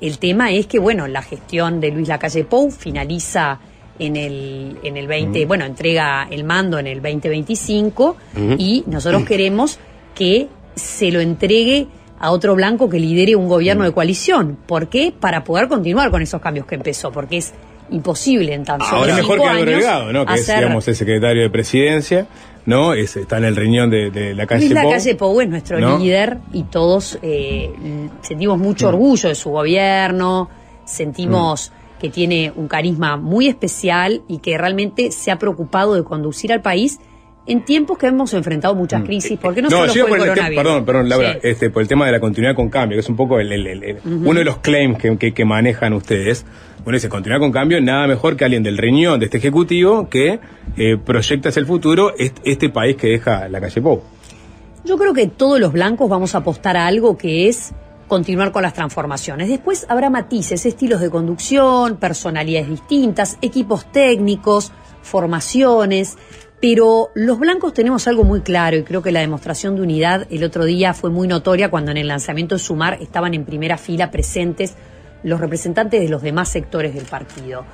El 0.00 0.18
tema 0.18 0.50
es 0.50 0.66
que, 0.66 0.78
bueno, 0.78 1.06
la 1.08 1.22
gestión 1.22 1.80
de 1.80 1.90
Luis 1.90 2.08
Lacalle 2.08 2.44
Pou 2.44 2.70
finaliza 2.70 3.60
en 3.98 4.16
el, 4.16 4.78
en 4.82 4.96
el 4.96 5.06
20, 5.06 5.46
bueno, 5.46 5.64
entrega 5.64 6.26
el 6.30 6.44
mando 6.44 6.78
en 6.78 6.86
el 6.86 7.02
2025 7.02 8.16
Ujú. 8.34 8.54
y 8.58 8.84
nosotros 8.86 9.24
queremos 9.24 9.78
que 10.14 10.48
se 10.74 11.10
lo 11.10 11.20
entregue 11.20 11.86
a 12.22 12.30
otro 12.30 12.54
blanco 12.54 12.88
que 12.88 13.00
lidere 13.00 13.34
un 13.34 13.48
gobierno 13.48 13.82
de 13.84 13.92
coalición. 13.92 14.56
¿Por 14.66 14.86
qué? 14.88 15.12
Para 15.18 15.42
poder 15.42 15.66
continuar 15.66 16.10
con 16.12 16.22
esos 16.22 16.40
cambios 16.40 16.66
que 16.66 16.76
empezó, 16.76 17.10
porque 17.10 17.38
es 17.38 17.52
imposible 17.90 18.54
en 18.54 18.64
tan 18.64 18.80
solo 18.80 18.96
Ahora 18.98 19.16
cinco 19.16 19.32
mejor 19.32 19.40
que 19.40 19.48
años 19.48 19.66
Delgado, 19.66 20.12
¿no? 20.12 20.24
Que 20.24 20.34
es, 20.34 20.46
digamos, 20.46 20.86
el 20.86 20.94
secretario 20.94 21.42
de 21.42 21.50
presidencia, 21.50 22.26
¿no? 22.64 22.94
Es, 22.94 23.16
está 23.16 23.38
en 23.38 23.44
el 23.44 23.56
riñón 23.56 23.90
de, 23.90 24.12
de 24.12 24.34
la 24.34 24.46
calle 24.46 24.66
Luis 24.68 24.80
Pou. 24.80 24.90
Lacalle 24.90 25.14
Pou 25.16 25.40
es 25.40 25.48
nuestro 25.48 25.80
¿no? 25.80 25.98
líder 25.98 26.38
y 26.52 26.62
todos 26.62 27.18
eh, 27.22 27.70
sentimos 28.22 28.56
mucho 28.56 28.86
Mm. 28.86 28.88
orgullo 28.90 29.28
de 29.28 29.34
su 29.34 29.50
gobierno, 29.50 30.48
sentimos 30.84 31.70
Mm. 31.70 32.00
que 32.00 32.08
tiene 32.08 32.52
un 32.54 32.68
carisma 32.68 33.16
muy 33.16 33.48
especial 33.48 34.22
y 34.28 34.38
que 34.38 34.56
realmente 34.56 35.10
se 35.10 35.32
ha 35.32 35.38
preocupado 35.40 35.94
de 35.94 36.04
conducir 36.04 36.52
al 36.52 36.62
país 36.62 37.00
en 37.46 37.64
tiempos 37.64 37.98
que 37.98 38.06
hemos 38.06 38.32
enfrentado 38.34 38.74
muchas 38.74 39.02
crisis, 39.02 39.38
porque 39.40 39.62
no, 39.62 39.68
Mm. 39.68 39.72
No, 39.72 39.78
solo 39.80 39.92
yo 39.94 40.02
fue 40.06 40.10
por 40.18 40.18
el 40.28 40.32
coronavirus. 40.34 40.62
perdón, 40.64 40.84
perdón, 40.84 41.08
Laura, 41.08 41.32
Sí. 41.34 41.38
este, 41.42 41.70
por 41.70 41.82
el 41.82 41.88
tema 41.88 42.06
de 42.06 42.12
la 42.12 42.20
continuidad 42.20 42.54
con 42.54 42.68
cambio, 42.70 42.96
que 42.96 43.00
es 43.00 43.08
un 43.08 43.16
poco 43.16 43.40
el, 43.40 43.52
el- 43.52 43.66
el- 43.66 43.82
el- 43.84 43.96
Ujú. 43.96 44.30
uno 44.30 44.38
de 44.38 44.44
los 44.44 44.58
claims 44.58 44.98
que, 44.98 45.16
que- 45.18 45.32
que 45.34 45.44
manejan 45.44 45.92
ustedes. 45.92 46.44
Bueno, 46.84 46.96
dice, 46.96 47.08
continuidad 47.08 47.40
con 47.40 47.52
cambio, 47.52 47.80
nada 47.80 48.06
mejor 48.06 48.36
que 48.36 48.44
alguien 48.44 48.62
del 48.62 48.76
riñón 48.78 49.18
de 49.20 49.26
este 49.26 49.38
ejecutivo 49.38 50.08
que 50.08 50.40
eh, 50.76 50.96
proyecta 51.04 51.48
hacia 51.50 51.60
el 51.60 51.66
futuro 51.66 52.14
est- 52.16 52.38
este, 52.44 52.68
país 52.70 52.96
que 52.96 53.08
deja 53.08 53.48
la 53.48 53.60
calle 53.60 53.80
Pou. 53.82 54.02
Yo 54.84 54.96
creo 54.98 55.12
que 55.12 55.26
todos 55.28 55.60
los 55.60 55.72
blancos 55.72 56.08
vamos 56.08 56.34
a 56.34 56.38
apostar 56.38 56.76
a 56.76 56.86
algo 56.86 57.16
que 57.16 57.48
es 57.48 57.72
continuar 58.08 58.50
con 58.52 58.62
las 58.62 58.74
transformaciones. 58.74 59.48
Después 59.48 59.86
habrá 59.88 60.10
matices, 60.10 60.66
estilos 60.66 61.00
de 61.00 61.08
conducción, 61.10 61.96
personalidades 61.98 62.68
distintas, 62.68 63.38
equipos 63.42 63.90
técnicos, 63.92 64.72
formaciones, 65.02 66.18
pero 66.62 67.10
los 67.16 67.40
blancos 67.40 67.74
tenemos 67.74 68.06
algo 68.06 68.22
muy 68.22 68.40
claro 68.40 68.76
y 68.76 68.84
creo 68.84 69.02
que 69.02 69.10
la 69.10 69.18
demostración 69.18 69.74
de 69.74 69.82
unidad 69.82 70.28
el 70.30 70.44
otro 70.44 70.64
día 70.64 70.94
fue 70.94 71.10
muy 71.10 71.26
notoria 71.26 71.72
cuando 71.72 71.90
en 71.90 71.96
el 71.96 72.06
lanzamiento 72.06 72.54
de 72.54 72.60
Sumar 72.60 72.98
estaban 73.02 73.34
en 73.34 73.44
primera 73.44 73.76
fila 73.76 74.12
presentes 74.12 74.76
los 75.24 75.40
representantes 75.40 76.00
de 76.00 76.08
los 76.08 76.22
demás 76.22 76.50
sectores 76.50 76.94
del 76.94 77.06
partido. 77.06 77.64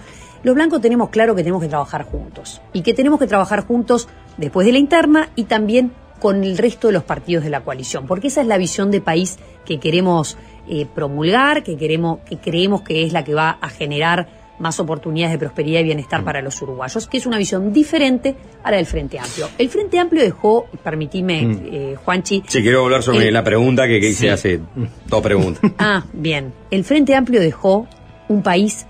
Los 0.42 0.54
blancos 0.54 0.80
tenemos 0.80 1.10
claro 1.10 1.34
que 1.34 1.42
tenemos 1.42 1.60
que 1.60 1.68
trabajar 1.68 2.04
juntos 2.04 2.62
y 2.72 2.80
que 2.80 2.94
tenemos 2.94 3.18
que 3.18 3.26
trabajar 3.26 3.66
juntos 3.66 4.08
después 4.38 4.64
de 4.64 4.72
la 4.72 4.78
interna 4.78 5.28
y 5.36 5.44
también 5.44 5.92
con 6.18 6.42
el 6.42 6.56
resto 6.56 6.86
de 6.86 6.94
los 6.94 7.04
partidos 7.04 7.44
de 7.44 7.50
la 7.50 7.60
coalición, 7.60 8.06
porque 8.06 8.28
esa 8.28 8.40
es 8.40 8.46
la 8.46 8.56
visión 8.56 8.90
de 8.90 9.02
país 9.02 9.38
que 9.66 9.78
queremos 9.78 10.38
eh, 10.66 10.86
promulgar, 10.86 11.62
que 11.62 11.76
queremos, 11.76 12.20
que 12.20 12.38
creemos 12.38 12.80
que 12.80 13.04
es 13.04 13.12
la 13.12 13.22
que 13.22 13.34
va 13.34 13.58
a 13.60 13.68
generar 13.68 14.37
más 14.58 14.80
oportunidades 14.80 15.32
de 15.32 15.38
prosperidad 15.38 15.80
y 15.80 15.84
bienestar 15.84 16.24
para 16.24 16.42
los 16.42 16.60
uruguayos, 16.62 17.06
que 17.06 17.18
es 17.18 17.26
una 17.26 17.38
visión 17.38 17.72
diferente 17.72 18.34
a 18.62 18.70
la 18.70 18.76
del 18.78 18.86
Frente 18.86 19.18
Amplio. 19.18 19.48
El 19.58 19.68
Frente 19.68 19.98
Amplio 19.98 20.22
dejó, 20.22 20.66
permitime, 20.82 21.42
Mm. 21.46 21.60
eh, 21.72 21.96
Juanchi, 22.04 22.42
Sí, 22.46 22.62
quiero 22.62 22.84
hablar 22.84 23.02
sobre 23.02 23.28
El- 23.28 23.34
la 23.34 23.44
pregunta 23.44 23.86
que, 23.86 24.00
que 24.00 24.08
hice 24.08 24.22
Sí. 24.24 24.28
hace 24.28 24.60
dos 25.06 25.22
preguntas. 25.22 25.62
Ah, 25.78 26.04
bien. 26.12 26.52
El 26.70 26.84
Frente 26.84 27.14
Amplio 27.14 27.40
dejó 27.40 27.86
un 28.28 28.42
país 28.42 28.86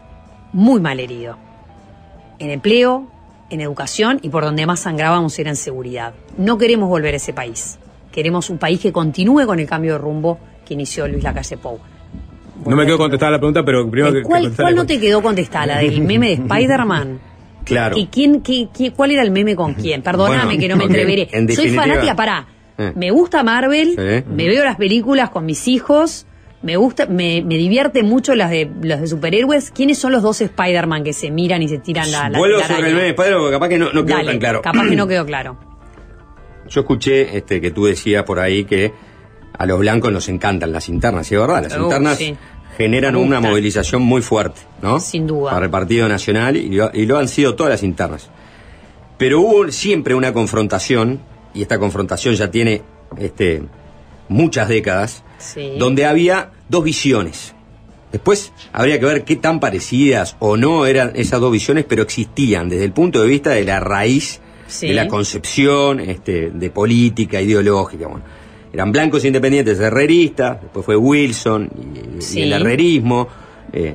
muy 0.53 0.81
mal 0.81 1.01
herido. 1.01 1.37
En 2.39 2.51
empleo, 2.51 3.07
en 3.51 3.61
educación 3.61 4.21
y 4.23 4.29
por 4.31 4.45
donde 4.45 4.65
más 4.67 4.81
sangrábamos 4.81 5.39
era 5.39 5.51
en 5.51 5.57
seguridad. 5.57 6.15
No 6.37 6.57
queremos 6.59 6.89
volver 6.89 7.15
a 7.15 7.17
ese 7.19 7.33
país. 7.33 7.79
Queremos 8.13 8.49
un 8.51 8.59
país 8.59 8.81
que 8.81 8.93
continúe 8.93 9.45
con 9.47 9.59
el 9.59 9.67
cambio 9.67 9.93
de 9.95 9.99
rumbo 9.99 10.39
que 10.65 10.75
inició 10.75 11.07
Luis 11.09 11.23
Lacalle 11.25 11.57
Pou. 11.57 11.79
No 12.67 12.77
me 12.77 12.85
quedo 12.87 12.99
contestar 12.99 13.31
la 13.31 13.39
pregunta, 13.39 13.65
pero 13.65 13.89
primero 13.91 14.13
que, 14.13 14.19
que 14.21 14.25
¿Cuál, 14.25 14.53
cuál 14.55 14.75
no 14.75 14.87
te 14.87 14.99
quedó 15.01 15.23
contestada? 15.23 15.67
¿La 15.67 15.79
del 15.79 16.01
meme 16.03 16.29
de 16.29 16.33
Spider-Man? 16.47 17.21
Claro. 17.65 17.97
¿Que 17.97 18.09
quién, 18.09 18.41
qué- 18.41 18.69
qué- 18.77 18.93
¿Cuál 18.93 19.11
era 19.13 19.23
el 19.23 19.31
meme 19.31 19.55
con 19.55 19.75
quién? 19.75 20.03
Perdóname 20.03 20.45
Bueno, 20.45 20.61
que 20.61 20.69
no 20.69 20.77
me 20.77 20.85
ok. 20.87 20.91
entreveré. 20.91 21.29
En 21.33 21.53
Soy 21.53 21.71
fanática, 21.71 22.15
pará. 22.17 22.47
Eh. 22.79 22.93
Me 22.95 23.11
gusta 23.11 23.43
Marvel, 23.43 23.89
Sí. 23.91 24.25
me 24.33 24.47
veo 24.49 24.65
las 24.65 24.77
películas 24.77 25.31
con 25.31 25.45
mis 25.45 25.67
hijos, 25.69 26.27
me 26.63 26.77
gusta, 26.77 27.07
me, 27.07 27.43
me 27.43 27.57
divierte 27.57 28.03
mucho 28.03 28.35
las 28.35 28.51
de 28.51 28.71
las 28.83 29.01
de 29.01 29.07
superhéroes. 29.07 29.71
¿Quiénes 29.71 29.99
son 29.99 30.13
los 30.13 30.23
dos 30.23 30.41
Spider-Man 30.41 31.05
que 31.05 31.13
se 31.13 31.31
miran 31.31 31.61
y 31.63 31.69
se 31.69 31.79
tiran 31.79 32.11
la, 32.11 32.29
la 32.31 32.39
Vuelvo 32.39 32.61
sobre 32.61 32.89
el 32.89 32.95
meme 32.95 33.03
de 33.03 33.09
Spider 33.11 33.35
porque 33.37 33.53
capaz 33.53 33.69
que 33.69 33.79
no, 33.79 33.93
no 33.93 34.05
quedó 34.05 34.17
Dale, 34.17 34.31
tan 34.31 34.39
claro. 34.39 34.63
Capaz 34.63 34.89
que 34.89 34.97
no 34.97 35.07
quedó 35.09 35.27
claro. 35.27 35.59
Yo 36.69 36.81
escuché 36.81 37.37
este, 37.37 37.61
que 37.61 37.71
tú 37.71 37.87
decías 37.87 38.25
por 38.25 38.39
ahí 38.41 38.65
que 38.65 38.93
a 39.59 39.67
los 39.67 39.79
blancos 39.81 40.13
nos 40.13 40.29
encantan 40.29 40.73
las 40.73 40.89
internas, 40.89 41.31
y 41.31 41.35
es 41.35 41.41
verdad, 41.41 41.63
las 41.65 41.77
Uh, 41.77 41.83
internas 41.83 42.17
sí. 42.19 42.37
generan 42.77 43.17
una 43.17 43.41
movilización 43.41 44.03
muy 44.03 44.23
fuerte, 44.23 44.61
¿no? 44.83 45.01
Sin 45.01 45.27
duda. 45.27 45.51
Para 45.51 45.65
el 45.67 45.71
Partido 45.71 46.09
Nacional 46.09 46.57
y 46.57 46.69
lo, 46.71 46.91
y 46.95 47.07
lo 47.07 47.19
han 47.19 47.29
sido 47.29 47.55
todas 47.57 47.71
las 47.73 47.83
internas. 47.83 48.31
Pero 49.19 49.41
hubo 49.41 49.71
siempre 49.73 50.15
una 50.15 50.33
confrontación, 50.33 51.21
y 51.55 51.63
esta 51.63 51.79
confrontación 51.79 52.35
ya 52.37 52.51
tiene 52.51 52.83
este, 53.19 53.63
muchas 54.29 54.69
décadas, 54.69 55.25
Sí. 55.39 55.73
donde 55.79 56.05
había 56.07 56.51
dos 56.69 56.83
visiones. 56.85 57.55
Después 58.13 58.53
habría 58.73 58.99
que 58.99 59.07
ver 59.07 59.25
qué 59.25 59.37
tan 59.37 59.61
parecidas 59.61 60.37
o 60.39 60.57
no 60.57 60.87
eran 60.87 61.13
esas 61.15 61.41
dos 61.41 61.53
visiones, 61.53 61.85
pero 61.89 62.03
existían 62.03 62.69
desde 62.69 62.85
el 62.85 62.93
punto 62.93 63.21
de 63.21 63.29
vista 63.29 63.51
de 63.51 63.65
la 63.65 63.81
raíz 63.81 64.41
Sí. 64.67 64.89
de 64.89 64.95
la 64.95 65.09
concepción 65.09 66.01
este, 66.01 66.51
de 66.51 66.71
política 66.71 67.41
ideológica. 67.41 68.07
Bueno. 68.09 68.25
Eran 68.73 68.93
blancos 68.93 69.25
independientes 69.25 69.79
herreristas, 69.81 70.61
después 70.63 70.85
fue 70.85 70.97
Wilson 70.97 71.69
y, 71.77 72.19
y 72.19 72.23
Sí. 72.23 72.43
el 72.43 72.53
herrerismo, 72.53 73.29
eh, 73.73 73.95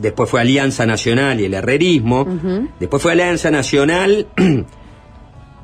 después 0.00 0.28
fue 0.30 0.40
Alianza 0.40 0.86
Nacional 0.86 1.40
y 1.40 1.44
el 1.44 1.54
herrerismo, 1.54 2.26
después 2.80 3.02
fue 3.02 3.12
Alianza 3.12 3.50
Nacional 3.50 4.26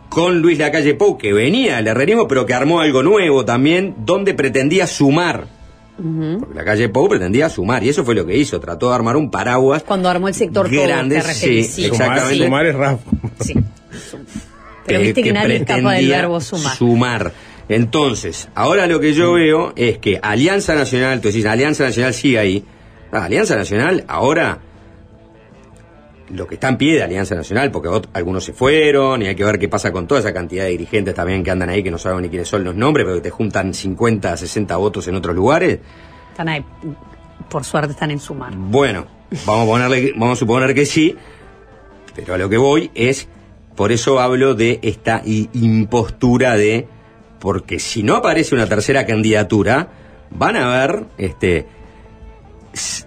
con 0.09 0.41
Luis 0.41 0.59
Lacalle 0.59 0.95
Pou, 0.95 1.17
que 1.17 1.33
venía 1.33 1.77
del 1.77 1.87
herrerismo, 1.89 2.29
pero 2.29 2.45
que 2.45 2.53
armó 2.55 2.81
algo 2.81 3.03
nuevo 3.03 3.45
también, 3.45 3.95
donde 4.05 4.35
pretendía 4.35 4.87
sumar. 4.87 5.47
Porque 5.97 6.55
la 6.55 6.65
calle 6.65 6.89
Pou 6.89 7.09
pretendía 7.09 7.49
sumar, 7.49 7.85
y 7.85 7.89
eso 7.91 8.05
fue 8.05 8.15
lo 8.15 8.27
que 8.27 8.37
hizo, 8.37 8.59
trató 8.61 8.89
de 8.89 8.95
armar 8.97 9.17
un 9.17 9.31
paraguas 9.31 9.83
Cuando 9.85 10.09
armó 10.09 10.27
el 10.29 10.35
sector 10.35 10.69
todo, 10.69 10.83
grande, 10.83 11.21
referís, 11.23 11.67
sí, 11.69 11.83
sí. 11.83 11.87
exactamente. 11.87 12.45
Sumar 12.45 12.67
es 12.67 12.75
Rafa. 12.75 13.11
Pero 14.85 15.01
viste 15.01 15.23
que 15.23 15.33
nadie 15.33 15.57
escapa 15.57 15.75
del 15.77 15.83
pretendía 15.85 16.17
verbo 16.17 16.41
sumar. 16.41 16.77
sumar. 16.77 17.33
Entonces, 17.75 18.49
ahora 18.55 18.87
lo 18.87 19.01
que 19.01 19.15
yo 19.15 19.33
veo 19.33 19.73
es 19.77 19.99
que 19.99 20.19
Alianza 20.23 20.75
Nacional, 20.75 21.21
tú 21.21 21.29
decís, 21.29 21.47
Alianza 21.47 21.85
Nacional 21.85 22.13
sigue 22.13 22.39
ahí. 22.39 22.65
Ah, 23.11 23.25
Alianza 23.25 23.57
Nacional 23.57 24.05
ahora 24.09 24.61
lo 26.29 26.47
que 26.47 26.55
está 26.55 26.69
en 26.69 26.77
pie 26.77 26.97
de 26.97 27.03
Alianza 27.03 27.35
Nacional, 27.35 27.71
porque 27.71 27.89
algunos 28.13 28.45
se 28.45 28.53
fueron 28.53 29.23
y 29.23 29.27
hay 29.27 29.35
que 29.35 29.45
ver 29.45 29.59
qué 29.59 29.69
pasa 29.69 29.93
con 29.93 30.07
toda 30.07 30.21
esa 30.21 30.33
cantidad 30.33 30.65
de 30.65 30.71
dirigentes 30.71 31.15
también 31.15 31.43
que 31.45 31.51
andan 31.51 31.69
ahí, 31.69 31.83
que 31.83 31.91
no 31.91 31.99
saben 31.99 32.23
ni 32.23 32.29
quiénes 32.29 32.49
son 32.49 32.65
los 32.65 32.75
nombres, 32.75 33.05
pero 33.05 33.17
que 33.17 33.23
te 33.23 33.31
juntan 33.31 33.73
50, 33.73 34.37
60 34.37 34.77
votos 34.77 35.09
en 35.09 35.15
otros 35.15 35.35
lugares. 35.35 35.79
Están 36.31 36.49
ahí, 36.49 36.65
por 37.49 37.65
suerte 37.65 37.93
están 37.93 38.11
en 38.11 38.19
sumar. 38.19 38.55
Bueno, 38.55 39.07
vamos 39.47 39.65
a 39.65 39.71
ponerle, 39.71 40.13
vamos 40.13 40.39
a 40.39 40.41
suponer 40.41 40.75
que 40.75 40.87
sí, 40.87 41.17
pero 42.15 42.35
a 42.35 42.39
lo 42.39 42.49
que 42.49 42.57
voy 42.57 42.91
es, 42.95 43.29
por 43.77 43.93
eso 43.93 44.21
hablo 44.21 44.55
de 44.55 44.79
esta 44.83 45.23
impostura 45.25 46.57
de, 46.57 46.87
porque 47.43 47.81
si 47.81 48.05
no 48.05 48.15
aparece 48.15 48.55
una 48.55 48.69
tercera 48.69 49.05
candidatura, 49.05 49.89
van 50.31 50.55
a 50.55 50.69
ver, 50.69 51.07
este, 51.19 51.67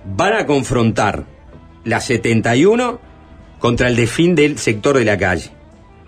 van 0.03 0.33
a 0.33 0.45
confrontar 0.45 1.23
la 1.85 2.01
71 2.01 2.99
contra 3.59 3.87
el 3.87 3.95
defin 3.95 4.35
del 4.35 4.57
sector 4.57 4.97
de 4.97 5.05
la 5.05 5.17
calle, 5.17 5.51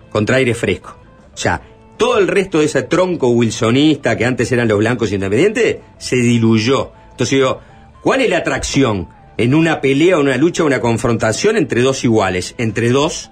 contra 0.09 0.35
aire 0.35 0.53
fresco. 0.53 0.97
O 1.33 1.37
sea, 1.37 1.61
todo 1.95 2.17
el 2.17 2.27
resto 2.27 2.59
de 2.59 2.65
ese 2.65 2.83
tronco 2.83 3.29
wilsonista 3.29 4.17
que 4.17 4.25
antes 4.25 4.51
eran 4.51 4.67
los 4.67 4.79
blancos 4.79 5.13
independientes 5.13 5.77
se 5.97 6.17
diluyó. 6.17 6.91
Entonces 7.11 7.37
digo, 7.37 7.61
¿cuál 8.03 8.19
es 8.19 8.29
la 8.29 8.39
atracción 8.39 9.07
en 9.37 9.55
una 9.55 9.79
pelea, 9.79 10.19
una 10.19 10.35
lucha, 10.35 10.65
una 10.65 10.81
confrontación 10.81 11.55
entre 11.55 11.81
dos 11.81 12.03
iguales, 12.03 12.55
entre 12.57 12.89
dos 12.89 13.31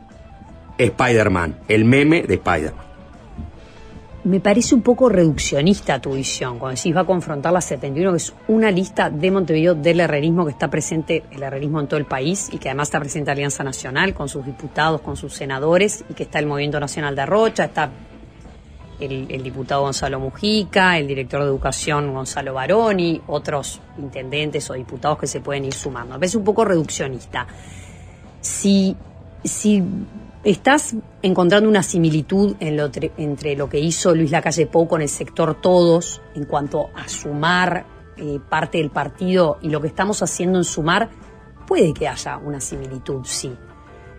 Spider-Man, 0.77 1.59
el 1.67 1.83
meme 1.83 2.21
de 2.21 2.35
Spider-Man? 2.35 2.84
Me 4.25 4.39
parece 4.39 4.73
un 4.73 4.81
poco 4.81 5.07
reduccionista 5.07 6.01
tu 6.01 6.13
visión, 6.13 6.57
cuando 6.57 6.75
decís 6.75 6.95
va 6.95 7.01
a 7.01 7.05
confrontar 7.05 7.53
la 7.53 7.61
71, 7.61 8.09
que 8.09 8.17
es 8.17 8.33
una 8.47 8.71
lista 8.71 9.11
de 9.11 9.29
Montevideo 9.29 9.75
del 9.75 9.99
herrerismo 9.99 10.45
que 10.45 10.51
está 10.51 10.67
presente, 10.67 11.23
el 11.29 11.43
herrerismo 11.43 11.79
en 11.79 11.87
todo 11.87 11.99
el 11.99 12.07
país, 12.07 12.49
y 12.51 12.57
que 12.57 12.69
además 12.69 12.87
está 12.87 12.99
presente 12.99 13.29
Alianza 13.29 13.63
Nacional, 13.63 14.15
con 14.15 14.27
sus 14.27 14.43
diputados, 14.43 15.01
con 15.01 15.15
sus 15.15 15.31
senadores, 15.31 16.03
y 16.09 16.15
que 16.15 16.23
está 16.23 16.39
el 16.39 16.47
Movimiento 16.47 16.79
Nacional 16.79 17.15
de 17.15 17.23
Rocha, 17.23 17.65
está 17.65 17.91
el, 18.99 19.43
diputado 19.43 19.81
Gonzalo 19.81 20.19
Mujica, 20.19 20.97
el 20.97 21.05
director 21.05 21.41
de 21.41 21.47
Educación 21.47 22.11
Gonzalo 22.11 22.55
Baroni, 22.55 23.21
otros 23.27 23.79
intendentes 23.99 24.67
o 24.71 24.73
diputados 24.73 25.19
que 25.19 25.27
se 25.27 25.39
pueden 25.39 25.65
ir 25.65 25.73
sumando. 25.73 26.15
Me 26.15 26.21
parece 26.21 26.39
un 26.39 26.43
poco 26.43 26.65
reduccionista. 26.65 27.45
Si, 28.41 28.95
si 29.43 29.83
estás 30.45 30.95
encontrando 31.23 31.67
una 31.67 31.81
similitud 31.81 32.55
entre 32.59 33.55
lo 33.55 33.67
que 33.67 33.79
hizo 33.79 34.13
Luis 34.13 34.29
Lacalle 34.29 34.67
Pou 34.67 34.87
con 34.87 35.01
el 35.01 35.09
sector 35.09 35.59
Todos 35.59 36.21
en 36.35 36.45
cuanto 36.45 36.91
a 36.95 37.07
sumar 37.07 37.85
eh, 38.17 38.39
parte 38.47 38.77
del 38.77 38.91
partido 38.91 39.57
y 39.61 39.69
lo 39.69 39.81
que 39.81 39.87
estamos 39.87 40.21
haciendo 40.21 40.59
en 40.59 40.63
sumar, 40.63 41.09
puede 41.67 41.93
que 41.93 42.07
haya 42.07 42.37
una 42.37 42.61
similitud, 42.61 43.21
sí. 43.25 43.53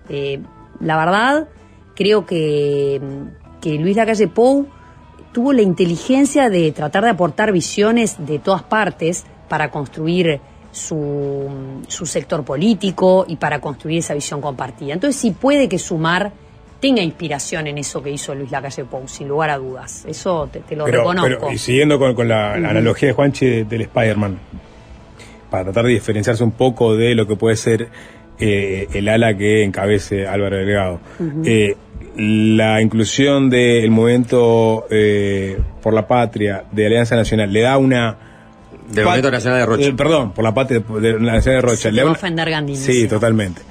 Eh, 0.09 0.43
la 0.81 0.97
verdad, 0.97 1.49
creo 1.95 2.27
que, 2.27 3.01
que 3.61 3.79
Luis 3.79 3.97
Lacalle 3.97 4.27
Pou 4.27 4.67
tuvo 5.33 5.53
la 5.53 5.63
inteligencia 5.63 6.51
de 6.51 6.73
tratar 6.73 7.05
de 7.05 7.11
aportar 7.11 7.53
visiones 7.53 8.17
de 8.27 8.41
todas 8.41 8.65
partes 8.65 9.25
para 9.49 9.71
construir 9.71 10.41
su, 10.77 11.49
su 11.89 12.05
sector 12.07 12.45
político 12.45 13.25
y 13.27 13.37
para 13.37 13.61
construir 13.61 13.99
esa 14.01 14.13
visión 14.15 14.41
compartida. 14.43 14.93
Entonces 14.93 15.21
sí 15.21 15.31
puede 15.31 15.69
que 15.69 15.79
Sumar 15.79 16.33
tenga 16.81 17.01
inspiración 17.03 17.67
en 17.67 17.79
eso 17.79 18.03
que 18.03 18.11
hizo 18.11 18.35
Luis 18.35 18.51
Lacalle 18.51 18.85
Pou, 18.85 19.09
sin 19.09 19.27
lugar 19.29 19.49
a 19.51 19.57
dudas. 19.57 20.05
Eso 20.07 20.49
te, 20.53 20.61
te 20.61 20.77
lo 20.77 20.85
Pero, 20.85 20.99
reconozco. 20.99 21.29
pero, 21.41 21.53
y 21.53 21.57
siguiendo 21.59 21.99
con, 21.99 22.15
con 22.15 22.29
la, 22.29 22.53
analogía 22.55 23.09
de 23.09 23.15
Juanchi 23.15 23.47
de- 23.47 23.65
del 23.65 23.81
Spider-Man, 23.83 24.39
para 25.51 25.65
tratar 25.65 25.85
de 25.87 25.93
diferenciarse 25.93 26.45
un 26.45 26.51
poco 26.53 26.95
de 26.97 27.15
lo 27.15 27.27
que 27.27 27.37
puede 27.37 27.57
ser 27.57 27.89
eh, 28.39 28.87
el 28.93 29.09
ala 29.09 29.35
que 29.35 29.65
encabece 29.65 30.27
Álvaro 30.27 30.57
Delgado. 30.57 31.01
Eh, 31.45 31.75
la 32.17 32.83
inclusión 32.83 33.49
del 33.49 33.91
movimiento 33.91 34.87
eh, 34.91 35.59
por 35.83 35.95
la 35.95 36.07
patria 36.07 36.65
de 36.71 36.87
Alianza 36.87 37.17
Nacional 37.17 37.51
le 37.53 37.61
da 37.63 37.79
una. 37.79 38.19
Del 38.89 39.05
Movimiento 39.05 39.31
Nacional 39.31 39.59
de 39.61 39.67
Rocha. 39.67 39.85
Eh, 39.89 39.93
perdón, 39.93 40.33
por 40.33 40.45
la 40.45 40.55
patria 40.55 40.81
de 40.81 41.13
la 41.21 41.33
Nacional 41.35 41.63
de 41.63 41.69
Rocha. 41.69 41.77
Se 41.77 41.91
le 41.93 41.97
te 41.97 41.97
da 42.01 42.05
va 42.05 42.09
a 42.09 42.13
una- 42.13 42.19
ofender 42.19 42.51
Gandini. 42.51 42.79
sí, 42.79 43.07
totalmente. 43.09 43.63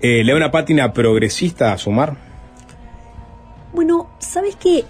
Eh, 0.00 0.22
¿Le 0.24 0.32
da 0.32 0.36
una 0.38 0.50
pátina 0.50 0.92
progresista 0.92 1.72
a 1.72 1.78
sumar? 1.78 2.16
Bueno, 3.72 4.10
¿sabes 4.18 4.56
qué? 4.56 4.84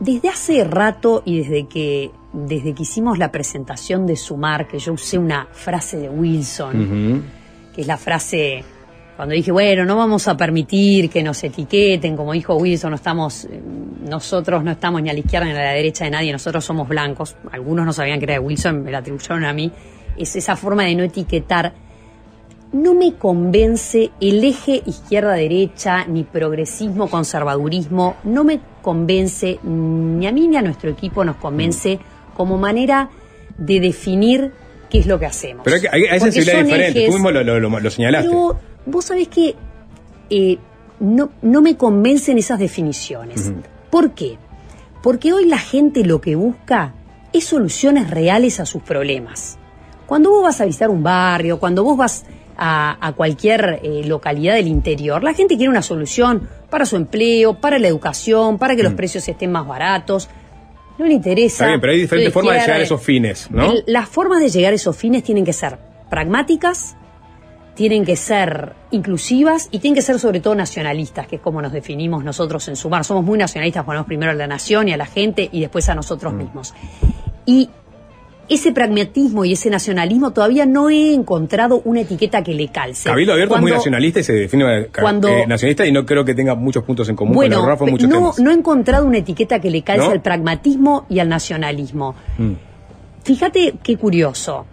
Desde 0.00 0.28
hace 0.28 0.64
rato 0.64 1.22
y 1.24 1.38
desde 1.38 1.66
que, 1.66 2.10
desde 2.32 2.74
que 2.74 2.82
hicimos 2.82 3.16
la 3.18 3.30
presentación 3.30 4.06
de 4.06 4.16
Sumar, 4.16 4.66
que 4.66 4.78
yo 4.78 4.92
usé 4.92 5.18
una 5.18 5.46
frase 5.52 5.96
de 5.98 6.08
Wilson, 6.10 7.22
que 7.74 7.80
es 7.82 7.86
la 7.86 7.96
frase 7.96 8.64
cuando 9.16 9.34
dije, 9.34 9.52
bueno, 9.52 9.84
no 9.84 9.96
vamos 9.96 10.26
a 10.28 10.36
permitir 10.36 11.08
que 11.08 11.22
nos 11.22 11.42
etiqueten, 11.44 12.16
como 12.16 12.32
dijo 12.32 12.56
Wilson, 12.56 12.90
no 12.90 12.96
estamos, 12.96 13.44
eh, 13.44 13.60
nosotros 14.08 14.64
no 14.64 14.72
estamos 14.72 15.00
ni 15.02 15.10
a 15.10 15.12
la 15.12 15.20
izquierda 15.20 15.46
ni 15.46 15.52
a 15.52 15.54
la 15.62 15.70
derecha 15.72 16.04
de 16.04 16.10
nadie, 16.10 16.32
nosotros 16.32 16.64
somos 16.64 16.88
blancos. 16.88 17.36
Algunos 17.52 17.86
no 17.86 17.92
sabían 17.92 18.18
que 18.18 18.24
era 18.24 18.34
de 18.34 18.40
Wilson, 18.40 18.82
me 18.82 18.90
la 18.90 18.98
atribuyeron 18.98 19.44
a 19.44 19.52
mí. 19.52 19.70
Es 20.16 20.34
esa 20.36 20.56
forma 20.56 20.84
de 20.84 20.94
no 20.96 21.04
etiquetar. 21.04 21.72
No 22.72 22.92
me 22.94 23.14
convence 23.14 24.10
el 24.20 24.42
eje 24.42 24.82
izquierda-derecha, 24.84 26.06
ni 26.06 26.24
progresismo, 26.24 27.08
conservadurismo, 27.08 28.16
no 28.24 28.42
me 28.42 28.58
convence, 28.82 29.58
ni 29.62 30.26
a 30.26 30.32
mí 30.32 30.48
ni 30.48 30.56
a 30.56 30.62
nuestro 30.62 30.90
equipo 30.90 31.24
nos 31.24 31.36
convence 31.36 32.00
como 32.36 32.58
manera 32.58 33.10
de 33.56 33.78
definir 33.78 34.50
qué 34.90 34.98
es 34.98 35.06
lo 35.06 35.20
que 35.20 35.26
hacemos. 35.26 35.62
Pero 35.64 35.76
hay, 35.92 36.02
hay, 36.06 36.18
sensibilidades 36.20 36.64
diferentes. 36.66 36.96
ejes- 36.96 37.06
Tú 37.06 37.12
mismo 37.12 37.30
lo, 37.30 37.44
lo- 37.44 37.60
lo- 37.60 37.78
lo 37.80 37.90
señalaste. 37.90 38.28
pero 38.28 38.58
vos 38.86 39.04
sabés 39.06 39.28
que 39.28 39.54
eh, 40.30 40.58
no, 41.00 41.30
no 41.42 41.62
me 41.62 41.76
convencen 41.76 42.38
esas 42.38 42.58
definiciones. 42.58 43.52
¿Por 43.90 44.12
qué? 44.12 44.38
Porque 45.02 45.32
hoy 45.32 45.46
la 45.46 45.58
gente 45.58 46.04
lo 46.04 46.20
que 46.20 46.34
busca 46.36 46.94
es 47.32 47.44
soluciones 47.44 48.10
reales 48.10 48.60
a 48.60 48.66
sus 48.66 48.82
problemas. 48.82 49.58
Cuando 50.06 50.30
vos 50.30 50.42
vas 50.44 50.60
a 50.60 50.64
visitar 50.64 50.90
un 50.90 51.02
barrio, 51.02 51.58
cuando 51.58 51.82
vos 51.84 51.96
vas 51.96 52.24
a, 52.56 52.96
a 53.06 53.12
cualquier 53.12 53.80
eh, 53.82 54.02
localidad 54.04 54.54
del 54.54 54.68
interior, 54.68 55.22
la 55.24 55.34
gente 55.34 55.56
quiere 55.56 55.68
una 55.70 55.82
solución 55.82 56.48
para 56.70 56.86
su 56.86 56.96
empleo, 56.96 57.54
para 57.54 57.78
la 57.78 57.88
educación, 57.88 58.58
para 58.58 58.76
que 58.76 58.82
los 58.82 58.92
precios 58.94 59.28
estén 59.28 59.50
más 59.52 59.66
baratos. 59.66 60.28
No 60.98 61.06
le 61.06 61.14
interesa. 61.14 61.54
Está 61.64 61.66
bien, 61.68 61.80
pero 61.80 61.92
hay 61.92 62.00
diferentes 62.00 62.32
formas 62.32 62.54
de 62.54 62.60
llegar 62.60 62.80
a 62.80 62.84
esos 62.84 63.02
fines, 63.02 63.50
¿no? 63.50 63.72
el- 63.72 63.84
las 63.86 64.08
formas 64.08 64.40
de 64.40 64.48
llegar 64.48 64.72
a 64.72 64.76
esos 64.76 64.96
fines 64.96 65.24
tienen 65.24 65.44
que 65.44 65.52
ser 65.52 65.76
pragmáticas, 66.08 66.96
tienen 67.74 68.04
que 68.04 68.16
ser 68.16 68.72
inclusivas 68.92 69.68
y 69.72 69.78
tienen 69.80 69.96
que 69.96 70.02
ser 70.02 70.18
sobre 70.20 70.40
todo 70.40 70.54
nacionalistas, 70.54 71.26
que 71.26 71.36
es 71.36 71.42
como 71.42 71.60
nos 71.60 71.72
definimos 71.72 72.22
nosotros 72.24 72.66
en 72.68 72.76
Sumar. 72.76 73.04
Somos 73.04 73.24
muy 73.24 73.38
nacionalistas, 73.38 73.84
ponemos 73.84 74.06
primero 74.06 74.30
a 74.30 74.34
la 74.34 74.46
nación 74.46 74.88
y 74.88 74.92
a 74.92 74.96
la 74.96 75.06
gente 75.06 75.48
y 75.50 75.60
después 75.60 75.88
a 75.88 75.94
nosotros 75.94 76.32
Mm. 76.32 76.36
mismos. 76.36 76.72
Y 77.46 77.68
ese 78.48 78.72
pragmatismo 78.72 79.44
y 79.46 79.54
ese 79.54 79.70
nacionalismo 79.70 80.32
todavía 80.32 80.66
no 80.66 80.90
he 80.90 81.14
encontrado 81.14 81.80
una 81.84 82.02
etiqueta 82.02 82.44
que 82.44 82.52
le 82.54 82.68
calce. 82.68 83.08
Cabildo 83.08 83.32
Abierto 83.32 83.54
es 83.54 83.60
muy 83.60 83.70
Cuando- 83.70 83.78
nacionalista 83.80 84.20
y 84.20 84.22
se 84.22 84.32
define 84.34 84.80
eh, 84.82 84.90
cuando- 85.00 85.28
eh, 85.28 85.46
nacionalista 85.46 85.86
y 85.86 85.92
no 85.92 86.04
creo 86.06 86.24
que 86.24 86.34
tenga 86.34 86.54
muchos 86.54 86.84
puntos 86.84 87.08
en 87.08 87.16
común 87.16 87.34
Bueno, 87.34 87.58
con 87.60 87.68
Rafa 87.68 87.86
muchos 87.86 88.08
no, 88.08 88.16
temas. 88.16 88.38
no 88.38 88.50
he 88.50 88.54
encontrado 88.54 89.06
una 89.06 89.18
etiqueta 89.18 89.60
que 89.60 89.70
le 89.70 89.82
calce 89.82 90.04
¿No? 90.06 90.12
al 90.12 90.20
pragmatismo 90.20 91.06
y 91.08 91.18
al 91.20 91.28
nacionalismo. 91.30 92.14
Mm. 92.38 92.52
Fíjate 93.24 93.74
qué 93.82 93.96
curioso. 93.96 94.66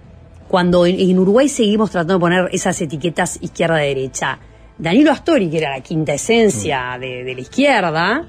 Cuando 0.52 0.86
en, 0.86 1.00
en 1.00 1.18
Uruguay 1.18 1.48
seguimos 1.48 1.92
tratando 1.92 2.16
de 2.16 2.20
poner 2.20 2.50
esas 2.52 2.82
etiquetas 2.82 3.40
izquierda-derecha, 3.42 4.38
Danilo 4.78 5.10
Astori, 5.14 5.50
que 5.50 5.60
era 5.60 5.70
la 5.70 5.80
quinta 5.82 6.14
esencia 6.14 6.98
de, 7.00 7.24
de 7.24 7.36
la 7.36 7.40
izquierda, 7.40 8.28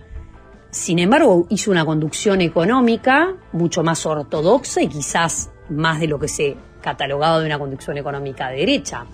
sin 0.71 1.01
embargo 1.01 1.47
hizo 1.51 1.73
una 1.73 1.85
conducción 1.85 2.41
económica 2.41 3.35
mucho 3.51 3.83
más 3.83 4.07
ortodoxa 4.07 4.81
y 4.83 4.87
quizás 4.87 5.51
más 5.69 5.99
de 5.99 6.07
lo 6.07 6.21
que 6.21 6.29
se 6.29 6.57
catalogaba 6.81 7.41
de 7.41 7.47
una 7.47 7.59
conducción 7.59 7.99
económica 7.99 8.51
de 8.51 8.59
derecha. 8.59 9.05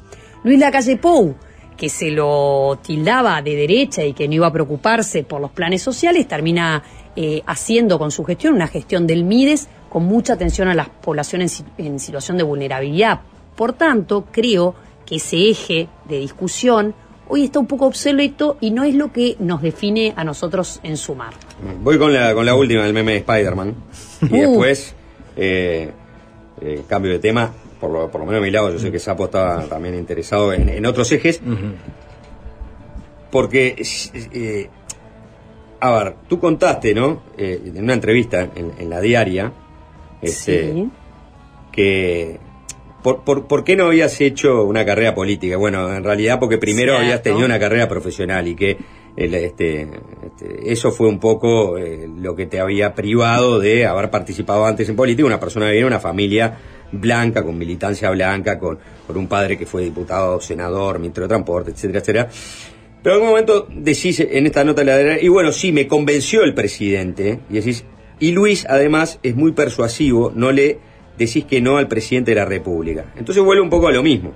Luis 0.44 0.59
Lacalle 0.59 0.98
Pou, 0.98 1.35
que 1.78 1.89
se 1.89 2.10
lo 2.10 2.78
tildaba 2.82 3.40
de 3.40 3.56
derecha 3.56 4.05
y 4.05 4.12
que 4.12 4.28
no 4.28 4.35
iba 4.35 4.48
a 4.48 4.52
preocuparse 4.52 5.24
por 5.24 5.40
los 5.40 5.52
planes 5.52 5.80
sociales, 5.80 6.28
termina 6.28 6.82
eh, 7.16 7.43
haciendo 7.47 7.98
con 7.98 8.10
su 8.10 8.22
gestión 8.22 8.52
una 8.52 8.68
gestión 8.68 9.06
del 9.06 9.24
MIDES 9.24 9.66
con 9.89 10.05
mucha 10.05 10.35
atención 10.35 10.69
a 10.69 10.74
las 10.74 10.89
poblaciones 10.89 11.65
en, 11.78 11.86
en 11.86 11.98
situación 11.98 12.36
de 12.36 12.43
vulnerabilidad. 12.44 13.20
Por 13.56 13.73
tanto, 13.73 14.27
creo 14.31 14.74
que 15.06 15.16
ese 15.16 15.51
eje 15.51 15.89
de 16.09 16.19
discusión 16.19 16.94
hoy 17.28 17.44
está 17.44 17.59
un 17.59 17.66
poco 17.66 17.86
obsoleto 17.86 18.56
y 18.60 18.70
no 18.70 18.85
es 18.85 18.94
lo 18.94 19.12
que 19.12 19.36
nos 19.39 19.60
define 19.60 20.15
a 20.16 20.24
nosotros 20.24 20.81
en 20.82 20.97
sumar. 20.97 21.35
Voy 21.82 21.98
con 21.98 22.12
la, 22.12 22.35
con 22.35 22.47
la 22.47 22.55
última, 22.55 22.86
el 22.86 22.94
meme 22.94 23.12
de 23.12 23.19
Spider-Man. 23.19 23.74
Y 24.23 24.35
Uh. 24.35 24.48
después, 24.48 24.94
eh, 25.36 25.90
eh, 26.60 26.82
cambio 26.89 27.12
de 27.12 27.19
tema, 27.19 27.52
por 27.81 27.90
lo, 27.90 28.10
por 28.10 28.20
lo 28.20 28.27
menos 28.27 28.40
de 28.40 28.47
mi 28.47 28.51
lado, 28.51 28.73
yo 28.73 28.78
sé 28.78 28.90
que 28.90 28.98
Sapo 28.98 29.27
estaba 29.27 29.62
también 29.65 29.94
interesado 29.94 30.52
en, 30.52 30.69
en 30.69 30.86
otros 30.86 31.10
ejes. 31.12 31.40
Porque, 33.31 33.77
eh, 34.15 34.70
a 35.81 35.90
ver, 35.93 36.15
tú 36.28 36.40
contaste, 36.40 36.94
¿no? 36.94 37.23
Eh, 37.36 37.73
en 37.77 37.85
una 37.85 37.93
entrevista 37.93 38.40
en, 38.55 38.73
en 38.78 38.89
la 38.90 39.01
diaria, 39.01 39.52
este, 40.23 40.73
Sí. 40.73 40.89
que... 41.73 42.40
Por, 43.03 43.23
por, 43.23 43.47
por 43.47 43.62
qué 43.62 43.77
no 43.77 43.86
habías 43.86 44.20
hecho 44.20 44.65
una 44.65 44.85
carrera 44.85 45.15
política? 45.15 45.57
Bueno, 45.57 45.95
en 45.95 46.03
realidad 46.03 46.40
porque 46.40 46.59
primero 46.59 46.93
Cierto. 46.93 47.05
habías 47.05 47.23
tenido 47.23 47.47
una 47.47 47.59
carrera 47.59 47.89
profesional 47.89 48.49
y 48.49 48.57
que 48.57 48.77
el, 49.16 49.35
este, 49.35 49.82
este, 50.27 50.73
eso 50.73 50.90
fue 50.90 51.09
un 51.09 51.20
poco 51.20 51.78
eh, 51.78 52.09
lo 52.19 52.35
que 52.35 52.47
te 52.47 52.59
había 52.59 52.95
privado 52.95 53.61
de 53.61 53.86
haber 53.86 54.11
participado 54.11 54.66
antes 54.66 54.89
en 54.89 54.97
política. 54.97 55.24
Una 55.27 55.39
persona 55.39 55.66
que 55.66 55.73
viene 55.73 55.85
de 55.85 55.93
una 55.95 56.01
familia 56.01 56.59
blanca, 56.90 57.45
con 57.45 57.57
militancia 57.57 58.11
blanca, 58.11 58.59
con, 58.59 58.78
con 59.07 59.16
un 59.16 59.28
padre 59.28 59.57
que 59.57 59.65
fue 59.65 59.85
diputado, 59.85 60.40
senador, 60.40 60.99
ministro 60.99 61.24
de 61.24 61.28
Transporte, 61.28 61.70
etcétera, 61.70 62.01
etcétera. 62.01 62.28
Pero 63.01 63.15
en 63.15 63.20
algún 63.23 63.28
momento 63.31 63.69
decís 63.70 64.19
en 64.20 64.45
esta 64.47 64.65
nota 64.65 64.82
de 64.82 65.05
la 65.05 65.23
y 65.23 65.28
bueno, 65.28 65.53
sí, 65.53 65.70
me 65.70 65.86
convenció 65.86 66.43
el 66.43 66.53
presidente, 66.53 67.39
y 67.49 67.55
decís, 67.55 67.85
y 68.20 68.32
Luis 68.32 68.66
además 68.69 69.19
es 69.23 69.35
muy 69.36 69.53
persuasivo, 69.53 70.32
no 70.35 70.53
le 70.53 70.78
decís 71.19 71.45
que 71.45 71.61
no 71.61 71.77
al 71.78 71.89
presidente 71.89 72.32
de 72.32 72.36
la 72.36 72.45
República. 72.45 73.07
Entonces 73.16 73.43
vuelve 73.43 73.62
un 73.62 73.70
poco 73.70 73.89
a 73.89 73.93
lo 73.93 74.03
mismo. 74.03 74.32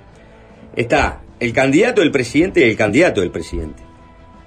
Está 0.76 1.20
el 1.40 1.52
candidato 1.52 2.00
del 2.00 2.10
presidente 2.10 2.60
y 2.60 2.70
el 2.70 2.76
candidato 2.76 3.20
del 3.20 3.30
presidente. 3.30 3.82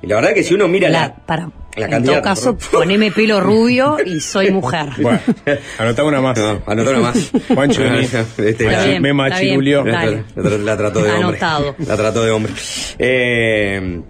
Y 0.02 0.07
la 0.07 0.16
verdad 0.18 0.34
que 0.34 0.44
si 0.44 0.53
uno 0.53 0.68
mira 0.68 0.90
la, 0.90 0.99
La- 1.02 1.16
para, 1.16 1.49
la 1.78 1.86
en 1.86 1.91
candidata, 1.91 2.22
todo 2.36 2.56
caso, 2.56 2.57
poneme 2.72 3.12
pelo 3.12 3.40
rubio 3.41 3.98
y 4.06 4.20
soy 4.20 4.52
mujer. 4.52 4.90
Bueno, 4.99 5.20
anotá 5.80 6.03
una 6.03 6.22
más. 6.22 6.38
No, 6.38 6.62
anotá 6.66 6.90
una 6.91 6.99
más. 6.99 7.32
Juancho. 7.53 7.82
Este, 8.38 8.66
la- 8.70 8.99
me 8.99 9.14
machirulió. 9.14 9.84
la 9.86 10.78
trató 10.78 11.02
de 11.02 11.12
hombre. 11.12 11.24
Anotado. 11.24 11.76
La 11.88 11.95
trató 11.98 12.24
de 12.24 12.32
hombre. 12.32 12.53
Eh, 12.99 14.02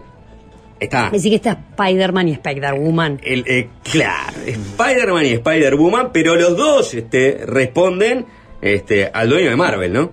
está. 0.79 1.09
Decir 1.09 1.31
que 1.31 1.35
está 1.37 1.51
Spider-Man 1.77 2.27
y 2.27 2.31
Spider-Woman. 2.33 3.21
El, 3.23 3.43
eh, 3.47 3.69
claro, 3.91 4.33
Spider-Man 4.45 5.25
y 5.25 5.29
Spider-Woman, 5.33 6.09
pero 6.13 6.35
los 6.35 6.55
dos 6.57 6.93
este, 6.93 7.39
responden 7.45 8.25
este, 8.61 9.09
al 9.13 9.29
dueño 9.29 9.49
de 9.49 9.55
Marvel, 9.55 9.93
¿no? 9.93 10.11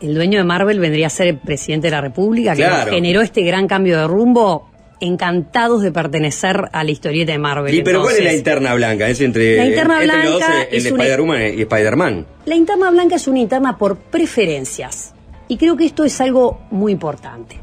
El 0.00 0.14
dueño 0.14 0.38
de 0.38 0.44
Marvel 0.44 0.80
vendría 0.80 1.06
a 1.06 1.10
ser 1.10 1.28
el 1.28 1.38
presidente 1.38 1.86
de 1.86 1.92
la 1.92 2.00
República, 2.00 2.52
que 2.54 2.62
Claro. 2.64 2.92
generó 2.92 3.22
este 3.22 3.42
gran 3.42 3.66
cambio 3.66 3.98
de 3.98 4.06
rumbo. 4.06 4.70
Encantados 5.00 5.82
de 5.82 5.90
pertenecer 5.92 6.56
a 6.72 6.84
la 6.84 6.90
historieta 6.90 7.32
de 7.32 7.38
Marvel. 7.38 7.74
Y, 7.74 7.82
pero 7.82 8.00
¿cuál 8.02 8.14
es 8.16 8.24
la 8.24 8.32
interna 8.32 8.74
blanca? 8.74 9.08
Es 9.08 9.20
entre, 9.20 9.56
La 9.56 9.66
interna 9.66 10.00
entre 10.00 10.16
los 10.16 10.24
dos, 10.30 10.36
blanca 10.38 10.62
eh, 10.62 10.68
el 10.70 10.76
es 10.78 10.92
una- 10.92 11.02
Spider-Woman 11.04 11.42
y 11.58 11.60
Spider-Man. 11.62 12.26
La 12.46 12.54
interna 12.54 12.90
blanca 12.90 13.16
es 13.16 13.26
una 13.28 13.38
interna 13.40 13.76
por 13.76 13.96
preferencias. 13.96 15.12
Y 15.48 15.56
creo 15.58 15.76
que 15.76 15.84
esto 15.84 16.04
es 16.04 16.18
algo 16.20 16.60
muy 16.70 16.92
importante. 16.92 17.56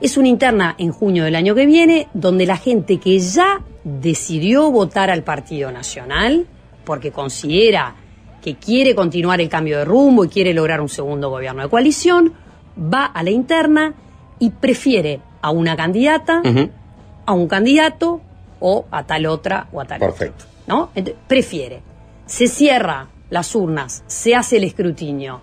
Es 0.00 0.16
una 0.16 0.28
interna 0.28 0.74
en 0.78 0.92
junio 0.92 1.24
del 1.24 1.34
año 1.36 1.54
que 1.54 1.66
viene, 1.66 2.08
donde 2.14 2.46
la 2.46 2.56
gente 2.56 2.98
que 2.98 3.18
ya 3.18 3.62
decidió 3.84 4.70
votar 4.70 5.10
al 5.10 5.22
Partido 5.22 5.70
Nacional, 5.70 6.46
porque 6.84 7.10
considera 7.10 7.94
que 8.42 8.56
quiere 8.56 8.94
continuar 8.94 9.40
el 9.40 9.48
cambio 9.48 9.78
de 9.78 9.84
rumbo 9.84 10.24
y 10.24 10.28
quiere 10.28 10.52
lograr 10.52 10.80
un 10.80 10.88
segundo 10.88 11.30
gobierno 11.30 11.62
de 11.62 11.68
coalición, 11.68 12.34
va 12.78 13.06
a 13.06 13.22
la 13.22 13.30
interna 13.30 13.94
y 14.38 14.50
prefiere 14.50 15.20
a 15.40 15.50
una 15.50 15.76
candidata, 15.76 16.42
a 17.24 17.32
un 17.32 17.46
candidato 17.48 18.20
o 18.60 18.84
a 18.90 19.06
tal 19.06 19.26
otra 19.26 19.68
o 19.72 19.80
a 19.80 19.84
tal 19.86 20.00
Perfecto. 20.00 20.44
otro. 20.66 20.90
¿no? 20.94 21.14
Prefiere. 21.26 21.80
Se 22.26 22.48
cierra 22.48 23.08
las 23.30 23.54
urnas, 23.54 24.02
se 24.06 24.34
hace 24.34 24.56
el 24.58 24.64
escrutinio, 24.64 25.40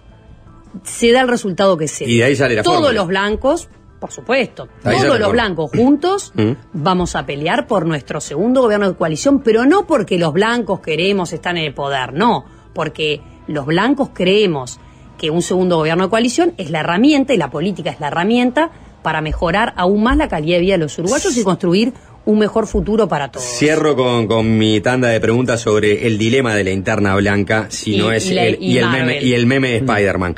se 0.84 1.12
da 1.12 1.22
el 1.22 1.28
resultado 1.28 1.78
que 1.78 1.88
sea. 1.88 2.08
Y 2.08 2.18
de 2.18 2.24
ahí 2.26 2.36
sale 2.36 2.56
la 2.56 2.64
Todos 2.64 2.78
fórmula. 2.78 2.94
los 2.94 3.08
blancos, 3.08 3.70
por 4.02 4.12
supuesto, 4.12 4.68
Ahí 4.84 4.98
todos 5.00 5.20
los 5.20 5.32
blancos 5.32 5.70
juntos 5.72 6.34
Mm. 6.36 6.52
vamos 6.74 7.16
a 7.16 7.26
pelear 7.26 7.68
por 7.68 7.86
nuestro 7.86 8.20
segundo 8.20 8.62
gobierno 8.64 8.90
de 8.90 8.98
coalición, 8.98 9.42
pero 9.42 9.64
no 9.66 9.86
porque 9.88 10.18
los 10.18 10.34
blancos 10.34 10.80
queremos 10.82 11.32
estar 11.32 11.56
en 11.56 11.64
el 11.64 11.74
poder, 11.74 12.12
no, 12.14 12.44
porque 12.74 13.22
los 13.48 13.66
blancos 13.68 14.10
creemos 14.14 14.80
que 15.20 15.30
un 15.30 15.44
segundo 15.44 15.78
gobierno 15.78 16.06
de 16.06 16.10
coalición 16.10 16.54
es 16.58 16.72
la 16.72 16.80
herramienta 16.80 17.32
y 17.34 17.38
la 17.38 17.52
política 17.52 17.92
es 17.92 18.00
la 18.00 18.08
herramienta 18.08 18.72
para 19.04 19.22
mejorar 19.22 19.74
aún 19.78 20.02
más 20.04 20.18
la 20.18 20.28
calidad 20.28 20.56
de 20.58 20.62
vida 20.62 20.74
de 20.74 20.78
los 20.80 20.98
uruguayos 20.98 21.38
y 21.38 21.44
construir 21.44 21.94
un 22.26 22.40
mejor 22.40 22.66
futuro 22.68 23.08
para 23.08 23.32
todos. 23.32 23.46
Cierro 23.46 23.96
con, 23.96 24.26
con 24.28 24.58
mi 24.58 24.82
tanda 24.82 25.10
de 25.10 25.20
preguntas 25.20 25.62
sobre 25.62 26.08
el 26.08 26.18
dilema 26.18 26.56
de 26.56 26.64
la 26.64 26.72
interna 26.72 27.16
blanca, 27.16 27.68
si 27.70 27.96
Y- 27.96 27.98
no 28.00 28.12
es 28.12 28.30
y 28.30 28.34
la- 28.34 28.46
el, 28.46 28.58
y 28.62 28.74
y 28.74 28.78
el 28.80 28.86
Marvel. 28.86 29.06
meme, 29.06 29.22
y 29.24 29.34
el 29.34 29.46
meme 29.48 29.68
de 29.70 29.78
Spider-Man. 29.78 30.36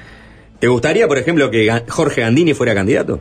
¿Te 0.60 0.68
gustaría, 0.69 1.07
por 1.10 1.18
ejemplo, 1.18 1.52
que 1.52 1.69
Jorge 1.90 2.22
Gandini 2.22 2.53
fuera 2.53 2.73
candidato? 2.73 3.19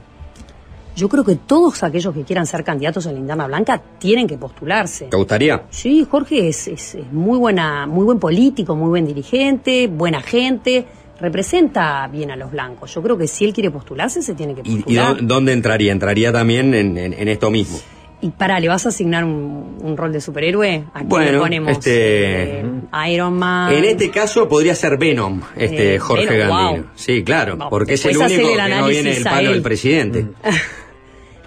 Yo 0.94 1.08
creo 1.08 1.24
que 1.24 1.36
todos 1.36 1.82
aquellos 1.82 2.12
que 2.14 2.22
quieran 2.22 2.46
ser 2.46 2.62
candidatos 2.64 3.06
en 3.06 3.14
la 3.14 3.20
interna 3.20 3.46
blanca 3.46 3.80
tienen 3.98 4.26
que 4.26 4.36
postularse. 4.36 5.06
¿Te 5.06 5.16
gustaría? 5.16 5.62
Sí, 5.70 6.06
Jorge 6.10 6.48
es, 6.48 6.68
es- 6.68 6.94
es 6.96 7.12
muy 7.12 7.38
buena, 7.38 7.86
muy 7.86 8.04
buen 8.04 8.18
político, 8.18 8.76
muy 8.76 8.88
buen 8.90 9.06
dirigente, 9.06 9.86
buena 9.86 10.20
gente, 10.20 10.84
representa 11.20 12.06
bien 12.08 12.30
a 12.30 12.36
los 12.36 12.50
blancos. 12.50 12.94
Yo 12.94 13.02
creo 13.02 13.16
que 13.16 13.26
si 13.26 13.44
él 13.44 13.52
quiere 13.54 13.70
postularse, 13.70 14.20
se 14.22 14.34
tiene 14.34 14.54
que 14.54 14.60
¿Y, 14.64 14.72
y 14.72 14.76
postular. 14.76 15.16
dó- 15.16 15.22
dónde 15.26 15.52
entraría? 15.52 15.92
Entraría 15.92 16.32
también 16.32 16.74
en, 16.74 16.98
en- 16.98 17.12
en 17.14 17.28
esto 17.28 17.50
mismo. 17.50 17.78
Y 18.24 18.30
para, 18.30 18.60
¿le 18.60 18.68
vas 18.68 18.86
a 18.86 18.90
asignar 18.90 19.24
un, 19.24 19.78
un 19.82 19.96
rol 19.96 20.12
de 20.12 20.20
superhéroe? 20.20 20.84
¿A 20.94 20.98
quién 20.98 21.08
Bueno, 21.08 21.32
le 21.32 21.38
ponemos? 21.38 21.72
este- 21.72 22.60
Eh, 22.60 22.64
Iron 23.12 23.34
Man. 23.36 23.72
En 23.72 23.84
este 23.84 24.10
caso 24.12 24.48
podría 24.48 24.76
ser 24.76 24.96
Venom, 24.96 25.40
este 25.56 25.96
Eh, 25.96 25.98
Jorge 25.98 26.26
Venom, 26.26 26.56
Gandini. 26.56 26.78
wow. 26.82 26.88
Sí, 26.94 27.24
claro, 27.24 27.56
Vamos, 27.56 27.70
porque 27.70 27.94
es 27.94 28.04
el 28.04 28.16
único 28.16 28.24
el 28.50 28.56
que 28.56 28.74
no 28.76 28.86
viene 28.86 29.16
a 29.18 29.24
palo 29.24 29.50
del 29.50 29.62
presidente. 29.62 30.26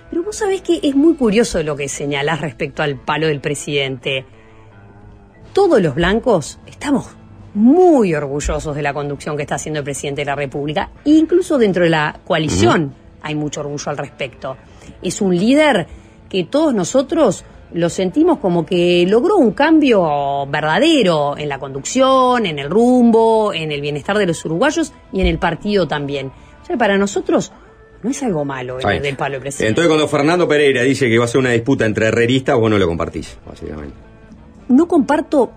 Pero 0.10 0.24
vos 0.24 0.36
sabés 0.36 0.62
que 0.62 0.80
es 0.84 0.96
muy 0.96 1.16
curioso 1.16 1.62
lo 1.64 1.76
que 1.76 1.90
señalás 1.90 2.42
respecto 2.42 2.84
al 2.84 2.96
palo 2.96 3.28
del 3.28 3.42
presidente. 3.42 4.26
Todos 5.54 5.82
los 5.82 5.96
blancos 5.96 6.60
estamos 6.66 7.08
muy 7.54 8.14
orgullosos 8.14 8.76
de 8.76 8.82
la 8.82 8.94
conducción 8.94 9.36
que 9.36 9.44
está 9.44 9.56
haciendo 9.56 9.80
el 9.80 9.86
presidente 9.86 10.22
de 10.22 10.26
la 10.26 10.36
República. 10.36 10.92
E 11.06 11.12
incluso 11.12 11.58
dentro 11.58 11.84
de 11.84 11.90
la 11.90 12.20
coalición 12.26 12.94
hay 13.22 13.36
mucho 13.36 13.62
orgullo 13.62 13.90
al 13.90 13.98
respecto. 13.98 14.58
Es 15.02 15.22
un 15.22 15.36
líder 15.36 15.88
que 16.30 16.44
todos 16.44 16.74
nosotros 16.74 17.46
lo 17.74 17.90
sentimos 17.90 18.40
como 18.40 18.66
que 18.66 19.06
logró 19.08 19.38
un 19.38 19.52
cambio 19.52 20.46
verdadero 20.48 21.38
en 21.38 21.50
la 21.50 21.58
conducción, 21.58 22.46
en 22.46 22.60
el 22.60 22.70
rumbo, 22.70 23.54
en 23.54 23.72
el 23.72 23.82
bienestar 23.82 24.18
de 24.18 24.28
los 24.28 24.44
uruguayos 24.46 24.94
y 25.12 25.22
en 25.22 25.28
el 25.28 25.40
partido 25.40 25.88
también. 25.88 26.32
O 26.62 26.66
sea, 26.66 26.78
para 26.78 26.98
nosotros 26.98 27.52
no 28.04 28.10
es 28.10 28.24
algo 28.24 28.46
malo 28.46 28.80
el 28.80 28.86
bien. 28.88 29.04
del 29.04 29.16
palo 29.16 29.40
presidente. 29.40 29.70
Entonces 29.70 29.88
cuando 29.88 30.08
Fernando 30.08 30.48
Pereira 30.48 30.84
dice 30.84 31.10
que 31.10 31.18
va 31.18 31.26
a 31.26 31.28
ser 31.28 31.40
una 31.40 31.52
disputa 31.52 31.86
entre 31.86 32.08
herreristas, 32.08 32.58
vos 32.58 32.70
no 32.70 32.78
lo 32.78 32.88
compartís, 32.88 33.38
básicamente. 33.46 33.96
no 34.70 34.88
comparto 34.88 35.52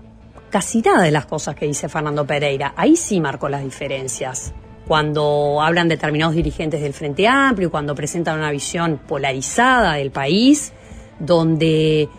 casi 0.49 0.81
nada 0.81 1.03
de 1.03 1.11
las 1.11 1.25
cosas 1.25 1.55
que 1.55 1.65
dice 1.65 1.89
Fernando 1.89 2.25
Pereira. 2.25 2.73
Ahí 2.75 2.95
sí 2.95 3.21
marcó 3.21 3.49
las 3.49 3.63
diferencias. 3.63 4.53
Cuando 4.87 5.61
hablan 5.61 5.87
determinados 5.87 6.33
dirigentes 6.33 6.81
del 6.81 6.93
Frente 6.93 7.27
Amplio, 7.27 7.69
cuando 7.69 7.93
presentan 7.93 8.39
una 8.39 8.49
visión 8.49 8.99
polarizada 9.07 9.93
del 9.93 10.09
país, 10.09 10.73
donde 11.19 12.09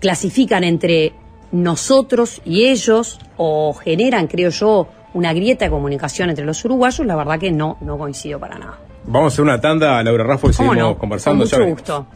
clasifican 0.00 0.64
entre 0.64 1.12
nosotros 1.52 2.42
y 2.44 2.66
ellos 2.66 3.20
o 3.36 3.72
generan, 3.74 4.26
creo 4.26 4.50
yo, 4.50 4.88
una 5.14 5.32
grieta 5.32 5.64
de 5.66 5.70
comunicación 5.70 6.28
entre 6.28 6.44
los 6.44 6.64
uruguayos, 6.64 7.06
la 7.06 7.14
verdad 7.14 7.38
que 7.38 7.52
no, 7.52 7.78
no 7.80 7.96
coincido 7.96 8.40
para 8.40 8.58
nada. 8.58 8.78
Vamos 9.06 9.32
a 9.32 9.34
hacer 9.34 9.44
una 9.44 9.60
tanda, 9.60 10.02
Laura 10.02 10.24
Raffo, 10.24 10.50
y 10.50 10.52
¿Cómo 10.54 10.70
seguimos 10.70 10.90
no? 10.94 10.98
conversando. 10.98 11.48
Con 11.48 11.60
mucho 11.60 11.70
gusto. 11.70 12.06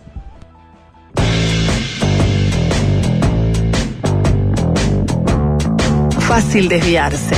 Fácil 6.21 6.69
desviarse. 6.69 7.37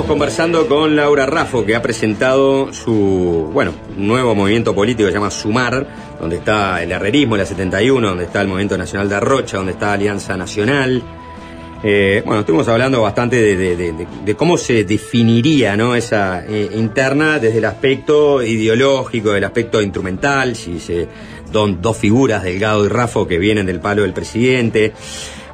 Estamos 0.00 0.18
conversando 0.18 0.66
con 0.66 0.96
Laura 0.96 1.26
Raffo, 1.26 1.66
que 1.66 1.76
ha 1.76 1.82
presentado 1.82 2.72
su, 2.72 3.50
bueno, 3.52 3.74
nuevo 3.98 4.34
movimiento 4.34 4.74
político 4.74 5.04
que 5.04 5.12
se 5.12 5.18
llama 5.18 5.30
Sumar, 5.30 5.86
donde 6.18 6.36
está 6.36 6.82
el 6.82 6.90
herrerismo, 6.90 7.36
la 7.36 7.44
71, 7.44 8.08
donde 8.08 8.24
está 8.24 8.40
el 8.40 8.48
Movimiento 8.48 8.78
Nacional 8.78 9.10
de 9.10 9.16
Arrocha, 9.16 9.58
donde 9.58 9.72
está 9.72 9.92
Alianza 9.92 10.38
Nacional. 10.38 11.02
Eh, 11.82 12.22
bueno, 12.24 12.40
estuvimos 12.40 12.66
hablando 12.68 13.02
bastante 13.02 13.36
de, 13.36 14.34
cómo 14.36 14.56
se 14.56 14.84
definiría 14.84 15.76
¿no? 15.76 15.94
esa 15.94 16.46
eh, 16.46 16.70
interna 16.76 17.38
desde 17.38 17.58
el 17.58 17.66
aspecto 17.66 18.42
ideológico, 18.42 19.32
del 19.32 19.44
aspecto 19.44 19.82
instrumental, 19.82 20.56
si 20.56 20.80
se 20.80 21.08
don 21.52 21.82
dos 21.82 21.98
figuras, 21.98 22.42
Delgado 22.42 22.86
y 22.86 22.88
Rafo, 22.88 23.28
que 23.28 23.36
vienen 23.36 23.66
del 23.66 23.80
palo 23.80 24.00
del 24.00 24.14
presidente. 24.14 24.94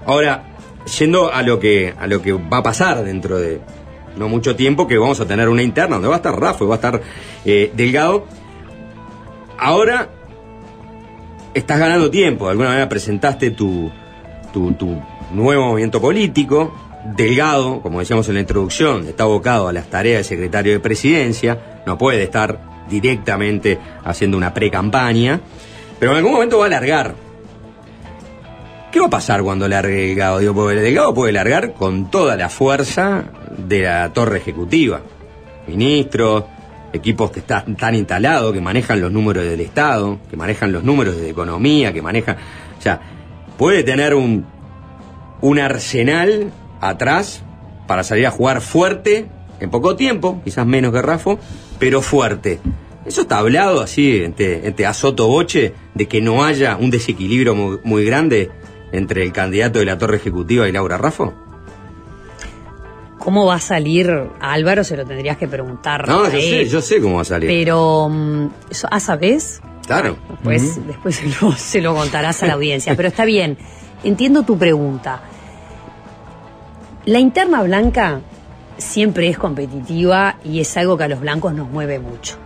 Ahora, 0.07 0.57
yendo 1.01 1.33
a 1.33 1.43
lo 1.43 1.59
que 1.59 1.93
a 1.99 2.07
lo 2.07 2.23
que 2.23 2.33
va 2.33 2.59
a 2.59 2.63
pasar 2.63 3.03
dentro 3.03 3.41
de 3.41 3.61
no 4.17 4.29
mucho 4.29 4.57
tiempo, 4.57 4.87
que 4.87 4.99
vamos 4.99 5.21
a 5.21 5.27
tener 5.27 5.49
una 5.49 5.63
interna 5.63 5.97
donde 5.97 6.09
va 6.09 6.15
a 6.15 6.19
estar 6.19 6.39
Rafo 6.39 6.65
y 6.65 6.69
va 6.69 6.75
a 6.75 6.77
estar 6.77 7.03
eh, 7.45 7.73
Delgado. 7.75 8.27
Ahora 9.59 10.09
estás 11.55 11.79
ganando 11.79 12.11
tiempo, 12.11 12.47
de 12.47 12.51
alguna 12.53 12.69
manera 12.69 12.89
presentaste 12.89 13.51
tu, 13.51 13.91
tu, 14.53 14.73
tu 14.73 15.01
nuevo 15.33 15.67
movimiento 15.67 16.01
político. 16.01 16.73
Delgado, 17.17 17.81
como 17.83 18.01
decíamos 18.01 18.29
en 18.29 18.35
la 18.35 18.41
introducción, 18.41 19.07
está 19.07 19.23
abocado 19.23 19.69
a 19.69 19.73
las 19.73 19.89
tareas 19.89 20.19
de 20.19 20.25
secretario 20.25 20.73
de 20.73 20.81
presidencia, 20.81 21.83
no 21.87 21.97
puede 21.97 22.25
estar 22.25 22.59
directamente 22.91 23.79
haciendo 24.05 24.37
una 24.37 24.53
pre-campaña, 24.53 25.41
pero 26.01 26.13
en 26.13 26.19
algún 26.19 26.33
momento 26.33 26.59
va 26.59 26.67
a 26.67 26.71
largar. 26.71 27.15
¿Qué 28.91 29.01
va 29.01 29.07
a 29.07 29.11
pasar 29.11 29.43
cuando 29.43 29.69
largue 29.69 30.09
Delgado? 30.09 30.39
Digo, 30.39 30.55
porque 30.55 30.77
Delgado 30.77 31.15
puede 31.15 31.33
largar 31.33 31.75
con 31.75 32.11
toda 32.11 32.37
la 32.37 32.49
fuerza 32.49 33.25
de 33.57 33.83
la 33.83 34.13
torre 34.13 34.39
ejecutiva. 34.39 35.01
Ministros, 35.67 36.45
equipos 36.93 37.31
que 37.31 37.41
están 37.41 37.77
tan 37.77 37.95
instalados, 37.95 38.53
que 38.53 38.61
manejan 38.61 39.01
los 39.01 39.13
números 39.13 39.45
del 39.45 39.61
Estado, 39.61 40.19
que 40.31 40.37
manejan 40.37 40.73
los 40.73 40.85
números 40.85 41.17
de 41.17 41.31
economía, 41.31 41.93
que 41.93 42.03
manejan. 42.03 42.37
O 42.79 42.83
sea, 42.83 43.01
puede 43.57 43.83
tener 43.83 44.15
un, 44.15 44.47
un 45.41 45.59
arsenal 45.59 46.53
atrás 46.81 47.43
para 47.87 48.03
salir 48.05 48.27
a 48.27 48.31
jugar 48.31 48.61
fuerte 48.61 49.27
en 49.61 49.71
poco 49.71 49.97
tiempo, 49.97 50.41
quizás 50.45 50.67
menos 50.67 50.93
que 50.93 51.03
Rafo, 51.03 51.39
pero 51.79 52.03
fuerte. 52.03 52.61
¿Eso 53.07 53.23
está 53.23 53.39
hablado 53.39 53.81
así, 53.81 54.23
entre, 54.25 54.67
entre 54.67 54.87
boche, 55.19 55.75
de 55.95 56.09
que 56.09 56.21
no 56.21 56.45
haya 56.45 56.77
un 56.77 56.91
desequilibrio 56.91 57.55
muy, 57.55 57.79
muy 57.85 58.05
grande 58.05 58.51
entre 58.93 59.23
el 59.23 59.33
candidato 59.33 59.79
de 59.79 59.85
la 59.85 59.97
Torre 59.97 60.17
Ejecutiva 60.17 60.69
y 60.69 60.73
Laura 60.73 60.99
Rafo? 60.99 61.46
¿Cómo 63.27 63.45
va 63.45 63.57
a 63.57 63.61
salir 63.61 64.09
a 64.41 64.53
Álvaro? 64.53 64.85
Se 64.85 64.97
lo 64.97 65.05
tendrías 65.05 65.37
que 65.37 65.49
preguntar. 65.49 66.07
No, 66.07 66.21
a 66.27 66.31
yo 66.31 66.39
sé, 66.39 66.65
yo 66.67 66.81
sé 66.81 67.01
cómo 67.01 67.17
va 67.17 67.23
a 67.23 67.25
salir. 67.25 67.49
Pero, 67.51 68.09
mm, 68.09 68.47
eso- 68.71 68.87
ah, 68.89 69.01
¿sabés? 69.01 69.61
Claro. 69.85 70.17
Después, 70.31 70.87
después 70.87 71.17
se, 71.17 71.27
lo, 71.45 71.51
se 71.57 71.81
lo 71.81 71.93
contarás 71.93 72.41
a 72.45 72.47
la 72.47 72.53
audiencia. 72.59 72.95
Pero 72.95 73.09
está 73.09 73.25
bien, 73.25 73.59
entiendo 74.05 74.45
tu 74.45 74.57
pregunta. 74.57 75.23
La 77.05 77.19
interna 77.19 77.65
blanca 77.65 78.21
siempre 78.79 79.29
es 79.29 79.37
competitiva 79.39 80.37
y 80.45 80.61
es 80.61 80.77
algo 80.77 80.97
que 80.97 81.03
a 81.03 81.09
los 81.09 81.19
blancos 81.19 81.53
nos 81.53 81.69
mueve 81.69 81.99
mucho. 81.99 82.37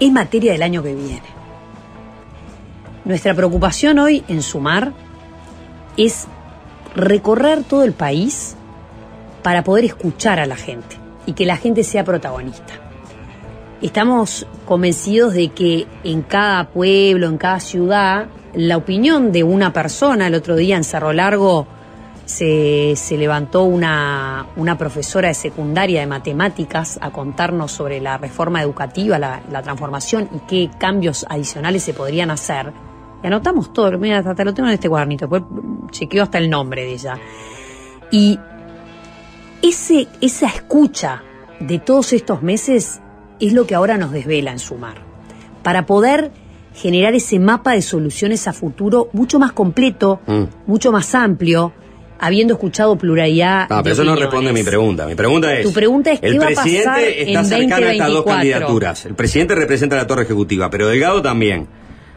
Es 0.00 0.12
materia 0.12 0.52
del 0.52 0.64
año 0.64 0.82
que 0.82 0.94
viene. 0.94 1.22
Nuestra 3.06 3.32
preocupación 3.32 3.98
hoy 4.00 4.22
en 4.28 4.42
Sumar 4.42 4.92
es 5.96 6.26
recorrer 6.94 7.64
todo 7.64 7.84
el 7.84 7.94
país 7.94 8.54
para 9.42 9.64
poder 9.64 9.84
escuchar 9.84 10.40
a 10.40 10.46
la 10.46 10.56
gente 10.56 10.96
y 11.26 11.32
que 11.32 11.46
la 11.46 11.56
gente 11.56 11.84
sea 11.84 12.04
protagonista. 12.04 12.74
Estamos 13.80 14.46
convencidos 14.64 15.34
de 15.34 15.50
que 15.50 15.86
en 16.02 16.22
cada 16.22 16.68
pueblo, 16.70 17.28
en 17.28 17.38
cada 17.38 17.60
ciudad, 17.60 18.26
la 18.54 18.76
opinión 18.76 19.30
de 19.30 19.44
una 19.44 19.72
persona, 19.72 20.26
el 20.26 20.34
otro 20.34 20.56
día 20.56 20.76
en 20.76 20.84
Cerro 20.84 21.12
Largo 21.12 21.66
se, 22.24 22.94
se 22.96 23.16
levantó 23.16 23.62
una, 23.62 24.46
una 24.56 24.76
profesora 24.76 25.28
de 25.28 25.34
secundaria 25.34 26.00
de 26.00 26.06
matemáticas 26.06 26.98
a 27.00 27.10
contarnos 27.10 27.70
sobre 27.72 28.00
la 28.00 28.18
reforma 28.18 28.60
educativa, 28.60 29.18
la, 29.18 29.42
la 29.50 29.62
transformación 29.62 30.28
y 30.34 30.38
qué 30.40 30.70
cambios 30.78 31.24
adicionales 31.28 31.84
se 31.84 31.94
podrían 31.94 32.30
hacer. 32.30 32.72
Y 33.22 33.26
anotamos 33.26 33.72
todo, 33.72 33.96
mira, 33.98 34.18
hasta 34.18 34.44
lo 34.44 34.52
tengo 34.52 34.68
en 34.68 34.74
este 34.74 34.88
cuadernito, 34.88 35.26
después 35.26 35.42
chequeo 35.90 36.24
hasta 36.24 36.38
el 36.38 36.50
nombre 36.50 36.82
de 36.82 36.92
ella. 36.92 37.18
Y 38.10 38.38
ese, 39.62 40.06
esa 40.20 40.46
escucha 40.46 41.22
de 41.60 41.78
todos 41.78 42.12
estos 42.12 42.42
meses 42.42 43.00
es 43.40 43.52
lo 43.52 43.66
que 43.66 43.74
ahora 43.74 43.96
nos 43.98 44.12
desvela 44.12 44.50
en 44.52 44.58
Sumar. 44.58 44.96
Para 45.62 45.86
poder 45.86 46.30
generar 46.74 47.14
ese 47.14 47.38
mapa 47.38 47.72
de 47.72 47.82
soluciones 47.82 48.46
a 48.46 48.52
futuro 48.52 49.08
mucho 49.12 49.38
más 49.38 49.52
completo, 49.52 50.20
Mm. 50.26 50.44
mucho 50.66 50.92
más 50.92 51.14
amplio, 51.14 51.72
habiendo 52.20 52.54
escuchado 52.54 52.96
pluralidad. 52.96 53.66
Ah, 53.70 53.80
pero 53.82 53.92
eso 53.94 54.04
no 54.04 54.16
responde 54.16 54.50
a 54.50 54.52
mi 54.52 54.62
pregunta. 54.62 55.06
Mi 55.06 55.14
pregunta 55.14 55.52
es. 55.54 55.64
Tu 55.64 55.72
pregunta 55.72 56.12
es, 56.12 56.20
el 56.22 56.32
¿qué 56.32 56.38
va 56.38 56.44
a 56.44 56.48
presidente 56.48 56.84
pasar 56.84 57.00
está 57.08 57.40
en 57.40 57.46
cercano 57.46 57.86
a 57.86 57.92
estas 57.92 58.08
dos 58.08 58.24
2024? 58.24 58.26
candidaturas. 58.26 59.06
El 59.06 59.14
presidente 59.14 59.54
representa 59.54 59.96
a 59.96 59.98
la 60.00 60.06
torre 60.06 60.22
ejecutiva, 60.22 60.70
pero 60.70 60.88
Delgado 60.88 61.22
también. 61.22 61.66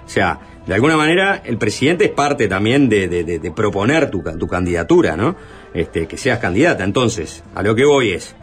O 0.05 0.09
sea, 0.09 0.39
de 0.65 0.73
alguna 0.73 0.97
manera, 0.97 1.41
el 1.45 1.57
presidente 1.57 2.05
es 2.05 2.11
parte 2.11 2.47
también 2.47 2.89
de, 2.89 3.07
de- 3.07 3.23
de- 3.23 3.39
de 3.39 3.51
proponer 3.51 4.09
tu, 4.11 4.21
tu 4.37 4.47
candidatura, 4.47 5.15
¿no? 5.15 5.35
Este, 5.73 6.07
que 6.07 6.17
seas 6.17 6.39
candidata. 6.39 6.83
Entonces, 6.83 7.43
a 7.55 7.63
lo 7.63 7.75
que 7.75 7.85
voy 7.85 8.11
es. 8.11 8.35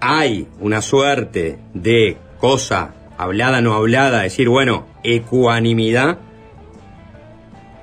Hay 0.00 0.48
una 0.60 0.82
suerte 0.82 1.58
de 1.72 2.18
cosa 2.38 2.94
hablada, 3.16 3.60
no 3.60 3.74
hablada, 3.74 4.22
decir, 4.22 4.48
bueno, 4.48 4.86
ecuanimidad 5.02 6.18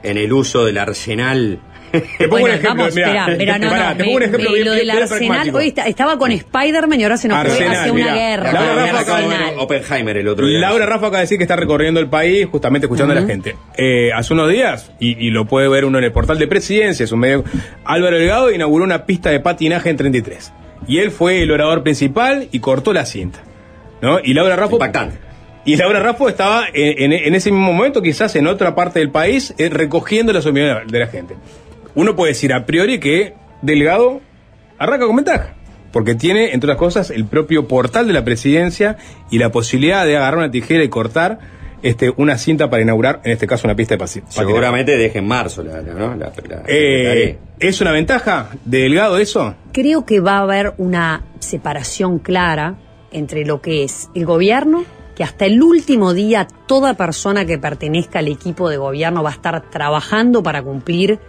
en 0.04 0.18
el 0.18 0.32
uso 0.34 0.66
del 0.66 0.78
arsenal. 0.78 1.60
Te 1.92 2.28
pongo 2.28 2.30
Bueno, 2.30 2.46
un 2.46 2.52
ejemplo, 2.52 2.70
vamos, 2.84 2.96
mirá, 2.96 3.26
pero 3.38 3.58
no, 3.60 3.70
pará, 3.70 3.90
no, 3.92 3.98
te 3.98 4.04
pongo 4.04 4.16
un 4.16 4.20
me- 4.20 4.26
ejemplo 4.26 4.50
me- 4.50 4.56
bien- 4.56 4.66
lo 4.68 4.72
bien- 4.74 4.88
del 4.88 4.96
bien 4.96 5.04
arsenal, 5.04 5.56
hoy 5.56 5.68
está- 5.68 5.88
estaba 5.88 6.18
con 6.18 6.32
Spider-Man 6.32 7.00
y 7.00 7.04
ahora 7.04 7.18
se 7.18 7.28
nos 7.28 7.38
fue 7.42 7.52
Arsenal, 7.52 7.76
hacia 7.76 7.94
una 7.94 8.14
guerra. 8.14 8.52
Laura 8.54 8.76
Rafa 8.86 8.90
el 8.92 8.98
acaba 8.98 9.20
de-. 9.52 9.58
Oppenheimer 9.58 10.18
el 10.18 10.28
otro 10.28 10.48
día. 10.48 10.60
Laura 10.60 10.86
Rafa 10.86 11.08
acaba 11.08 11.18
de 11.18 11.24
decir 11.24 11.38
que 11.38 11.44
está 11.44 11.56
recorriendo 11.56 12.00
el 12.00 12.08
país 12.08 12.48
justamente 12.52 12.86
escuchando 12.86 13.12
a 13.14 13.16
la 13.20 13.26
gente. 13.28 13.56
Eh, 13.78 14.12
hace 14.14 14.34
unos 14.34 14.50
días, 14.50 14.92
y, 15.00 15.18
y 15.26 15.30
lo 15.32 15.46
puede 15.46 15.68
ver 15.68 15.86
uno 15.86 15.98
en 15.98 16.04
el 16.06 16.12
portal 16.12 16.38
de 16.40 16.48
presidencia, 16.48 17.04
es 17.04 17.12
un 17.12 17.20
medio. 17.20 17.44
Álvaro 17.84 18.18
Delgado 18.18 18.52
inauguró 18.52 18.84
una 18.84 19.06
pista 19.06 19.30
de 19.30 19.40
patinaje 19.40 19.90
en 19.90 19.98
33. 19.98 20.54
Y 20.88 21.00
él 21.00 21.12
fue 21.12 21.42
el 21.44 21.52
orador 21.52 21.84
principal 21.84 22.48
y 22.52 22.60
cortó 22.60 22.94
la 22.94 23.06
cinta. 23.06 23.44
¿no? 24.02 24.20
Y 24.24 24.34
Laura 24.34 24.56
Raffo. 24.56 24.80
Y 25.64 25.76
Laura 25.76 26.00
Raffo 26.00 26.28
estaba 26.28 26.64
en, 26.74 27.14
en- 27.14 27.14
en 27.28 27.36
ese 27.36 27.52
mismo 27.52 27.72
momento, 27.72 28.02
quizás 28.02 28.36
en 28.36 28.48
otra 28.48 28.74
parte 28.74 28.98
del 28.98 29.12
país, 29.12 29.54
eh, 29.60 29.70
recogiendo 29.70 30.34
las 30.34 30.44
opiniones 30.48 30.88
de 30.92 31.00
la 31.00 31.06
gente. 31.06 31.36
Uno 31.96 32.16
puede 32.16 32.32
decir 32.32 32.54
a 32.54 32.66
priori 32.66 33.00
que 33.00 33.34
Delgado 33.62 34.22
arranca 34.78 35.06
con 35.08 35.16
ventaja. 35.16 35.54
Porque 35.92 36.16
tiene, 36.16 36.54
entre 36.54 36.68
otras 36.70 36.78
cosas, 36.78 37.10
el 37.10 37.26
propio 37.26 37.68
portal 37.68 38.08
de 38.08 38.14
la 38.14 38.24
presidencia 38.24 38.98
y 39.30 39.40
la 39.40 39.52
posibilidad 39.52 40.06
de 40.06 40.16
agarrar 40.16 40.38
una 40.38 40.52
tijera 40.52 40.84
y 40.84 40.90
cortar 40.90 41.40
este, 41.84 42.14
una 42.16 42.38
cinta 42.38 42.70
para 42.70 42.82
inaugurar, 42.84 43.20
en 43.26 43.32
este 43.32 43.46
caso, 43.48 43.68
una 43.68 43.76
pista 43.76 43.96
de 43.96 44.00
patinaje. 44.00 44.32
Seguramente 44.32 44.96
deje 44.98 45.20
en 45.20 45.28
marzo 45.28 45.64
la, 45.64 45.82
la- 45.82 45.94
¿no? 45.94 46.16
La- 46.16 46.32
la- 46.48 46.64
Eh, 46.68 47.38
¿Es 47.60 47.82
una 47.82 47.92
ventaja 47.92 48.50
de 48.64 48.78
Delgado 48.84 49.18
eso? 49.18 49.56
Creo 49.74 50.06
que 50.06 50.20
va 50.22 50.38
a 50.38 50.42
haber 50.44 50.74
una 50.78 51.24
separación 51.40 52.20
clara 52.20 52.76
entre 53.12 53.46
lo 53.46 53.62
que 53.62 53.84
es 53.84 54.10
el 54.16 54.26
gobierno, 54.26 54.86
que 55.16 55.24
hasta 55.26 55.46
el 55.46 55.62
último 55.62 56.14
día 56.14 56.48
toda 56.68 56.94
persona 56.94 57.46
que 57.46 57.58
pertenezca 57.58 58.20
al 58.20 58.30
equipo 58.30 58.70
de 58.70 58.78
gobierno 58.78 59.24
va 59.24 59.32
a 59.32 59.34
estar 59.34 59.70
trabajando 59.70 60.42
para 60.42 60.64
cumplir 60.64 61.20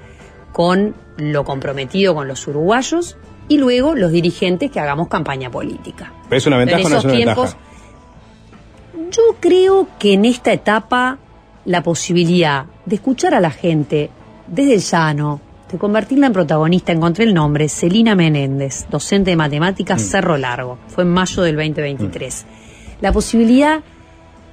con 0.53 0.95
lo 1.16 1.45
comprometido 1.45 2.15
con 2.15 2.29
los 2.29 2.47
uruguayos, 2.47 3.16
y 3.49 3.59
luego 3.59 3.95
los 3.95 4.12
dirigentes 4.12 4.70
que 4.70 4.81
hagamos 4.81 5.09
campaña 5.09 5.51
política. 5.51 6.12
¿Pero 6.29 6.39
¿Es 6.39 6.47
una 6.47 6.59
ventaja 6.59 6.81
en 6.81 6.87
o 6.87 6.91
no 6.91 6.99
es 6.99 7.05
una 7.05 7.15
tiempos, 7.15 7.57
ventaja? 7.57 9.11
yo 9.11 9.37
creo 9.41 9.89
que 9.99 10.15
en 10.15 10.24
esta 10.24 10.53
etapa 10.53 11.19
la 11.65 11.83
posibilidad 11.83 12.66
de 12.87 12.97
escuchar 12.97 13.35
a 13.35 13.41
la 13.41 13.51
gente 13.51 14.11
desde 14.47 14.74
el 14.74 14.81
llano, 14.81 15.41
de 15.70 15.79
convertirla 15.79 16.27
en 16.27 16.33
protagonista, 16.33 16.93
encontré 16.93 17.24
el 17.24 17.35
nombre, 17.35 17.69
Celina 17.69 18.15
Menéndez, 18.15 18.87
docente 18.91 19.31
de 19.31 19.37
matemáticas, 19.37 20.03
Cerro 20.03 20.37
Largo, 20.37 20.79
fue 20.89 21.05
en 21.05 21.11
mayo 21.11 21.43
del 21.43 21.57
2023. 21.57 22.45
La 23.01 23.12
posibilidad 23.12 23.81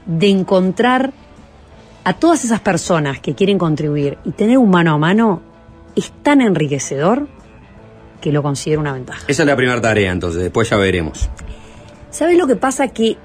de 0.05 0.29
encontrar 0.29 1.11
a 2.03 2.13
todas 2.13 2.45
esas 2.45 2.61
personas 2.61 3.19
que 3.19 3.35
quieren 3.35 3.57
contribuir 3.57 4.17
y 4.23 4.31
tener 4.31 4.57
un 4.57 4.69
mano 4.69 4.93
a 4.93 4.97
mano 4.97 5.41
es 5.95 6.11
tan 6.23 6.41
enriquecedor 6.41 7.27
que 8.21 8.31
lo 8.31 8.43
considero 8.43 8.81
una 8.81 8.93
ventaja. 8.93 9.23
Esa 9.27 9.43
es 9.43 9.47
la 9.47 9.55
primera 9.55 9.81
tarea, 9.81 10.11
entonces, 10.11 10.41
después 10.41 10.69
ya 10.69 10.77
veremos. 10.77 11.29
¿Sabes 12.09 12.37
lo 12.37 12.47
que 12.47 12.55
pasa? 12.55 12.89
Que 12.89 13.17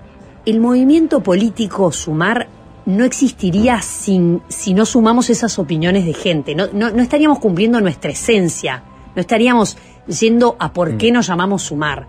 el 0.46 0.60
movimiento 0.60 1.22
político 1.22 1.90
sumar 1.92 2.48
no 2.86 3.04
existiría 3.04 3.80
sin, 3.80 4.42
si 4.48 4.74
no 4.74 4.84
sumamos 4.84 5.30
esas 5.30 5.58
opiniones 5.58 6.04
de 6.04 6.14
gente. 6.14 6.54
No, 6.54 6.68
no, 6.72 6.90
no 6.90 7.02
estaríamos 7.02 7.38
cumpliendo 7.38 7.80
nuestra 7.80 8.10
esencia. 8.10 8.84
No 9.14 9.20
estaríamos 9.20 9.78
yendo 10.06 10.56
a 10.58 10.72
por 10.72 10.96
qué 10.98 11.10
nos 11.10 11.26
llamamos 11.26 11.62
sumar. 11.62 12.08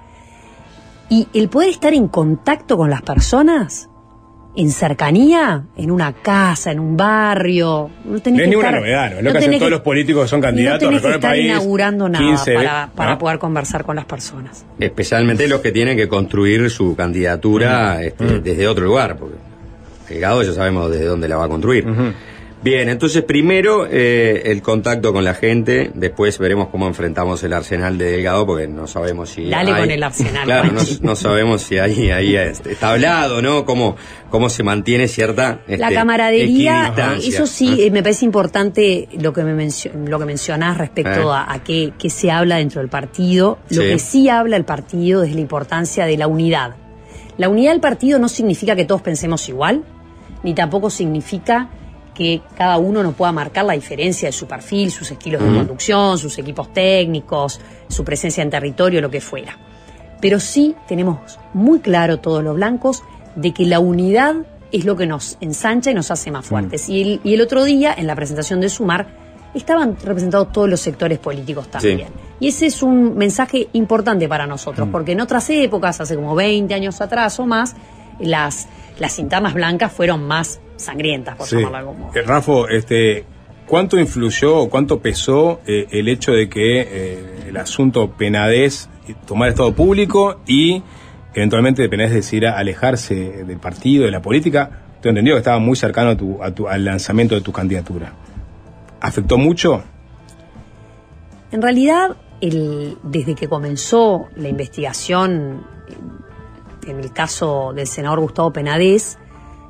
Y 1.09 1.27
el 1.33 1.49
poder 1.49 1.69
estar 1.69 1.93
en 1.93 2.07
contacto 2.07 2.77
con 2.77 2.89
las 2.89 3.01
personas 3.03 3.89
en 4.57 4.71
cercanía, 4.71 5.63
en 5.77 5.91
una 5.91 6.13
casa, 6.13 6.71
en 6.71 6.79
un 6.79 6.95
barrio. 6.95 7.89
No, 8.05 8.19
tenés 8.19 8.23
No 8.23 8.37
es 8.37 8.43
que 8.43 8.47
ninguna 8.49 8.67
estar- 8.69 8.79
novedad, 8.79 9.09
¿no? 9.11 9.17
Es 9.17 9.23
no 9.23 9.29
lo 9.29 9.31
que 9.33 9.37
hacen 9.39 9.59
todos 9.59 9.71
los 9.71 9.81
políticos 9.81 10.23
que 10.23 10.27
son 10.29 10.39
y 10.39 10.41
no 10.41 10.47
candidatos 10.47 10.79
tenés 10.89 11.01
que 11.01 11.07
estar 11.09 11.31
país. 11.31 11.45
inaugurando 11.45 12.09
nada 12.09 12.25
15, 12.25 12.53
para, 12.53 12.89
para 12.95 13.11
¿no? 13.11 13.17
poder 13.17 13.39
conversar 13.39 13.83
con 13.83 13.95
las 13.97 14.05
personas. 14.05 14.65
Especialmente 14.79 15.47
los 15.47 15.61
que 15.61 15.71
tienen 15.71 15.97
que 15.97 16.07
construir 16.07 16.69
su 16.69 16.95
candidatura 16.95 18.01
este, 18.03 18.39
desde 18.39 18.67
otro 18.67 18.85
lugar, 18.85 19.17
porque 19.17 19.35
Delgado 20.09 20.43
ya 20.43 20.53
sabemos 20.53 20.89
desde 20.91 21.05
dónde 21.05 21.27
la 21.27 21.37
va 21.37 21.45
a 21.45 21.49
construir. 21.49 21.85
Bien, 22.65 22.89
entonces 22.89 23.21
primero 23.21 23.85
eh, 23.87 24.41
el 24.45 24.63
contacto 24.63 25.13
con 25.13 25.23
la 25.23 25.35
gente, 25.35 25.91
después 25.93 26.39
veremos 26.39 26.69
cómo 26.69 26.87
enfrentamos 26.87 27.43
el 27.43 27.53
arsenal 27.53 27.95
de 27.99 28.05
Delgado, 28.09 28.47
porque 28.47 28.67
no 28.67 28.87
sabemos 28.87 29.29
si... 29.29 29.47
Dale 29.47 29.71
hay- 29.71 29.81
con 29.81 29.91
el 29.91 30.01
arsenal, 30.01 30.45
Claro, 30.45 30.71
no, 31.01 31.15
sabemos 31.15 31.61
si 31.61 31.77
ahí, 31.77 32.09
ahí 32.09 32.35
este, 32.35 32.71
está 32.71 32.93
hablado, 32.93 33.43
¿no? 33.43 33.65
Cómo, 33.65 33.95
cómo 34.31 34.49
se 34.49 34.63
mantiene 34.63 35.07
cierta... 35.07 35.59
La 35.67 35.75
este, 35.75 35.93
camaradería, 35.93 36.91
eso 37.21 37.45
sí, 37.45 37.83
eh, 37.83 37.91
me 37.91 38.01
parece 38.01 38.25
importante 38.25 39.09
lo 39.21 39.31
que 39.31 39.43
me 39.43 39.53
mencio- 39.53 39.91
lo 39.93 40.17
que 40.17 40.25
mencionás 40.25 40.79
respecto 40.79 41.19
Eh. 41.31 41.35
a, 41.35 41.53
a 41.53 41.63
qué, 41.63 41.93
qué 41.99 42.09
se 42.09 42.31
habla 42.31 42.55
dentro 42.55 42.81
del 42.81 42.89
partido. 42.89 43.59
Lo 43.69 43.83
Sí. 43.83 43.89
que 43.89 43.99
sí 43.99 44.27
habla 44.27 44.57
el 44.57 44.65
partido 44.65 45.21
es 45.23 45.35
la 45.35 45.39
importancia 45.41 46.07
de 46.07 46.17
la 46.17 46.25
unidad. 46.25 46.75
La 47.37 47.47
unidad 47.47 47.73
del 47.73 47.81
partido 47.81 48.17
no 48.17 48.27
significa 48.27 48.75
que 48.75 48.85
todos 48.85 49.03
pensemos 49.03 49.47
igual, 49.49 49.83
ni 50.41 50.55
tampoco 50.55 50.89
significa 50.89 51.69
que 52.15 52.41
cada 52.57 52.77
uno 52.77 53.03
no 53.03 53.11
pueda 53.11 53.31
marcar 53.31 53.65
la 53.65 53.73
diferencia 53.73 54.27
de 54.29 54.31
su 54.31 54.47
perfil, 54.47 54.89
sus 54.89 55.11
estilos 55.11 55.43
de 55.43 55.49
conducción, 55.49 56.17
sus 56.17 56.35
equipos 56.39 56.73
técnicos, 56.73 57.59
su 57.87 58.03
presencia 58.03 58.41
en 58.41 58.49
territorio, 58.49 59.01
lo 59.01 59.11
que 59.11 59.21
fuera. 59.21 59.59
Pero 60.19 60.39
sí 60.39 60.75
tenemos 60.87 61.37
muy 61.53 61.79
claro 61.79 62.17
todos 62.17 62.43
los 62.43 62.55
blancos 62.55 63.03
de 63.35 63.53
que 63.53 63.65
la 63.65 63.79
unidad 63.79 64.35
es 64.71 64.85
lo 64.85 64.95
que 64.95 65.05
nos 65.05 65.37
ensancha 65.41 65.91
y 65.91 65.93
nos 65.93 66.09
hace 66.09 66.31
más 66.31 66.45
fuertes. 66.47 66.89
Y, 66.89 67.01
el, 67.01 67.21
y 67.23 67.35
el 67.35 67.41
otro 67.41 67.63
día, 67.63 67.93
en 67.95 68.07
la 68.07 68.15
presentación 68.15 68.61
de 68.61 68.69
Sumar, 68.69 69.07
estaban 69.53 69.95
representados 70.03 70.51
todos 70.51 70.69
los 70.69 70.79
sectores 70.79 71.19
políticos 71.19 71.69
también. 71.69 72.07
Y 72.39 72.49
ese 72.49 72.65
es 72.65 72.81
un 72.81 73.15
mensaje 73.17 73.69
importante 73.73 74.27
para 74.27 74.47
nosotros, 74.47 74.89
porque 74.91 75.13
en 75.13 75.21
otras 75.21 75.49
épocas, 75.49 76.01
hace 76.01 76.15
como 76.15 76.35
20 76.35 76.73
años 76.73 76.99
atrás 77.01 77.39
o 77.39 77.45
más, 77.45 77.75
las, 78.19 78.67
las 78.99 79.19
internas 79.19 79.53
blancas 79.53 79.91
fueron 79.91 80.23
más 80.23 80.59
sangrientas, 80.77 81.35
por 81.37 81.47
Sí. 81.47 81.55
llamarlo 81.57 81.77
de 81.77 81.79
algún 81.89 81.99
modo. 81.99 82.11
Eh, 82.15 82.21
Rafo, 82.23 82.67
este, 82.69 83.25
¿cuánto 83.67 83.97
influyó 83.99 84.57
o 84.57 84.69
cuánto 84.69 84.99
pesó 84.99 85.61
eh, 85.67 85.87
el 85.91 86.07
hecho 86.07 86.31
de 86.31 86.49
que 86.49 86.81
eh, 86.81 87.43
el 87.49 87.57
asunto 87.57 88.11
Penades 88.11 88.89
tomara 89.27 89.51
estado 89.51 89.73
público 89.73 90.41
y 90.47 90.83
eventualmente 91.33 91.87
Penades 91.89 92.13
decidiera 92.13 92.57
alejarse 92.57 93.43
del 93.45 93.57
partido, 93.57 94.05
de 94.05 94.11
la 94.11 94.21
política? 94.21 94.81
Te 95.01 95.09
entendido 95.09 95.35
que 95.35 95.39
estaba 95.39 95.59
muy 95.59 95.75
cercano 95.75 96.09
a 96.11 96.17
tu, 96.17 96.41
a 96.43 96.51
tu- 96.51 96.67
al 96.67 96.83
lanzamiento 96.83 97.35
de 97.35 97.41
tu 97.41 97.51
candidatura. 97.51 98.13
¿Afectó 99.01 99.37
mucho? 99.37 99.83
En 101.51 101.61
realidad, 101.61 102.17
el- 102.41 102.97
desde 103.03 103.35
que 103.35 103.47
comenzó 103.47 104.27
la 104.35 104.49
investigación 104.49 105.63
eh, 105.87 106.89
en 106.91 106.99
el 106.99 107.11
caso 107.13 107.71
del 107.73 107.87
senador 107.87 108.19
Gustavo 108.19 108.51
Penades, 108.51 109.17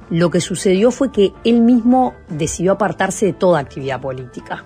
lo 0.10 0.30
que 0.30 0.42
sucedió 0.42 0.92
fue 0.92 1.12
que 1.12 1.34
él 1.44 1.62
mismo 1.62 2.14
decidió 2.30 2.74
apartarse 2.74 3.28
de 3.28 3.34
toda 3.34 3.60
actividad 3.60 4.00
política. 4.00 4.66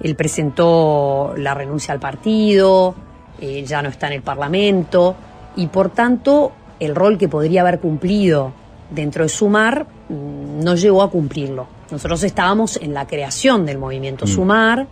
Él 0.00 0.14
presentó 0.16 1.34
la 1.36 1.54
renuncia 1.54 1.94
al 1.94 2.00
partido, 2.00 2.94
eh, 3.40 3.64
ya 3.64 3.82
no 3.82 3.88
está 3.88 4.08
en 4.08 4.14
el 4.14 4.22
Parlamento 4.22 5.16
y 5.56 5.66
por 5.68 5.90
tanto 5.90 6.52
el 6.80 6.94
rol 6.94 7.18
que 7.18 7.28
podría 7.28 7.62
haber 7.62 7.80
cumplido 7.80 8.52
dentro 8.90 9.24
de 9.24 9.28
Sumar 9.28 9.86
mm, 10.08 10.62
no 10.62 10.74
llegó 10.74 11.02
a 11.02 11.10
cumplirlo. 11.10 11.66
Nosotros 11.90 12.22
estábamos 12.22 12.76
en 12.76 12.94
la 12.94 13.06
creación 13.06 13.66
del 13.66 13.78
movimiento 13.78 14.26
Sumar, 14.26 14.86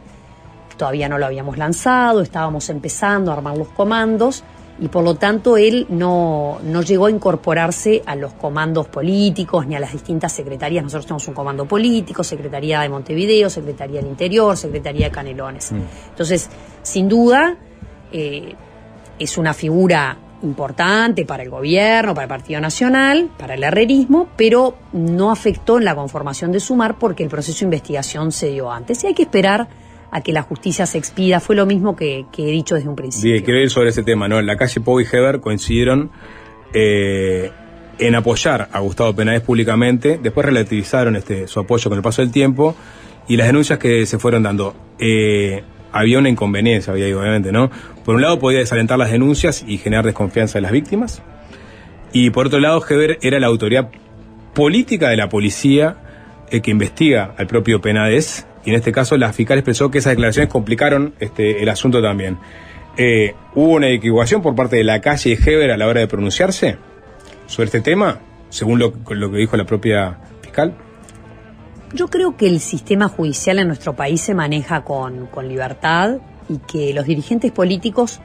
todavía 0.76 1.08
no 1.08 1.18
lo 1.18 1.26
habíamos 1.26 1.58
lanzado, 1.58 2.20
estábamos 2.20 2.68
empezando 2.70 3.30
a 3.30 3.34
armar 3.34 3.56
los 3.56 3.68
comandos 3.68 4.44
y 4.80 4.88
por 4.88 5.04
lo 5.04 5.14
tanto 5.14 5.58
él 5.58 5.86
no, 5.90 6.58
no 6.64 6.82
llegó 6.82 7.06
a 7.06 7.10
incorporarse 7.10 8.02
a 8.06 8.16
los 8.16 8.32
comandos 8.32 8.88
políticos 8.88 9.66
ni 9.66 9.76
a 9.76 9.80
las 9.80 9.92
distintas 9.92 10.32
secretarías. 10.32 10.82
Nosotros 10.82 11.06
tenemos 11.06 11.28
un 11.28 11.34
comando 11.34 11.66
político, 11.66 12.24
Secretaría 12.24 12.80
de 12.80 12.88
Montevideo, 12.88 13.50
Secretaría 13.50 14.00
del 14.00 14.10
Interior, 14.10 14.56
Secretaría 14.56 15.06
de 15.06 15.12
Canelones. 15.12 15.72
Entonces, 16.08 16.48
sin 16.82 17.08
duda, 17.08 17.56
eh, 18.10 18.54
es 19.18 19.36
una 19.36 19.52
figura 19.52 20.16
importante 20.42 21.26
para 21.26 21.42
el 21.42 21.50
gobierno, 21.50 22.14
para 22.14 22.24
el 22.24 22.28
Partido 22.28 22.60
Nacional, 22.62 23.30
para 23.36 23.54
el 23.54 23.62
herrerismo, 23.62 24.28
pero 24.36 24.76
no 24.94 25.30
afectó 25.30 25.76
en 25.76 25.84
la 25.84 25.94
conformación 25.94 26.52
de 26.52 26.60
Sumar 26.60 26.98
porque 26.98 27.22
el 27.22 27.28
proceso 27.28 27.58
de 27.60 27.64
investigación 27.66 28.32
se 28.32 28.48
dio 28.48 28.72
antes. 28.72 29.04
Y 29.04 29.08
hay 29.08 29.14
que 29.14 29.24
esperar 29.24 29.68
a 30.10 30.20
que 30.20 30.32
la 30.32 30.42
justicia 30.42 30.86
se 30.86 30.98
expida. 30.98 31.40
Fue 31.40 31.56
lo 31.56 31.66
mismo 31.66 31.96
que, 31.96 32.26
que 32.32 32.48
he 32.48 32.50
dicho 32.50 32.74
desde 32.74 32.88
un 32.88 32.96
principio. 32.96 33.36
Sí, 33.36 33.42
quiero 33.42 33.60
ir 33.60 33.70
sobre 33.70 33.90
ese 33.90 34.02
tema, 34.02 34.28
¿no? 34.28 34.38
En 34.38 34.46
la 34.46 34.56
calle 34.56 34.80
Pau 34.80 35.00
y 35.00 35.06
Heber 35.10 35.40
coincidieron 35.40 36.10
eh, 36.72 37.50
en 37.98 38.14
apoyar 38.14 38.68
a 38.72 38.80
Gustavo 38.80 39.14
Penades 39.14 39.42
públicamente, 39.42 40.18
después 40.22 40.46
relativizaron 40.46 41.16
este, 41.16 41.46
su 41.46 41.60
apoyo 41.60 41.90
con 41.90 41.98
el 41.98 42.02
paso 42.02 42.22
del 42.22 42.32
tiempo 42.32 42.74
y 43.28 43.36
las 43.36 43.46
denuncias 43.46 43.78
que 43.78 44.06
se 44.06 44.18
fueron 44.18 44.42
dando. 44.42 44.74
Eh, 44.98 45.62
había 45.92 46.18
una 46.18 46.28
inconveniencia, 46.28 46.92
había 46.92 47.06
obviamente, 47.16 47.52
¿no? 47.52 47.70
Por 48.04 48.14
un 48.14 48.22
lado 48.22 48.38
podía 48.38 48.60
desalentar 48.60 48.98
las 48.98 49.10
denuncias 49.10 49.64
y 49.66 49.78
generar 49.78 50.04
desconfianza 50.04 50.58
de 50.58 50.62
las 50.62 50.72
víctimas, 50.72 51.22
y 52.12 52.30
por 52.30 52.46
otro 52.46 52.58
lado 52.60 52.82
Heber 52.88 53.18
era 53.22 53.38
la 53.38 53.48
autoridad 53.48 53.90
política 54.54 55.08
de 55.10 55.16
la 55.16 55.28
policía 55.28 55.96
eh, 56.50 56.60
que 56.60 56.70
investiga 56.70 57.34
al 57.36 57.46
propio 57.46 57.80
Penades, 57.80 58.46
y 58.64 58.70
en 58.70 58.76
este 58.76 58.92
caso 58.92 59.16
la 59.16 59.32
fiscal 59.32 59.58
expresó 59.58 59.90
que 59.90 59.98
esas 59.98 60.12
declaraciones 60.12 60.50
complicaron 60.50 61.14
este, 61.20 61.62
el 61.62 61.68
asunto 61.68 62.02
también. 62.02 62.38
Eh, 62.96 63.34
¿Hubo 63.54 63.74
una 63.74 63.88
equivocación 63.88 64.42
por 64.42 64.54
parte 64.54 64.76
de 64.76 64.84
la 64.84 65.00
calle 65.00 65.30
y 65.30 65.48
Heber 65.48 65.70
a 65.70 65.76
la 65.76 65.86
hora 65.86 66.00
de 66.00 66.08
pronunciarse 66.08 66.76
sobre 67.46 67.66
este 67.66 67.80
tema, 67.80 68.18
según 68.48 68.78
lo, 68.78 68.92
lo 69.08 69.30
que 69.30 69.38
dijo 69.38 69.56
la 69.56 69.64
propia 69.64 70.18
fiscal? 70.42 70.74
Yo 71.92 72.08
creo 72.08 72.36
que 72.36 72.46
el 72.46 72.60
sistema 72.60 73.08
judicial 73.08 73.58
en 73.58 73.68
nuestro 73.68 73.94
país 73.96 74.20
se 74.20 74.34
maneja 74.34 74.84
con, 74.84 75.26
con 75.26 75.48
libertad 75.48 76.18
y 76.48 76.58
que 76.58 76.92
los 76.94 77.04
dirigentes 77.06 77.50
políticos 77.52 78.20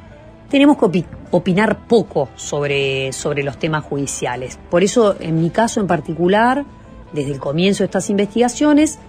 tenemos 0.50 0.78
que 0.78 0.86
opi- 0.86 1.06
opinar 1.32 1.88
poco 1.88 2.30
sobre, 2.36 3.12
sobre 3.14 3.44
los 3.44 3.58
temas 3.58 3.84
judiciales. 3.84 4.60
Por 4.70 4.84
eso, 4.84 5.16
en 5.20 5.42
mi 5.42 5.50
caso 5.50 5.80
en 5.80 5.88
particular, 5.88 6.66
desde 7.14 7.32
el 7.32 7.40
comienzo 7.40 7.84
de 7.84 7.86
estas 7.86 8.10
investigaciones, 8.10 9.00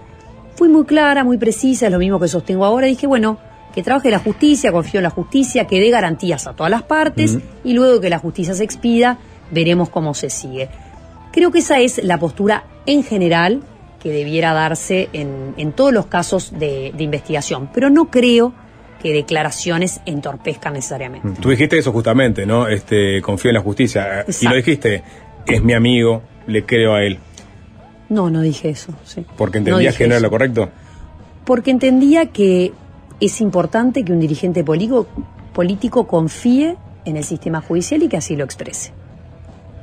fui 0.57 0.69
muy 0.69 0.85
clara, 0.85 1.23
muy 1.23 1.39
precisa, 1.39 1.87
es 1.87 1.93
lo 1.93 1.99
mismo 1.99 2.19
que 2.19 2.29
sostengo 2.29 2.65
ahora. 2.65 2.87
Dije, 2.87 3.07
bueno, 3.07 3.39
que 3.75 3.83
trabaje 3.83 4.11
la 4.11 4.19
justicia, 4.19 4.73
confío 4.73 4.99
en 4.99 5.05
la 5.05 5.11
justicia, 5.11 5.67
que 5.67 5.79
dé 5.79 5.91
garantías 5.91 6.47
a 6.47 6.55
todas 6.55 6.71
las 6.71 6.83
partes 6.83 7.39
y 7.63 7.75
luego 7.75 8.01
que 8.01 8.11
la 8.11 8.19
justicia 8.19 8.55
se 8.55 8.65
expida, 8.65 9.19
veremos 9.51 9.91
cómo 9.91 10.15
se 10.15 10.31
sigue. 10.31 10.69
Creo 11.33 11.51
que 11.53 11.59
esa 11.59 11.79
es 11.79 12.03
la 12.03 12.19
postura 12.19 12.65
en 12.87 13.05
general 13.05 13.63
que 14.03 14.11
debiera 14.11 14.55
darse 14.55 15.11
en, 15.13 15.55
en 15.59 15.73
todos 15.73 15.93
los 15.93 16.07
casos 16.07 16.59
de, 16.59 16.93
de 16.97 17.05
investigación, 17.05 17.69
pero 17.73 17.91
no 17.91 18.11
creo 18.11 18.55
que 19.03 19.13
declaraciones 19.13 20.01
entorpezcan 20.07 20.73
necesariamente. 20.73 21.29
Tú 21.41 21.51
dijiste 21.51 21.77
eso 21.77 21.93
justamente, 21.93 22.47
¿no? 22.47 22.67
Este, 22.69 23.21
confío 23.21 23.51
en 23.51 23.57
la 23.57 23.61
justicia. 23.61 24.25
Y 24.41 24.49
lo 24.49 24.57
dijiste, 24.57 25.03
es 25.47 25.63
mi 25.63 25.75
amigo, 25.75 26.23
le 26.47 26.65
creo 26.65 26.95
a 26.95 27.03
él. 27.03 27.19
No, 28.09 28.31
no 28.31 28.41
dije 28.41 28.69
eso. 28.71 28.93
sí. 29.05 29.25
Porque 29.37 29.59
No 29.61 29.67
entendías 29.69 29.95
dije 29.95 30.05
que 30.05 30.09
no 30.09 30.15
era 30.15 30.23
lo 30.23 30.31
correcto. 30.31 30.69
Porque 31.45 31.71
entendía 31.71 32.27
que 32.27 32.73
es 33.21 33.41
importante 33.41 34.05
que 34.05 34.13
un 34.13 34.21
dirigente 34.21 34.63
político, 34.65 35.07
político 35.53 36.07
confíe 36.07 36.77
en 37.05 37.17
el 37.17 37.25
sistema 37.25 37.61
judicial 37.61 38.03
y 38.03 38.09
que 38.09 38.17
así 38.17 38.37
lo 38.37 38.45
exprese. 38.45 38.93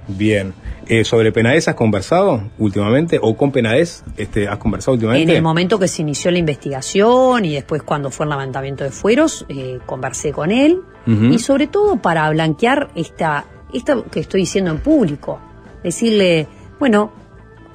Bien. 0.08 0.54
Eh, 0.86 1.06
¿Sobre 1.06 1.32
Penades 1.32 1.70
has 1.70 1.76
conversado 1.76 2.44
últimamente? 2.60 3.18
¿O 3.22 3.38
con 3.38 3.54
Penades 3.54 4.04
este, 4.18 4.50
has 4.50 4.58
conversado 4.58 4.96
En 4.96 5.00
últimamente? 5.00 5.36
el 5.38 5.42
momento 5.42 5.80
que 5.80 5.88
se 5.88 6.02
inició 6.02 6.30
la 6.30 6.40
investigación 6.40 7.46
y 7.46 7.54
después 7.54 7.84
cuando 7.84 8.12
fue 8.12 8.26
el 8.26 8.32
levantamiento 8.32 8.84
de 8.84 8.92
fueros, 8.92 9.46
eh, 9.48 9.80
conversé 9.86 10.32
con 10.34 10.52
él 10.52 10.82
y 11.06 11.40
sobre 11.40 11.68
todo 11.68 11.98
para 11.98 12.30
blanquear 12.30 12.90
esta, 12.96 13.46
esta 13.74 14.02
que 14.04 14.22
estoy 14.22 14.42
diciendo 14.42 14.72
en 14.72 14.80
público. 14.80 15.40
Decirle, 15.84 16.48
bueno, 16.80 17.12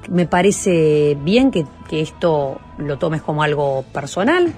me 0.08 0.26
parece 0.26 1.16
bien 1.22 1.50
que, 1.50 1.66
que 1.88 2.00
esto 2.00 2.60
lo 2.78 2.98
tomes 2.98 3.22
como 3.22 3.42
algo 3.42 3.84
personal 3.92 4.52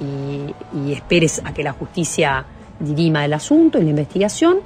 y, 0.00 0.78
y 0.78 0.92
esperes 0.92 1.42
a 1.44 1.52
que 1.52 1.62
la 1.62 1.72
justicia 1.72 2.44
dirima 2.80 3.24
el 3.24 3.32
asunto 3.32 3.78
y 3.78 3.84
la 3.84 3.90
investigación 3.90 4.58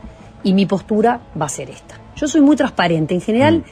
y 0.42 0.52
mi 0.52 0.66
postura 0.66 1.20
va 1.40 1.46
a 1.46 1.48
ser 1.48 1.70
esta. 1.70 1.96
Yo 2.16 2.26
soy 2.26 2.40
muy 2.40 2.56
transparente. 2.56 3.14
En 3.14 3.20
general, 3.20 3.62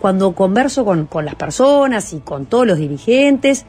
cuando 0.00 0.32
converso 0.32 0.84
con, 0.84 1.06
con 1.06 1.24
las 1.24 1.34
personas 1.34 2.12
y 2.12 2.20
con 2.20 2.46
todos 2.46 2.66
los 2.66 2.78
dirigentes, 2.78 3.66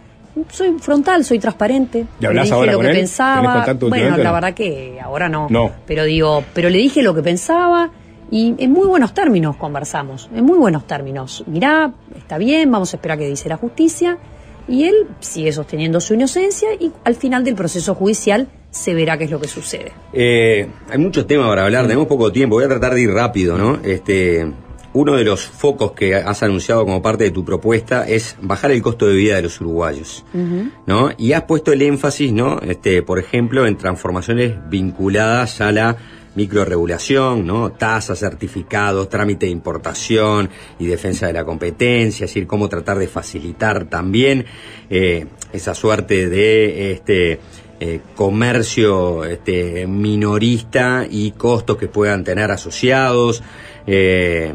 soy 0.50 0.78
frontal, 0.80 1.24
soy 1.24 1.40
transparente. 1.40 2.06
¿Y 2.20 2.28
le 2.28 2.42
dije 2.42 2.54
ahora 2.54 2.72
lo 2.72 2.78
con 2.80 2.88
que 2.88 2.94
pensaba. 2.94 3.66
Bueno, 3.82 4.18
la 4.18 4.32
verdad 4.32 4.54
que 4.54 5.00
ahora 5.02 5.30
no. 5.30 5.48
No. 5.50 5.72
Pero 5.86 6.06
digo, 6.06 6.44
pero 6.54 6.70
le 6.70 6.78
dije 6.78 7.02
lo 7.02 7.14
que 7.14 7.22
pensaba 7.22 7.92
Y 8.32 8.56
en 8.58 8.72
muy 8.72 8.88
buenos 8.88 9.14
términos 9.14 9.56
conversamos, 9.58 10.30
en 10.34 10.46
muy 10.46 10.58
buenos 10.58 10.88
términos. 10.88 11.44
Mirá, 11.48 11.94
está 12.16 12.38
bien, 12.38 12.72
vamos 12.72 12.94
a 12.94 12.98
esperar 12.98 13.18
que 13.18 13.28
dice 13.28 13.50
la 13.50 13.58
justicia. 13.58 14.18
Y 14.68 14.86
él 14.86 15.08
sigue 15.20 15.52
sosteniendo 15.52 16.00
su 16.00 16.14
inocencia 16.14 16.70
y 16.80 16.92
al 17.04 17.16
final 17.16 17.44
del 17.44 17.56
proceso 17.56 17.96
judicial 17.96 18.48
se 18.72 18.94
verá 18.94 19.18
qué 19.18 19.26
es 19.26 19.32
lo 19.32 19.40
que 19.40 19.48
sucede. 19.48 19.92
Eh, 20.14 20.68
hay 20.90 20.98
muchos 20.98 21.28
temas 21.28 21.48
para 21.48 21.66
hablar, 21.66 21.86
tenemos 21.86 22.08
poco 22.08 22.32
tiempo, 22.32 22.56
voy 22.56 22.66
a 22.66 22.70
tratar 22.70 22.94
de 22.96 23.02
ir 23.02 23.12
rápido, 23.12 23.58
¿no? 23.58 23.80
Este, 23.84 24.48
uno 24.94 25.16
de 25.16 25.24
los 25.24 25.44
focos 25.46 25.92
que 25.92 26.16
has 26.16 26.44
anunciado 26.44 26.86
como 26.86 27.02
parte 27.02 27.26
de 27.26 27.32
tu 27.32 27.44
propuesta 27.44 28.08
es 28.08 28.38
bajar 28.42 28.72
el 28.72 28.82
costo 28.82 29.08
de 29.08 29.16
vida 29.16 29.36
de 29.36 29.44
los 29.44 29.60
uruguayos, 29.60 30.24
¿no? 30.86 31.10
Y 31.18 31.34
has 31.34 31.44
puesto 31.44 31.74
el 31.74 31.82
énfasis, 31.82 32.32
¿no? 32.32 32.60
Este, 32.60 33.02
por 33.02 33.20
ejemplo, 33.20 33.66
en 33.66 33.78
transformaciones 33.78 34.54
vinculadas 34.70 35.62
a 35.62 35.72
la 35.72 35.98
microregulación, 36.36 37.46
¿no? 37.46 37.72
Tasas, 37.72 38.20
certificados, 38.20 39.10
trámite 39.10 39.46
de 39.46 39.52
importación 39.52 40.50
y 40.80 40.86
defensa 40.88 41.28
de 41.28 41.34
la 41.34 41.46
competencia, 41.46 42.26
es 42.26 42.32
decir, 42.32 42.48
cómo 42.48 42.70
tratar 42.70 42.98
de 42.98 43.08
facilitar 43.08 43.86
también 43.86 44.46
eh, 44.90 45.26
esa 45.52 45.74
suerte 45.76 46.30
de 46.30 46.92
este 46.92 47.40
eh, 47.80 48.00
comercio 48.16 49.26
este, 49.26 49.86
minorista 49.88 51.06
y 51.10 51.32
costos 51.32 51.78
que 51.78 51.88
puedan 51.88 52.24
tener 52.24 52.50
asociados. 52.52 53.44
Eh, 53.86 54.54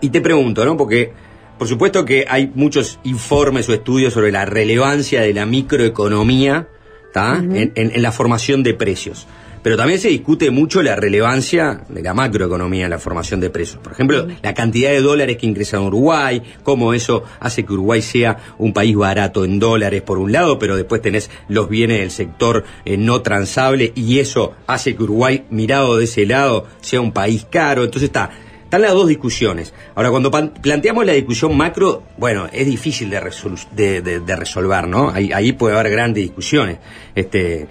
y 0.00 0.08
te 0.10 0.20
pregunto, 0.20 0.64
¿no? 0.64 0.76
Porque 0.76 1.12
por 1.58 1.68
supuesto 1.68 2.04
que 2.04 2.26
hay 2.28 2.50
muchos 2.54 2.98
informes 3.04 3.68
o 3.68 3.74
estudios 3.74 4.12
sobre 4.12 4.32
la 4.32 4.44
relevancia 4.44 5.20
de 5.20 5.32
la 5.32 5.46
microeconomía 5.46 6.66
en, 7.14 7.72
en- 7.76 7.92
en 7.94 8.02
la 8.02 8.10
formación 8.10 8.62
de 8.64 8.74
precios. 8.74 9.26
Pero 9.64 9.76
también 9.78 9.98
se 9.98 10.08
discute 10.10 10.50
mucho 10.50 10.82
la 10.82 10.94
relevancia 10.94 11.80
de 11.88 12.02
la 12.02 12.12
macroeconomía 12.14 12.84
en 12.84 12.90
la 12.90 12.98
formación 12.98 13.40
de 13.40 13.48
precios. 13.48 13.80
Por 13.82 13.92
ejemplo, 13.94 14.28
la 14.42 14.52
cantidad 14.52 14.90
de 14.90 15.00
dólares 15.00 15.38
que 15.38 15.46
ingresan 15.46 15.80
a 15.80 15.86
Uruguay, 15.86 16.42
cómo 16.62 16.92
eso 16.94 17.24
hace 17.40 17.64
que 17.64 17.72
Uruguay 17.72 18.02
sea 18.02 18.36
un 18.58 18.74
país 18.74 18.94
barato 18.94 19.42
en 19.44 19.58
dólares 19.58 20.02
por 20.02 20.18
un 20.18 20.30
lado, 20.32 20.58
pero 20.58 20.76
después 20.76 21.00
tenés 21.00 21.30
los 21.48 21.68
bienes 21.70 21.98
del 22.00 22.10
sector 22.10 22.64
eh, 22.84 22.98
no 22.98 23.22
transable 23.22 23.92
y 23.96 24.18
eso 24.18 24.52
hace 24.66 24.94
que 24.94 25.02
Uruguay, 25.02 25.44
mirado 25.48 25.96
de 25.96 26.04
ese 26.04 26.26
lado, 26.26 26.66
sea 26.82 27.00
un 27.00 27.12
país 27.12 27.46
caro. 27.50 27.84
Entonces 27.84 28.08
está, 28.10 28.30
están 28.64 28.82
las 28.82 28.92
dos 28.92 29.08
discusiones. 29.08 29.72
Ahora, 29.94 30.10
cuando 30.10 30.30
planteamos 30.30 31.06
la 31.06 31.14
discusión 31.14 31.56
macro, 31.56 32.02
bueno, 32.18 32.48
es 32.52 32.66
difícil 32.66 33.08
de, 33.08 34.02
de- 34.02 34.20
de 34.20 34.36
resolver, 34.36 34.86
¿no? 34.86 35.08
Ahí, 35.08 35.32
ahí 35.32 35.52
puede 35.52 35.74
haber 35.78 35.90
grandes 35.90 36.22
discusiones. 36.22 36.76
Este, 37.14 37.66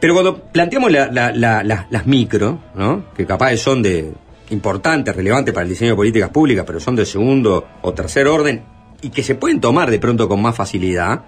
pero 0.00 0.14
cuando 0.14 0.36
planteamos 0.38 0.90
la- 0.92 1.08
la- 1.10 1.32
la- 1.32 1.62
la- 1.64 1.86
las 1.90 2.06
micro, 2.06 2.58
¿no? 2.74 3.04
Que 3.16 3.26
capaz 3.26 3.56
son 3.56 3.82
de 3.82 4.12
importantes, 4.50 5.14
relevantes 5.14 5.52
para 5.52 5.64
el 5.64 5.70
diseño 5.70 5.90
de 5.92 5.96
políticas 5.96 6.30
públicas, 6.30 6.64
pero 6.66 6.80
son 6.80 6.96
de 6.96 7.04
segundo 7.04 7.66
o 7.82 7.92
tercer 7.92 8.26
orden 8.26 8.62
y 9.02 9.10
que 9.10 9.22
se 9.22 9.34
pueden 9.34 9.60
tomar 9.60 9.90
de 9.90 9.98
pronto 9.98 10.28
con 10.28 10.40
más 10.40 10.56
facilidad, 10.56 11.22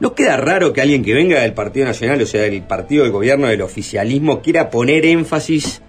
¿no 0.00 0.14
queda 0.14 0.36
raro 0.36 0.72
que 0.72 0.80
alguien 0.80 1.02
que 1.04 1.12
venga 1.14 1.40
del 1.40 1.52
Partido 1.54 1.86
Nacional, 1.86 2.20
o 2.22 2.26
sea, 2.26 2.42
del 2.42 2.62
partido 2.62 3.02
del 3.04 3.12
gobierno, 3.12 3.46
del 3.48 3.62
oficialismo, 3.62 4.40
quiera 4.40 4.70
poner 4.70 5.04
énfasis 5.04 5.82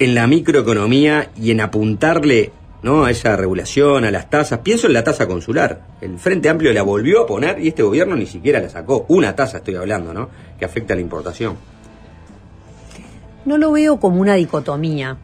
en 0.00 0.14
la 0.14 0.26
microeconomía 0.26 1.30
y 1.40 1.50
en 1.52 1.60
apuntarle 1.60 2.52
¿no? 2.82 3.04
a 3.04 3.10
esa 3.10 3.36
regulación, 3.36 4.04
a 4.04 4.10
las 4.10 4.30
tasas. 4.30 4.60
Pienso 4.60 4.86
en 4.86 4.92
la 4.92 5.04
tasa 5.04 5.26
consular. 5.26 5.82
El 6.00 6.18
Frente 6.18 6.48
Amplio 6.48 6.72
la 6.72 6.82
volvió 6.82 7.22
a 7.22 7.26
poner 7.26 7.58
y 7.60 7.68
este 7.68 7.82
gobierno 7.82 8.16
ni 8.16 8.26
siquiera 8.26 8.60
la 8.60 8.68
sacó. 8.68 9.06
Una 9.08 9.34
tasa 9.34 9.58
estoy 9.58 9.76
hablando, 9.76 10.12
¿no? 10.12 10.28
Que 10.58 10.64
afecta 10.64 10.94
a 10.94 10.96
la 10.96 11.02
importación. 11.02 11.56
No 13.44 13.58
lo 13.58 13.72
veo 13.72 13.98
como 13.98 14.20
una 14.20 14.34
dicotomía. 14.34 15.16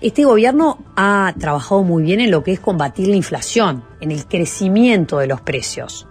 Este 0.00 0.24
gobierno 0.24 0.78
ha 0.94 1.34
trabajado 1.38 1.82
muy 1.82 2.02
bien 2.02 2.20
en 2.20 2.30
lo 2.30 2.44
que 2.44 2.52
es 2.52 2.60
combatir 2.60 3.08
la 3.08 3.16
inflación, 3.16 3.82
en 4.00 4.12
el 4.12 4.26
crecimiento 4.26 5.18
de 5.18 5.26
los 5.26 5.40
precios. 5.40 6.06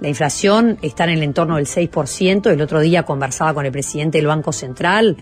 La 0.00 0.08
inflación 0.08 0.78
está 0.82 1.04
en 1.04 1.10
el 1.10 1.22
entorno 1.22 1.56
del 1.56 1.66
6%. 1.66 2.50
El 2.50 2.60
otro 2.60 2.80
día 2.80 3.04
conversaba 3.04 3.54
con 3.54 3.64
el 3.64 3.72
presidente 3.72 4.18
del 4.18 4.26
Banco 4.26 4.52
Central. 4.52 5.16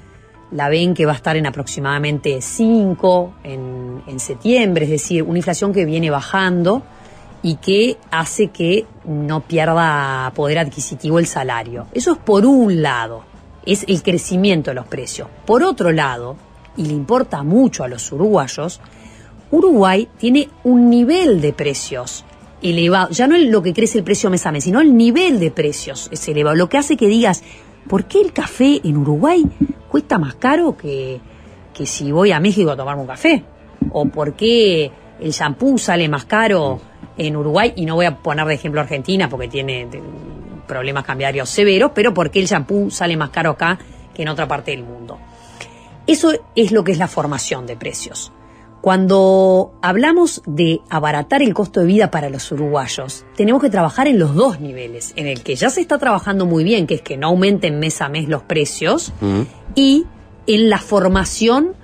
La 0.52 0.68
ven 0.68 0.94
que 0.94 1.06
va 1.06 1.12
a 1.12 1.16
estar 1.16 1.36
en 1.36 1.46
aproximadamente 1.46 2.40
5 2.40 3.34
en, 3.44 4.02
en 4.06 4.20
septiembre, 4.20 4.84
es 4.84 4.90
decir, 4.90 5.22
una 5.22 5.38
inflación 5.38 5.72
que 5.72 5.84
viene 5.84 6.10
bajando 6.10 6.82
y 7.42 7.56
que 7.56 7.96
hace 8.10 8.48
que 8.48 8.86
no 9.04 9.40
pierda 9.40 10.30
poder 10.34 10.58
adquisitivo 10.58 11.18
el 11.18 11.26
salario. 11.26 11.86
Eso 11.92 12.12
es 12.12 12.18
por 12.18 12.46
un 12.46 12.82
lado, 12.82 13.24
es 13.66 13.84
el 13.88 14.02
crecimiento 14.02 14.70
de 14.70 14.74
los 14.74 14.86
precios. 14.86 15.28
Por 15.44 15.62
otro 15.62 15.90
lado, 15.90 16.36
y 16.76 16.86
le 16.86 16.92
importa 16.92 17.42
mucho 17.42 17.84
a 17.84 17.88
los 17.88 18.10
uruguayos, 18.12 18.80
Uruguay 19.50 20.08
tiene 20.18 20.48
un 20.64 20.88
nivel 20.88 21.40
de 21.40 21.52
precios 21.52 22.24
elevado, 22.62 23.10
ya 23.10 23.26
no 23.26 23.36
es 23.36 23.46
lo 23.48 23.62
que 23.62 23.74
crece 23.74 23.98
el 23.98 24.04
precio 24.04 24.30
mes 24.30 24.46
a 24.46 24.52
mes, 24.52 24.64
sino 24.64 24.80
el 24.80 24.96
nivel 24.96 25.40
de 25.40 25.50
precios 25.50 26.08
es 26.10 26.26
elevado, 26.28 26.56
lo 26.56 26.68
que 26.68 26.78
hace 26.78 26.96
que 26.96 27.06
digas, 27.06 27.42
¿por 27.88 28.04
qué 28.04 28.20
el 28.20 28.32
café 28.32 28.80
en 28.84 28.96
Uruguay 28.96 29.44
cuesta 29.88 30.18
más 30.18 30.34
caro 30.34 30.76
que, 30.76 31.20
que 31.74 31.86
si 31.86 32.12
voy 32.12 32.32
a 32.32 32.40
México 32.40 32.70
a 32.70 32.76
tomarme 32.76 33.02
un 33.02 33.08
café? 33.08 33.44
¿O 33.90 34.06
por 34.06 34.34
qué 34.34 34.90
el 35.20 35.30
shampoo 35.32 35.78
sale 35.78 36.08
más 36.08 36.24
caro 36.24 36.80
en 37.16 37.36
Uruguay? 37.36 37.72
Y 37.76 37.86
no 37.86 37.94
voy 37.94 38.06
a 38.06 38.16
poner 38.16 38.46
de 38.46 38.54
ejemplo 38.54 38.80
Argentina 38.80 39.28
porque 39.28 39.48
tiene 39.48 39.88
problemas 40.66 41.04
cambiarios 41.04 41.48
severos, 41.50 41.92
pero 41.94 42.14
¿por 42.14 42.30
qué 42.30 42.40
el 42.40 42.46
shampoo 42.46 42.90
sale 42.90 43.16
más 43.16 43.30
caro 43.30 43.50
acá 43.50 43.78
que 44.14 44.22
en 44.22 44.28
otra 44.28 44.46
parte 44.46 44.70
del 44.70 44.84
mundo? 44.84 45.18
Eso 46.06 46.32
es 46.54 46.72
lo 46.72 46.82
que 46.82 46.92
es 46.92 46.98
la 46.98 47.08
formación 47.08 47.66
de 47.66 47.76
precios. 47.76 48.32
Cuando 48.82 49.78
hablamos 49.80 50.42
de 50.44 50.80
abaratar 50.90 51.40
el 51.40 51.54
costo 51.54 51.78
de 51.78 51.86
vida 51.86 52.10
para 52.10 52.28
los 52.28 52.50
uruguayos, 52.50 53.24
tenemos 53.36 53.62
que 53.62 53.70
trabajar 53.70 54.08
en 54.08 54.18
los 54.18 54.34
dos 54.34 54.58
niveles, 54.58 55.12
en 55.14 55.28
el 55.28 55.44
que 55.44 55.54
ya 55.54 55.70
se 55.70 55.80
está 55.80 55.98
trabajando 55.98 56.46
muy 56.46 56.64
bien, 56.64 56.88
que 56.88 56.96
es 56.96 57.00
que 57.00 57.16
no 57.16 57.28
aumenten 57.28 57.78
mes 57.78 58.02
a 58.02 58.08
mes 58.08 58.28
los 58.28 58.42
precios, 58.42 59.12
y 59.76 60.04
en 60.48 60.68
la 60.68 60.78
formación 60.78 61.76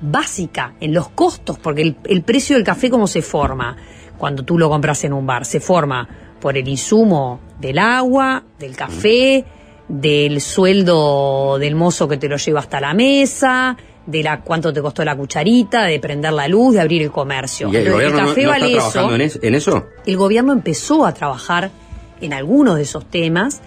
básica, 0.00 0.76
en 0.80 0.94
los 0.94 1.10
costos, 1.10 1.58
porque 1.58 1.82
el, 1.82 1.96
el 2.04 2.22
precio 2.22 2.56
del 2.56 2.64
café, 2.64 2.88
¿cómo 2.88 3.06
se 3.06 3.20
forma? 3.20 3.76
Cuando 4.16 4.42
tú 4.42 4.58
lo 4.58 4.70
compras 4.70 5.04
en 5.04 5.12
un 5.12 5.26
bar, 5.26 5.44
se 5.44 5.60
forma 5.60 6.08
por 6.40 6.56
el 6.56 6.66
insumo 6.68 7.38
del 7.60 7.78
agua, 7.78 8.44
del 8.58 8.74
café, 8.74 9.44
del 9.88 10.40
sueldo 10.40 11.58
del 11.58 11.74
mozo 11.74 12.08
que 12.08 12.16
te 12.16 12.28
lo 12.28 12.38
lleva 12.38 12.60
hasta 12.60 12.80
la 12.80 12.94
mesa, 12.94 13.76
de 14.06 14.22
la 14.22 14.40
cuánto 14.40 14.72
te 14.72 14.80
costó 14.80 15.04
la 15.04 15.16
cucharita, 15.16 15.84
de 15.84 15.98
prender 15.98 16.32
la 16.32 16.46
luz, 16.48 16.74
de 16.74 16.80
abrir 16.80 17.02
el 17.02 17.10
comercio. 17.10 17.68
¿Y 17.72 17.76
el, 17.76 17.90
gobierno 17.92 18.20
no- 18.20 18.28
café 18.28 18.42
no, 18.44 18.52
está 18.54 18.66
eso. 18.66 18.76
trabajando 18.90 19.14
en, 19.16 19.20
es- 19.20 19.38
en 19.42 19.54
eso? 19.54 19.86
El 20.06 20.16
gobierno 20.16 20.52
empezó 20.52 21.04
a 21.06 21.12
trabajar 21.12 21.70
en 22.20 22.32
algunos 22.32 22.76
de 22.76 22.82
esos 22.82 23.04
temas 23.06 23.60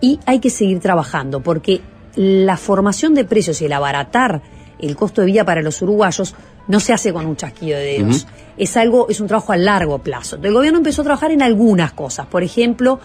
y 0.00 0.20
hay 0.26 0.38
que 0.40 0.50
seguir 0.50 0.80
trabajando 0.80 1.40
porque 1.40 1.80
la 2.14 2.56
formación 2.56 3.14
de 3.14 3.24
precios 3.24 3.60
y 3.62 3.64
el 3.66 3.72
abaratar 3.72 4.42
el 4.78 4.94
costo 4.96 5.22
de 5.22 5.26
vida 5.28 5.44
para 5.44 5.62
los 5.62 5.80
uruguayos 5.80 6.34
no 6.68 6.80
se 6.80 6.92
hace 6.92 7.12
con 7.12 7.24
un 7.26 7.36
chasquido 7.36 7.78
de 7.78 7.84
dedos. 7.84 8.26
Es 8.58 8.76
algo, 8.76 9.06
es 9.08 9.20
un 9.20 9.26
trabajo 9.26 9.52
a 9.52 9.56
largo 9.56 9.98
plazo. 10.00 10.38
El 10.42 10.52
gobierno 10.52 10.78
empezó 10.78 11.00
a 11.02 11.04
trabajar 11.04 11.30
en 11.30 11.40
algunas 11.42 11.92
cosas. 11.92 12.26
Por 12.26 12.42
ejemplo, 12.42 13.00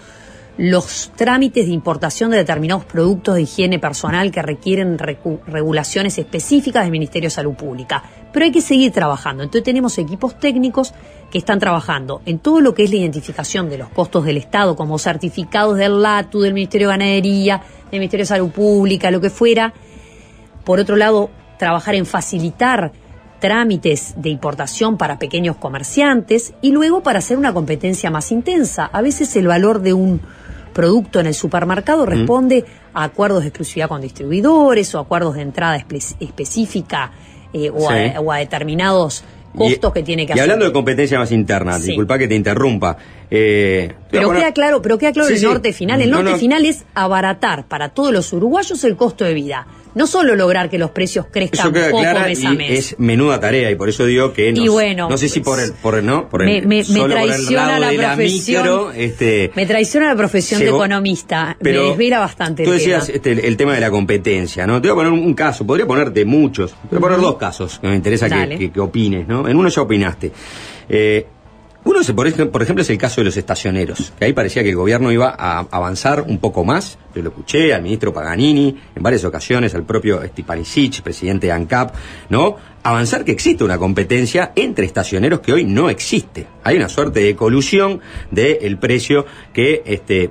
los 0.58 1.12
trámites 1.16 1.66
de 1.66 1.72
importación 1.72 2.32
de 2.32 2.38
determinados 2.38 2.86
productos 2.86 3.36
de 3.36 3.44
higiene 3.44 3.80
personal 3.80 4.32
que 4.32 4.42
requieren 4.42 4.98
regulaciones 4.98 6.18
específicas 6.18 6.84
del 6.84 6.92
Ministerio 6.92 7.28
de 7.28 7.36
Salud 7.36 7.54
Pública. 7.54 8.04
Pero 8.32 8.46
hay 8.46 8.52
que 8.52 8.62
seguir 8.62 8.92
trabajando. 8.92 9.44
Entonces 9.44 9.64
tenemos 9.64 9.98
equipos 9.98 10.40
técnicos 10.40 10.94
que 11.32 11.38
están 11.38 11.60
trabajando 11.60 12.22
en 12.26 12.40
todo 12.40 12.60
lo 12.60 12.74
que 12.74 12.84
es 12.84 12.90
la 12.90 12.98
identificación 12.98 13.70
de 13.70 13.78
los 13.78 13.90
costos 13.90 14.26
del 14.26 14.38
Estado, 14.38 14.76
como 14.76 15.00
certificados 15.00 15.78
del 15.78 16.02
LATU, 16.02 16.42
del 16.42 16.54
Ministerio 16.54 16.90
de 16.90 16.94
Ganadería, 16.94 17.62
del 17.90 18.00
Ministerio 18.00 18.24
de 18.24 18.28
Salud 18.28 18.52
Pública, 18.52 19.10
lo 19.10 19.22
que 19.22 19.30
fuera. 19.30 19.74
Por 20.66 20.80
otro 20.80 20.96
lado, 20.98 21.30
trabajar 21.58 21.96
en 21.96 22.06
facilitar 22.06 22.92
trámites 23.42 24.14
de 24.16 24.30
importación 24.30 24.98
para 24.98 25.20
pequeños 25.20 25.58
comerciantes 25.58 26.54
y 26.62 26.72
luego 26.72 27.04
para 27.04 27.20
hacer 27.20 27.38
una 27.38 27.54
competencia 27.54 28.10
más 28.10 28.32
intensa. 28.32 28.86
A 28.86 29.02
veces 29.02 29.36
el 29.36 29.48
valor 29.48 29.82
de 29.82 29.92
un 29.92 30.22
producto 30.72 31.20
en 31.20 31.26
el 31.28 31.34
supermercado 31.34 32.06
responde 32.06 32.64
a 32.94 33.04
acuerdos 33.04 33.42
de 33.42 33.50
exclusividad 33.50 33.90
con 33.90 34.00
distribuidores 34.00 34.96
o 34.96 35.00
acuerdos 35.00 35.36
de 35.36 35.42
entrada 35.42 35.78
espe- 35.78 36.16
específica 36.22 37.12
eh, 37.52 37.70
o, 37.70 37.90
Sí. 37.90 37.94
a, 38.16 38.22
o 38.22 38.32
a 38.32 38.38
determinados 38.38 39.26
costos 39.58 39.92
que 39.92 40.02
tiene 40.04 40.26
que 40.26 40.32
Y 40.32 40.34
hacer. 40.36 40.44
hablando 40.44 40.64
de 40.66 40.72
competencia 40.72 41.20
más 41.20 41.30
interna, 41.34 41.78
Sí. 41.78 41.88
disculpa 41.88 42.18
que 42.18 42.30
te 42.30 42.36
interrumpa. 42.36 42.96
Eh, 43.30 43.94
Pero 44.10 44.28
bueno, 44.28 44.40
queda 44.40 44.54
claro, 44.54 44.82
pero 44.82 44.98
queda 44.98 45.12
claro 45.12 45.28
Sí, 45.28 45.36
el 45.36 45.44
norte 45.44 45.74
final. 45.74 46.02
El 46.02 46.10
No, 46.12 46.18
norte 46.18 46.32
no. 46.32 46.38
final 46.38 46.66
es 46.66 46.86
abaratar 46.94 47.66
para 47.66 47.90
todos 47.90 48.14
los 48.14 48.32
uruguayos 48.32 48.82
el 48.86 48.96
costo 48.96 49.26
de 49.26 49.34
vida. 49.34 49.68
No 49.96 50.08
solo 50.08 50.36
lograr 50.36 50.70
que 50.70 50.78
los 50.78 50.92
precios 50.92 51.26
crezcan 51.32 51.76
Eso 51.76 51.86
poco 51.90 52.02
clara 52.02 52.26
mes 52.28 52.44
a 52.46 52.52
mes. 52.54 52.72
es 52.72 52.96
menuda 53.00 53.40
tarea 53.40 53.70
y 53.72 53.76
por 53.76 53.90
eso 53.90 54.06
digo 54.06 54.32
que 54.34 54.54
no, 54.54 54.64
Y 54.64 54.68
bueno, 54.68 55.10
no 55.10 55.18
sé 55.18 55.28
si 55.30 55.40
por 55.42 55.60
el, 55.60 55.74
por 55.74 55.96
el 55.96 56.06
no, 56.06 56.30
por 56.30 56.42
el, 56.44 56.48
me- 56.48 56.62
me- 56.62 56.68
me 56.78 56.84
solo 56.84 57.14
por 57.16 57.22
el 57.24 57.28
traiciona 57.28 57.80
lado 57.80 57.94
la 57.94 58.14
profesión. 58.16 58.62
micro, 58.64 58.92
este, 58.92 59.52
Me 59.56 59.66
traiciona 59.66 60.08
la 60.10 60.16
profesión 60.16 60.60
Llegó- 60.62 60.78
de 60.80 60.86
economista, 60.86 61.58
pero 61.62 61.84
me 61.84 61.90
desvela 61.90 62.20
bastante 62.20 62.64
Tú 62.64 62.72
el 62.72 62.78
decías 62.80 63.06
tema. 63.08 63.16
este, 63.18 63.48
el, 63.48 63.58
tema 63.58 63.74
de 63.74 63.82
la 63.82 63.92
competencia, 63.92 64.66
¿no? 64.68 64.82
Te 64.82 64.90
voy 64.90 64.94
a 64.94 64.96
poner 65.04 65.12
un, 65.12 65.26
un 65.28 65.34
caso, 65.34 65.66
podría 65.66 65.86
ponerte 65.86 66.24
muchos, 66.26 66.74
voy 66.90 66.98
a 66.98 67.02
poner 67.02 67.20
dos 67.20 67.38
casos 67.38 67.80
que 67.80 67.88
me 67.88 67.96
interesa 67.96 68.30
que- 68.30 68.72
que 68.72 68.80
opines, 68.80 69.28
¿no? 69.28 69.48
En 69.48 69.58
uno 69.58 69.70
ya 69.70 69.82
opinaste. 69.82 70.32
Eh, 70.90 71.26
uno, 71.84 72.00
por 72.16 72.28
ejemplo, 72.28 72.82
es 72.82 72.90
el 72.92 72.98
caso 72.98 73.22
de 73.22 73.26
los 73.26 73.38
estacioneros, 73.38 74.14
que 74.18 74.26
ahí 74.26 74.34
parecía 74.34 74.62
que 74.62 74.70
el 74.70 74.76
gobierno 74.76 75.12
iba 75.12 75.36
a 75.38 75.60
avanzar 75.72 76.22
un 76.22 76.38
poco 76.38 76.64
más. 76.64 77.00
Yo 77.16 77.24
lo 77.24 77.30
escuché 77.30 77.74
al 77.74 77.82
ministro 77.82 78.14
Paganini 78.14 78.78
en 78.96 79.02
varias 79.02 79.24
ocasiones, 79.26 79.74
al 79.74 79.84
propio 79.84 80.22
Stipanisic, 80.24 81.02
presidente 81.02 81.48
de 81.48 81.54
ANCAP, 81.54 81.96
¿no? 82.30 82.56
Avanzar 82.84 83.26
que 83.26 83.32
existe 83.32 83.64
una 83.64 83.80
competencia 83.80 84.52
entre 84.56 84.86
estacioneros 84.86 85.40
que 85.40 85.54
hoy 85.54 85.64
no 85.64 85.90
existe. 85.90 86.46
Hay 86.64 86.78
una 86.78 86.88
suerte 86.88 87.22
de 87.22 87.36
colusión 87.36 88.00
del 88.30 88.78
precio 88.78 89.26
que 89.52 89.82
este, 89.86 90.30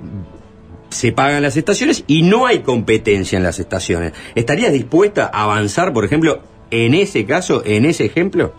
se 0.89 1.11
pagan 1.11 1.43
las 1.43 1.57
estaciones 1.57 2.05
y 2.07 2.21
no 2.21 2.45
hay 2.45 2.59
competencia 2.59 3.37
en 3.37 3.43
las 3.43 3.59
estaciones. 3.59 4.13
¿Estarías 4.35 4.71
dispuesta 4.71 5.29
a 5.33 5.43
avanzar, 5.43 5.91
por 5.91 6.05
ejemplo, 6.05 6.41
en 6.69 6.93
ese 6.93 7.25
caso, 7.25 7.61
en 7.65 7.85
ese 7.85 8.05
ejemplo? 8.05 8.53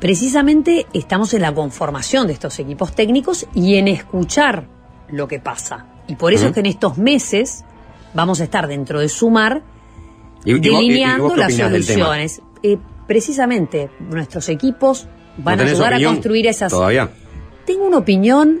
Precisamente 0.00 0.86
estamos 0.92 1.34
en 1.34 1.42
la 1.42 1.52
conformación 1.52 2.26
de 2.28 2.32
estos 2.34 2.58
equipos 2.60 2.92
técnicos 2.94 3.46
y 3.54 3.76
en 3.76 3.88
escuchar 3.88 4.66
lo 5.10 5.26
que 5.26 5.40
pasa. 5.40 5.86
Y 6.06 6.14
por 6.14 6.32
eso 6.32 6.46
es 6.46 6.52
que 6.52 6.60
en 6.60 6.66
estos 6.66 6.98
meses 6.98 7.64
vamos 8.14 8.40
a 8.40 8.44
estar 8.44 8.68
dentro 8.68 9.00
de 9.00 9.08
Sumar 9.08 9.62
¿Y- 10.44 10.52
y 10.52 10.54
vos- 10.54 10.60
y- 10.62 10.68
y 10.68 10.70
delineando 10.88 11.30
qué 11.34 11.40
las 11.40 11.54
soluciones. 11.54 12.42
Eh, 12.62 12.78
precisamente 13.06 13.90
nuestros 13.98 14.48
equipos 14.48 15.08
van 15.36 15.56
¿No 15.58 15.64
a 15.64 15.66
ayudar 15.66 15.94
a 15.94 16.02
construir 16.02 16.46
esas... 16.46 16.70
Todavía. 16.70 17.10
Tengo 17.66 17.86
una 17.86 17.98
opinión 17.98 18.60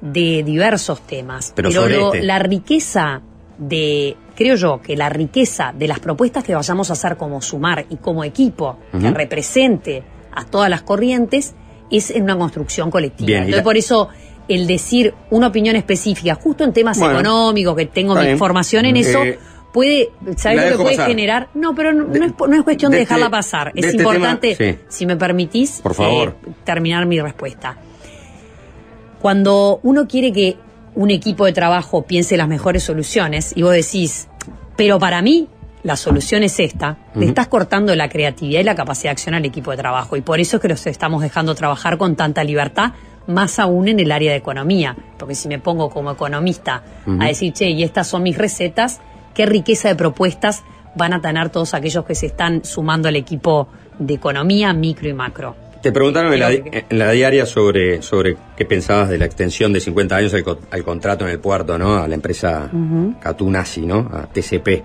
de 0.00 0.42
diversos 0.44 1.00
temas, 1.06 1.52
Pero 1.56 1.68
pero, 1.70 1.82
sobre 1.82 1.96
lo- 1.96 2.14
este. 2.14 2.26
la 2.26 2.38
riqueza 2.38 3.22
de, 3.58 4.16
creo 4.36 4.54
yo, 4.56 4.80
que 4.82 4.96
la 4.96 5.08
riqueza 5.08 5.72
de 5.76 5.88
las 5.88 5.98
propuestas 5.98 6.44
que 6.44 6.54
vayamos 6.54 6.90
a 6.90 6.92
hacer 6.92 7.16
como 7.16 7.40
Sumar 7.42 7.86
y 7.90 7.96
como 7.96 8.22
equipo 8.22 8.78
que 8.92 9.10
represente 9.10 10.02
a 10.36 10.44
todas 10.44 10.70
las 10.70 10.82
corrientes 10.82 11.54
es 11.90 12.10
en 12.10 12.22
una 12.24 12.36
construcción 12.38 12.90
colectiva. 12.90 13.26
Bien, 13.26 13.38
Entonces, 13.40 13.56
la- 13.58 13.64
por 13.64 13.76
eso 13.76 14.08
el 14.48 14.66
decir 14.68 15.12
una 15.30 15.48
opinión 15.48 15.74
específica, 15.74 16.34
justo 16.36 16.62
en 16.62 16.72
temas 16.72 16.98
Bueno, 17.00 17.14
económicos, 17.20 17.74
que 17.76 17.86
tengo 17.86 18.14
mi 18.14 18.36
formación 18.36 18.84
en 18.86 18.96
eso, 18.96 19.24
Eh, 19.24 19.38
puede, 19.72 20.10
la 20.24 20.36
¿sabes 20.38 20.70
lo 20.70 20.76
que 20.78 20.82
puede 20.84 20.96
pasar. 20.96 21.08
generar? 21.10 21.48
No, 21.54 21.74
pero 21.74 21.92
no, 21.92 22.04
no 22.04 22.24
es, 22.24 22.32
no 22.38 22.54
es 22.54 22.62
cuestión 22.62 22.92
de, 22.92 22.98
de 22.98 23.04
dejarla 23.04 23.26
este- 23.26 23.30
pasar. 23.36 23.72
Es 23.74 23.84
este 23.86 23.96
importante, 23.98 24.54
tema, 24.54 24.72
sí. 24.78 24.84
si 24.88 25.06
me 25.06 25.16
permitís, 25.16 25.80
Por 25.82 25.94
favor. 25.94 26.36
eh, 26.46 26.50
terminar 26.64 27.06
mi 27.06 27.20
respuesta. 27.20 27.76
Cuando 29.20 29.80
uno 29.82 30.06
quiere 30.06 30.32
que 30.32 30.56
un 30.94 31.10
equipo 31.10 31.44
de 31.44 31.52
trabajo 31.52 32.02
piense 32.02 32.36
las 32.36 32.48
mejores 32.48 32.82
soluciones 32.82 33.52
y 33.56 33.62
vos 33.62 33.72
decís, 33.72 34.28
pero 34.76 34.98
para 34.98 35.20
mí 35.22 35.48
la 35.86 35.96
solución 35.96 36.42
es 36.42 36.58
esta, 36.58 36.96
le 37.14 37.20
Ujú. 37.20 37.28
estás 37.28 37.46
cortando 37.46 37.94
la 37.94 38.08
creatividad 38.08 38.60
y 38.60 38.64
la 38.64 38.74
capacidad 38.74 39.04
de 39.10 39.12
acción 39.12 39.36
al 39.36 39.44
equipo 39.44 39.70
de 39.70 39.76
trabajo 39.76 40.16
y 40.16 40.20
por 40.20 40.40
eso 40.40 40.56
es 40.56 40.62
que 40.62 40.66
los 40.68 40.84
estamos 40.88 41.22
dejando 41.22 41.54
trabajar 41.54 41.96
con 41.96 42.16
tanta 42.16 42.42
libertad, 42.42 42.92
más 43.28 43.60
aún 43.60 43.86
en 43.86 44.00
el 44.00 44.10
área 44.10 44.32
de 44.32 44.36
economía, 44.36 44.96
porque 45.16 45.36
si 45.36 45.46
me 45.46 45.60
pongo 45.60 45.88
como 45.88 46.10
economista 46.10 46.82
a 47.20 47.26
decir, 47.26 47.52
che, 47.52 47.70
y 47.70 47.84
estas 47.84 48.08
son 48.08 48.24
mis 48.24 48.36
recetas, 48.36 49.00
qué 49.32 49.46
riqueza 49.46 49.86
de 49.88 49.94
propuestas 49.94 50.64
van 50.96 51.12
a 51.12 51.20
tener 51.20 51.50
todos 51.50 51.72
aquellos 51.72 52.04
que 52.04 52.16
se 52.16 52.26
están 52.26 52.64
sumando 52.64 53.06
al 53.08 53.14
equipo 53.16 53.68
de 54.00 54.14
economía, 54.14 54.72
micro 54.72 55.08
y 55.08 55.12
macro. 55.14 55.54
Te 55.86 55.92
preguntaron 55.92 56.32
en 56.32 56.40
la, 56.40 56.50
en 56.50 57.12
diaria 57.12 57.46
sobre, 57.46 58.02
sobre 58.02 58.36
qué 58.56 58.64
pensabas 58.64 59.08
de 59.08 59.18
la 59.18 59.24
extensión 59.26 59.72
de 59.72 59.78
50 59.78 60.16
años 60.16 60.34
al, 60.34 60.42
co- 60.42 60.58
al 60.68 60.82
contrato 60.82 61.24
en 61.24 61.30
el 61.30 61.38
puerto, 61.38 61.78
¿no? 61.78 61.96
A 61.98 62.08
la 62.08 62.14
empresa. 62.16 62.68
Catunasi, 63.20 63.86
¿no? 63.86 63.98
A 64.12 64.26
TCP. 64.26 64.82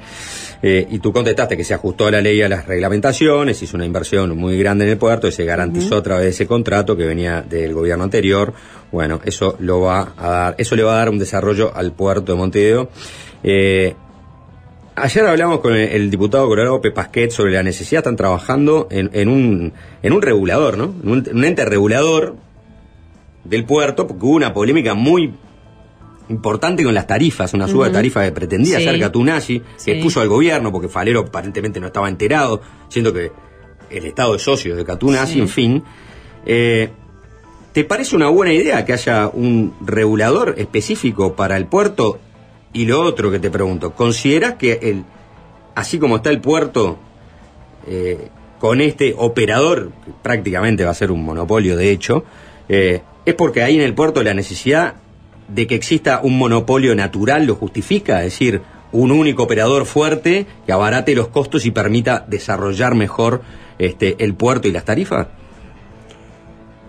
Eh, 0.61 0.88
y 0.91 0.99
tú 0.99 1.11
contestaste 1.11 1.57
que 1.57 1.64
se 1.64 1.73
ajustó 1.73 2.11
la 2.11 2.22
ley 2.22 2.40
a 2.44 2.48
las 2.49 2.68
reglamentaciones, 2.68 3.60
hizo 3.64 3.78
una 3.78 3.86
inversión 3.88 4.38
muy 4.38 4.60
grande 4.60 4.86
en 4.86 4.91
el 4.91 4.98
puerto 4.99 5.28
y 5.28 5.32
se 5.32 5.44
garantizó 5.44 5.98
a 5.98 6.03
través 6.03 6.26
de 6.26 6.30
ese 6.30 6.45
contrato 6.45 6.95
que 6.95 7.07
venía 7.07 7.41
del 7.41 7.73
gobierno 7.73 8.03
anterior. 8.03 8.53
Bueno, 8.91 9.22
eso 9.26 9.56
lo 9.60 9.82
va 9.82 10.14
a 10.15 10.30
dar, 10.30 10.56
eso 10.60 10.76
le 10.76 10.84
va 10.84 10.94
a 10.94 10.98
dar 10.98 11.10
un 11.10 11.18
desarrollo 11.18 11.76
al 11.76 11.94
puerto 11.94 12.34
de 12.34 12.38
Montevideo. 12.38 12.90
Eh, 13.44 13.95
Ayer 15.02 15.26
hablamos 15.26 15.60
con 15.61 15.73
el, 15.76 15.90
el 15.90 16.11
diputado 16.11 16.48
Colorado 16.48 16.80
Pepasquet 16.80 17.32
sobre 17.32 17.53
la 17.53 17.64
necesidad, 17.64 17.99
están 18.02 18.15
trabajando 18.15 18.88
en, 18.91 19.10
en 19.14 19.30
un, 19.30 19.73
en 20.03 20.14
un 20.14 20.22
regulador, 20.22 20.78
¿no? 20.78 20.94
En 21.03 21.10
un, 21.10 21.28
un 21.34 21.44
ente 21.44 21.65
regulador 21.65 22.36
del 23.44 23.65
puerto, 23.65 24.06
porque 24.06 24.23
hubo 24.26 24.36
una 24.36 24.53
polémica 24.53 24.94
muy 24.94 25.34
importante 26.30 26.84
con 26.84 26.94
las 26.94 27.07
tarifas, 27.07 27.53
una 27.53 27.68
suba 27.68 27.86
de 27.86 27.90
Ujú. 27.91 27.98
tarifa 27.98 28.23
que 28.23 28.32
pretendía 28.32 28.78
Sí. 28.78 28.84
hacer 28.88 28.99
que 28.99 29.06
Sí. 29.78 29.91
expuso 29.91 30.22
al 30.22 30.28
gobierno 30.28 30.72
porque 30.72 30.88
Falero 30.88 31.22
aparentemente 31.22 31.80
no 31.80 31.88
estaba 31.88 32.07
enterado, 32.07 32.61
siendo 32.90 33.11
que 33.11 33.32
el 33.90 34.06
Estado 34.06 34.36
es 34.36 34.44
socio 34.44 34.76
de 34.76 34.86
Catunasi, 34.86 35.34
Sí. 35.34 35.40
en 35.40 35.49
fin. 35.49 35.84
Eh, 36.45 36.90
¿Te 37.73 37.84
parece 37.86 38.15
una 38.15 38.30
buena 38.30 38.53
idea 38.53 38.86
que 38.86 38.94
haya 38.94 39.28
un 39.30 39.73
regulador 39.82 40.56
específico 40.57 41.36
para 41.36 41.57
el 41.57 41.65
puerto? 41.65 42.19
Y 42.73 42.85
lo 42.85 43.02
otro 43.02 43.31
que 43.31 43.39
te 43.39 43.49
pregunto, 43.49 43.93
¿consideras 43.93 44.56
que 44.56 44.80
el, 44.81 45.03
así 45.76 45.99
como 45.99 46.18
está 46.18 46.30
el 46.30 46.39
puerto 46.39 46.98
eh, 47.88 48.30
con 48.60 48.80
este 48.80 49.14
operador, 49.18 49.91
que 50.06 50.11
prácticamente 50.22 50.85
va 50.85 50.91
a 50.91 50.95
ser 50.95 51.11
un 51.11 51.23
monopolio 51.23 51.76
de 51.76 51.91
hecho, 51.91 52.23
eh, 52.69 53.02
es 53.26 53.35
porque 53.35 53.64
ahí 53.64 53.76
en 53.76 53.81
el 53.81 53.93
puerto 53.93 54.23
la 54.23 54.34
necesidad 54.34 54.95
de 55.48 55.68
que 55.68 55.76
exista 55.76 56.22
un 56.23 56.38
monopolio 56.38 56.95
natural 56.95 57.45
lo 57.45 57.56
justifica? 57.56 58.19
Es 58.19 58.34
decir, 58.34 58.61
un 58.93 59.11
único 59.11 59.43
operador 59.43 59.85
fuerte 59.85 60.45
que 60.65 60.72
abarate 60.72 61.15
los 61.15 61.27
costos 61.27 61.65
y 61.65 61.72
permita 61.72 62.26
desarrollar 62.27 62.95
mejor 62.95 63.41
este, 63.80 64.15
el 64.19 64.34
puerto 64.35 64.68
y 64.68 64.72
las 64.72 64.85
tarifas? 64.85 65.27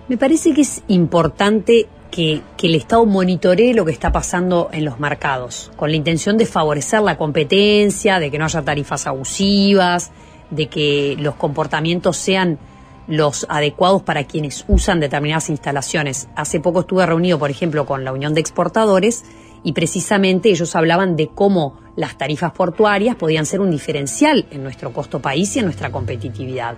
Me 0.08 0.16
parece 0.16 0.52
que 0.52 0.62
es 0.62 0.82
importante 0.88 1.86
que, 2.12 2.42
el 2.62 2.74
Estado 2.76 3.04
monitoree 3.06 3.74
lo 3.74 3.84
que 3.84 3.90
está 3.90 4.12
pasando 4.12 4.68
en 4.72 4.84
los 4.84 5.00
mercados, 5.00 5.72
con 5.74 5.90
la 5.90 5.96
intención 5.96 6.38
de 6.38 6.46
favorecer 6.46 7.00
la 7.00 7.18
competencia, 7.18 8.20
de 8.20 8.30
que 8.30 8.38
no 8.38 8.44
haya 8.44 8.62
tarifas 8.62 9.08
abusivas, 9.08 10.12
de 10.50 10.68
que 10.68 11.16
los 11.18 11.34
comportamientos 11.34 12.16
sean 12.18 12.60
los 13.08 13.46
adecuados 13.48 14.02
para 14.02 14.24
quienes 14.24 14.64
usan 14.68 15.00
determinadas 15.00 15.50
instalaciones. 15.50 16.28
Hace 16.36 16.60
poco 16.60 16.80
estuve 16.80 17.04
reunido, 17.04 17.38
por 17.38 17.50
ejemplo, 17.50 17.84
con 17.84 18.04
la 18.04 18.12
Unión 18.12 18.34
de 18.34 18.40
Exportadores 18.40 19.24
y 19.64 19.72
precisamente 19.72 20.50
ellos 20.50 20.76
hablaban 20.76 21.16
de 21.16 21.28
cómo 21.28 21.80
las 21.96 22.16
tarifas 22.16 22.52
portuarias 22.52 23.16
podían 23.16 23.46
ser 23.46 23.60
un 23.60 23.70
diferencial 23.70 24.46
en 24.50 24.62
nuestro 24.62 24.92
costo 24.92 25.20
país 25.20 25.56
y 25.56 25.60
en 25.60 25.64
nuestra 25.64 25.90
competitividad. 25.90 26.76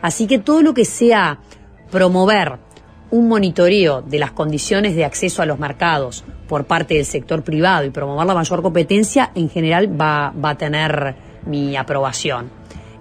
Así 0.00 0.26
que 0.26 0.38
todo 0.38 0.62
lo 0.62 0.74
que 0.74 0.84
sea 0.84 1.40
promover 1.90 2.58
un 3.14 3.28
monitoreo 3.28 4.02
de 4.02 4.18
las 4.18 4.32
condiciones 4.32 4.96
de 4.96 5.04
acceso 5.04 5.40
a 5.40 5.46
los 5.46 5.60
mercados 5.60 6.24
por 6.48 6.64
parte 6.64 6.94
del 6.94 7.04
sector 7.04 7.44
privado 7.44 7.84
y 7.84 7.90
promover 7.90 8.26
la 8.26 8.34
mayor 8.34 8.60
competencia, 8.60 9.30
en 9.36 9.48
general 9.48 9.88
va, 9.88 10.32
va 10.32 10.50
a 10.50 10.58
tener 10.58 11.14
mi 11.46 11.76
aprobación. 11.76 12.50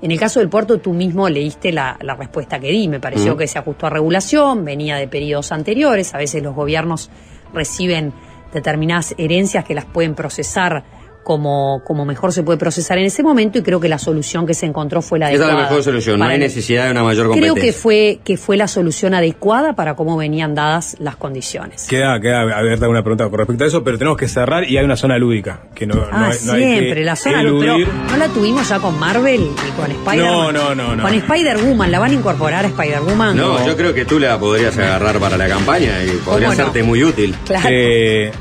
En 0.03 0.11
el 0.11 0.19
caso 0.19 0.40
del 0.40 0.49
puerto, 0.49 0.80
tú 0.80 0.94
mismo 0.94 1.27
leíste 1.30 1.72
la, 1.72 1.98
la 2.02 2.14
respuesta 2.14 2.60
que 2.60 2.68
di. 2.69 2.88
Me 2.88 2.99
pareció 2.99 3.34
Mm. 3.34 3.38
que 3.40 3.48
se 3.48 3.57
ajustó 3.57 3.88
a 3.88 3.90
regulación, 3.90 4.64
venía 4.64 4.98
de 4.98 5.07
periodos 5.07 5.52
anteriores. 5.52 6.14
A 6.14 6.19
veces 6.19 6.44
los 6.44 6.53
gobiernos 6.53 7.10
reciben 7.52 8.14
determinadas 8.53 9.15
herencias 9.18 9.65
que 9.65 9.73
las 9.73 9.85
pueden 9.85 10.14
procesar 10.14 10.84
como, 11.24 11.82
como 11.86 12.06
mejor 12.06 12.34
se 12.34 12.44
puede 12.44 12.58
procesar 12.58 12.98
en 12.98 13.06
ese 13.06 13.24
momento 13.24 13.58
y 13.58 13.62
creo 13.64 13.80
que 13.80 13.88
la 13.90 13.98
solución 13.98 14.45
que 14.45 14.54
se 14.54 14.66
encontró 14.66 15.02
fue 15.02 15.20
la 15.20 15.28
Esa 15.28 15.36
es 15.36 15.40
adecuada. 15.41 15.64
la 15.64 15.70
mejor 15.70 15.84
solución, 15.84 16.20
no 16.20 16.24
para 16.26 16.34
hay 16.34 16.40
necesidad 16.40 16.86
de 16.86 16.91
una 16.91 17.04
mayor 17.04 17.26
Creo 17.28 17.32
competencia. 17.34 17.64
que 17.64 17.74
fue, 17.74 18.20
que 18.24 18.38
fue 18.38 18.58
la 18.58 18.68
solución 18.68 19.14
adecuada 19.14 19.74
para 19.74 19.95
cómo 19.95 20.18
venían 20.18 20.54
dadas 20.56 20.95
las 21.00 21.16
condiciones. 21.16 21.88
Queda, 21.88 22.20
queda 22.20 22.41
abierta 22.58 22.88
una 22.90 23.02
pregunta 23.04 23.30
con 23.30 23.38
respecto 23.40 23.64
a 23.64 23.68
eso, 23.68 23.84
pero 23.84 23.98
tenemos 23.98 24.18
que 24.18 24.28
cerrar 24.28 24.64
y 24.70 24.78
hay 24.78 24.84
una 24.86 24.95
zona 24.98 25.18
lúdica. 25.18 25.62
Que 25.74 25.88
no, 25.88 25.95
no 25.95 26.02
Ah, 26.12 26.30
hay- 26.32 26.38
no 26.45 26.54
hay 26.54 26.62
que 26.62 26.68
siempre, 26.80 27.04
la 27.06 27.16
zona 27.16 27.41
eludir. 27.41 27.88
¿no 28.10 28.18
la 28.18 28.28
tuvimos 28.28 28.68
ya 28.68 28.80
con 28.80 29.00
Marvel 29.00 29.41
y 29.41 29.72
con 29.80 29.91
Spider-Man? 29.91 30.18
No, 30.18 30.52
no, 30.52 30.76
no, 30.76 30.95
no. 30.95 31.04
Con 31.04 31.14
Spider-Woman, 31.14 31.91
¿la 31.91 32.00
van 32.00 32.12
a 32.12 32.14
incorporar 32.14 32.66
a 32.66 32.68
Spider-Woman? 32.68 33.38
No, 33.38 33.66
yo 33.66 33.76
creo 33.78 33.94
que 33.94 34.06
tú 34.06 34.20
la 34.20 34.38
podrías 34.38 34.78
agarrar 34.78 35.20
para 35.20 35.38
la 35.38 35.48
campaña 35.48 36.04
y 36.04 36.10
podría 36.18 36.54
serte 36.54 36.84
muy 36.84 37.04
útil. 37.04 37.34
Claro. 37.45 37.68
Eh, 37.72 38.32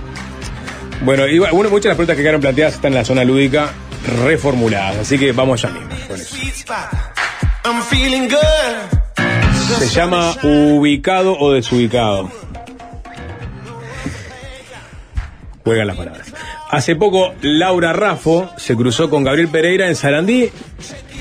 bueno, 1.05 1.27
igual, 1.27 1.53
bueno, 1.53 1.71
muchas 1.71 1.85
de 1.85 1.89
las 1.91 1.97
preguntas 1.97 2.17
que 2.17 2.23
quedaron 2.23 2.41
planteadas 2.41 2.75
están 2.75 2.93
en 2.93 2.99
la 2.99 3.05
zona 3.05 3.25
lúdica 3.25 3.71
reformuladas, 4.25 4.99
así 4.99 5.19
que 5.19 5.33
vamos 5.33 5.63
ya 5.63 5.69
mismo 5.69 5.91
con 6.07 6.21
eso. 6.21 6.37
Se 9.79 9.89
llama 9.89 10.35
ubicado 10.43 11.37
o 11.39 11.53
desubicado. 11.53 12.31
Juegan 15.65 15.87
las 15.87 15.97
palabras. 15.97 16.33
Hace 16.71 16.97
poco, 16.97 17.35
Laura 17.43 17.93
Raffo 17.93 18.51
se 18.57 18.75
cruzó 18.75 19.11
con 19.11 19.25
Gabriel 19.25 19.49
Pereira 19.49 19.89
en 19.89 19.95
Sarandí 19.95 20.51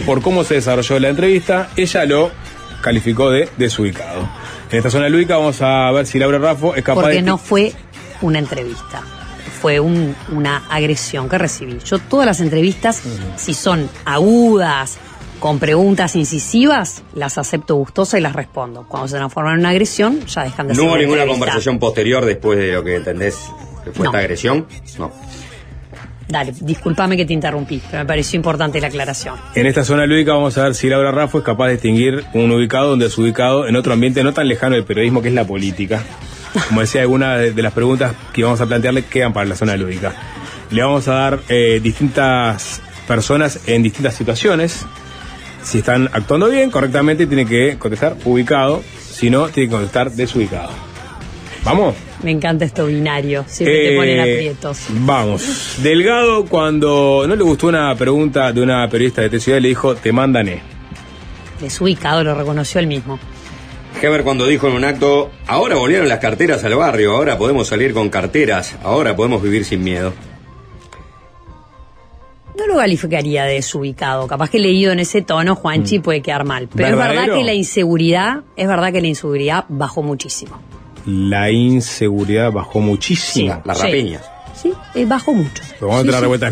por 0.06 0.22
cómo 0.22 0.44
se 0.44 0.56
desarrolló 0.56 0.99
la 0.99 1.10
entrevista. 1.10 1.70
Ella 1.76 2.06
lo 2.06 2.32
calificó 2.82 3.30
de 3.30 3.49
desubicado. 3.58 4.28
En 4.72 4.78
esta 4.78 4.90
zona 4.90 5.10
lúdica 5.10 5.38
vamos 5.38 5.62
a 5.62 5.91
ver 5.91 6.08
si 6.08 6.18
Laura 6.18 6.40
Raffo 6.40 6.76
es 6.76 6.84
capaz 6.84 7.02
Porque 7.02 7.18
de... 7.18 7.22
no 7.22 7.38
fue 7.38 7.74
una 8.22 8.40
entrevista. 8.40 9.03
Fue 9.62 9.80
un- 9.80 10.16
una 10.32 10.64
agresión 10.70 11.30
que 11.30 11.38
recibí. 11.38 11.78
Yo 11.86 12.00
todas 12.00 12.26
las 12.26 12.40
entrevistas, 12.40 13.02
si 13.38 13.54
son 13.54 13.88
agudas, 14.06 14.98
con 15.40 15.60
preguntas 15.60 16.16
incisivas, 16.16 17.04
las 17.16 17.38
acepto 17.38 17.76
gustosa 17.76 18.18
y 18.18 18.22
las 18.22 18.34
respondo. 18.36 18.86
Cuando 18.88 19.08
se 19.08 19.18
transforman 19.18 19.54
en 19.56 19.60
una 19.62 19.70
agresión, 19.70 20.26
ya 20.28 20.44
dejan 20.44 20.68
de 20.68 20.74
No 20.74 20.76
ser 20.76 20.84
hubo 20.86 20.92
una 20.94 21.02
ninguna 21.02 21.22
entrevista. 21.22 21.46
conversación 21.46 21.80
posterior 21.80 22.26
después 22.26 22.58
de 22.60 22.74
lo 22.74 22.84
que 22.84 22.96
entendés 22.96 23.38
que 23.84 23.92
fue 23.92 24.04
No. 24.06 24.12
esta 24.12 24.20
agresión. 24.20 24.66
No. 25.00 25.12
Dale, 26.28 26.54
discúlpame 26.62 27.18
que 27.18 27.26
te 27.26 27.34
interrumpí, 27.34 27.82
pero 27.92 28.04
me 28.04 28.08
pareció 28.08 28.38
importante 28.38 28.80
la 28.80 28.88
aclaración. 28.88 29.36
En 29.54 29.66
esta 29.66 29.84
zona 29.84 30.06
lúdica 30.06 30.34
vamos 30.34 30.58
a 30.58 30.64
ver 30.64 30.76
si 30.76 30.88
Laura 30.88 31.12
Raffo 31.12 31.40
es 31.40 31.44
capaz 31.44 31.68
de 31.68 31.74
distinguir 31.74 32.24
un 32.34 32.52
ubicado 32.52 32.90
donde 32.92 33.08
es 33.08 33.18
ubicado 33.18 33.68
en 33.68 33.76
otro 33.76 33.92
ambiente 33.94 34.24
no 34.24 34.34
tan 34.34 34.48
lejano 34.48 34.76
del 34.76 34.86
periodismo 34.86 35.22
que 35.22 35.28
es 35.28 35.34
la 35.34 35.46
política. 35.46 36.02
Como 36.68 36.82
decía, 36.82 37.02
algunas 37.02 37.40
de, 37.40 37.52
de 37.53 37.61
las 37.61 37.73
preguntas 37.73 38.14
que 38.34 38.44
vamos 38.44 38.60
a 38.61 38.65
plantearle 38.65 39.06
quedan 39.06 39.34
para 39.34 39.45
la 39.45 39.56
zona 39.56 39.76
lúdica. 39.78 40.14
Le 40.69 40.84
vamos 40.84 41.07
a 41.07 41.14
dar 41.14 41.40
eh, 41.49 41.80
distintas 41.82 42.82
personas 43.07 43.60
en 43.68 43.84
distintas 43.84 44.15
situaciones. 44.15 44.86
Si 45.64 45.80
están 45.80 46.10
actuando 46.11 46.49
bien, 46.49 46.72
correctamente, 46.72 47.28
tiene 47.28 47.45
que 47.45 47.78
contestar 47.78 48.15
ubicado. 48.26 48.84
Si 48.99 49.30
no, 49.30 49.49
tiene 49.49 49.69
que 49.69 49.76
contestar 49.76 50.11
desubicado. 50.11 50.69
¿Vamos? 51.64 51.95
Me 52.23 52.32
encanta 52.32 52.65
esto 52.65 52.88
binario, 52.88 53.45
siempre 53.48 53.90
te 53.90 53.95
ponen 53.95 54.19
Eh, 54.19 54.22
aprietos. 54.22 54.80
Vamos. 54.90 55.76
Delgado, 55.84 56.45
cuando 56.45 57.26
no 57.28 57.36
le 57.36 57.44
gustó 57.44 57.68
una 57.68 57.94
pregunta 57.95 58.52
de 58.52 58.61
una 58.61 58.88
periodista 58.90 59.22
de 59.22 59.30
T 59.30 59.40
Ciudad, 59.40 59.60
le 59.60 59.68
dijo, 59.69 59.95
te 59.95 60.11
mandan 60.11 60.48
E. 60.48 60.61
Desubicado, 61.60 62.23
lo 62.23 62.34
reconoció 62.34 62.80
él 62.80 62.88
mismo. 62.88 63.19
Heber 63.99 64.23
cuando 64.23 64.45
dijo 64.47 64.68
en 64.68 64.73
un 64.73 64.84
acto, 64.84 65.30
ahora 65.47 65.76
volvieron 65.76 66.07
las 66.09 66.19
carteras 66.19 66.63
al 66.63 66.76
barrio, 66.76 67.15
ahora 67.15 67.38
podemos 67.38 67.68
salir 67.68 67.93
con 67.93 68.09
carteras, 68.09 68.76
ahora 68.84 69.15
podemos 69.15 69.41
vivir 69.43 69.63
sin 69.65 69.84
miedo. 69.84 70.13
No 72.57 72.68
lo 72.68 72.76
calificaría 72.77 73.45
de 73.45 73.53
desubicado. 73.55 74.27
Capaz 74.27 74.49
que 74.49 74.59
leído 74.59 74.91
en 74.91 74.99
ese 74.99 75.22
tono, 75.22 75.55
Juanchi 75.55 75.99
puede 75.99 76.22
quedar 76.22 76.43
mal. 76.45 76.68
Pero 76.73 76.89
es 76.89 76.97
verdad 76.97 77.26
que 77.34 77.43
la 77.43 77.53
inseguridad, 77.53 78.41
es 78.55 78.68
verdad 78.68 78.91
que 78.91 79.01
la 79.01 79.07
inseguridad 79.07 79.65
bajó 79.69 80.03
muchísimo. 80.03 80.59
La 81.05 81.49
inseguridad 81.49 82.51
bajó 82.51 82.80
muchísimo. 82.80 83.61
La 83.65 83.73
Sí. 83.76 83.81
rapiña. 83.84 84.22
Sí, 84.53 84.73
eh, 84.95 85.05
bajó 85.05 85.34
mucho. 85.34 85.63
Lo 85.80 85.88
vamos 85.88 86.07
a 86.07 86.11
Sí, 86.11 86.18
sí. 86.19 86.26
vuelta 86.27 86.51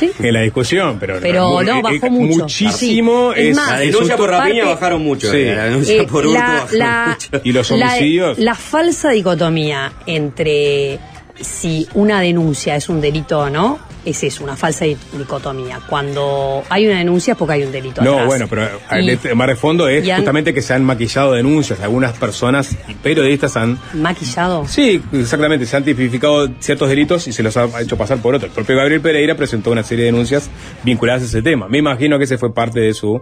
Sí. 0.00 0.10
en 0.18 0.34
la 0.34 0.40
discusión, 0.40 0.96
pero, 0.98 1.20
no, 1.62 1.82
bajó 1.82 2.06
eh, 2.06 2.10
mucho. 2.10 2.38
Muchísimo 2.44 3.32
Sí. 3.34 3.40
Es 3.42 3.46
es. 3.50 3.56
más, 3.56 3.70
La 3.70 3.78
denuncia 3.78 4.16
por 4.16 4.30
rapiña 4.30 4.62
parte- 4.64 4.74
bajaron 4.74 5.02
mucho. 5.04 5.30
Sí. 5.30 5.36
eh, 5.38 5.54
La 5.54 5.64
denuncia 5.64 5.94
Eh, 6.02 6.06
por 6.06 6.26
hurto 6.26 6.38
la, 6.38 6.40
bajaron 6.46 6.78
la- 6.78 7.16
mucho. 7.30 7.40
¿Y 7.44 7.52
los 7.52 7.70
la- 7.70 7.76
homicidios? 7.86 8.38
La, 8.38 8.54
falsa 8.54 9.10
dicotomía 9.10 9.92
entre 10.06 10.98
si 11.40 11.86
una 11.94 12.20
denuncia 12.20 12.76
es 12.76 12.88
un 12.88 13.00
delito 13.00 13.38
o 13.40 13.50
no, 13.50 13.78
es 14.04 14.22
eso, 14.24 14.44
una 14.44 14.56
falsa 14.56 14.84
di- 14.84 14.96
dicotomía. 15.12 15.80
Cuando 15.88 16.62
hay 16.68 16.86
una 16.86 16.98
denuncia 16.98 17.32
es 17.32 17.38
porque 17.38 17.54
hay 17.54 17.62
un 17.64 17.72
delito. 17.72 18.02
No, 18.02 18.12
atrás. 18.12 18.26
bueno, 18.26 18.46
pero 18.48 18.68
el 18.90 19.04
Y- 19.08 19.10
este- 19.12 19.34
más 19.34 19.48
de 19.48 19.56
fondo 19.56 19.88
es 19.88 20.08
han- 20.08 20.16
justamente 20.18 20.54
que 20.54 20.62
se 20.62 20.74
han 20.74 20.84
maquillado 20.84 21.32
denuncias. 21.32 21.80
Algunas 21.80 22.12
personas 22.16 22.76
y 22.88 22.94
periodistas 22.94 23.56
han. 23.56 23.78
Maquillado. 23.94 24.66
Sí, 24.66 25.02
exactamente, 25.12 25.66
se 25.66 25.76
han 25.76 25.84
tipificado 25.84 26.48
ciertos 26.60 26.88
delitos 26.88 27.26
y 27.28 27.32
se 27.32 27.42
los 27.42 27.56
ha 27.56 27.68
hecho 27.80 27.96
pasar 27.96 28.18
por 28.18 28.34
otros. 28.34 28.50
El 28.50 28.54
propio 28.54 28.76
Gabriel 28.76 29.00
Pereira 29.00 29.34
presentó 29.36 29.70
una 29.70 29.82
serie 29.82 30.04
de 30.06 30.12
denuncias 30.12 30.50
vinculadas 30.84 31.22
a 31.22 31.24
ese 31.26 31.42
tema. 31.42 31.68
Me 31.68 31.78
imagino 31.78 32.18
que 32.18 32.24
ese 32.24 32.38
fue 32.38 32.52
parte 32.54 32.80
de 32.80 32.94
su. 32.94 33.20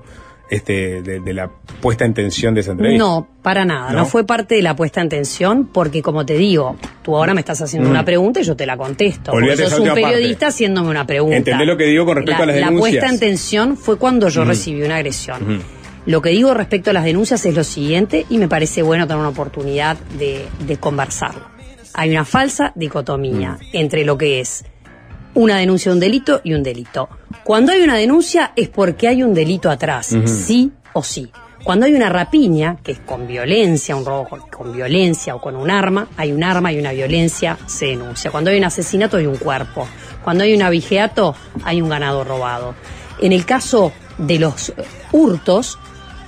Este, 0.51 1.03
de, 1.03 1.21
de 1.21 1.33
la 1.35 1.51
puesta 1.83 2.07
en 2.07 2.15
tensión 2.15 2.55
de 2.55 2.63
esa 2.63 2.73
entrevista. 2.73 3.05
No, 3.05 3.29
para 3.43 3.65
nada. 3.67 3.93
¿No? 3.93 3.99
¿No? 3.99 4.07
fue 4.07 4.25
parte 4.25 4.55
de 4.55 4.63
la 4.63 4.75
puesta 4.75 5.03
en 5.03 5.11
tensión 5.11 5.67
porque, 5.67 6.01
como 6.01 6.25
te 6.25 6.35
digo, 6.39 6.77
tú 7.03 7.15
ahora 7.17 7.35
me 7.35 7.41
estás 7.41 7.61
haciendo 7.61 7.89
Mm. 7.89 7.93
una 7.93 8.05
pregunta 8.05 8.41
y 8.41 8.45
yo 8.45 8.57
te 8.57 8.65
la 8.65 8.77
contesto. 8.79 9.33
Olvídate 9.33 9.69
sos 9.69 9.81
un 9.81 9.87
parte. 9.89 10.01
periodista 10.03 10.47
haciéndome 10.47 10.89
una 10.91 11.07
pregunta. 11.07 11.37
Entendés 11.37 11.67
lo 11.67 11.77
que 11.77 11.85
digo 11.85 12.07
con 12.07 12.17
respecto 12.17 12.39
La- 12.39 12.45
a 12.45 12.47
las 12.55 12.61
La 12.63 12.67
denuncias. 12.71 12.91
puesta 13.03 13.09
en 13.15 13.21
tensión 13.21 13.77
fue 13.77 13.97
cuando 13.99 14.29
yo 14.31 14.45
Mm. 14.45 14.49
recibí 14.49 14.83
una 14.83 14.97
agresión. 14.97 15.63
Lo 16.07 16.23
que 16.23 16.31
digo 16.31 16.55
respecto 16.55 16.89
a 16.89 16.93
las 16.95 17.05
denuncias 17.05 17.45
es 17.45 17.55
lo 17.55 17.63
siguiente 17.65 18.25
y 18.31 18.39
me 18.39 18.49
parece 18.49 18.81
bueno 18.83 19.07
tener 19.07 19.21
una 19.21 19.29
oportunidad 19.29 19.99
de, 20.19 20.47
de 20.67 20.77
conversarlo. 20.79 21.43
Hay 21.93 22.11
una 22.11 22.25
falsa 22.25 22.73
dicotomía 22.75 23.59
Mm. 23.61 23.65
entre 23.75 24.05
lo 24.07 24.17
que 24.17 24.41
es 24.41 24.65
una 25.39 25.59
denuncia 25.59 25.93
de 25.93 25.95
un 25.95 26.01
delito 26.01 26.41
y 26.43 26.53
un 26.53 26.65
delito. 26.65 27.09
Cuando 27.45 27.71
hay 27.71 27.81
una 27.83 27.95
denuncia 27.95 28.53
es 28.57 28.69
porque 28.69 29.07
hay 29.07 29.23
un 29.23 29.35
delito 29.35 29.71
atrás, 29.71 30.17
sí 30.27 30.73
o 30.93 31.05
sí. 31.05 31.31
Cuando 31.63 31.87
hay 31.87 31.95
una 31.95 32.09
rapiña, 32.09 32.79
que 32.83 32.93
es 32.93 32.99
con 32.99 33.29
violencia, 33.29 33.95
un 33.95 34.05
robo 34.05 34.29
con, 34.51 34.73
violencia 34.73 35.37
o 35.37 35.41
con 35.41 35.55
un 35.55 35.71
arma, 35.71 36.09
hay 36.17 36.33
un 36.33 36.43
arma 36.43 36.73
y 36.73 36.79
una 36.81 36.91
violencia, 36.91 37.57
se 37.67 37.87
denuncia. 37.87 38.33
Cuando 38.33 38.51
hay 38.51 38.59
un 38.59 38.65
asesinato 38.65 39.17
hay 39.17 39.27
un 39.27 39.37
cuerpo. 39.37 39.87
Cuando 40.25 40.43
hay 40.43 40.55
un 40.55 40.63
abigeato 40.63 41.37
hay 41.63 41.81
un 41.81 41.89
ganado 41.89 42.25
robado. 42.25 42.75
En 43.21 43.33
el 43.33 43.45
caso 43.45 43.93
de 44.19 44.41
los 44.41 44.71
eh, 44.71 44.75
hurtos, 45.13 45.79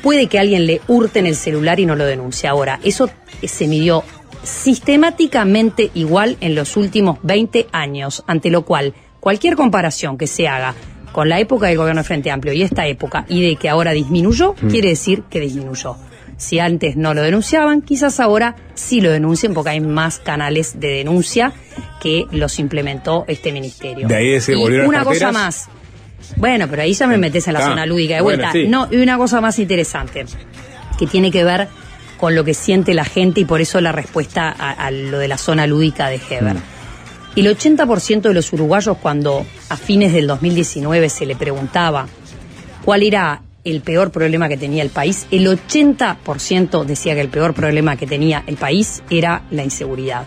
puede 0.02 0.28
que 0.28 0.38
alguien 0.38 0.66
le 0.66 0.82
hurte 0.86 1.18
en 1.18 1.26
el 1.26 1.34
celular 1.34 1.80
y 1.80 1.86
no 1.86 1.96
lo 1.96 2.04
denuncie. 2.04 2.48
Ahora, 2.48 2.78
eso 2.84 3.10
se 3.42 3.66
midió 3.66 4.04
sistemáticamente 4.42 5.90
igual 5.94 6.36
en 6.40 6.54
los 6.54 6.76
últimos 6.76 7.18
20 7.22 7.68
años, 7.72 8.24
ante 8.26 8.50
lo 8.50 8.64
cual 8.64 8.94
cualquier 9.20 9.56
comparación 9.56 10.16
que 10.18 10.26
se 10.26 10.48
haga 10.48 10.74
con 11.12 11.28
la 11.28 11.40
época 11.40 11.66
del 11.66 11.76
gobierno 11.76 12.00
de 12.02 12.06
Frente 12.06 12.30
Amplio 12.30 12.52
y 12.52 12.62
esta 12.62 12.86
época 12.86 13.24
y 13.28 13.42
de 13.46 13.56
que 13.56 13.68
ahora 13.68 13.92
disminuyó, 13.92 14.54
Mm. 14.60 14.68
quiere 14.68 14.88
decir 14.90 15.22
que 15.28 15.40
disminuyó. 15.40 15.96
Si 16.36 16.58
antes 16.58 16.96
no 16.96 17.12
lo 17.12 17.20
denunciaban, 17.22 17.82
quizás 17.82 18.18
ahora 18.18 18.56
sí 18.74 19.00
lo 19.02 19.10
denuncien 19.10 19.52
porque 19.52 19.70
hay 19.70 19.80
más 19.80 20.18
canales 20.20 20.80
de 20.80 20.88
denuncia 20.88 21.52
que 22.00 22.24
los 22.30 22.58
implementó 22.58 23.24
este 23.28 23.52
ministerio. 23.52 24.08
De 24.08 24.16
ahí 24.16 24.40
se 24.40 24.52
Y 24.52 24.56
una 24.80 25.04
cosa 25.04 25.32
más. 25.32 25.68
Bueno, 26.36 26.66
pero 26.70 26.82
ahí 26.82 26.94
ya 26.94 27.06
me 27.06 27.18
metes 27.18 27.46
en 27.48 27.54
la 27.54 27.60
Ah, 27.60 27.64
zona 27.68 27.84
lúdica 27.86 28.14
de 28.14 28.20
bueno, 28.22 28.38
vuelta. 28.44 28.52
sí. 28.52 28.68
No, 28.68 28.88
y 28.90 28.96
una 28.96 29.18
cosa 29.18 29.40
más 29.42 29.58
interesante, 29.58 30.24
que 30.98 31.06
tiene 31.06 31.30
que 31.30 31.44
ver 31.44 31.68
con 32.20 32.34
lo 32.34 32.44
que 32.44 32.52
siente 32.52 32.92
la 32.92 33.04
gente 33.04 33.40
y 33.40 33.46
por 33.46 33.62
eso 33.62 33.80
la 33.80 33.92
respuesta 33.92 34.54
a, 34.56 34.72
a 34.72 34.90
lo 34.90 35.18
de 35.18 35.26
la 35.26 35.38
zona 35.38 35.66
lúdica 35.66 36.08
de 36.08 36.20
Heber. 36.28 36.56
Mm. 36.56 36.62
El 37.36 37.46
80% 37.46 38.20
de 38.20 38.34
los 38.34 38.52
uruguayos 38.52 38.98
cuando 38.98 39.46
a 39.70 39.76
fines 39.76 40.12
del 40.12 40.26
2019 40.26 41.08
se 41.08 41.24
le 41.24 41.34
preguntaba 41.34 42.06
cuál 42.84 43.04
era 43.04 43.40
el 43.64 43.80
peor 43.80 44.10
problema 44.10 44.48
que 44.48 44.56
tenía 44.56 44.82
el 44.82 44.90
país, 44.90 45.26
el 45.30 45.46
80% 45.46 46.84
decía 46.84 47.14
que 47.14 47.20
el 47.20 47.28
peor 47.28 47.54
problema 47.54 47.96
que 47.96 48.06
tenía 48.06 48.42
el 48.46 48.56
país 48.56 49.02
era 49.10 49.42
la 49.50 49.62
inseguridad. 49.62 50.24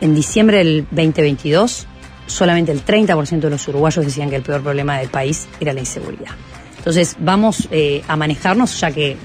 En 0.00 0.14
diciembre 0.14 0.58
del 0.58 0.86
2022, 0.90 1.86
solamente 2.26 2.72
el 2.72 2.84
30% 2.84 3.40
de 3.40 3.50
los 3.50 3.68
uruguayos 3.68 4.04
decían 4.04 4.30
que 4.30 4.36
el 4.36 4.42
peor 4.42 4.62
problema 4.62 4.98
del 4.98 5.08
país 5.08 5.46
era 5.60 5.72
la 5.72 5.80
inseguridad. 5.80 6.32
Entonces 6.78 7.16
vamos 7.18 7.68
eh, 7.70 8.02
a 8.06 8.16
manejarnos, 8.16 8.78
ya 8.80 8.90
que 8.92 9.16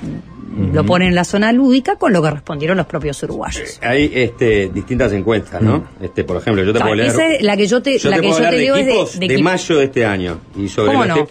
lo 0.73 0.85
ponen 0.85 1.09
en 1.09 1.15
la 1.15 1.23
zona 1.23 1.51
lúdica, 1.51 1.95
con 1.95 2.11
lo 2.13 2.21
que 2.21 2.29
respondieron 2.31 2.77
los 2.77 2.85
propios 2.85 3.21
uruguayos. 3.23 3.79
Hay 3.81 4.11
este, 4.13 4.69
distintas 4.73 5.11
encuestas, 5.13 5.61
¿no? 5.61 5.85
Este, 6.01 6.23
por 6.23 6.37
ejemplo, 6.37 6.63
yo 6.63 6.73
te 6.73 6.79
puedo 6.79 6.95
leer. 6.95 7.09
esa 7.09 7.27
es 7.27 7.41
la 7.41 7.55
que 7.57 7.67
yo 7.67 7.81
te, 7.81 7.97
yo 7.97 8.09
la 8.09 8.17
te 8.17 8.21
que 8.21 8.27
puedo 8.29 8.43
yo 8.43 8.49
te 8.49 8.55
de 8.55 8.61
leo 8.61 8.75
es 8.75 8.85
de, 9.19 9.27
de 9.27 9.33
de 9.35 9.43
mayo 9.43 9.77
de 9.77 9.83
este 9.85 10.05
año. 10.05 10.39
Y 10.57 10.67
sobre 10.67 10.91
¿Cómo 10.91 11.05
no? 11.05 11.27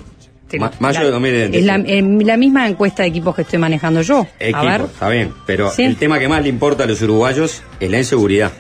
Ma- 0.59 0.73
mayo 0.81 1.01
de 1.05 1.11
2020. 1.13 1.59
Es 1.59 1.65
la, 1.65 1.75
en 1.77 2.27
la 2.27 2.37
misma 2.37 2.67
encuesta 2.69 3.03
de 3.05 3.11
equipos 3.11 3.37
que 3.37 3.43
estoy 3.43 3.59
manejando 3.61 4.03
yo. 4.03 4.21
A 4.23 4.27
Equipos, 4.45 4.67
ver, 4.67 4.81
está 4.83 5.09
bien. 5.09 5.33
Pero 5.47 5.71
Sí. 5.71 5.83
el 5.85 5.97
tema 5.97 6.19
que 6.19 6.27
más 6.29 6.43
le 6.43 6.49
importa 6.49 6.85
a 6.85 6.87
los 6.89 7.01
uruguayos 7.03 7.63
es 7.79 7.91
la 7.91 7.99
inseguridad. 7.99 8.51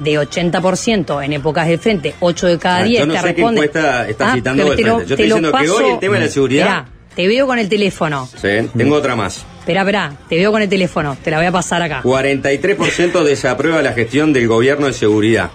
de 0.00 0.18
80% 0.18 1.24
en 1.24 1.32
épocas 1.34 1.68
del 1.68 1.78
frente, 1.78 2.14
8 2.18 2.46
de 2.48 2.58
cada 2.58 2.78
Ah, 2.78 2.82
10 2.82 3.00
yo 3.00 3.06
no 3.06 3.14
te 3.14 3.20
sé 3.20 3.34
qué 3.36 3.42
encuesta 3.42 4.08
está 4.08 4.32
Ah, 4.32 4.34
citando 4.34 4.64
del 4.64 4.76
te 4.76 4.82
lo- 4.82 4.94
frente. 4.96 5.10
Yo 5.10 5.16
te 5.16 5.22
estoy 5.22 5.40
diciendo 5.40 5.52
que 5.58 5.70
hoy 5.70 5.90
el 5.92 5.98
tema 6.00 6.14
de 6.16 6.20
la 6.22 6.28
seguridad. 6.28 6.66
Esperá, 6.66 6.88
te 7.14 7.28
veo 7.28 7.46
con 7.46 7.58
el 7.60 7.68
teléfono. 7.68 8.26
Sí, 8.34 8.48
tengo 8.76 8.96
otra 8.96 9.14
más. 9.14 9.46
Espera, 9.64 9.80
espera, 9.80 10.12
te 10.28 10.36
veo 10.36 10.52
con 10.52 10.60
el 10.60 10.68
teléfono. 10.68 11.16
Te 11.24 11.30
la 11.30 11.38
voy 11.38 11.46
a 11.46 11.52
pasar 11.52 11.80
acá. 11.80 12.02
43% 12.02 13.22
desaprueba 13.24 13.80
la 13.80 13.92
gestión 13.94 14.32
del 14.34 14.46
gobierno 14.46 14.86
de 14.86 14.92
seguridad. 14.92 15.50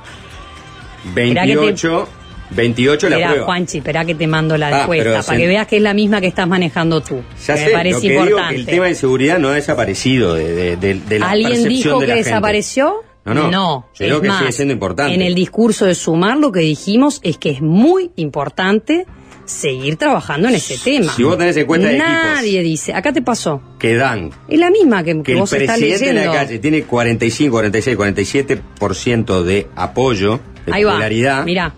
Esperá 1.06 1.44
que 1.46 1.54
te- 1.54 1.56
28, 1.58 2.08
28 2.52 3.10
la 3.10 3.16
Espera, 3.16 3.30
prueba. 3.30 3.46
Juanchi, 3.46 3.78
espera 3.78 4.06
que 4.06 4.16
te 4.16 4.26
mando 4.28 4.58
la 4.58 4.68
Ah, 4.70 4.82
encuesta 4.82 5.10
para 5.12 5.22
se- 5.24 5.38
que 5.38 5.48
veas 5.48 5.68
que 5.68 5.78
es 5.78 5.82
la 5.84 5.94
misma 5.94 6.20
que 6.22 6.28
estás 6.28 6.48
manejando 6.48 7.02
tú. 7.02 7.22
Ya 7.46 7.54
que 7.54 7.60
sé, 7.60 7.66
me 7.68 7.72
parece 7.72 7.96
lo 7.96 8.02
que 8.02 8.10
digo 8.10 8.24
importante. 8.26 8.56
el 8.56 8.66
tema 8.66 8.86
de 8.88 8.96
seguridad 8.96 9.38
no 9.40 9.50
ha 9.50 9.54
desaparecido 9.54 10.34
de, 10.34 10.54
de- 10.56 10.76
de- 10.78 10.94
de 10.96 11.20
la 11.20 11.30
¿Alguien 11.30 11.64
dijo 11.70 12.00
de 12.00 12.08
la 12.08 12.14
que 12.14 12.20
gente. 12.20 12.30
desapareció? 12.30 12.94
No, 13.26 13.52
no. 13.52 13.86
Yo 13.94 14.06
creo 14.06 14.16
es 14.16 14.22
que 14.24 14.28
más, 14.28 14.40
sigue 14.40 14.52
siendo 14.54 14.74
importante. 14.74 15.14
En 15.14 15.22
el 15.22 15.36
discurso 15.36 15.86
de 15.86 15.94
Sumar 15.94 16.38
lo 16.38 16.52
que 16.52 16.62
dijimos 16.62 17.20
es 17.24 17.38
que 17.38 17.52
es 17.52 17.62
muy 17.62 18.10
importante 18.16 19.06
seguir 19.50 19.98
trabajando 19.98 20.48
en 20.48 20.56
ese 20.56 20.78
tema. 20.78 21.12
Si 21.14 21.24
vos 21.24 21.38
tenés 21.38 21.58
encuesta 21.58 21.88
de 21.88 21.98
Nadie 21.98 22.62
dice, 22.62 22.94
acá 22.94 23.12
te 23.12 23.22
pasó. 23.22 23.62
que 23.80 23.96
dan 23.96 24.32
Es 24.48 24.60
la 24.60 24.70
misma 24.70 25.04
que, 25.04 25.16
que 25.18 25.24
que 25.24 25.32
el 25.34 25.40
vos 25.40 25.52
estás 25.54 25.78
presidente 25.78 26.14
de 26.14 26.26
la 26.26 26.32
calle 26.32 26.60
tiene 26.60 26.84
45, 26.84 27.52
46, 27.52 27.98
47% 27.98 29.44
de 29.44 29.68
apoyo 29.76 30.40
de 30.66 30.74
Ahí 30.74 30.84
va. 30.84 30.92
popularidad. 30.92 31.46
Mirá. 31.46 31.74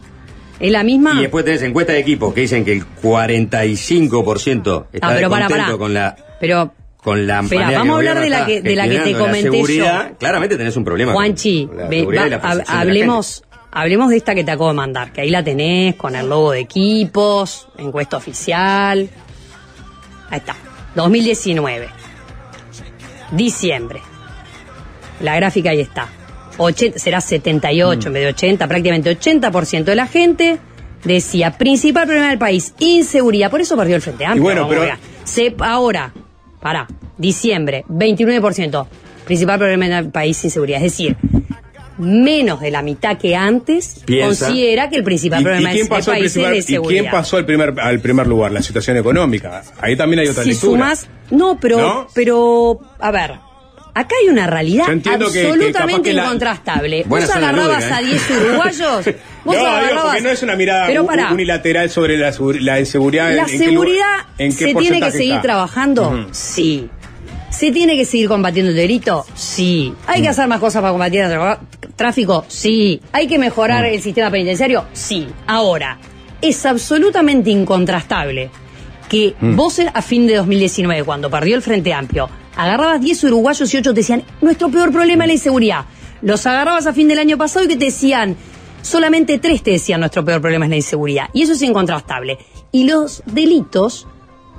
Es 0.60 0.72
la 0.72 0.84
misma. 0.84 1.14
Y 1.18 1.22
después 1.22 1.44
tenés 1.46 1.62
encuestas 1.64 1.96
de 1.96 2.02
equipos 2.02 2.34
que 2.34 2.42
dicen 2.42 2.64
que 2.64 2.74
el 2.74 2.86
45% 2.86 4.86
está 4.94 5.08
Ah, 5.08 5.12
pero 5.16 5.30
descontento 5.30 5.66
pará. 5.66 5.78
con 5.78 5.94
la 5.94 6.16
Pero, 6.40 6.74
con 6.98 7.26
la 7.28 7.40
Espera, 7.42 7.72
vamos 7.72 7.98
a 7.98 8.02
el 8.02 8.08
hablar 8.10 8.24
de 8.24 8.30
la 8.30 8.46
que- 8.46 8.62
de 8.62 8.76
la 8.76 8.88
que 8.88 9.00
te 9.00 9.14
comenté 9.14 9.48
yo. 9.48 9.52
seguridad. 9.54 10.12
Claramente 10.20 10.58
tenés 10.58 10.76
un 10.78 10.84
problema. 10.84 11.14
Juanchi, 11.14 11.66
con 11.68 11.78
la 11.78 11.88
ve- 11.88 12.06
va- 12.06 12.28
y 12.28 12.30
la 12.30 12.64
hablemos, 12.68 13.44
hablemos 13.72 14.10
de 14.10 14.18
esta 14.18 14.36
que 14.36 14.44
te 14.44 14.52
acabo 14.52 14.70
de 14.70 14.76
mandar, 14.76 15.12
que 15.14 15.22
ahí 15.22 15.30
la 15.30 15.44
tenés 15.44 15.96
con 15.96 16.16
el 16.16 16.28
logo 16.30 16.52
de 16.52 16.60
equipos, 16.60 17.68
encuesta 17.78 18.18
oficial. 18.18 19.10
Ahí 20.30 20.38
está. 20.40 20.56
2019. 20.96 21.90
Diciembre. 23.32 24.02
La 25.22 25.36
gráfica 25.36 25.70
ahí 25.72 25.80
está. 25.82 26.08
80, 26.58 27.00
será 27.00 27.22
78 27.22 28.08
en 28.10 28.14
vez 28.14 28.24
de 28.24 28.30
80, 28.30 28.68
prácticamente 28.68 29.18
80% 29.18 29.84
de 29.86 29.96
la 29.96 30.08
gente 30.08 30.60
decía, 31.04 31.58
principal 31.58 32.06
problema 32.06 32.30
del 32.30 32.38
país, 32.38 32.74
inseguridad. 32.80 33.50
Por 33.50 33.62
eso 33.62 33.76
perdió 33.78 33.96
el 33.96 34.02
Frente 34.02 34.26
Amplio. 34.26 34.44
bueno, 34.44 34.68
pero- 34.68 34.82
vea. 34.82 35.00
Se- 35.24 35.56
ahora, 35.60 36.14
para, 36.60 36.88
diciembre, 37.18 37.86
29%, 37.88 38.86
principal 39.26 39.58
problema 39.58 39.86
del 39.88 40.10
país, 40.12 40.44
inseguridad. 40.44 40.78
Es 40.84 40.92
decir, 40.92 41.16
menos 42.02 42.60
de 42.60 42.72
la 42.72 42.82
mitad 42.82 43.18
que 43.18 43.36
antes 43.36 44.02
Piensa. 44.06 44.46
considera 44.48 44.90
que 44.90 44.98
el 44.98 45.04
principal 45.04 45.40
¿Y, 45.40 45.42
y 45.42 45.46
problema 45.46 45.90
pasó 45.90 46.12
al 46.12 46.18
país 46.18 46.36
es 46.36 46.50
de 46.50 46.58
¿Y 46.58 46.62
seguridad. 46.64 47.02
quién 47.02 47.12
pasó 47.12 47.38
al 47.38 47.46
primer, 47.46 47.74
al 47.80 48.00
primer 48.00 48.28
lugar? 48.28 48.52
La 48.52 48.62
situación 48.62 48.98
económica. 48.98 49.64
Ahí 49.80 49.96
también 49.96 50.20
hay 50.22 50.28
otra 50.28 50.44
si 50.44 50.50
lectura. 50.50 50.72
sumas, 50.96 51.08
no, 51.30 51.58
pero, 51.60 51.78
¿No? 51.80 52.08
pero, 52.14 52.80
a 53.00 53.12
ver, 53.12 53.32
acá 53.94 54.16
hay 54.22 54.30
una 54.30 54.48
realidad 54.48 54.90
entiendo 54.90 55.28
que- 55.28 55.42
que 55.42 55.48
absolutamente 55.48 56.14
la- 56.14 56.24
incontrastable. 56.26 57.04
Buena 57.06 57.26
Vos 57.28 57.36
agarrabas 57.36 57.78
lúdica, 57.84 57.96
a 57.98 58.02
¿eh? 58.02 58.06
10 58.06 58.30
uruguayos, 58.32 59.06
vos 59.46 59.56
no, 59.56 59.62
agarrabas... 59.66 60.04
porque 60.06 60.22
no 60.22 60.30
es 60.30 60.44
una 60.44 60.56
mirada 60.56 60.88
Pero 60.88 61.08
unilateral 61.32 61.90
sobre 61.90 62.18
la, 62.18 62.34
la 62.60 62.80
inseguridad. 62.80 63.28
La 63.34 63.34
en- 63.34 63.40
en 63.40 63.46
qué 63.46 63.58
seguridad 63.58 64.06
lugar- 64.18 64.26
en 64.38 64.52
qué 64.58 64.66
se 64.66 64.76
tiene 64.76 65.00
que 65.02 65.12
seguir 65.12 65.32
está. 65.34 65.42
trabajando, 65.42 66.28
sí. 66.32 66.90
¿Se 67.50 67.70
tiene 67.70 67.98
que 67.98 68.06
seguir 68.06 68.30
combatiendo 68.30 68.72
el 68.72 68.78
delito? 68.78 69.26
Sí. 69.36 69.94
¿Hay 70.08 70.22
que 70.22 70.30
hacer 70.30 70.48
más 70.48 70.60
cosas 70.62 70.82
para 70.82 70.94
combatir 70.94 71.20
el 71.20 71.30
tráfico? 72.02 72.46
Sí. 72.48 73.00
¿Hay 73.12 73.28
que 73.28 73.38
mejorar 73.38 73.84
Mm. 73.84 73.94
el 73.94 74.02
sistema 74.02 74.30
penitenciario? 74.32 74.86
Sí. 74.94 75.28
Ahora, 75.48 75.98
es 76.42 76.66
absolutamente 76.66 77.50
incontrastable 77.52 78.50
que 79.08 79.36
Mm. 79.40 79.56
vos 79.56 79.78
en- 79.80 79.90
a 79.94 80.02
fin 80.02 80.26
de 80.28 80.36
2019, 80.36 81.04
cuando 81.04 81.30
perdió 81.30 81.56
el 81.56 81.62
Frente 81.62 81.94
Amplio, 81.94 82.30
agarrabas 82.56 83.02
10 83.02 83.24
uruguayos 83.26 83.74
y 83.74 83.78
8 83.78 83.94
te 83.94 84.00
decían, 84.02 84.24
nuestro 84.42 84.70
peor 84.70 84.92
problema 84.92 85.26
es 85.26 85.28
la 85.28 85.34
inseguridad. 85.34 85.86
Los 86.22 86.46
agarrabas 86.46 86.88
a 86.88 86.94
fin 86.94 87.08
del 87.08 87.20
año 87.20 87.38
pasado 87.38 87.66
y 87.66 87.68
que 87.68 87.76
te 87.78 87.86
decían, 87.86 88.36
solamente 88.82 89.38
3 89.38 89.62
te 89.64 89.72
decían, 89.72 90.00
nuestro 90.00 90.24
peor 90.26 90.42
problema 90.42 90.66
es 90.66 90.70
la 90.70 90.76
inseguridad. 90.78 91.26
Y 91.34 91.44
eso 91.44 91.54
es 91.54 91.62
incontrastable. 91.62 92.38
Y 92.72 92.86
los 92.86 93.22
delitos 93.26 94.08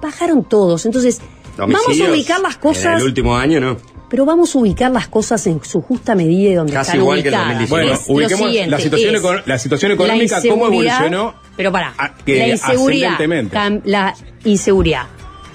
bajaron 0.01 0.45
todos. 0.45 0.85
Entonces, 0.87 1.21
vamos 1.57 1.81
a 2.01 2.11
ubicar 2.11 2.41
las 2.41 2.55
En 2.55 2.61
cosas, 2.61 3.01
el 3.01 3.07
último 3.09 3.37
año, 3.37 3.61
¿no? 3.61 3.77
Pero 4.13 4.27
vamos 4.27 4.55
a 4.55 4.59
ubicar 4.59 4.91
las 4.91 5.09
cosas 5.09 5.47
en 5.47 5.65
su 5.65 5.81
justa 5.81 6.15
medida 6.15 6.51
y 6.51 6.55
donde 6.55 6.75
Casi 6.75 6.89
están 6.91 7.01
igual 7.01 7.23
que 7.23 7.29
el 7.31 7.35
ubicadas. 7.35 7.59
2019. 7.71 7.83
Bueno, 7.89 7.99
Es 7.99 8.09
ubiquemos 8.37 8.71
la 8.71 8.79
situación, 8.79 9.15
es 9.15 9.21
eco- 9.23 9.35
la 9.47 9.59
situación 9.59 9.89
la 9.89 9.95
económica, 9.95 10.43
cómo 10.51 10.67
evolucionó 10.67 11.35
Pero 11.57 11.73
para, 11.73 11.95
que 12.27 12.39
la 12.39 12.49
inseguridad, 12.49 13.19
cam- 13.19 13.81
la 13.87 14.15
inseguridad 14.45 15.07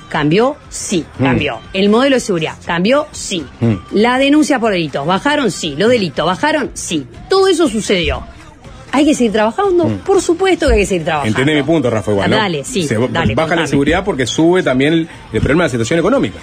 cambió, 0.09 0.55
sí, 0.69 1.05
Mm. 1.19 1.23
cambió. 1.23 1.59
El 1.73 1.89
modelo 1.89 2.15
de 2.15 2.19
seguridad 2.19 2.55
cambió, 2.65 3.05
sí. 3.11 3.45
Mm. 3.59 3.73
La 3.91 4.17
denuncia 4.17 4.57
por 4.59 4.71
delitos 4.71 5.05
bajaron, 5.05 5.51
sí. 5.51 5.75
Los 5.77 5.89
delitos 5.91 6.25
bajaron, 6.25 6.71
sí. 6.73 7.05
Todo 7.29 7.47
eso 7.47 7.67
sucedió. 7.67 8.23
¿Hay 8.91 9.05
que 9.05 9.13
seguir 9.13 9.33
trabajando? 9.33 9.85
Mm. 9.85 9.97
Por 9.99 10.21
supuesto 10.21 10.67
que 10.67 10.73
hay 10.73 10.79
que 10.79 10.85
seguir 10.85 11.03
trabajando. 11.03 11.37
Entendé 11.37 11.55
mi 11.61 11.63
punto, 11.63 11.89
Rafa, 11.89 12.09
igual, 12.11 12.29
¿no? 12.31 12.37
Dale, 12.37 12.63
sí, 12.63 12.87
Se 12.87 12.95
dale, 12.95 13.07
baja 13.07 13.25
la 13.25 13.35
contame. 13.35 13.61
inseguridad 13.63 14.03
porque 14.05 14.25
sube 14.25 14.63
también 14.63 14.93
el, 14.93 15.09
el 15.33 15.41
problema 15.41 15.63
de 15.63 15.67
la 15.67 15.71
situación 15.71 15.99
económica. 15.99 16.39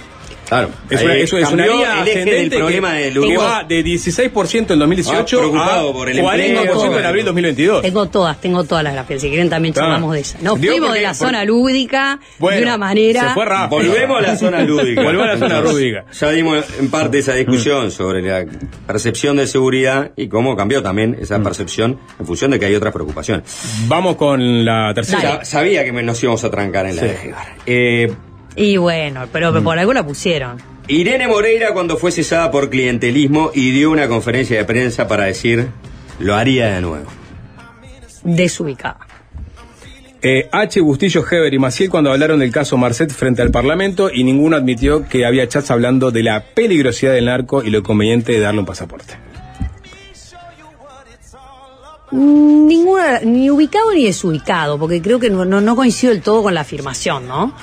Claro. 0.47 0.69
Es 0.89 1.01
una, 1.01 1.15
eso 1.15 1.37
es 1.37 1.51
una 1.51 1.63
del 1.63 1.83
ascendente 1.83 2.57
problema 2.57 2.93
que, 2.93 2.99
del 3.03 3.13
que 3.13 3.19
Uruguay. 3.19 3.37
va 3.37 3.63
de 3.63 3.83
16% 3.83 4.71
en 4.73 4.79
2018 4.79 5.37
Ah, 5.37 5.39
preocupado 5.39 5.89
a 5.89 5.93
por 5.93 6.09
el 6.09 6.17
40% 6.19 6.57
empleo. 6.59 6.99
en 6.99 7.05
abril 7.05 7.25
2022. 7.25 7.81
Tengo 7.81 8.05
todas, 8.07 8.39
tengo 8.41 8.63
todas 8.63 8.83
las 8.83 8.93
gráficas. 8.93 9.21
Si 9.21 9.29
quieren 9.29 9.49
también 9.49 9.73
Ah. 9.77 9.79
charlamos 9.81 10.13
de 10.13 10.19
esa. 10.21 10.37
Nos 10.41 10.59
Digo 10.61 10.73
fuimos 10.73 10.89
porque- 10.89 10.99
de 10.99 11.03
la 11.07 11.13
por- 11.13 11.27
zona 11.27 11.45
lúdica 11.45 12.19
Bueno, 12.39 12.57
de 12.57 12.63
una 12.63 12.77
manera. 12.77 13.27
se 13.29 13.33
fue 13.33 13.45
rápido. 13.45 13.81
Volvemos 13.81 14.17
a 14.17 14.21
la 14.21 14.35
zona 14.37 14.61
lúdica. 14.65 15.01
Volvemos 15.03 15.27
a 15.27 15.31
la 15.33 15.37
zona 15.37 15.61
lúdica. 15.61 16.05
Ya 16.11 16.29
dimos 16.31 16.65
en 16.79 16.89
parte 16.91 17.19
esa 17.19 17.33
discusión 17.33 17.91
sobre 17.91 18.21
la 18.21 18.45
percepción 18.85 19.37
de 19.37 19.47
seguridad 19.47 20.11
y 20.15 20.27
cómo 20.27 20.55
cambió 20.55 20.83
también 20.83 21.17
esa 21.19 21.39
percepción 21.41 21.99
en 22.19 22.25
función 22.25 22.51
de 22.51 22.59
que 22.59 22.65
hay 22.67 22.75
otras 22.75 22.93
preocupaciones. 22.93 23.43
Vamos 23.87 24.15
con 24.15 24.63
la 24.65 24.93
tercera. 24.93 25.39
Sa- 25.39 25.45
Sabía 25.45 25.83
que 25.83 25.91
nos 25.91 26.21
íbamos 26.21 26.43
a 26.43 26.49
trancar 26.51 26.85
en 26.85 26.95
la 26.97 27.01
Sí. 27.01 27.07
de. 27.07 27.33
Eh, 27.65 28.11
Y 28.55 28.77
bueno, 28.77 29.25
pero 29.31 29.51
Mm. 29.51 29.63
por 29.63 29.77
algo 29.79 29.93
la 29.93 30.05
pusieron. 30.05 30.57
Irene 30.87 31.27
Moreira 31.27 31.73
cuando 31.73 31.97
fue 31.97 32.11
cesada 32.11 32.51
por 32.51 32.69
clientelismo 32.69 33.51
y 33.53 33.71
dio 33.71 33.89
una 33.91 34.07
conferencia 34.07 34.57
de 34.57 34.65
prensa 34.65 35.07
para 35.07 35.25
decir 35.25 35.67
lo 36.19 36.35
haría 36.35 36.67
de 36.75 36.81
nuevo. 36.81 37.05
Desubicada. 38.23 38.99
Eh, 40.21 40.47
H. 40.51 40.81
Bustillo, 40.81 41.23
Heber 41.29 41.53
y 41.53 41.59
Maciel 41.59 41.89
cuando 41.89 42.11
hablaron 42.11 42.39
del 42.39 42.51
caso 42.51 42.77
Marcet 42.77 43.11
frente 43.11 43.41
al 43.43 43.51
Parlamento 43.51 44.09
y 44.11 44.23
ninguno 44.23 44.55
admitió 44.55 45.07
que 45.07 45.25
había 45.25 45.47
chats 45.47 45.69
hablando 45.69 46.09
de 46.09 46.23
la 46.23 46.43
peligrosidad 46.55 47.13
del 47.13 47.25
narco 47.25 47.61
y 47.63 47.69
lo 47.69 47.83
conveniente 47.83 48.31
de 48.31 48.39
darle 48.39 48.61
un 48.61 48.65
pasaporte. 48.65 49.15
Ninguna, 52.11 53.19
ni 53.21 53.49
ubicado 53.49 53.93
ni 53.93 54.05
desubicado, 54.05 54.77
porque 54.79 55.01
creo 55.01 55.19
que 55.19 55.29
no, 55.29 55.43
no, 55.43 55.59
no 55.59 55.75
coincido 55.75 56.13
del 56.13 56.21
todo 56.21 56.43
con 56.43 56.53
la 56.53 56.61
afirmación, 56.61 57.27
¿no? 57.27 57.53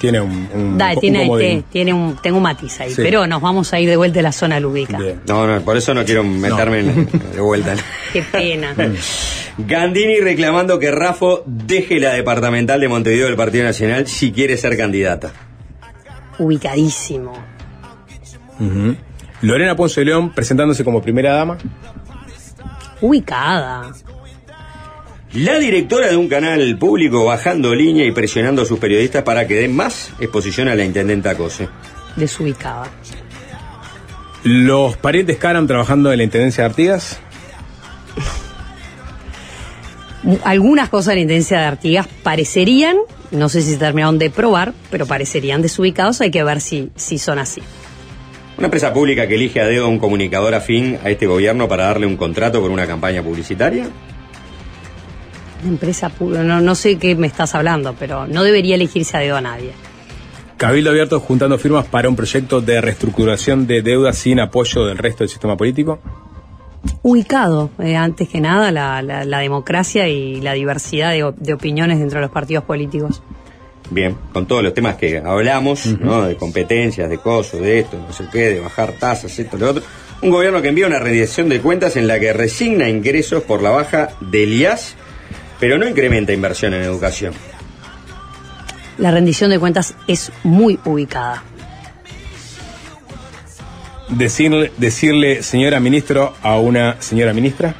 Tiene 0.00 0.18
un, 0.20 0.48
un, 0.54 0.78
Dale, 0.78 0.94
un 0.94 1.00
tiene, 1.00 1.20
comodín. 1.26 1.62
te- 1.62 1.68
tiene 1.70 1.92
un, 1.92 2.16
tengo 2.22 2.38
un 2.38 2.42
matiz 2.42 2.80
ahí, 2.80 2.90
Sí. 2.94 3.02
pero 3.02 3.26
nos 3.26 3.42
vamos 3.42 3.70
a 3.74 3.78
ir 3.80 3.86
de 3.88 3.96
vuelta 3.96 4.18
a 4.20 4.22
la 4.22 4.32
zona 4.32 4.58
lúdica. 4.58 4.98
No, 5.28 5.46
no, 5.46 5.60
por 5.60 5.76
eso 5.76 5.92
no 5.92 6.04
quiero 6.06 6.24
meterme 6.24 6.80
en- 6.80 7.06
de 7.34 7.40
vuelta. 7.40 7.74
Qué 8.12 8.22
pena. 8.22 8.74
Gandini 9.58 10.20
reclamando 10.20 10.78
que 10.78 10.90
Rafo 10.90 11.42
deje 11.44 12.00
la 12.00 12.14
departamental 12.14 12.80
de 12.80 12.88
Montevideo 12.88 13.26
del 13.26 13.36
Partido 13.36 13.64
Nacional 13.64 14.06
si 14.06 14.32
quiere 14.32 14.56
ser 14.56 14.74
candidata. 14.78 15.32
Ubicadísimo. 16.38 17.34
Lorena 19.42 19.76
Ponce 19.76 20.00
de 20.00 20.06
León 20.06 20.30
presentándose 20.34 20.82
como 20.82 21.02
primera 21.02 21.34
dama. 21.34 21.58
Ubicada. 23.02 23.92
La 25.32 25.60
directora 25.60 26.08
de 26.08 26.16
un 26.16 26.28
canal 26.28 26.76
público 26.76 27.24
bajando 27.24 27.72
línea 27.72 28.04
y 28.04 28.10
presionando 28.10 28.62
a 28.62 28.64
sus 28.64 28.80
periodistas 28.80 29.22
para 29.22 29.46
que 29.46 29.54
den 29.54 29.76
más 29.76 30.10
exposición 30.18 30.66
a 30.66 30.74
la 30.74 30.84
intendenta 30.84 31.36
Cose. 31.36 31.68
Desubicada. 32.16 32.90
Los 34.42 34.96
parientes 34.96 35.36
Caram 35.36 35.68
trabajando 35.68 36.10
en 36.10 36.18
la 36.18 36.24
Intendencia 36.24 36.64
de 36.64 36.70
Artigas. 36.70 37.20
Algunas 40.42 40.88
cosas 40.88 41.10
de 41.10 41.14
la 41.14 41.20
intendencia 41.20 41.60
de 41.60 41.66
Artigas 41.66 42.08
parecerían, 42.24 42.96
no 43.30 43.48
sé 43.48 43.62
si 43.62 43.70
se 43.70 43.76
terminaron 43.76 44.18
de 44.18 44.30
probar, 44.30 44.74
pero 44.90 45.06
parecerían 45.06 45.62
desubicados, 45.62 46.20
hay 46.20 46.32
que 46.32 46.42
ver 46.42 46.60
si, 46.60 46.90
si 46.96 47.18
son 47.18 47.38
así. 47.38 47.62
Una 48.58 48.66
empresa 48.66 48.92
pública 48.92 49.28
que 49.28 49.36
elige 49.36 49.60
a 49.60 49.66
dedo 49.66 49.84
a 49.84 49.88
un 49.88 50.00
comunicador 50.00 50.54
afín 50.56 50.98
a 51.04 51.08
este 51.08 51.28
gobierno 51.28 51.68
para 51.68 51.84
darle 51.84 52.06
un 52.06 52.16
contrato 52.16 52.60
por 52.60 52.72
una 52.72 52.88
campaña 52.88 53.22
publicitaria. 53.22 53.86
Empresa 55.64 56.08
pública, 56.08 56.42
no, 56.42 56.60
no 56.60 56.74
sé 56.74 56.98
qué 56.98 57.14
me 57.14 57.26
estás 57.26 57.54
hablando, 57.54 57.94
pero 57.98 58.26
no 58.26 58.42
debería 58.42 58.74
elegirse 58.76 59.16
a 59.16 59.20
dedo 59.20 59.36
a 59.36 59.40
nadie. 59.40 59.72
Cabildo 60.56 60.90
abierto 60.90 61.20
juntando 61.20 61.56
firmas 61.58 61.86
para 61.86 62.08
un 62.08 62.16
proyecto 62.16 62.60
de 62.60 62.80
reestructuración 62.80 63.66
de 63.66 63.80
deuda 63.82 64.12
sin 64.12 64.40
apoyo 64.40 64.84
del 64.86 64.98
resto 64.98 65.24
del 65.24 65.28
sistema 65.30 65.56
político. 65.56 65.98
Ubicado, 67.02 67.70
eh, 67.78 67.96
antes 67.96 68.28
que 68.28 68.40
nada, 68.40 68.70
la, 68.70 69.02
la- 69.02 69.24
la 69.24 69.38
democracia 69.40 70.08
y 70.08 70.40
la 70.40 70.52
diversidad 70.54 71.12
de 71.12 71.52
opiniones 71.54 71.98
dentro 71.98 72.18
de 72.18 72.22
los 72.22 72.30
partidos 72.30 72.64
políticos. 72.64 73.22
Bien, 73.90 74.16
con 74.32 74.46
todos 74.46 74.62
los 74.62 74.72
temas 74.72 74.96
que 74.96 75.18
hablamos, 75.18 75.84
¿no? 75.86 76.22
De 76.22 76.36
competencias, 76.36 77.10
de 77.10 77.18
cosas, 77.18 77.60
de 77.60 77.80
esto, 77.80 77.98
no 77.98 78.12
sé 78.12 78.24
qué, 78.32 78.50
de 78.50 78.60
bajar 78.60 78.92
tasas, 78.98 79.36
esto, 79.38 79.56
lo 79.58 79.70
otro. 79.70 79.82
Un 80.22 80.30
gobierno 80.30 80.62
que 80.62 80.68
envía 80.68 80.86
una 80.86 80.98
rendición 80.98 81.48
de 81.48 81.60
cuentas 81.60 81.96
en 81.96 82.06
la 82.06 82.20
que 82.20 82.32
resigna 82.32 82.88
ingresos 82.88 83.42
por 83.42 83.62
la 83.62 83.70
baja 83.70 84.10
del 84.20 84.52
IAS, 84.52 84.94
pero 85.60 85.78
no 85.78 85.86
incrementa 85.86 86.32
inversión 86.32 86.74
en 86.74 86.82
educación. 86.82 87.34
La 88.98 89.10
rendición 89.10 89.50
de 89.50 89.58
cuentas 89.58 89.94
es 90.08 90.32
muy 90.42 90.78
ubicada. 90.84 91.44
Decirle, 94.08 94.72
decirle 94.76 95.42
señora 95.42 95.78
ministro 95.78 96.34
a 96.42 96.58
una 96.58 97.00
señora 97.00 97.32
ministra. 97.32 97.74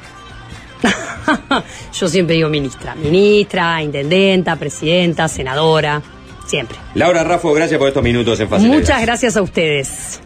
Yo 1.98 2.08
siempre 2.08 2.36
digo 2.36 2.48
ministra. 2.48 2.94
Ministra, 2.94 3.82
intendenta, 3.82 4.56
presidenta, 4.56 5.26
senadora. 5.28 6.00
Siempre. 6.46 6.78
Laura 6.94 7.22
Raffo, 7.24 7.52
gracias 7.52 7.78
por 7.78 7.88
estos 7.88 8.02
minutos 8.02 8.38
en 8.40 8.48
Fácil 8.48 8.68
Muchas 8.68 9.02
gracias 9.02 9.36
a 9.36 9.42
ustedes. 9.42 10.20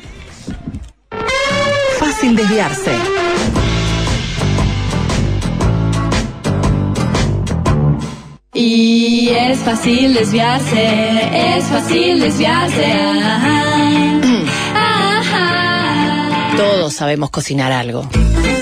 Fácil 1.98 2.36
desviarse. 2.36 2.92
Y 8.56 9.30
es 9.30 9.58
fácil 9.58 10.14
desviarse, 10.14 11.56
es 11.56 11.64
fácil 11.64 12.20
desviarse. 12.20 12.84
Ajá. 12.84 14.20
Ajá. 14.76 16.56
Todos 16.56 16.94
sabemos 16.94 17.30
cocinar 17.30 17.72
algo. 17.72 18.08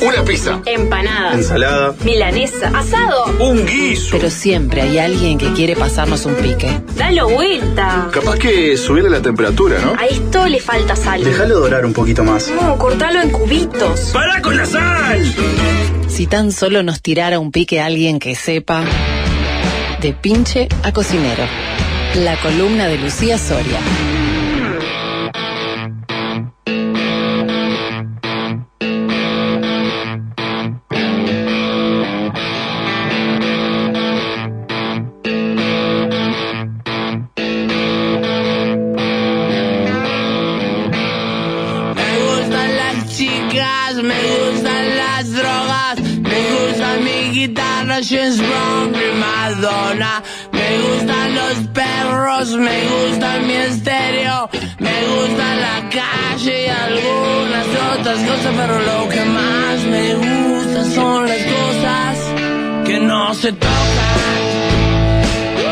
Una 0.01 0.25
pizza. 0.25 0.63
Empanadas. 0.65 1.35
Ensalada. 1.35 1.95
Milanesa. 2.05 2.69
Asado. 2.75 3.27
Un 3.39 3.67
guiso. 3.67 4.17
Pero 4.17 4.31
siempre 4.31 4.81
hay 4.81 4.99
alguien 4.99 5.37
que 5.37 5.53
quiere 5.53 5.77
pasarnos 5.77 6.25
un 6.25 6.35
pique. 6.37 6.69
Dalo 6.97 7.29
vuelta. 7.29 8.09
Capaz 8.13 8.37
que 8.39 8.77
subirle 8.79 9.11
la 9.11 9.21
temperatura, 9.21 9.79
¿no? 9.79 9.93
A 9.93 10.07
esto 10.07 10.49
le 10.49 10.59
falta 10.59 10.97
sal. 10.97 11.23
Déjalo 11.23 11.61
dorar 11.61 11.85
un 11.85 11.93
poquito 11.93 12.25
más. 12.25 12.49
No, 12.49 12.79
cortalo 12.79 13.21
en 13.21 13.31
cubitos. 13.31 14.11
¡Para 14.13 14.41
con 14.41 14.57
la 14.57 14.65
sal! 14.67 15.23
Si 16.09 16.27
tan 16.27 16.51
solo 16.51 16.83
nos 16.83 17.01
tirara 17.03 17.39
un 17.39 17.53
pique 17.53 17.81
alguien 17.81 18.19
que 18.19 18.35
sepa. 18.35 18.85
De 20.03 20.13
pinche 20.13 20.67
a 20.83 20.91
cocinero. 20.93 21.45
La 22.17 22.37
columna 22.41 22.89
de 22.89 22.99
Lucía 22.99 23.39
Soria. 23.39 23.79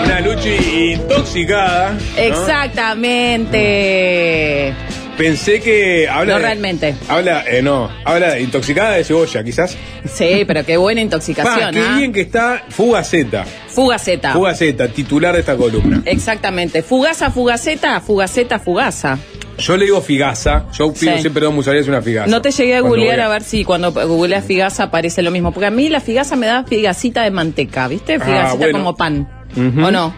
Una 0.03 0.21
Luchi 0.21 0.93
intoxicada. 0.95 1.93
¿no? 1.93 1.99
Exactamente. 2.21 4.75
Pensé 5.17 5.61
que 5.61 6.09
habla. 6.09 6.33
No 6.33 6.39
de- 6.39 6.45
realmente. 6.47 6.95
Habla, 7.09 7.45
eh, 7.47 7.63
no, 7.63 7.89
habla 8.05 8.33
de 8.33 8.43
intoxicada 8.43 8.93
de 8.93 9.05
cebolla, 9.05 9.45
quizás. 9.45 9.77
Sí, 10.11 10.45
pero 10.47 10.65
qué 10.65 10.77
buena 10.79 11.01
Pa, 11.01 11.05
intoxicación. 11.05 11.75
qué 11.75 11.81
¿ah? 11.87 11.97
bien 11.99 12.13
que 12.13 12.23
está 12.23 12.65
Fugaceta. 12.71 13.45
Fugaceta. 13.69 14.33
Fugaceta, 14.33 14.89
titular 14.89 15.35
de 15.35 15.41
esta 15.41 15.57
columna. 15.57 16.01
Exactamente. 16.07 16.83
Fugaza, 16.83 17.31
fugaceta, 17.31 18.01
fugaceta, 18.01 18.59
fugaza. 18.59 19.19
Yo 19.61 19.77
le 19.77 19.85
digo 19.85 20.01
figaza. 20.01 20.65
Yo 20.73 20.93
pido 20.93 21.15
Sí. 21.17 21.21
siempre 21.21 21.45
dos 21.45 21.55
musarías 21.55 21.87
y 21.87 21.89
una 21.91 22.03
figaza. 22.03 22.27
No 22.29 22.43
te 22.43 22.51
llegué 22.51 22.77
a 22.77 22.81
googlear 22.81 23.21
a 23.21 23.29
ver 23.29 23.43
si 23.43 23.65
cuando 23.65 23.93
googleas 23.93 24.45
figaza 24.45 24.85
aparece 24.85 25.23
lo 25.23 25.31
mismo. 25.31 25.53
Porque 25.53 25.67
a 25.67 25.71
mí 25.71 25.89
la 25.89 26.01
figaza 26.01 26.37
me 26.37 26.47
da 26.47 26.65
figacita 26.65 27.23
de 27.23 27.31
manteca, 27.31 27.87
¿viste? 27.89 28.15
Ah, 28.21 28.25
Figacita 28.25 28.57
bueno. 28.57 28.79
como 28.79 28.97
pan. 28.97 29.29
¿O 29.57 29.91
no? 29.91 30.15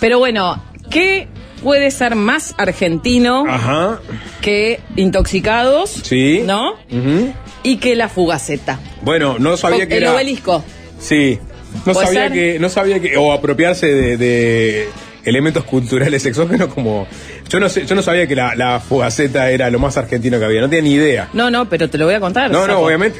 Pero 0.00 0.18
bueno, 0.18 0.62
¿qué 0.90 1.28
puede 1.62 1.90
ser 1.90 2.14
más 2.14 2.54
argentino 2.58 3.44
Ajá. 3.48 4.00
que 4.40 4.80
intoxicados? 4.96 5.90
Sí. 6.02 6.42
¿No? 6.44 6.72
Ujú. 6.90 7.32
Y 7.62 7.78
que 7.78 7.96
la 7.96 8.08
fugaceta. 8.08 8.78
Bueno, 9.02 9.36
no 9.38 9.56
sabía 9.56 9.84
O- 9.84 9.88
que 9.88 9.96
el 9.96 10.02
era. 10.04 10.12
obelisco. 10.14 10.64
Sí. 11.00 11.38
No 11.84 11.92
¿Puede 11.92 12.06
sabía 12.06 12.22
ser? 12.28 12.32
que. 12.32 12.58
No 12.58 12.68
sabía 12.68 13.00
que. 13.00 13.16
O 13.16 13.32
apropiarse 13.32 13.86
de. 13.86 14.16
de 14.16 14.88
elementos 15.26 15.64
culturales 15.64 16.24
exógenos 16.24 16.68
como 16.72 17.06
yo 17.50 17.60
no 17.60 17.68
sé 17.68 17.84
yo 17.84 17.94
no 17.94 18.00
sabía 18.02 18.26
que 18.26 18.34
la, 18.36 18.54
la 18.54 18.80
fugaceta 18.80 19.50
era 19.50 19.68
lo 19.70 19.78
más 19.78 19.96
argentino 19.98 20.38
que 20.38 20.44
había 20.46 20.60
no 20.62 20.68
tenía 20.70 20.82
ni 20.84 20.92
idea 20.94 21.28
No, 21.34 21.50
no, 21.50 21.68
pero 21.68 21.90
te 21.90 21.98
lo 21.98 22.06
voy 22.06 22.14
a 22.14 22.20
contar. 22.20 22.50
no 22.50 22.66
no 22.66 22.78
obviamente 22.80 23.18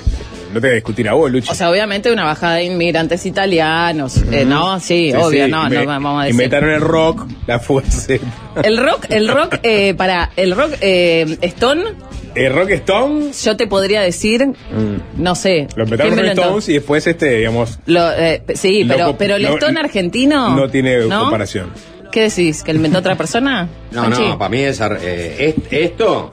no 0.54 0.60
te 0.60 0.68
voy 0.68 0.70
a 0.70 0.74
discutir 0.74 1.08
a 1.08 1.12
vos 1.12 1.30
Luchi 1.30 1.50
O 1.50 1.54
sea, 1.54 1.68
obviamente 1.70 2.10
una 2.10 2.24
bajada 2.24 2.54
de 2.54 2.64
inmigrantes 2.64 3.26
italianos, 3.26 4.16
eh, 4.30 4.44
¿no? 4.46 4.78
Sí, 4.80 5.10
Sí, 5.10 5.12
obvio, 5.16 5.44
sí, 5.46 5.50
no, 5.50 5.68
no 5.68 5.84
vamos 5.84 6.20
a 6.22 6.24
decir. 6.24 6.34
inventaron 6.34 6.70
el 6.70 6.80
rock 6.80 7.26
la 7.46 7.58
fugaceta 7.58 8.24
El 8.62 8.78
rock, 8.78 9.06
el 9.10 9.28
rock, 9.28 9.58
eh, 9.64 9.92
para, 9.94 10.30
el 10.36 10.54
rock 10.56 10.72
eh, 10.80 11.36
Stone, 11.42 11.82
el 12.36 12.54
rock 12.54 12.70
Stone 12.70 13.32
yo 13.44 13.56
te 13.56 13.66
podría 13.66 14.00
decir, 14.02 14.46
no 15.16 15.34
sé. 15.34 15.66
lo 15.74 15.84
¿quién 15.84 15.84
inventaron 15.84 16.10
me 16.14 16.16
los 16.16 16.16
lo 16.16 16.22
inventó? 16.22 16.42
Stones 16.42 16.68
y 16.68 16.72
después 16.74 17.06
este 17.06 17.34
digamos 17.38 17.78
Lo, 17.86 18.12
eh, 18.12 18.42
sí, 18.54 18.84
pero, 18.88 19.16
pero 19.18 19.36
el 19.36 19.42
lo- 19.42 19.54
Stone 19.54 19.78
argentino. 19.80 20.54
no 20.56 20.68
tiene 20.70 20.98
¿no? 21.00 21.20
comparación 21.22 21.70
¿Qué 22.10 22.22
decís? 22.22 22.62
¿Que 22.62 22.72
lo 22.72 22.76
inventó 22.78 22.98
otra 22.98 23.14
persona? 23.16 23.68
No, 23.90 24.02
Panchi? 24.02 24.22
no, 24.22 24.38
para 24.38 24.48
mí 24.48 24.60
es, 24.60 24.80
ar- 24.80 24.98
eh, 25.02 25.54
es- 25.56 25.72
esto 25.72 26.32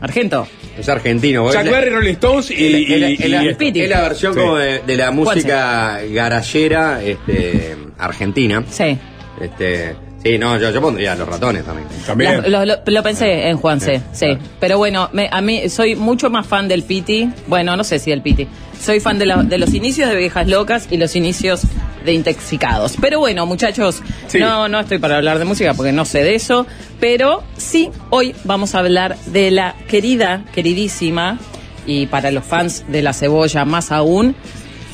Argento. 0.00 0.46
es 0.78 0.88
argentino. 0.88 1.50
Chuck 1.52 1.62
Berry 1.64 1.90
Rolling 1.90 2.12
Stones 2.14 2.50
y, 2.50 2.86
la- 3.28 3.42
el 3.42 3.56
Piti. 3.56 3.80
es 3.82 3.88
la 3.90 4.02
versión 4.02 4.34
Sí. 4.34 4.40
como 4.40 4.56
de, 4.56 4.80
de 4.80 4.96
la 4.96 5.10
música 5.10 6.00
garallera 6.10 7.02
este, 7.02 7.76
argentina. 7.98 8.64
Sí. 8.68 8.98
Este, 9.40 9.94
sí, 10.22 10.38
no, 10.38 10.58
yo, 10.58 10.70
yo 10.70 10.80
pondría 10.80 11.14
los 11.14 11.28
ratones 11.28 11.64
también. 11.64 11.88
también 12.06 12.42
La- 12.42 12.48
lo, 12.48 12.64
lo- 12.64 12.82
lo 12.84 13.02
pensé 13.02 13.48
en 13.48 13.56
Juanse, 13.56 14.00
sí. 14.12 14.36
Pero 14.60 14.78
bueno, 14.78 15.08
me- 15.12 15.28
a 15.30 15.40
mí 15.40 15.68
soy 15.68 15.96
mucho 15.96 16.28
más 16.30 16.46
fan 16.46 16.68
del 16.68 16.82
Piti. 16.82 17.30
Bueno, 17.46 17.76
no 17.76 17.84
sé 17.84 17.98
si 17.98 18.10
del 18.10 18.22
Piti. 18.22 18.46
Soy 18.80 19.00
fan 19.00 19.18
de, 19.18 19.26
la- 19.26 19.42
de 19.42 19.58
los 19.58 19.72
inicios 19.74 20.08
de 20.10 20.16
Viejas 20.16 20.46
Locas 20.48 20.88
y 20.90 20.96
los 20.98 21.16
inicios 21.16 21.62
de 22.04 22.12
Intoxicados. 22.12 22.94
Pero 23.00 23.18
bueno, 23.20 23.46
muchachos, 23.46 24.02
Sí. 24.26 24.38
no, 24.38 24.68
no 24.68 24.80
estoy 24.80 24.98
para 24.98 25.16
hablar 25.16 25.38
de 25.38 25.44
música 25.44 25.74
porque 25.74 25.92
no 25.92 26.04
sé 26.04 26.22
de 26.22 26.34
eso. 26.34 26.66
Pero 27.00 27.42
sí, 27.56 27.90
hoy 28.10 28.34
vamos 28.44 28.74
a 28.74 28.78
hablar 28.78 29.16
de 29.26 29.50
la 29.50 29.74
querida, 29.88 30.44
queridísima, 30.54 31.38
y 31.86 32.06
para 32.06 32.30
los 32.30 32.44
fans 32.44 32.84
de 32.88 33.02
la 33.02 33.12
cebolla 33.12 33.64
más 33.64 33.92
aún, 33.92 34.34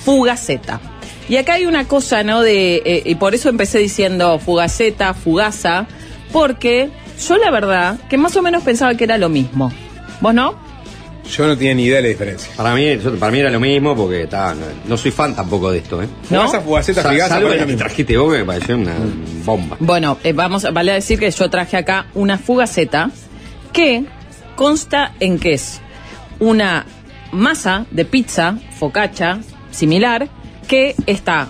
Fugaceta. 0.05 0.81
Y 1.29 1.37
acá 1.37 1.55
hay 1.55 1.67
una 1.67 1.87
cosa, 1.87 2.25
¿no? 2.25 2.41
De, 2.43 2.83
eh, 2.85 3.03
y 3.05 3.15
por 3.15 3.35
eso 3.35 3.49
empecé 3.49 3.79
diciendo 3.79 4.39
Fugaceta, 4.39 5.15
Fugaza, 5.15 5.87
porque 6.33 6.91
yo 7.29 7.37
la 7.37 7.51
verdad 7.51 7.99
que 8.09 8.17
más 8.17 8.35
o 8.37 8.43
menos 8.43 8.63
pensaba 8.65 8.95
que 8.95 9.05
era 9.05 9.19
lo 9.19 9.29
mismo. 9.29 9.73
¿Vos 10.21 10.35
no? 10.35 10.55
Yo 11.29 11.47
no 11.47 11.57
tenía 11.57 11.75
ni 11.75 11.85
idea 11.85 11.97
de 11.97 12.03
la 12.03 12.09
diferencia 12.09 12.53
Para 12.57 12.75
mí, 12.75 12.99
yo- 12.99 13.15
para 13.17 13.31
mí 13.33 13.39
era 13.41 13.51
lo 13.51 13.61
mismo 13.61 13.95
porque 13.97 14.27
ta, 14.27 14.55
no, 14.55 14.67
no 14.87 14.97
soy 14.97 15.11
fan 15.11 15.35
tampoco 15.35 15.71
de 15.71 15.79
esto, 15.79 16.03
¿eh? 16.03 16.09
¿No? 16.31 16.43
Fugaza, 16.47 16.61
fugaceta, 16.61 17.03
Sa- 17.03 17.11
figaza 17.11 17.35
salvo 17.35 17.49
la 17.51 17.67
que 17.67 17.75
trajiste 17.77 18.17
vos 18.17 18.33
que 18.33 18.39
me 18.41 18.45
pareció 18.45 18.77
una 18.77 18.95
bomba. 19.45 19.77
Bueno, 19.81 20.19
eh, 20.25 20.33
vamos, 20.33 20.67
vale 20.73 20.93
a 20.93 20.95
decir 20.95 21.19
que 21.19 21.31
yo 21.31 21.49
traje 21.51 21.77
acá 21.77 22.07
una 22.15 22.39
fugaceta 22.39 23.11
que 23.73 24.05
consta 24.57 25.15
en 25.21 25.39
que 25.39 25.55
es 25.55 25.81
una 26.41 26.85
masa 27.33 27.87
de 27.91 28.05
pizza, 28.05 28.59
focaccia, 28.79 29.41
similar, 29.71 30.29
que 30.67 30.95
está 31.07 31.49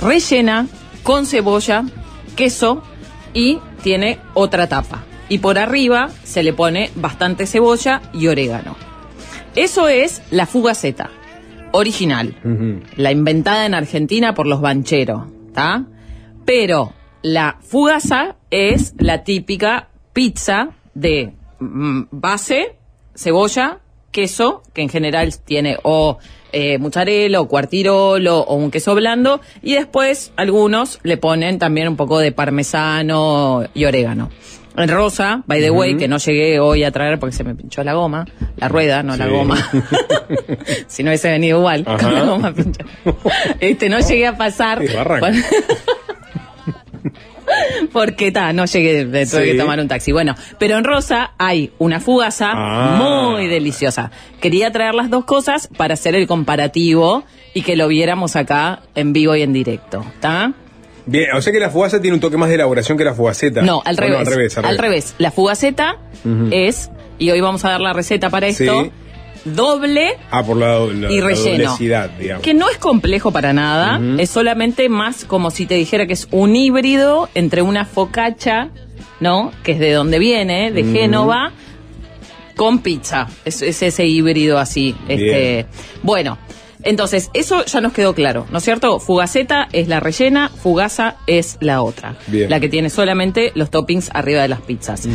rellena 0.00 0.66
con 1.02 1.26
cebolla, 1.26 1.84
queso 2.36 2.82
y 3.34 3.58
tiene 3.82 4.18
otra 4.34 4.68
tapa. 4.68 5.04
Y 5.28 5.38
por 5.38 5.58
arriba 5.58 6.10
se 6.24 6.42
le 6.42 6.52
pone 6.52 6.90
bastante 6.94 7.46
cebolla 7.46 8.02
y 8.12 8.26
orégano. 8.28 8.76
Eso 9.54 9.88
es 9.88 10.22
la 10.30 10.46
fugaceta 10.46 11.10
original. 11.72 12.34
la 12.96 13.12
inventada 13.12 13.66
en 13.66 13.74
Argentina 13.74 14.34
por 14.34 14.46
los 14.46 14.60
bancheros, 14.60 15.24
¿está? 15.48 15.86
Pero 16.44 16.92
la 17.22 17.58
fugaza 17.60 18.36
es 18.50 18.94
la 18.98 19.24
típica 19.24 19.88
pizza 20.12 20.70
de 20.94 21.32
mm, 21.60 22.02
base, 22.10 22.76
cebolla, 23.14 23.78
queso, 24.10 24.62
que 24.74 24.82
en 24.82 24.90
general 24.90 25.34
tiene 25.44 25.78
o 25.82 26.18
eh, 26.52 26.78
mozzarella 26.78 27.40
o 27.40 27.48
cuartirolo 27.48 28.40
o 28.40 28.54
un 28.54 28.70
queso 28.70 28.94
blando, 28.94 29.40
y 29.62 29.74
después 29.74 30.32
algunos 30.36 31.00
le 31.02 31.16
ponen 31.16 31.58
también 31.58 31.88
un 31.88 31.96
poco 31.96 32.18
de 32.18 32.32
parmesano 32.32 33.64
y 33.74 33.84
orégano. 33.86 34.30
En 34.76 34.88
rosa, 34.88 35.42
by 35.46 35.60
the 35.60 35.70
way, 35.70 35.96
que 35.96 36.08
no 36.08 36.16
llegué 36.18 36.58
hoy 36.58 36.82
a 36.84 36.90
traer 36.90 37.18
porque 37.18 37.36
se 37.36 37.44
me 37.44 37.54
pinchó 37.54 37.84
la 37.84 37.92
goma, 37.92 38.24
la 38.56 38.68
rueda, 38.68 39.02
no 39.02 39.16
la 39.16 39.26
goma. 39.26 39.56
si 40.86 41.02
no 41.02 41.10
hubiese 41.10 41.30
venido 41.30 41.58
igual, 41.58 41.84
Ajá. 41.86 41.98
con 41.98 42.14
la 42.14 42.22
goma 42.24 42.52
pinchada. 42.54 42.90
Este, 43.60 43.88
no 43.90 44.00
llegué 44.00 44.26
a 44.26 44.36
pasar. 44.36 44.80
Sí. 44.86 44.94
Porque 47.92 48.32
ta, 48.32 48.52
no 48.52 48.64
llegué, 48.64 49.04
tuve 49.04 49.26
Sí. 49.26 49.36
que 49.52 49.54
tomar 49.54 49.78
un 49.78 49.88
taxi. 49.88 50.12
Bueno, 50.12 50.34
pero 50.58 50.78
en 50.78 50.84
Rosa 50.84 51.32
hay 51.38 51.72
una 51.78 52.00
fugaza 52.00 52.52
Ah. 52.54 52.98
muy 52.98 53.46
deliciosa. 53.48 54.10
Quería 54.40 54.70
traer 54.72 54.94
las 54.94 55.10
dos 55.10 55.24
cosas 55.26 55.68
para 55.76 55.94
hacer 55.94 56.14
el 56.14 56.26
comparativo 56.26 57.24
y 57.52 57.60
que 57.62 57.76
lo 57.76 57.88
viéramos 57.88 58.36
acá 58.36 58.80
en 58.94 59.12
vivo 59.12 59.36
y 59.36 59.42
en 59.42 59.52
directo. 59.52 60.02
¿Está? 60.14 60.52
Bien, 61.06 61.26
o 61.34 61.42
sea 61.42 61.52
que 61.52 61.58
la 61.60 61.70
fugaza 61.70 62.00
tiene 62.00 62.14
un 62.14 62.20
toque 62.20 62.36
más 62.36 62.48
de 62.48 62.54
elaboración 62.56 62.96
que 62.96 63.04
la 63.04 63.14
fugaceta. 63.14 63.62
No, 63.62 63.82
al 63.84 63.96
¿O 63.96 64.00
revés. 64.00 64.18
al 64.18 64.26
revés, 64.26 64.58
al 64.58 64.78
revés. 64.78 65.14
La 65.18 65.30
fugaceta 65.30 65.96
es, 66.50 66.90
y 67.18 67.30
hoy 67.30 67.40
vamos 67.40 67.64
a 67.64 67.70
dar 67.70 67.80
la 67.80 67.92
receta 67.92 68.30
para 68.30 68.46
esto, 68.46 68.84
Sí. 68.84 68.90
doble 69.44 70.12
Ah, 70.30 70.44
por 70.44 70.56
la, 70.56 70.78
la- 70.78 71.10
Y 71.10 71.20
la 71.20 71.26
relleno. 71.26 71.76
digamos. 71.78 72.42
que 72.42 72.54
no 72.54 72.70
es 72.70 72.78
complejo 72.78 73.32
para 73.32 73.52
nada, 73.52 74.00
es 74.18 74.30
solamente 74.30 74.88
más 74.88 75.24
como 75.24 75.50
si 75.50 75.66
te 75.66 75.74
dijera 75.74 76.06
que 76.06 76.12
es 76.12 76.28
un 76.30 76.54
híbrido 76.54 77.28
entre 77.34 77.62
una 77.62 77.84
focaccia, 77.84 78.70
¿no? 79.18 79.50
Que 79.64 79.72
es 79.72 79.78
de 79.80 79.92
donde 79.92 80.18
viene, 80.20 80.70
de 80.70 80.82
Ujú. 80.82 80.92
Génova, 80.92 81.50
con 82.56 82.78
pizza. 82.80 83.26
Es, 83.44 83.62
es 83.62 83.82
ese 83.82 84.06
híbrido 84.06 84.58
así. 84.58 84.94
Este, 85.08 85.66
bueno, 86.02 86.38
entonces, 86.82 87.30
eso 87.34 87.64
ya 87.64 87.80
nos 87.80 87.92
quedó 87.92 88.14
claro, 88.14 88.46
¿no 88.50 88.58
es 88.58 88.64
cierto? 88.64 88.98
Fugaceta 88.98 89.68
es 89.72 89.88
la 89.88 90.00
rellena, 90.00 90.48
fugaza 90.48 91.16
es 91.26 91.56
la 91.60 91.82
otra. 91.82 92.16
Bien. 92.26 92.50
La 92.50 92.60
que 92.60 92.68
tiene 92.68 92.90
solamente 92.90 93.52
los 93.54 93.70
toppings 93.70 94.10
arriba 94.12 94.42
de 94.42 94.48
las 94.48 94.60
pizzas. 94.60 95.08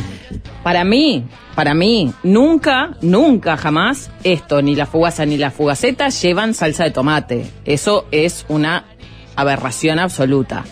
Para 0.64 0.84
mí, 0.84 1.26
para 1.56 1.74
mí, 1.74 2.14
nunca, 2.24 2.98
nunca 3.02 3.58
jamás 3.58 4.12
esto, 4.24 4.62
ni 4.62 4.76
la 4.76 4.86
fugaza 4.86 5.26
ni 5.26 5.38
la 5.38 5.52
fugaceta 5.52 6.10
llevan 6.10 6.54
salsa 6.54 6.86
de 6.86 6.92
tomate. 6.92 7.46
Eso 7.66 8.06
es 8.12 8.46
una 8.48 8.86
aberración 9.36 10.00
absoluta. 10.00 10.64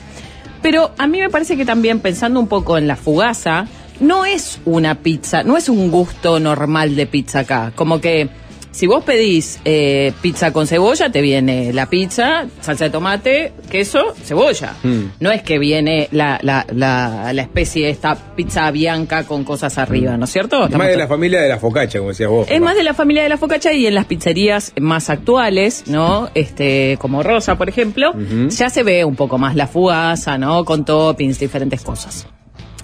Pero 0.61 0.91
a 0.97 1.07
mí 1.07 1.19
me 1.19 1.29
parece 1.29 1.57
que 1.57 1.65
también 1.65 1.99
pensando 1.99 2.39
un 2.39 2.47
poco 2.47 2.77
en 2.77 2.87
la 2.87 2.95
fugaza, 2.95 3.67
no 3.99 4.25
es 4.25 4.59
una 4.65 4.95
pizza, 4.95 5.43
no 5.43 5.57
es 5.57 5.69
un 5.69 5.91
gusto 5.91 6.39
normal 6.39 6.95
de 6.95 7.05
pizza 7.05 7.39
acá. 7.39 7.71
Como 7.75 8.01
que 8.01 8.29
si 8.75 8.87
vos 8.87 9.05
pedís 9.05 9.61
eh, 9.63 10.11
pizza 10.21 10.51
con 10.51 10.67
cebolla, 10.67 11.09
te 11.09 11.21
viene 11.21 11.71
la 11.71 11.85
pizza, 11.85 12.45
salsa 12.59 12.83
de 12.83 12.89
tomate, 12.89 13.53
queso, 13.69 14.13
cebolla. 14.21 14.73
Hmm. 14.83 15.11
No 15.21 15.31
es 15.31 15.43
que 15.43 15.59
viene 15.59 16.09
la, 16.11 16.39
la, 16.41 16.65
la, 16.73 17.31
la 17.31 17.41
especie 17.41 17.85
de 17.85 17.91
esta 17.91 18.15
pizza 18.35 18.69
bianca 18.71 19.23
con 19.23 19.45
cosas 19.45 19.77
arriba, 19.77 20.17
¿no 20.17 20.25
es 20.25 20.31
cierto? 20.31 20.65
Es 20.65 20.77
más 20.77 20.89
de 20.89 20.97
la 20.97 21.07
familia 21.07 21.39
de 21.41 21.47
la 21.47 21.57
focaccia, 21.57 22.01
como 22.01 22.09
decías 22.09 22.29
vos. 22.29 22.47
es 22.51 22.59
más 22.59 22.75
de 22.75 22.83
la 22.83 22.93
familia 22.93 23.23
de 23.23 23.29
la 23.29 23.37
focaccia 23.37 23.71
y 23.71 23.87
en 23.87 23.95
las 23.95 24.07
pizzerías 24.07 24.73
más 24.77 25.09
actuales, 25.09 25.85
¿no? 25.87 26.29
Este, 26.35 26.97
como 26.99 27.23
Rosa, 27.23 27.57
por 27.57 27.69
ejemplo, 27.69 28.11
ya 28.49 28.69
se 28.69 28.83
ve 28.83 29.05
un 29.05 29.15
poco 29.15 29.37
más 29.37 29.55
la 29.55 29.67
fugaza, 29.67 30.37
¿no? 30.37 30.65
Con 30.65 30.83
toppings, 30.83 31.39
diferentes 31.39 31.81
cosas. 31.81 32.27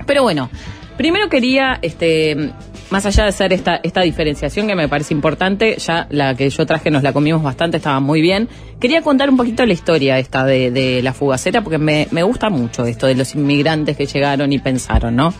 Pero 0.06 0.24
bueno, 0.24 0.50
primero 0.96 1.28
quería, 1.28 1.80
este, 1.82 2.54
más 2.92 3.06
allá 3.06 3.24
de 3.24 3.30
hacer 3.30 3.54
esta, 3.54 3.80
esta 3.82 4.02
diferenciación 4.02 4.68
que 4.68 4.76
me 4.76 4.88
parece 4.88 5.14
importante, 5.14 5.78
ya 5.78 6.08
la 6.10 6.36
que 6.36 6.50
yo 6.50 6.66
traje 6.66 6.92
nos 6.92 7.04
la 7.04 7.14
comimos 7.14 7.42
bastante, 7.42 7.78
estaba 7.78 8.00
muy 8.02 8.22
bien. 8.22 8.50
Quería 8.80 9.02
contar 9.02 9.30
un 9.30 9.38
poquito 9.38 9.66
la 9.66 9.74
historia 9.74 10.20
esta 10.20 10.46
de, 10.46 10.72
de 10.72 11.02
la 11.02 11.14
fugaceta, 11.14 11.62
porque 11.62 11.78
me, 11.78 12.08
me 12.12 12.22
gusta 12.22 12.50
mucho 12.50 12.86
esto 12.86 13.08
de 13.08 13.16
los 13.16 13.34
inmigrantes 13.34 13.96
que 13.96 14.06
llegaron 14.06 14.52
y 14.52 14.60
pensaron, 14.60 15.16
¿no? 15.16 15.34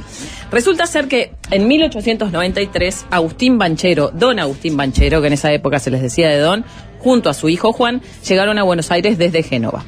Resulta 0.52 0.86
ser 0.86 1.08
que 1.08 1.32
en 1.50 1.68
1893, 1.68 3.06
Agustín 3.10 3.58
Banchero, 3.58 4.12
don 4.14 4.38
Agustín 4.38 4.76
Banchero, 4.76 5.22
que 5.22 5.28
en 5.28 5.34
esa 5.34 5.52
época 5.54 5.80
se 5.80 5.92
les 5.92 6.02
decía 6.02 6.30
de 6.30 6.40
don, 6.40 6.66
junto 7.00 7.30
a 7.30 7.34
su 7.34 7.50
hijo 7.50 7.74
Juan, 7.74 8.02
llegaron 8.28 8.60
a 8.60 8.64
Buenos 8.64 8.92
Aires 8.92 9.18
desde 9.18 9.44
Génova. 9.44 9.84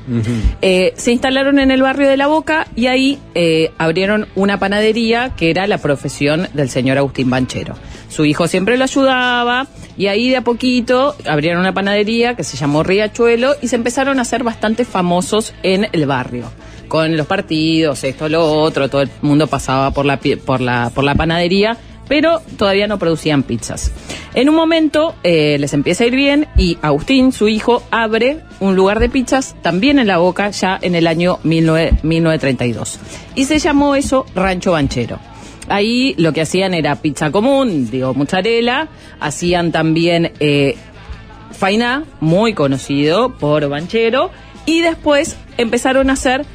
Eh, 0.62 0.94
se 0.96 1.12
instalaron 1.12 1.60
en 1.60 1.70
el 1.70 1.82
barrio 1.82 2.08
de 2.08 2.18
La 2.18 2.28
Boca 2.28 2.68
y 2.76 2.88
ahí 2.88 3.20
eh, 3.36 3.72
abrieron 3.78 4.28
una 4.36 4.58
panadería 4.58 5.34
que 5.36 5.50
era 5.50 5.68
la 5.68 5.78
profesión 5.78 6.48
del 6.54 6.70
señor 6.70 6.98
Agustín 6.98 7.30
Banchero. 7.30 7.76
Su 8.10 8.26
hijo 8.26 8.48
siempre 8.48 8.78
lo 8.78 8.86
ayudaba 8.86 9.68
y 9.98 10.08
ahí 10.08 10.30
de 10.30 10.38
a 10.38 10.42
poquito 10.42 11.16
abrieron 11.28 11.60
una 11.60 11.74
panadería 11.74 12.36
que 12.36 12.44
se 12.44 12.58
llamó 12.58 12.84
Riachuelo 12.84 13.56
y 13.62 13.68
se 13.68 13.76
empezaron 13.76 14.18
a 14.20 14.24
hacer 14.24 14.44
bastante 14.44 14.86
famosos 14.86 15.54
en 15.62 15.88
el 15.92 16.06
barrio. 16.06 16.50
Con 16.88 17.18
los 17.18 17.26
partidos, 17.26 18.04
esto, 18.04 18.30
lo 18.30 18.46
otro, 18.62 18.90
todo 18.90 19.02
el 19.02 19.10
mundo 19.22 19.48
pasaba 19.48 19.92
por 19.92 20.06
la, 20.06 20.20
por 20.46 20.62
la, 20.62 20.92
por 20.94 21.04
la 21.04 21.16
panadería, 21.16 21.78
pero 22.08 22.42
todavía 22.58 22.88
no 22.88 23.00
producían 23.00 23.44
pizzas. 23.44 23.92
En 24.34 24.50
un 24.50 24.56
momento 24.56 25.16
eh, 25.24 25.58
les 25.60 25.74
empieza 25.74 26.04
a 26.04 26.08
ir 26.08 26.16
bien 26.16 26.48
y 26.58 26.78
Agustín, 26.82 27.32
su 27.32 27.48
hijo, 27.48 27.84
abre 27.92 28.40
un 28.60 28.76
lugar 28.76 29.00
de 29.00 29.10
pizzas 29.10 29.56
también 29.62 30.00
en 30.00 30.08
la 30.08 30.18
boca 30.18 30.50
ya 30.50 30.78
en 30.82 30.96
el 30.96 31.08
año 31.08 31.40
19 31.44 32.00
1932. 32.04 33.00
Y 33.36 33.46
se 33.46 33.60
llamó 33.60 33.96
eso 33.96 34.26
Rancho 34.36 34.72
Banchero. 34.72 35.20
Ahí 35.70 36.14
lo 36.18 36.34
que 36.34 36.42
hacían 36.42 36.74
era 36.74 36.96
pizza 36.96 37.32
común, 37.32 37.90
digo, 37.90 38.14
mozzarella, 38.14 38.90
hacían 39.20 39.72
también 39.72 40.34
eh, 40.40 40.76
Fainá, 41.52 42.04
muy 42.20 42.54
conocido 42.54 43.38
por 43.38 43.70
Banchero, 43.70 44.30
y 44.66 44.82
después 44.82 45.38
empezaron 45.58 46.10
a 46.10 46.14
hacer 46.14 46.46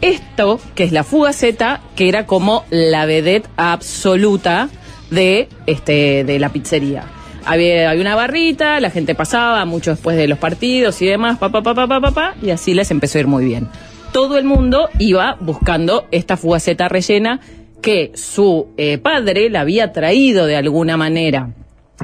esto, 0.00 0.60
que 0.74 0.84
es 0.84 0.92
la 0.92 1.04
fugaceta, 1.04 1.80
que 1.94 2.08
era 2.08 2.26
como 2.26 2.64
la 2.70 3.06
vedette 3.06 3.48
absoluta 3.56 4.68
de, 5.10 5.48
este, 5.66 6.24
de 6.24 6.38
la 6.38 6.50
pizzería. 6.50 7.04
Había, 7.44 7.90
había 7.90 8.02
una 8.02 8.16
barrita, 8.16 8.80
la 8.80 8.90
gente 8.90 9.14
pasaba 9.14 9.64
mucho 9.64 9.92
después 9.92 10.16
de 10.16 10.26
los 10.26 10.38
partidos 10.38 11.00
y 11.00 11.06
demás, 11.06 11.38
pa, 11.38 11.50
pa, 11.50 11.62
pa, 11.62 11.74
pa, 11.74 11.86
pa, 11.86 12.00
pa, 12.00 12.10
pa, 12.10 12.34
y 12.42 12.50
así 12.50 12.74
les 12.74 12.90
empezó 12.90 13.18
a 13.18 13.20
ir 13.20 13.26
muy 13.26 13.44
bien. 13.44 13.68
Todo 14.12 14.38
el 14.38 14.44
mundo 14.44 14.88
iba 14.98 15.36
buscando 15.40 16.06
esta 16.10 16.36
fugaceta 16.36 16.88
rellena 16.88 17.40
que 17.82 18.12
su 18.14 18.68
eh, 18.76 18.98
padre 18.98 19.50
la 19.50 19.60
había 19.60 19.92
traído 19.92 20.46
de 20.46 20.56
alguna 20.56 20.96
manera 20.96 21.50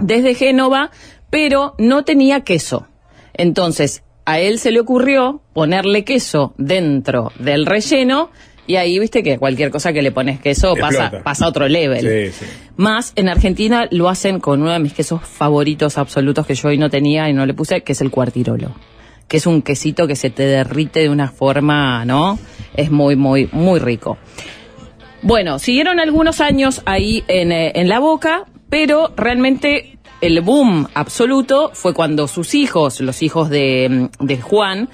desde 0.00 0.34
Génova, 0.34 0.90
pero 1.30 1.74
no 1.78 2.04
tenía 2.04 2.42
queso. 2.42 2.86
Entonces, 3.34 4.02
a 4.24 4.38
él 4.38 4.58
se 4.58 4.70
le 4.70 4.80
ocurrió 4.80 5.42
ponerle 5.52 6.04
queso 6.04 6.54
dentro 6.58 7.32
del 7.38 7.66
relleno 7.66 8.30
y 8.66 8.76
ahí 8.76 8.98
viste 8.98 9.22
que 9.22 9.38
cualquier 9.38 9.70
cosa 9.70 9.92
que 9.92 10.02
le 10.02 10.12
pones 10.12 10.40
queso 10.40 10.74
pasa, 10.76 11.10
pasa 11.24 11.46
a 11.46 11.48
otro 11.48 11.66
level. 11.66 12.32
Sí, 12.32 12.38
sí. 12.38 12.52
Más 12.76 13.12
en 13.16 13.28
Argentina 13.28 13.88
lo 13.90 14.08
hacen 14.08 14.38
con 14.38 14.62
uno 14.62 14.70
de 14.70 14.78
mis 14.78 14.92
quesos 14.92 15.22
favoritos 15.22 15.98
absolutos 15.98 16.46
que 16.46 16.54
yo 16.54 16.68
hoy 16.68 16.78
no 16.78 16.88
tenía 16.88 17.28
y 17.28 17.32
no 17.32 17.44
le 17.44 17.54
puse, 17.54 17.82
que 17.82 17.92
es 17.92 18.00
el 18.00 18.10
cuartirolo. 18.10 18.74
Que 19.26 19.38
es 19.38 19.46
un 19.46 19.62
quesito 19.62 20.06
que 20.06 20.14
se 20.14 20.30
te 20.30 20.44
derrite 20.44 21.00
de 21.00 21.08
una 21.08 21.28
forma, 21.28 22.04
¿no? 22.04 22.38
Es 22.74 22.90
muy, 22.90 23.16
muy, 23.16 23.48
muy 23.50 23.80
rico. 23.80 24.18
Bueno, 25.22 25.58
siguieron 25.58 26.00
algunos 26.00 26.40
años 26.40 26.82
ahí 26.84 27.24
en, 27.28 27.50
eh, 27.50 27.72
en 27.74 27.88
la 27.88 27.98
boca, 27.98 28.44
pero 28.68 29.12
realmente 29.16 29.91
el 30.22 30.40
boom 30.40 30.86
absoluto 30.94 31.72
fue 31.74 31.92
cuando 31.92 32.28
sus 32.28 32.54
hijos, 32.54 33.00
los 33.00 33.22
hijos 33.22 33.50
de, 33.50 34.08
Juan, 34.40 34.88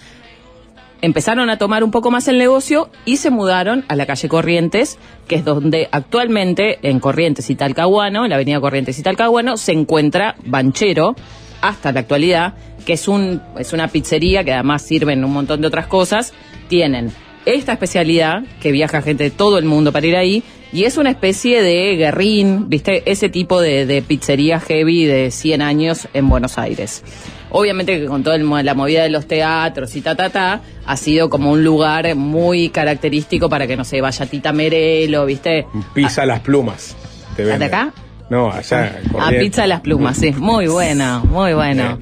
empezaron 1.02 1.50
a 1.50 1.58
tomar 1.58 1.84
un 1.84 1.90
poco 1.90 2.10
más 2.10 2.28
el 2.28 2.38
negocio 2.38 2.88
y 3.04 3.18
se 3.18 3.30
mudaron 3.30 3.84
a 3.88 3.94
la 3.94 4.06
calle 4.06 4.26
Corrientes, 4.26 4.98
que 5.28 5.36
es 5.36 5.44
donde 5.44 5.86
actualmente 5.92 6.78
en 6.82 6.98
Corrientes 6.98 7.50
y 7.50 7.56
Talcahuano, 7.56 8.24
en 8.24 8.30
la 8.30 8.36
avenida 8.36 8.58
Corrientes 8.58 8.98
y 8.98 9.02
Talcahuano, 9.02 9.58
se 9.58 9.72
encuentra 9.72 10.34
Banchero 10.46 11.14
hasta 11.60 11.92
la 11.92 12.00
actualidad, 12.00 12.54
que 12.86 12.94
es, 12.94 13.06
un, 13.06 13.42
es 13.58 13.74
una 13.74 13.88
pizzería 13.88 14.44
que 14.44 14.54
además 14.54 14.80
sirven 14.80 15.22
un 15.26 15.32
montón 15.34 15.60
de 15.60 15.66
otras 15.66 15.88
cosas. 15.88 16.32
Tienen 16.68 17.12
esta 17.46 17.72
especialidad, 17.72 18.42
que 18.60 18.72
viaja 18.72 19.02
gente 19.02 19.24
de 19.24 19.30
todo 19.30 19.58
el 19.58 19.64
mundo 19.64 19.92
para 19.92 20.06
ir 20.06 20.16
ahí, 20.16 20.42
y 20.72 20.84
es 20.84 20.98
una 20.98 21.10
especie 21.10 21.62
de 21.62 21.96
guerrín, 21.96 22.68
¿viste? 22.68 23.02
Ese 23.10 23.28
tipo 23.28 23.60
de, 23.60 23.86
de 23.86 24.02
pizzería 24.02 24.60
heavy 24.60 25.06
de 25.06 25.30
100 25.30 25.62
años 25.62 26.08
en 26.12 26.28
Buenos 26.28 26.58
Aires. 26.58 27.02
Obviamente 27.50 27.98
que 27.98 28.06
con 28.06 28.22
toda 28.22 28.36
la 28.36 28.74
movida 28.74 29.02
de 29.02 29.08
los 29.08 29.26
teatros 29.26 29.96
y 29.96 30.02
ta, 30.02 30.14
ta, 30.14 30.28
ta, 30.28 30.60
ha 30.84 30.96
sido 30.96 31.30
como 31.30 31.50
un 31.50 31.64
lugar 31.64 32.14
muy 32.14 32.68
característico 32.68 33.48
para 33.48 33.66
que, 33.66 33.76
no 33.76 33.84
sé, 33.84 34.02
vaya 34.02 34.26
Tita 34.26 34.52
Merelo, 34.52 35.24
¿viste? 35.24 35.66
Pisa 35.94 36.26
las 36.26 36.40
plumas. 36.40 36.94
Te 37.36 37.44
¿De 37.44 37.64
acá? 37.64 37.92
No, 38.28 38.50
allá. 38.52 38.98
A 39.08 39.10
Corrientes. 39.10 39.40
pizza 39.40 39.66
las 39.66 39.80
plumas, 39.80 40.18
sí. 40.18 40.32
Muy 40.32 40.66
bueno, 40.66 41.24
muy 41.24 41.54
bueno. 41.54 41.98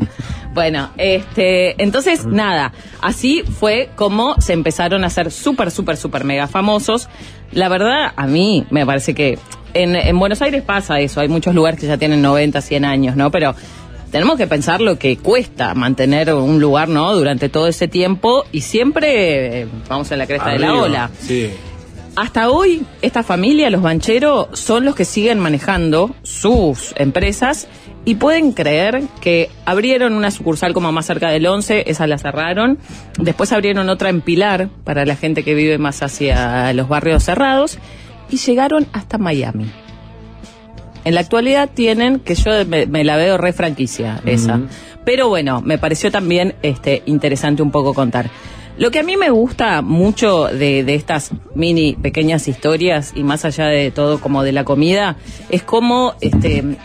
Bueno, 0.56 0.88
este, 0.96 1.80
entonces, 1.82 2.24
nada, 2.24 2.72
así 3.02 3.42
fue 3.42 3.90
como 3.94 4.40
se 4.40 4.54
empezaron 4.54 5.04
a 5.04 5.08
hacer 5.08 5.30
súper, 5.30 5.70
súper, 5.70 5.98
súper 5.98 6.24
mega 6.24 6.48
famosos. 6.48 7.10
La 7.52 7.68
verdad, 7.68 8.14
a 8.16 8.26
mí 8.26 8.64
me 8.70 8.86
parece 8.86 9.12
que 9.12 9.38
en, 9.74 9.94
en 9.94 10.18
Buenos 10.18 10.40
Aires 10.40 10.62
pasa 10.62 10.98
eso, 10.98 11.20
hay 11.20 11.28
muchos 11.28 11.54
lugares 11.54 11.78
que 11.78 11.86
ya 11.86 11.98
tienen 11.98 12.22
90, 12.22 12.58
100 12.62 12.86
años, 12.86 13.16
¿no? 13.16 13.30
Pero 13.30 13.54
tenemos 14.10 14.38
que 14.38 14.46
pensar 14.46 14.80
lo 14.80 14.98
que 14.98 15.18
cuesta 15.18 15.74
mantener 15.74 16.32
un 16.32 16.58
lugar, 16.58 16.88
¿no? 16.88 17.14
Durante 17.14 17.50
todo 17.50 17.68
ese 17.68 17.86
tiempo 17.86 18.46
y 18.50 18.62
siempre 18.62 19.60
eh, 19.60 19.68
vamos 19.90 20.10
en 20.10 20.18
la 20.20 20.26
cresta 20.26 20.52
de 20.52 20.58
la 20.58 20.72
ola. 20.72 21.10
Sí. 21.20 21.50
Hasta 22.16 22.48
hoy, 22.48 22.82
esta 23.02 23.22
familia, 23.22 23.68
los 23.68 23.82
bancheros, 23.82 24.48
son 24.54 24.86
los 24.86 24.94
que 24.94 25.04
siguen 25.04 25.38
manejando 25.38 26.16
sus 26.22 26.94
empresas 26.96 27.68
y 28.06 28.14
pueden 28.14 28.52
creer 28.52 29.02
que 29.20 29.50
abrieron 29.64 30.12
una 30.14 30.30
sucursal 30.30 30.72
como 30.72 30.92
más 30.92 31.06
cerca 31.06 31.28
del 31.28 31.44
11, 31.44 31.90
esa 31.90 32.06
la 32.06 32.18
cerraron. 32.18 32.78
Después 33.18 33.52
abrieron 33.52 33.88
otra 33.88 34.10
en 34.10 34.20
Pilar 34.20 34.68
para 34.84 35.04
la 35.04 35.16
gente 35.16 35.42
que 35.42 35.54
vive 35.54 35.76
más 35.76 36.04
hacia 36.04 36.72
los 36.72 36.88
barrios 36.88 37.24
cerrados 37.24 37.78
y 38.30 38.36
llegaron 38.36 38.86
hasta 38.92 39.18
Miami. 39.18 39.66
En 41.04 41.14
la 41.14 41.20
actualidad 41.20 41.68
tienen, 41.74 42.20
que 42.20 42.36
yo 42.36 42.52
me, 42.66 42.86
me 42.86 43.02
la 43.02 43.16
veo 43.16 43.38
re 43.38 43.52
franquicia 43.52 44.20
esa. 44.24 44.60
Pero 45.04 45.28
bueno, 45.28 45.60
me 45.60 45.76
pareció 45.76 46.12
también 46.12 46.54
este, 46.62 47.02
interesante 47.06 47.60
un 47.60 47.72
poco 47.72 47.92
contar. 47.92 48.30
Lo 48.78 48.92
que 48.92 49.00
a 49.00 49.02
mí 49.02 49.16
me 49.16 49.30
gusta 49.30 49.82
mucho 49.82 50.46
de, 50.46 50.84
de 50.84 50.94
estas 50.94 51.32
mini 51.56 51.94
pequeñas 51.94 52.46
historias 52.46 53.12
y 53.16 53.24
más 53.24 53.44
allá 53.44 53.66
de 53.66 53.90
todo 53.90 54.20
como 54.20 54.44
de 54.44 54.52
la 54.52 54.64
comida, 54.64 55.16
es 55.48 55.62
cómo 55.62 56.14
este, 56.20 56.76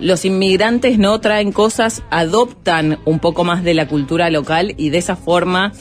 los 0.00 0.24
inmigrantes 0.24 0.98
no 0.98 1.20
traen 1.20 1.52
cosas, 1.52 2.02
adoptan 2.10 2.98
un 3.04 3.18
poco 3.18 3.44
más 3.44 3.64
de 3.64 3.74
la 3.74 3.88
cultura 3.88 4.30
local 4.30 4.74
y 4.76 4.90
de 4.90 4.98
esa 4.98 5.16
forma 5.16 5.72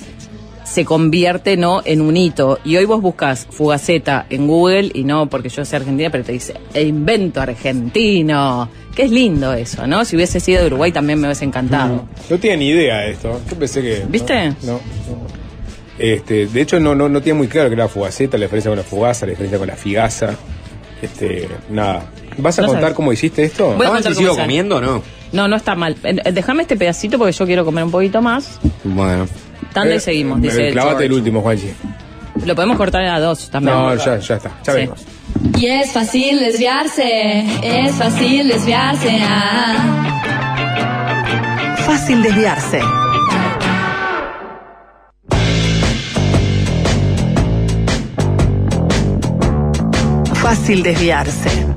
se 0.64 0.85
convierte 0.85 1.57
no 1.57 1.81
en 1.85 2.02
un 2.02 2.15
hito. 2.18 2.60
Y 2.64 2.77
hoy 2.77 2.85
vos 2.85 3.02
buscas 3.02 3.48
Fugaceta 3.52 4.26
en 4.30 4.48
Google 4.48 4.91
y 4.94 5.03
no 5.03 5.27
porque 5.30 5.49
yo 5.49 5.65
soy 5.65 5.77
argentina, 5.77 6.10
pero 6.10 6.23
te 6.23 6.31
dice 6.31 6.53
"E 6.73 6.84
invento 6.84 7.41
argentino. 7.41 8.69
Que 8.95 9.03
es 9.03 9.11
lindo 9.11 9.53
eso, 9.53 9.88
¿no? 9.88 10.06
Si 10.06 10.15
hubiese 10.15 10.40
sido 10.40 10.61
de 10.61 10.68
Uruguay 10.68 10.91
también 10.91 11.19
me 11.19 11.27
hubiese 11.27 11.45
encantado. 11.45 12.07
No 12.30 12.38
tenía 12.38 12.57
ni 12.57 12.69
idea 12.69 12.99
de 12.99 13.11
esto. 13.11 13.41
Yo 13.49 13.56
pensé 13.57 13.81
que. 13.81 14.03
¿Viste? 14.07 14.49
No. 14.64 14.73
no. 14.73 14.80
Este, 15.98 16.48
de 16.48 16.61
hecho, 16.61 16.80
no, 16.80 16.95
no, 16.95 17.10
no 17.10 17.19
tenía 17.19 17.35
muy 17.35 17.48
claro 17.48 17.69
que 17.69 17.76
era 17.76 17.85
la 17.85 17.90
fugaceta, 17.90 18.38
la 18.38 18.45
diferencia 18.45 18.69
con 18.69 18.77
la 18.77 18.84
fugaza, 18.84 19.26
la 19.26 19.31
diferencia 19.31 19.57
con 19.57 19.68
la 19.68 19.76
figaza. 19.76 20.35
Este, 21.02 21.48
nada. 21.69 22.06
¿Vas 22.38 22.57
a 22.60 22.61
No 22.61 22.68
contar 22.68 22.84
sabes. 22.84 22.95
cómo 22.95 23.14
hiciste 23.14 23.43
esto? 23.43 23.73
Voy 23.76 23.85
a 23.85 23.89
contar 23.89 24.14
si 24.14 24.19
sigo 24.19 24.35
comiendo 24.38 24.77
o 24.77 24.81
no? 24.81 25.01
No, 25.31 25.47
no 25.47 25.55
está 25.55 25.76
mal. 25.76 25.95
Eh, 26.03 26.31
Déjame 26.31 26.61
este 26.64 26.76
pedacito 26.77 27.18
porque 27.18 27.34
yo 27.34 27.45
quiero 27.45 27.65
comer 27.65 27.84
un 27.84 27.91
poquito 27.91 28.22
más. 28.22 28.60
Bueno. 28.84 29.26
Tanda 29.73 29.95
y 29.95 29.97
Eh, 29.97 29.99
seguimos, 29.99 30.38
eh, 30.39 30.41
dice 30.43 30.72
Clavate 30.72 30.89
George. 30.91 31.05
el 31.07 31.14
último, 31.14 31.41
Juanchi. 31.41 31.69
Lo 32.45 32.55
podemos 32.55 32.77
cortar 32.77 33.03
a 33.05 33.19
dos 33.19 33.49
también. 33.49 33.76
No, 33.76 33.95
ya, 33.95 34.18
ya 34.19 34.35
está. 34.35 34.49
Ya 34.65 34.72
Sí. 34.73 34.77
venimos. 34.80 34.99
Y 35.57 35.65
es 35.68 35.91
fácil 35.91 36.39
desviarse, 36.39 37.43
es 37.64 37.91
fácil 37.95 38.47
desviarse. 38.47 39.18
Ah. 39.22 39.99
Fácil 41.85 42.22
desviarse. 42.22 42.80
Fácil 50.41 50.84
desviarse. 50.84 51.72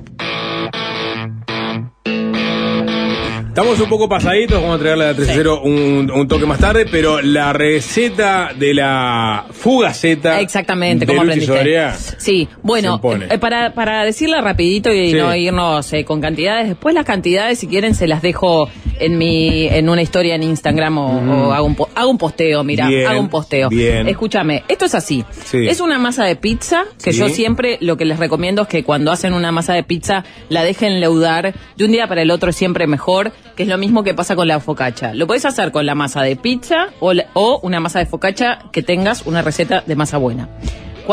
Estamos 3.56 3.80
un 3.80 3.88
poco 3.88 4.06
pasaditos, 4.06 4.60
vamos 4.60 4.76
a 4.76 4.78
traerle 4.80 5.04
a 5.06 5.12
la 5.12 5.16
3-0 5.16 5.60
un, 5.64 6.10
un 6.10 6.28
toque 6.28 6.44
más 6.44 6.58
tarde, 6.58 6.84
pero 6.90 7.22
la 7.22 7.54
receta 7.54 8.50
de 8.54 8.74
la 8.74 9.46
fugaceta. 9.50 10.42
Exactamente, 10.42 11.06
de 11.06 11.10
como 11.10 11.22
aprendiste. 11.22 11.56
Soria 11.56 11.94
Sí, 11.94 12.46
bueno, 12.62 13.00
eh, 13.30 13.38
para, 13.38 13.72
para 13.72 14.04
decirla 14.04 14.42
rapidito 14.42 14.92
y 14.92 15.12
Sí. 15.12 15.16
no 15.16 15.34
irnos 15.34 15.90
eh, 15.94 16.04
con 16.04 16.20
cantidades, 16.20 16.68
después 16.68 16.94
las 16.94 17.06
cantidades, 17.06 17.58
si 17.58 17.66
quieren, 17.66 17.94
se 17.94 18.06
las 18.06 18.20
dejo 18.20 18.68
en 19.00 19.16
mi 19.16 19.68
en 19.68 19.88
una 19.88 20.02
historia 20.02 20.34
en 20.34 20.42
Instagram 20.42 20.98
o, 20.98 21.12
Mm. 21.22 21.30
o 21.30 21.52
hago, 21.52 21.66
un 21.66 21.76
hago 21.94 22.10
un 22.10 22.18
posteo, 22.18 22.62
mira, 22.62 22.88
Bien, 22.88 23.06
hago 23.06 23.20
un 23.20 23.30
posteo. 23.30 23.70
bien. 23.70 24.06
Escúchame, 24.06 24.64
esto 24.68 24.84
es 24.84 24.94
así. 24.94 25.24
Sí. 25.46 25.66
Es 25.66 25.80
una 25.80 25.98
masa 25.98 26.24
de 26.26 26.36
pizza 26.36 26.84
que 27.02 27.12
yo 27.12 27.30
siempre 27.30 27.78
lo 27.80 27.96
que 27.96 28.04
les 28.04 28.18
recomiendo 28.18 28.60
es 28.62 28.68
que 28.68 28.84
cuando 28.84 29.12
hacen 29.12 29.32
una 29.32 29.50
masa 29.50 29.72
de 29.72 29.82
pizza 29.82 30.24
la 30.50 30.62
dejen 30.62 31.00
leudar 31.00 31.54
de 31.78 31.84
un 31.86 31.92
día 31.92 32.06
para 32.06 32.20
el 32.20 32.30
otro 32.30 32.50
es 32.50 32.56
siempre 32.56 32.86
mejor, 32.86 33.32
que 33.54 33.62
es 33.62 33.68
lo 33.68 33.78
mismo 33.78 34.02
que 34.02 34.14
pasa 34.14 34.34
con 34.36 34.48
la 34.48 34.60
focaccia. 34.60 35.14
Lo 35.14 35.26
podés 35.26 35.44
hacer 35.44 35.70
con 35.72 35.86
la 35.86 35.94
masa 35.94 36.22
de 36.22 36.36
pizza 36.36 36.88
o, 37.00 37.12
la- 37.12 37.26
o 37.34 37.60
una 37.62 37.80
masa 37.80 37.98
de 38.00 38.06
focaccia 38.06 38.58
que 38.72 38.82
tengas 38.82 39.26
una 39.26 39.42
receta 39.42 39.82
de 39.86 39.94
masa 39.96 40.16
buena. 40.18 40.48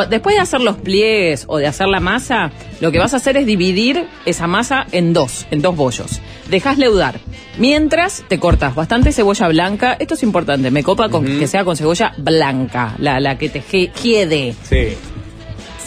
Después 0.09 0.35
de 0.35 0.41
hacer 0.41 0.59
los 0.61 0.77
pliegues 0.77 1.45
o 1.47 1.57
de 1.59 1.67
hacer 1.67 1.87
la 1.87 1.99
masa, 1.99 2.49
lo 2.81 2.91
que 2.91 2.97
vas 2.97 3.13
a 3.13 3.17
hacer 3.17 3.37
es 3.37 3.45
dividir 3.45 4.07
esa 4.25 4.47
masa 4.47 4.87
en 4.91 5.13
dos, 5.13 5.45
en 5.51 5.61
dos 5.61 5.75
bollos. 5.75 6.19
Dejas 6.49 6.79
leudar. 6.79 7.19
Mientras 7.59 8.23
te 8.27 8.39
cortas 8.39 8.73
bastante 8.73 9.11
cebolla 9.11 9.47
blanca, 9.49 9.95
esto 9.99 10.15
es 10.15 10.23
importante, 10.23 10.71
me 10.71 10.81
copa 10.83 11.09
con 11.09 11.23
que 11.37 11.45
sea 11.45 11.63
con 11.63 11.77
cebolla 11.77 12.11
blanca, 12.17 12.95
la, 12.97 13.19
la 13.19 13.37
que 13.37 13.49
te 13.49 13.61
quede. 13.61 14.55
Sí. 14.63 14.97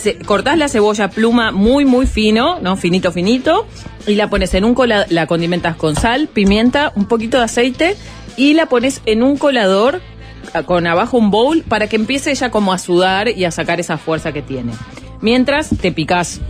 Se- 0.07 0.19
cortás 0.19 0.57
la 0.57 0.69
cebolla 0.69 1.11
pluma 1.11 1.51
muy, 1.51 1.85
muy 1.85 2.07
fino, 2.07 2.61
¿no? 2.61 2.77
Finito, 2.77 3.11
finito. 3.11 3.67
Y 4.07 4.15
la 4.15 4.31
pones 4.31 4.55
en 4.55 4.65
un 4.65 4.73
colador, 4.75 5.09
la 5.11 5.27
condimentas 5.27 5.75
con 5.75 5.97
sal, 5.97 6.29
pimienta, 6.29 6.93
un 6.95 7.07
poquito 7.07 7.39
de 7.39 7.43
aceite. 7.45 7.97
Y 8.37 8.55
la 8.55 8.67
pones 8.67 9.01
en 9.05 9.25
un 9.25 9.37
colador 9.37 10.01
con 10.67 10.87
abajo 10.87 11.19
un 11.19 11.33
bowl 11.33 11.63
para 11.63 11.89
que 11.89 11.97
empiece 11.97 12.33
ya 12.37 12.53
como 12.53 12.73
a 12.73 12.79
sudar 12.79 13.29
y 13.31 13.45
a 13.47 13.51
sacar 13.51 13.81
esa 13.81 13.99
fuerza 13.99 14.31
que 14.31 14.43
tiene. 14.43 14.73
Mientras 15.21 15.71
te 15.71 15.91
picás, 15.91 16.41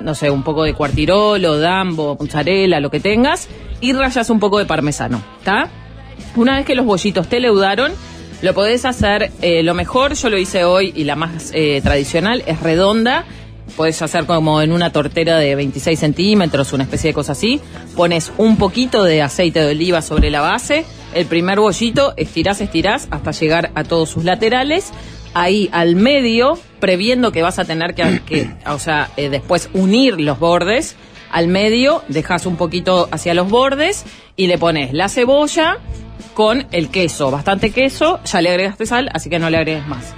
no 0.00 0.14
sé, 0.14 0.30
un 0.30 0.42
poco 0.42 0.62
de 0.62 0.72
cuartirolo, 0.72 1.58
dambo, 1.58 2.16
mozzarella, 2.18 2.80
lo 2.80 2.88
que 2.90 3.00
tengas. 3.00 3.48
Y 3.82 3.92
rayas 3.92 4.30
un 4.30 4.40
poco 4.40 4.58
de 4.58 4.64
parmesano, 4.64 5.20
¿está? 5.40 5.68
Una 6.34 6.56
vez 6.56 6.64
que 6.64 6.74
los 6.74 6.86
bollitos 6.86 7.28
te 7.28 7.40
leudaron, 7.40 7.92
lo 8.42 8.52
podés 8.52 8.84
hacer, 8.84 9.30
eh, 9.40 9.62
lo 9.62 9.74
mejor, 9.74 10.14
yo 10.14 10.28
lo 10.28 10.36
hice 10.36 10.64
hoy 10.64 10.92
y 10.94 11.04
la 11.04 11.16
más 11.16 11.50
eh, 11.54 11.80
tradicional 11.82 12.42
es 12.46 12.60
redonda. 12.60 13.24
Podés 13.76 14.00
hacer 14.02 14.26
como 14.26 14.62
en 14.62 14.72
una 14.72 14.92
tortera 14.92 15.38
de 15.38 15.54
26 15.54 15.98
centímetros, 15.98 16.72
una 16.72 16.84
especie 16.84 17.10
de 17.10 17.14
cosa 17.14 17.32
así. 17.32 17.60
Pones 17.96 18.32
un 18.36 18.56
poquito 18.58 19.04
de 19.04 19.22
aceite 19.22 19.60
de 19.60 19.72
oliva 19.72 20.02
sobre 20.02 20.30
la 20.30 20.40
base. 20.40 20.84
El 21.14 21.26
primer 21.26 21.60
bollito, 21.60 22.12
estirás, 22.16 22.60
estirás 22.60 23.08
hasta 23.10 23.30
llegar 23.32 23.70
a 23.74 23.84
todos 23.84 24.10
sus 24.10 24.24
laterales. 24.24 24.92
Ahí 25.34 25.68
al 25.72 25.96
medio, 25.96 26.58
previendo 26.78 27.32
que 27.32 27.42
vas 27.42 27.58
a 27.58 27.64
tener 27.64 27.94
que, 27.94 28.50
o 28.66 28.78
sea, 28.78 29.10
eh, 29.16 29.30
después 29.30 29.70
unir 29.72 30.20
los 30.20 30.38
bordes. 30.38 30.94
Al 31.30 31.48
medio, 31.48 32.02
dejas 32.08 32.46
un 32.46 32.56
poquito 32.56 33.08
hacia 33.10 33.34
los 33.34 33.50
bordes 33.50 34.04
y 34.36 34.46
le 34.46 34.58
pones 34.58 34.92
la 34.92 35.08
cebolla 35.08 35.78
con 36.34 36.66
el 36.70 36.90
queso, 36.90 37.30
bastante 37.30 37.70
queso, 37.70 38.20
ya 38.24 38.40
le 38.40 38.50
agregaste 38.50 38.86
sal, 38.86 39.10
así 39.12 39.30
que 39.30 39.38
no 39.38 39.50
le 39.50 39.56
agregues 39.56 39.86
más. 39.86 40.14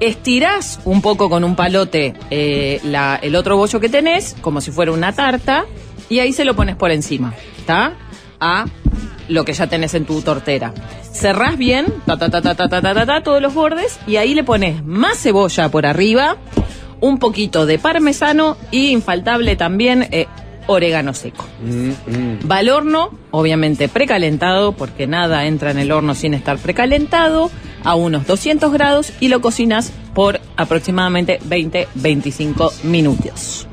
Estirás 0.00 0.80
un 0.84 1.02
poco 1.02 1.30
con 1.30 1.44
un 1.44 1.54
palote 1.54 2.14
eh, 2.30 2.80
el 3.22 3.36
otro 3.36 3.56
bollo 3.56 3.80
que 3.80 3.88
tenés, 3.88 4.36
como 4.40 4.60
si 4.60 4.70
fuera 4.70 4.92
una 4.92 5.12
tarta, 5.12 5.66
y 6.08 6.18
ahí 6.18 6.32
se 6.32 6.44
lo 6.44 6.54
pones 6.54 6.76
por 6.76 6.90
encima, 6.90 7.34
¿está? 7.58 7.94
A 8.40 8.66
lo 9.28 9.44
que 9.44 9.52
ya 9.52 9.66
tenés 9.66 9.94
en 9.94 10.04
tu 10.04 10.20
tortera. 10.22 10.74
Cerrás 11.12 11.56
bien, 11.56 11.86
ta, 12.06 12.18
ta, 12.18 12.28
ta, 12.28 12.42
ta, 12.42 12.54
ta, 12.54 12.68
ta, 12.68 12.80
ta, 12.80 12.94
ta, 12.94 13.06
ta, 13.06 13.22
todos 13.22 13.40
los 13.40 13.54
bordes, 13.54 13.98
y 14.06 14.16
ahí 14.16 14.34
le 14.34 14.44
pones 14.44 14.84
más 14.84 15.18
cebolla 15.18 15.70
por 15.70 15.86
arriba, 15.86 16.36
un 17.00 17.18
poquito 17.18 17.66
de 17.66 17.78
parmesano 17.78 18.56
y 18.70 18.88
infaltable 18.88 19.56
también 19.56 20.08
eh, 20.10 20.26
orégano 20.66 21.14
seco. 21.14 21.46
Va 22.50 22.58
al 22.58 22.68
horno, 22.68 23.10
obviamente 23.30 23.88
precalentado, 23.88 24.72
porque 24.72 25.06
nada 25.06 25.46
entra 25.46 25.70
en 25.70 25.78
el 25.78 25.92
horno 25.92 26.14
sin 26.14 26.34
estar 26.34 26.58
precalentado, 26.58 27.50
a 27.84 27.94
unos 27.94 28.26
200 28.26 28.72
grados 28.72 29.12
y 29.20 29.28
lo 29.28 29.40
cocinas 29.40 29.92
por 30.14 30.40
aproximadamente 30.56 31.38
20-25 31.48 32.84
minutos. 32.84 33.66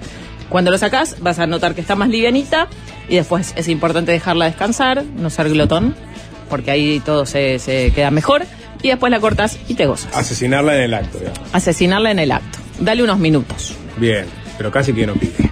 Cuando 0.49 0.69
lo 0.69 0.77
sacás 0.77 1.15
vas 1.21 1.39
a 1.39 1.47
notar 1.47 1.75
que 1.75 1.81
está 1.81 1.95
más 1.95 2.09
livianita 2.09 2.67
y 3.07 3.15
después 3.15 3.53
es 3.55 3.67
importante 3.69 4.11
dejarla 4.11 4.45
descansar, 4.45 5.03
no 5.03 5.29
ser 5.29 5.49
glotón, 5.49 5.95
porque 6.49 6.71
ahí 6.71 6.99
todo 6.99 7.25
se, 7.25 7.59
se 7.59 7.91
queda 7.95 8.11
mejor. 8.11 8.43
Y 8.83 8.87
después 8.87 9.11
la 9.11 9.19
cortas 9.19 9.59
y 9.67 9.75
te 9.75 9.85
gozas. 9.85 10.15
Asesinarla 10.17 10.75
en 10.75 10.81
el 10.81 10.93
acto, 10.95 11.19
digamos. 11.19 11.39
Asesinarla 11.53 12.11
en 12.11 12.17
el 12.17 12.31
acto. 12.31 12.57
Dale 12.79 13.03
unos 13.03 13.19
minutos. 13.19 13.75
Bien, 13.97 14.25
pero 14.57 14.71
casi 14.71 14.91
que 14.91 15.05
no 15.05 15.13
pique. 15.13 15.47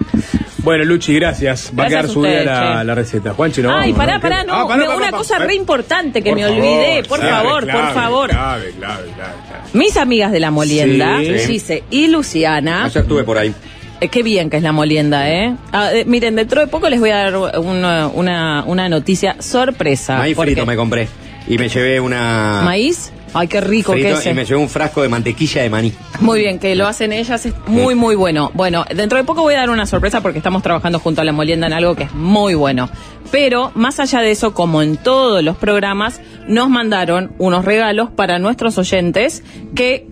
Bueno, 0.70 0.84
Luchi, 0.84 1.14
gracias. 1.16 1.72
Va 1.76 1.84
a 1.84 1.88
Gracias 1.88 1.90
quedar 1.90 2.04
a 2.04 2.08
subida 2.08 2.30
ustedes, 2.70 2.86
la, 2.86 2.94
receta. 2.94 3.34
Juanchi, 3.34 3.60
no 3.60 3.70
Ay, 3.74 3.90
vamos, 3.90 3.96
pará, 3.98 4.14
¿no? 4.14 4.20
pará, 4.20 4.40
¿Qué? 4.42 4.46
no. 4.46 4.54
Ah, 4.54 4.68
pará, 4.68 4.84
pará, 4.86 4.96
una 4.98 5.10
cosa 5.10 5.38
re 5.38 5.54
importante 5.56 6.22
que 6.22 6.30
Por 6.30 6.38
me 6.38 6.44
favor, 6.44 6.58
olvidé. 6.58 7.02
Por 7.08 7.18
clave, 7.18 7.32
favor, 7.48 7.64
clave, 7.64 7.80
por 7.82 7.94
favor. 7.94 8.30
Clave, 8.30 8.70
clave, 8.78 9.02
clave, 9.16 9.32
clave. 9.48 9.62
Mis 9.72 9.96
amigas 9.96 10.30
de 10.30 10.38
la 10.38 10.52
molienda, 10.52 11.18
Sí. 11.18 11.38
Gise 11.48 11.82
y 11.90 12.06
Luciana. 12.06 12.84
Ayer 12.84 13.02
estuve 13.02 13.24
por 13.24 13.36
ahí. 13.36 13.52
Eh, 14.00 14.06
qué 14.08 14.22
bien 14.22 14.48
que 14.48 14.58
es 14.58 14.62
la 14.62 14.70
molienda, 14.70 15.28
¿eh? 15.28 15.56
Ah, 15.72 15.90
eh, 15.92 16.04
miren, 16.06 16.36
dentro 16.36 16.60
de 16.60 16.68
poco 16.68 16.88
les 16.88 17.00
voy 17.00 17.10
a 17.10 17.16
dar 17.16 17.36
una, 17.58 18.06
una, 18.06 18.62
una 18.64 18.88
noticia 18.88 19.36
sorpresa. 19.40 20.18
Maíz 20.18 20.36
porque- 20.36 20.52
frito 20.52 20.66
me 20.66 20.76
compré. 20.76 21.08
Y 21.48 21.58
me 21.58 21.68
llevé 21.68 21.98
una. 21.98 22.62
¿Maíz? 22.64 23.12
Ay, 23.32 23.48
qué 23.48 23.60
rico 23.60 23.92
frito 23.92 24.08
que 24.08 24.12
es. 24.14 24.26
y 24.26 24.34
me 24.34 24.44
llevé 24.44 24.60
un 24.60 24.68
frasco 24.68 25.02
de 25.02 25.08
mantequilla 25.08 25.62
de 25.62 25.70
maní. 25.70 25.92
Muy 26.20 26.40
bien, 26.40 26.58
que 26.58 26.74
lo 26.74 26.86
hacen 26.86 27.12
ellas, 27.12 27.46
es 27.46 27.54
muy, 27.66 27.94
muy 27.94 28.14
bueno. 28.14 28.50
Bueno, 28.54 28.84
dentro 28.94 29.18
de 29.18 29.24
poco 29.24 29.42
voy 29.42 29.54
a 29.54 29.58
dar 29.58 29.70
una 29.70 29.86
sorpresa 29.86 30.20
porque 30.20 30.38
estamos 30.38 30.62
trabajando 30.62 30.98
junto 30.98 31.20
a 31.20 31.24
la 31.24 31.32
molienda 31.32 31.66
en 31.66 31.72
algo 31.72 31.94
que 31.94 32.04
es 32.04 32.14
muy 32.14 32.54
bueno. 32.54 32.88
Pero, 33.30 33.70
más 33.74 34.00
allá 34.00 34.20
de 34.20 34.32
eso, 34.32 34.54
como 34.54 34.82
en 34.82 34.96
todos 34.96 35.44
los 35.44 35.56
programas, 35.56 36.20
nos 36.48 36.68
mandaron 36.68 37.32
unos 37.38 37.64
regalos 37.64 38.10
para 38.10 38.38
nuestros 38.38 38.76
oyentes 38.78 39.44
que, 39.74 40.08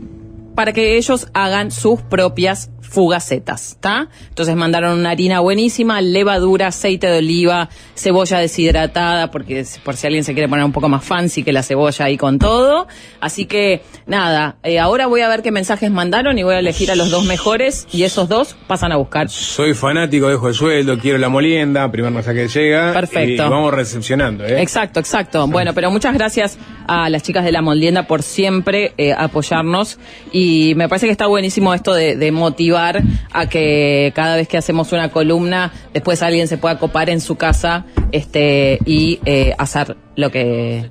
para 0.59 0.73
que 0.73 0.97
ellos 0.97 1.29
hagan 1.35 1.71
sus 1.71 2.03
propias 2.03 2.73
fugacetas, 2.81 3.73
¿está? 3.73 4.09
Entonces 4.29 4.57
mandaron 4.57 4.99
una 4.99 5.11
harina 5.11 5.39
buenísima, 5.39 6.01
levadura, 6.01 6.69
aceite 6.69 7.07
de 7.07 7.19
oliva, 7.19 7.69
cebolla 7.95 8.39
deshidratada, 8.39 9.31
porque 9.31 9.65
por 9.85 9.95
si 9.95 10.09
alguien 10.09 10.25
se 10.25 10.33
quiere 10.33 10.49
poner 10.49 10.65
un 10.65 10.73
poco 10.73 10.89
más 10.89 11.05
fancy 11.05 11.45
que 11.45 11.53
la 11.53 11.63
cebolla 11.63 12.07
ahí 12.07 12.17
con 12.17 12.41
todo. 12.41 12.89
Así 13.21 13.47
que, 13.47 13.83
nada, 14.07 14.57
eh, 14.65 14.81
ahora 14.81 15.07
voy 15.07 15.21
a 15.21 15.29
ver 15.29 15.43
qué 15.43 15.53
mensajes 15.53 15.93
mandaron 15.93 16.39
y 16.39 16.43
voy 16.43 16.55
a 16.55 16.59
elegir 16.59 16.91
a 16.91 16.97
los 16.97 17.11
dos 17.11 17.25
mejores 17.25 17.87
y 17.93 18.03
esos 18.03 18.29
dos 18.29 18.57
pasan 18.67 18.91
a 18.91 18.97
buscar. 18.97 19.29
Soy 19.29 19.75
fanático, 19.75 20.29
dejo 20.29 20.49
el 20.49 20.55
sueldo, 20.55 20.99
quiero 20.99 21.19
la 21.19 21.29
molienda, 21.29 21.89
primer 21.93 22.11
mensaje 22.11 22.49
que 22.49 22.49
llega. 22.49 22.93
Perfecto. 22.95 23.45
Y, 23.45 23.47
y 23.47 23.49
vamos 23.49 23.73
recepcionando, 23.73 24.45
¿eh? 24.45 24.61
Exacto, 24.61 24.99
exacto. 24.99 25.47
Bueno, 25.47 25.73
pero 25.73 25.91
muchas 25.93 26.15
gracias 26.15 26.59
a 26.89 27.09
las 27.11 27.23
chicas 27.23 27.45
de 27.45 27.53
la 27.53 27.63
Moldienda 27.63 28.09
por 28.09 28.23
siempre 28.23 28.95
eh, 28.97 29.13
apoyarnos 29.13 29.99
y 30.33 30.48
y 30.49 30.75
me 30.75 30.89
parece 30.89 31.07
que 31.07 31.13
está 31.13 31.27
buenísimo 31.27 31.75
esto 31.75 31.93
de, 31.93 32.33
motivar 32.33 33.03
a 33.33 33.49
que 33.49 34.13
cada 34.15 34.37
vez 34.37 34.49
que 34.49 34.57
hacemos 34.57 34.93
una 34.93 35.11
columna, 35.11 35.73
después 35.93 36.23
alguien 36.23 36.49
se 36.49 36.57
pueda 36.57 36.79
copar 36.79 37.11
en 37.11 37.21
su 37.21 37.37
casa 37.37 37.85
este 38.13 38.79
y 38.87 39.21
eh, 39.27 39.55
hacer 39.59 39.97
lo 40.17 40.31
que 40.31 40.91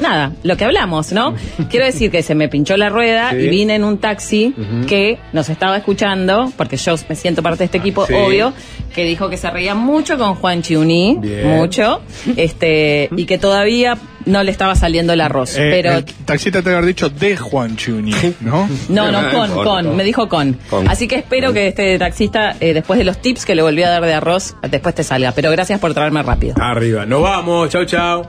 nada, 0.00 0.32
lo 0.42 0.56
que 0.56 0.64
hablamos, 0.64 1.12
¿no? 1.12 1.34
Quiero 1.70 1.86
decir 1.86 2.10
que 2.10 2.22
se 2.22 2.34
me 2.34 2.48
pinchó 2.48 2.76
la 2.76 2.88
rueda 2.88 3.30
Sí. 3.30 3.36
y 3.36 3.48
vine 3.48 3.74
en 3.76 3.84
un 3.84 3.98
taxi 3.98 4.54
que 4.88 5.18
nos 5.32 5.48
estaba 5.48 5.76
escuchando, 5.76 6.52
porque 6.56 6.76
yo 6.76 6.94
me 7.08 7.14
siento 7.16 7.42
parte 7.42 7.58
de 7.60 7.64
este 7.66 7.78
equipo, 7.78 8.06
Sí. 8.06 8.14
obvio, 8.14 8.52
que 8.94 9.04
dijo 9.04 9.28
que 9.28 9.36
se 9.36 9.50
reía 9.50 9.74
mucho 9.74 10.16
con 10.18 10.34
Juan 10.36 10.62
Chiuní, 10.62 11.18
mucho, 11.44 12.00
este, 12.36 13.08
y 13.16 13.24
que 13.26 13.38
todavía 13.38 13.96
no 14.26 14.42
le 14.42 14.50
estaba 14.50 14.74
saliendo 14.74 15.12
el 15.12 15.20
arroz. 15.20 15.56
Eh, 15.56 15.68
pero 15.70 15.92
el 15.98 16.04
taxista 16.04 16.62
te 16.62 16.70
haber 16.70 16.86
dicho 16.86 17.10
de 17.10 17.36
Juan 17.36 17.76
Chuni, 17.76 18.14
¿no? 18.40 18.68
no, 18.88 19.10
no, 19.12 19.20
con, 19.30 19.50
Con, 19.50 19.64
con, 19.64 19.84
con. 19.86 19.96
me 19.96 20.04
dijo 20.04 20.28
con. 20.28 20.54
Con. 20.70 20.88
Así 20.88 21.06
que 21.08 21.16
espero 21.16 21.52
que 21.52 21.68
este 21.68 21.98
taxista, 21.98 22.56
eh, 22.60 22.72
después 22.72 22.98
de 22.98 23.04
los 23.04 23.20
tips 23.20 23.44
que 23.44 23.54
le 23.54 23.62
volví 23.62 23.82
a 23.82 23.90
dar 23.90 24.02
de 24.04 24.14
arroz, 24.14 24.56
después 24.70 24.94
te 24.94 25.02
salga. 25.04 25.32
Pero 25.32 25.50
gracias 25.50 25.78
por 25.80 25.92
traerme 25.92 26.22
rápido. 26.22 26.54
Arriba. 26.60 27.04
Nos 27.04 27.22
vamos. 27.22 27.68
Chau, 27.68 27.84
chau. 27.84 28.26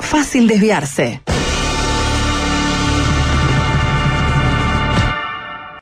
Fácil 0.00 0.46
desviarse. 0.48 1.20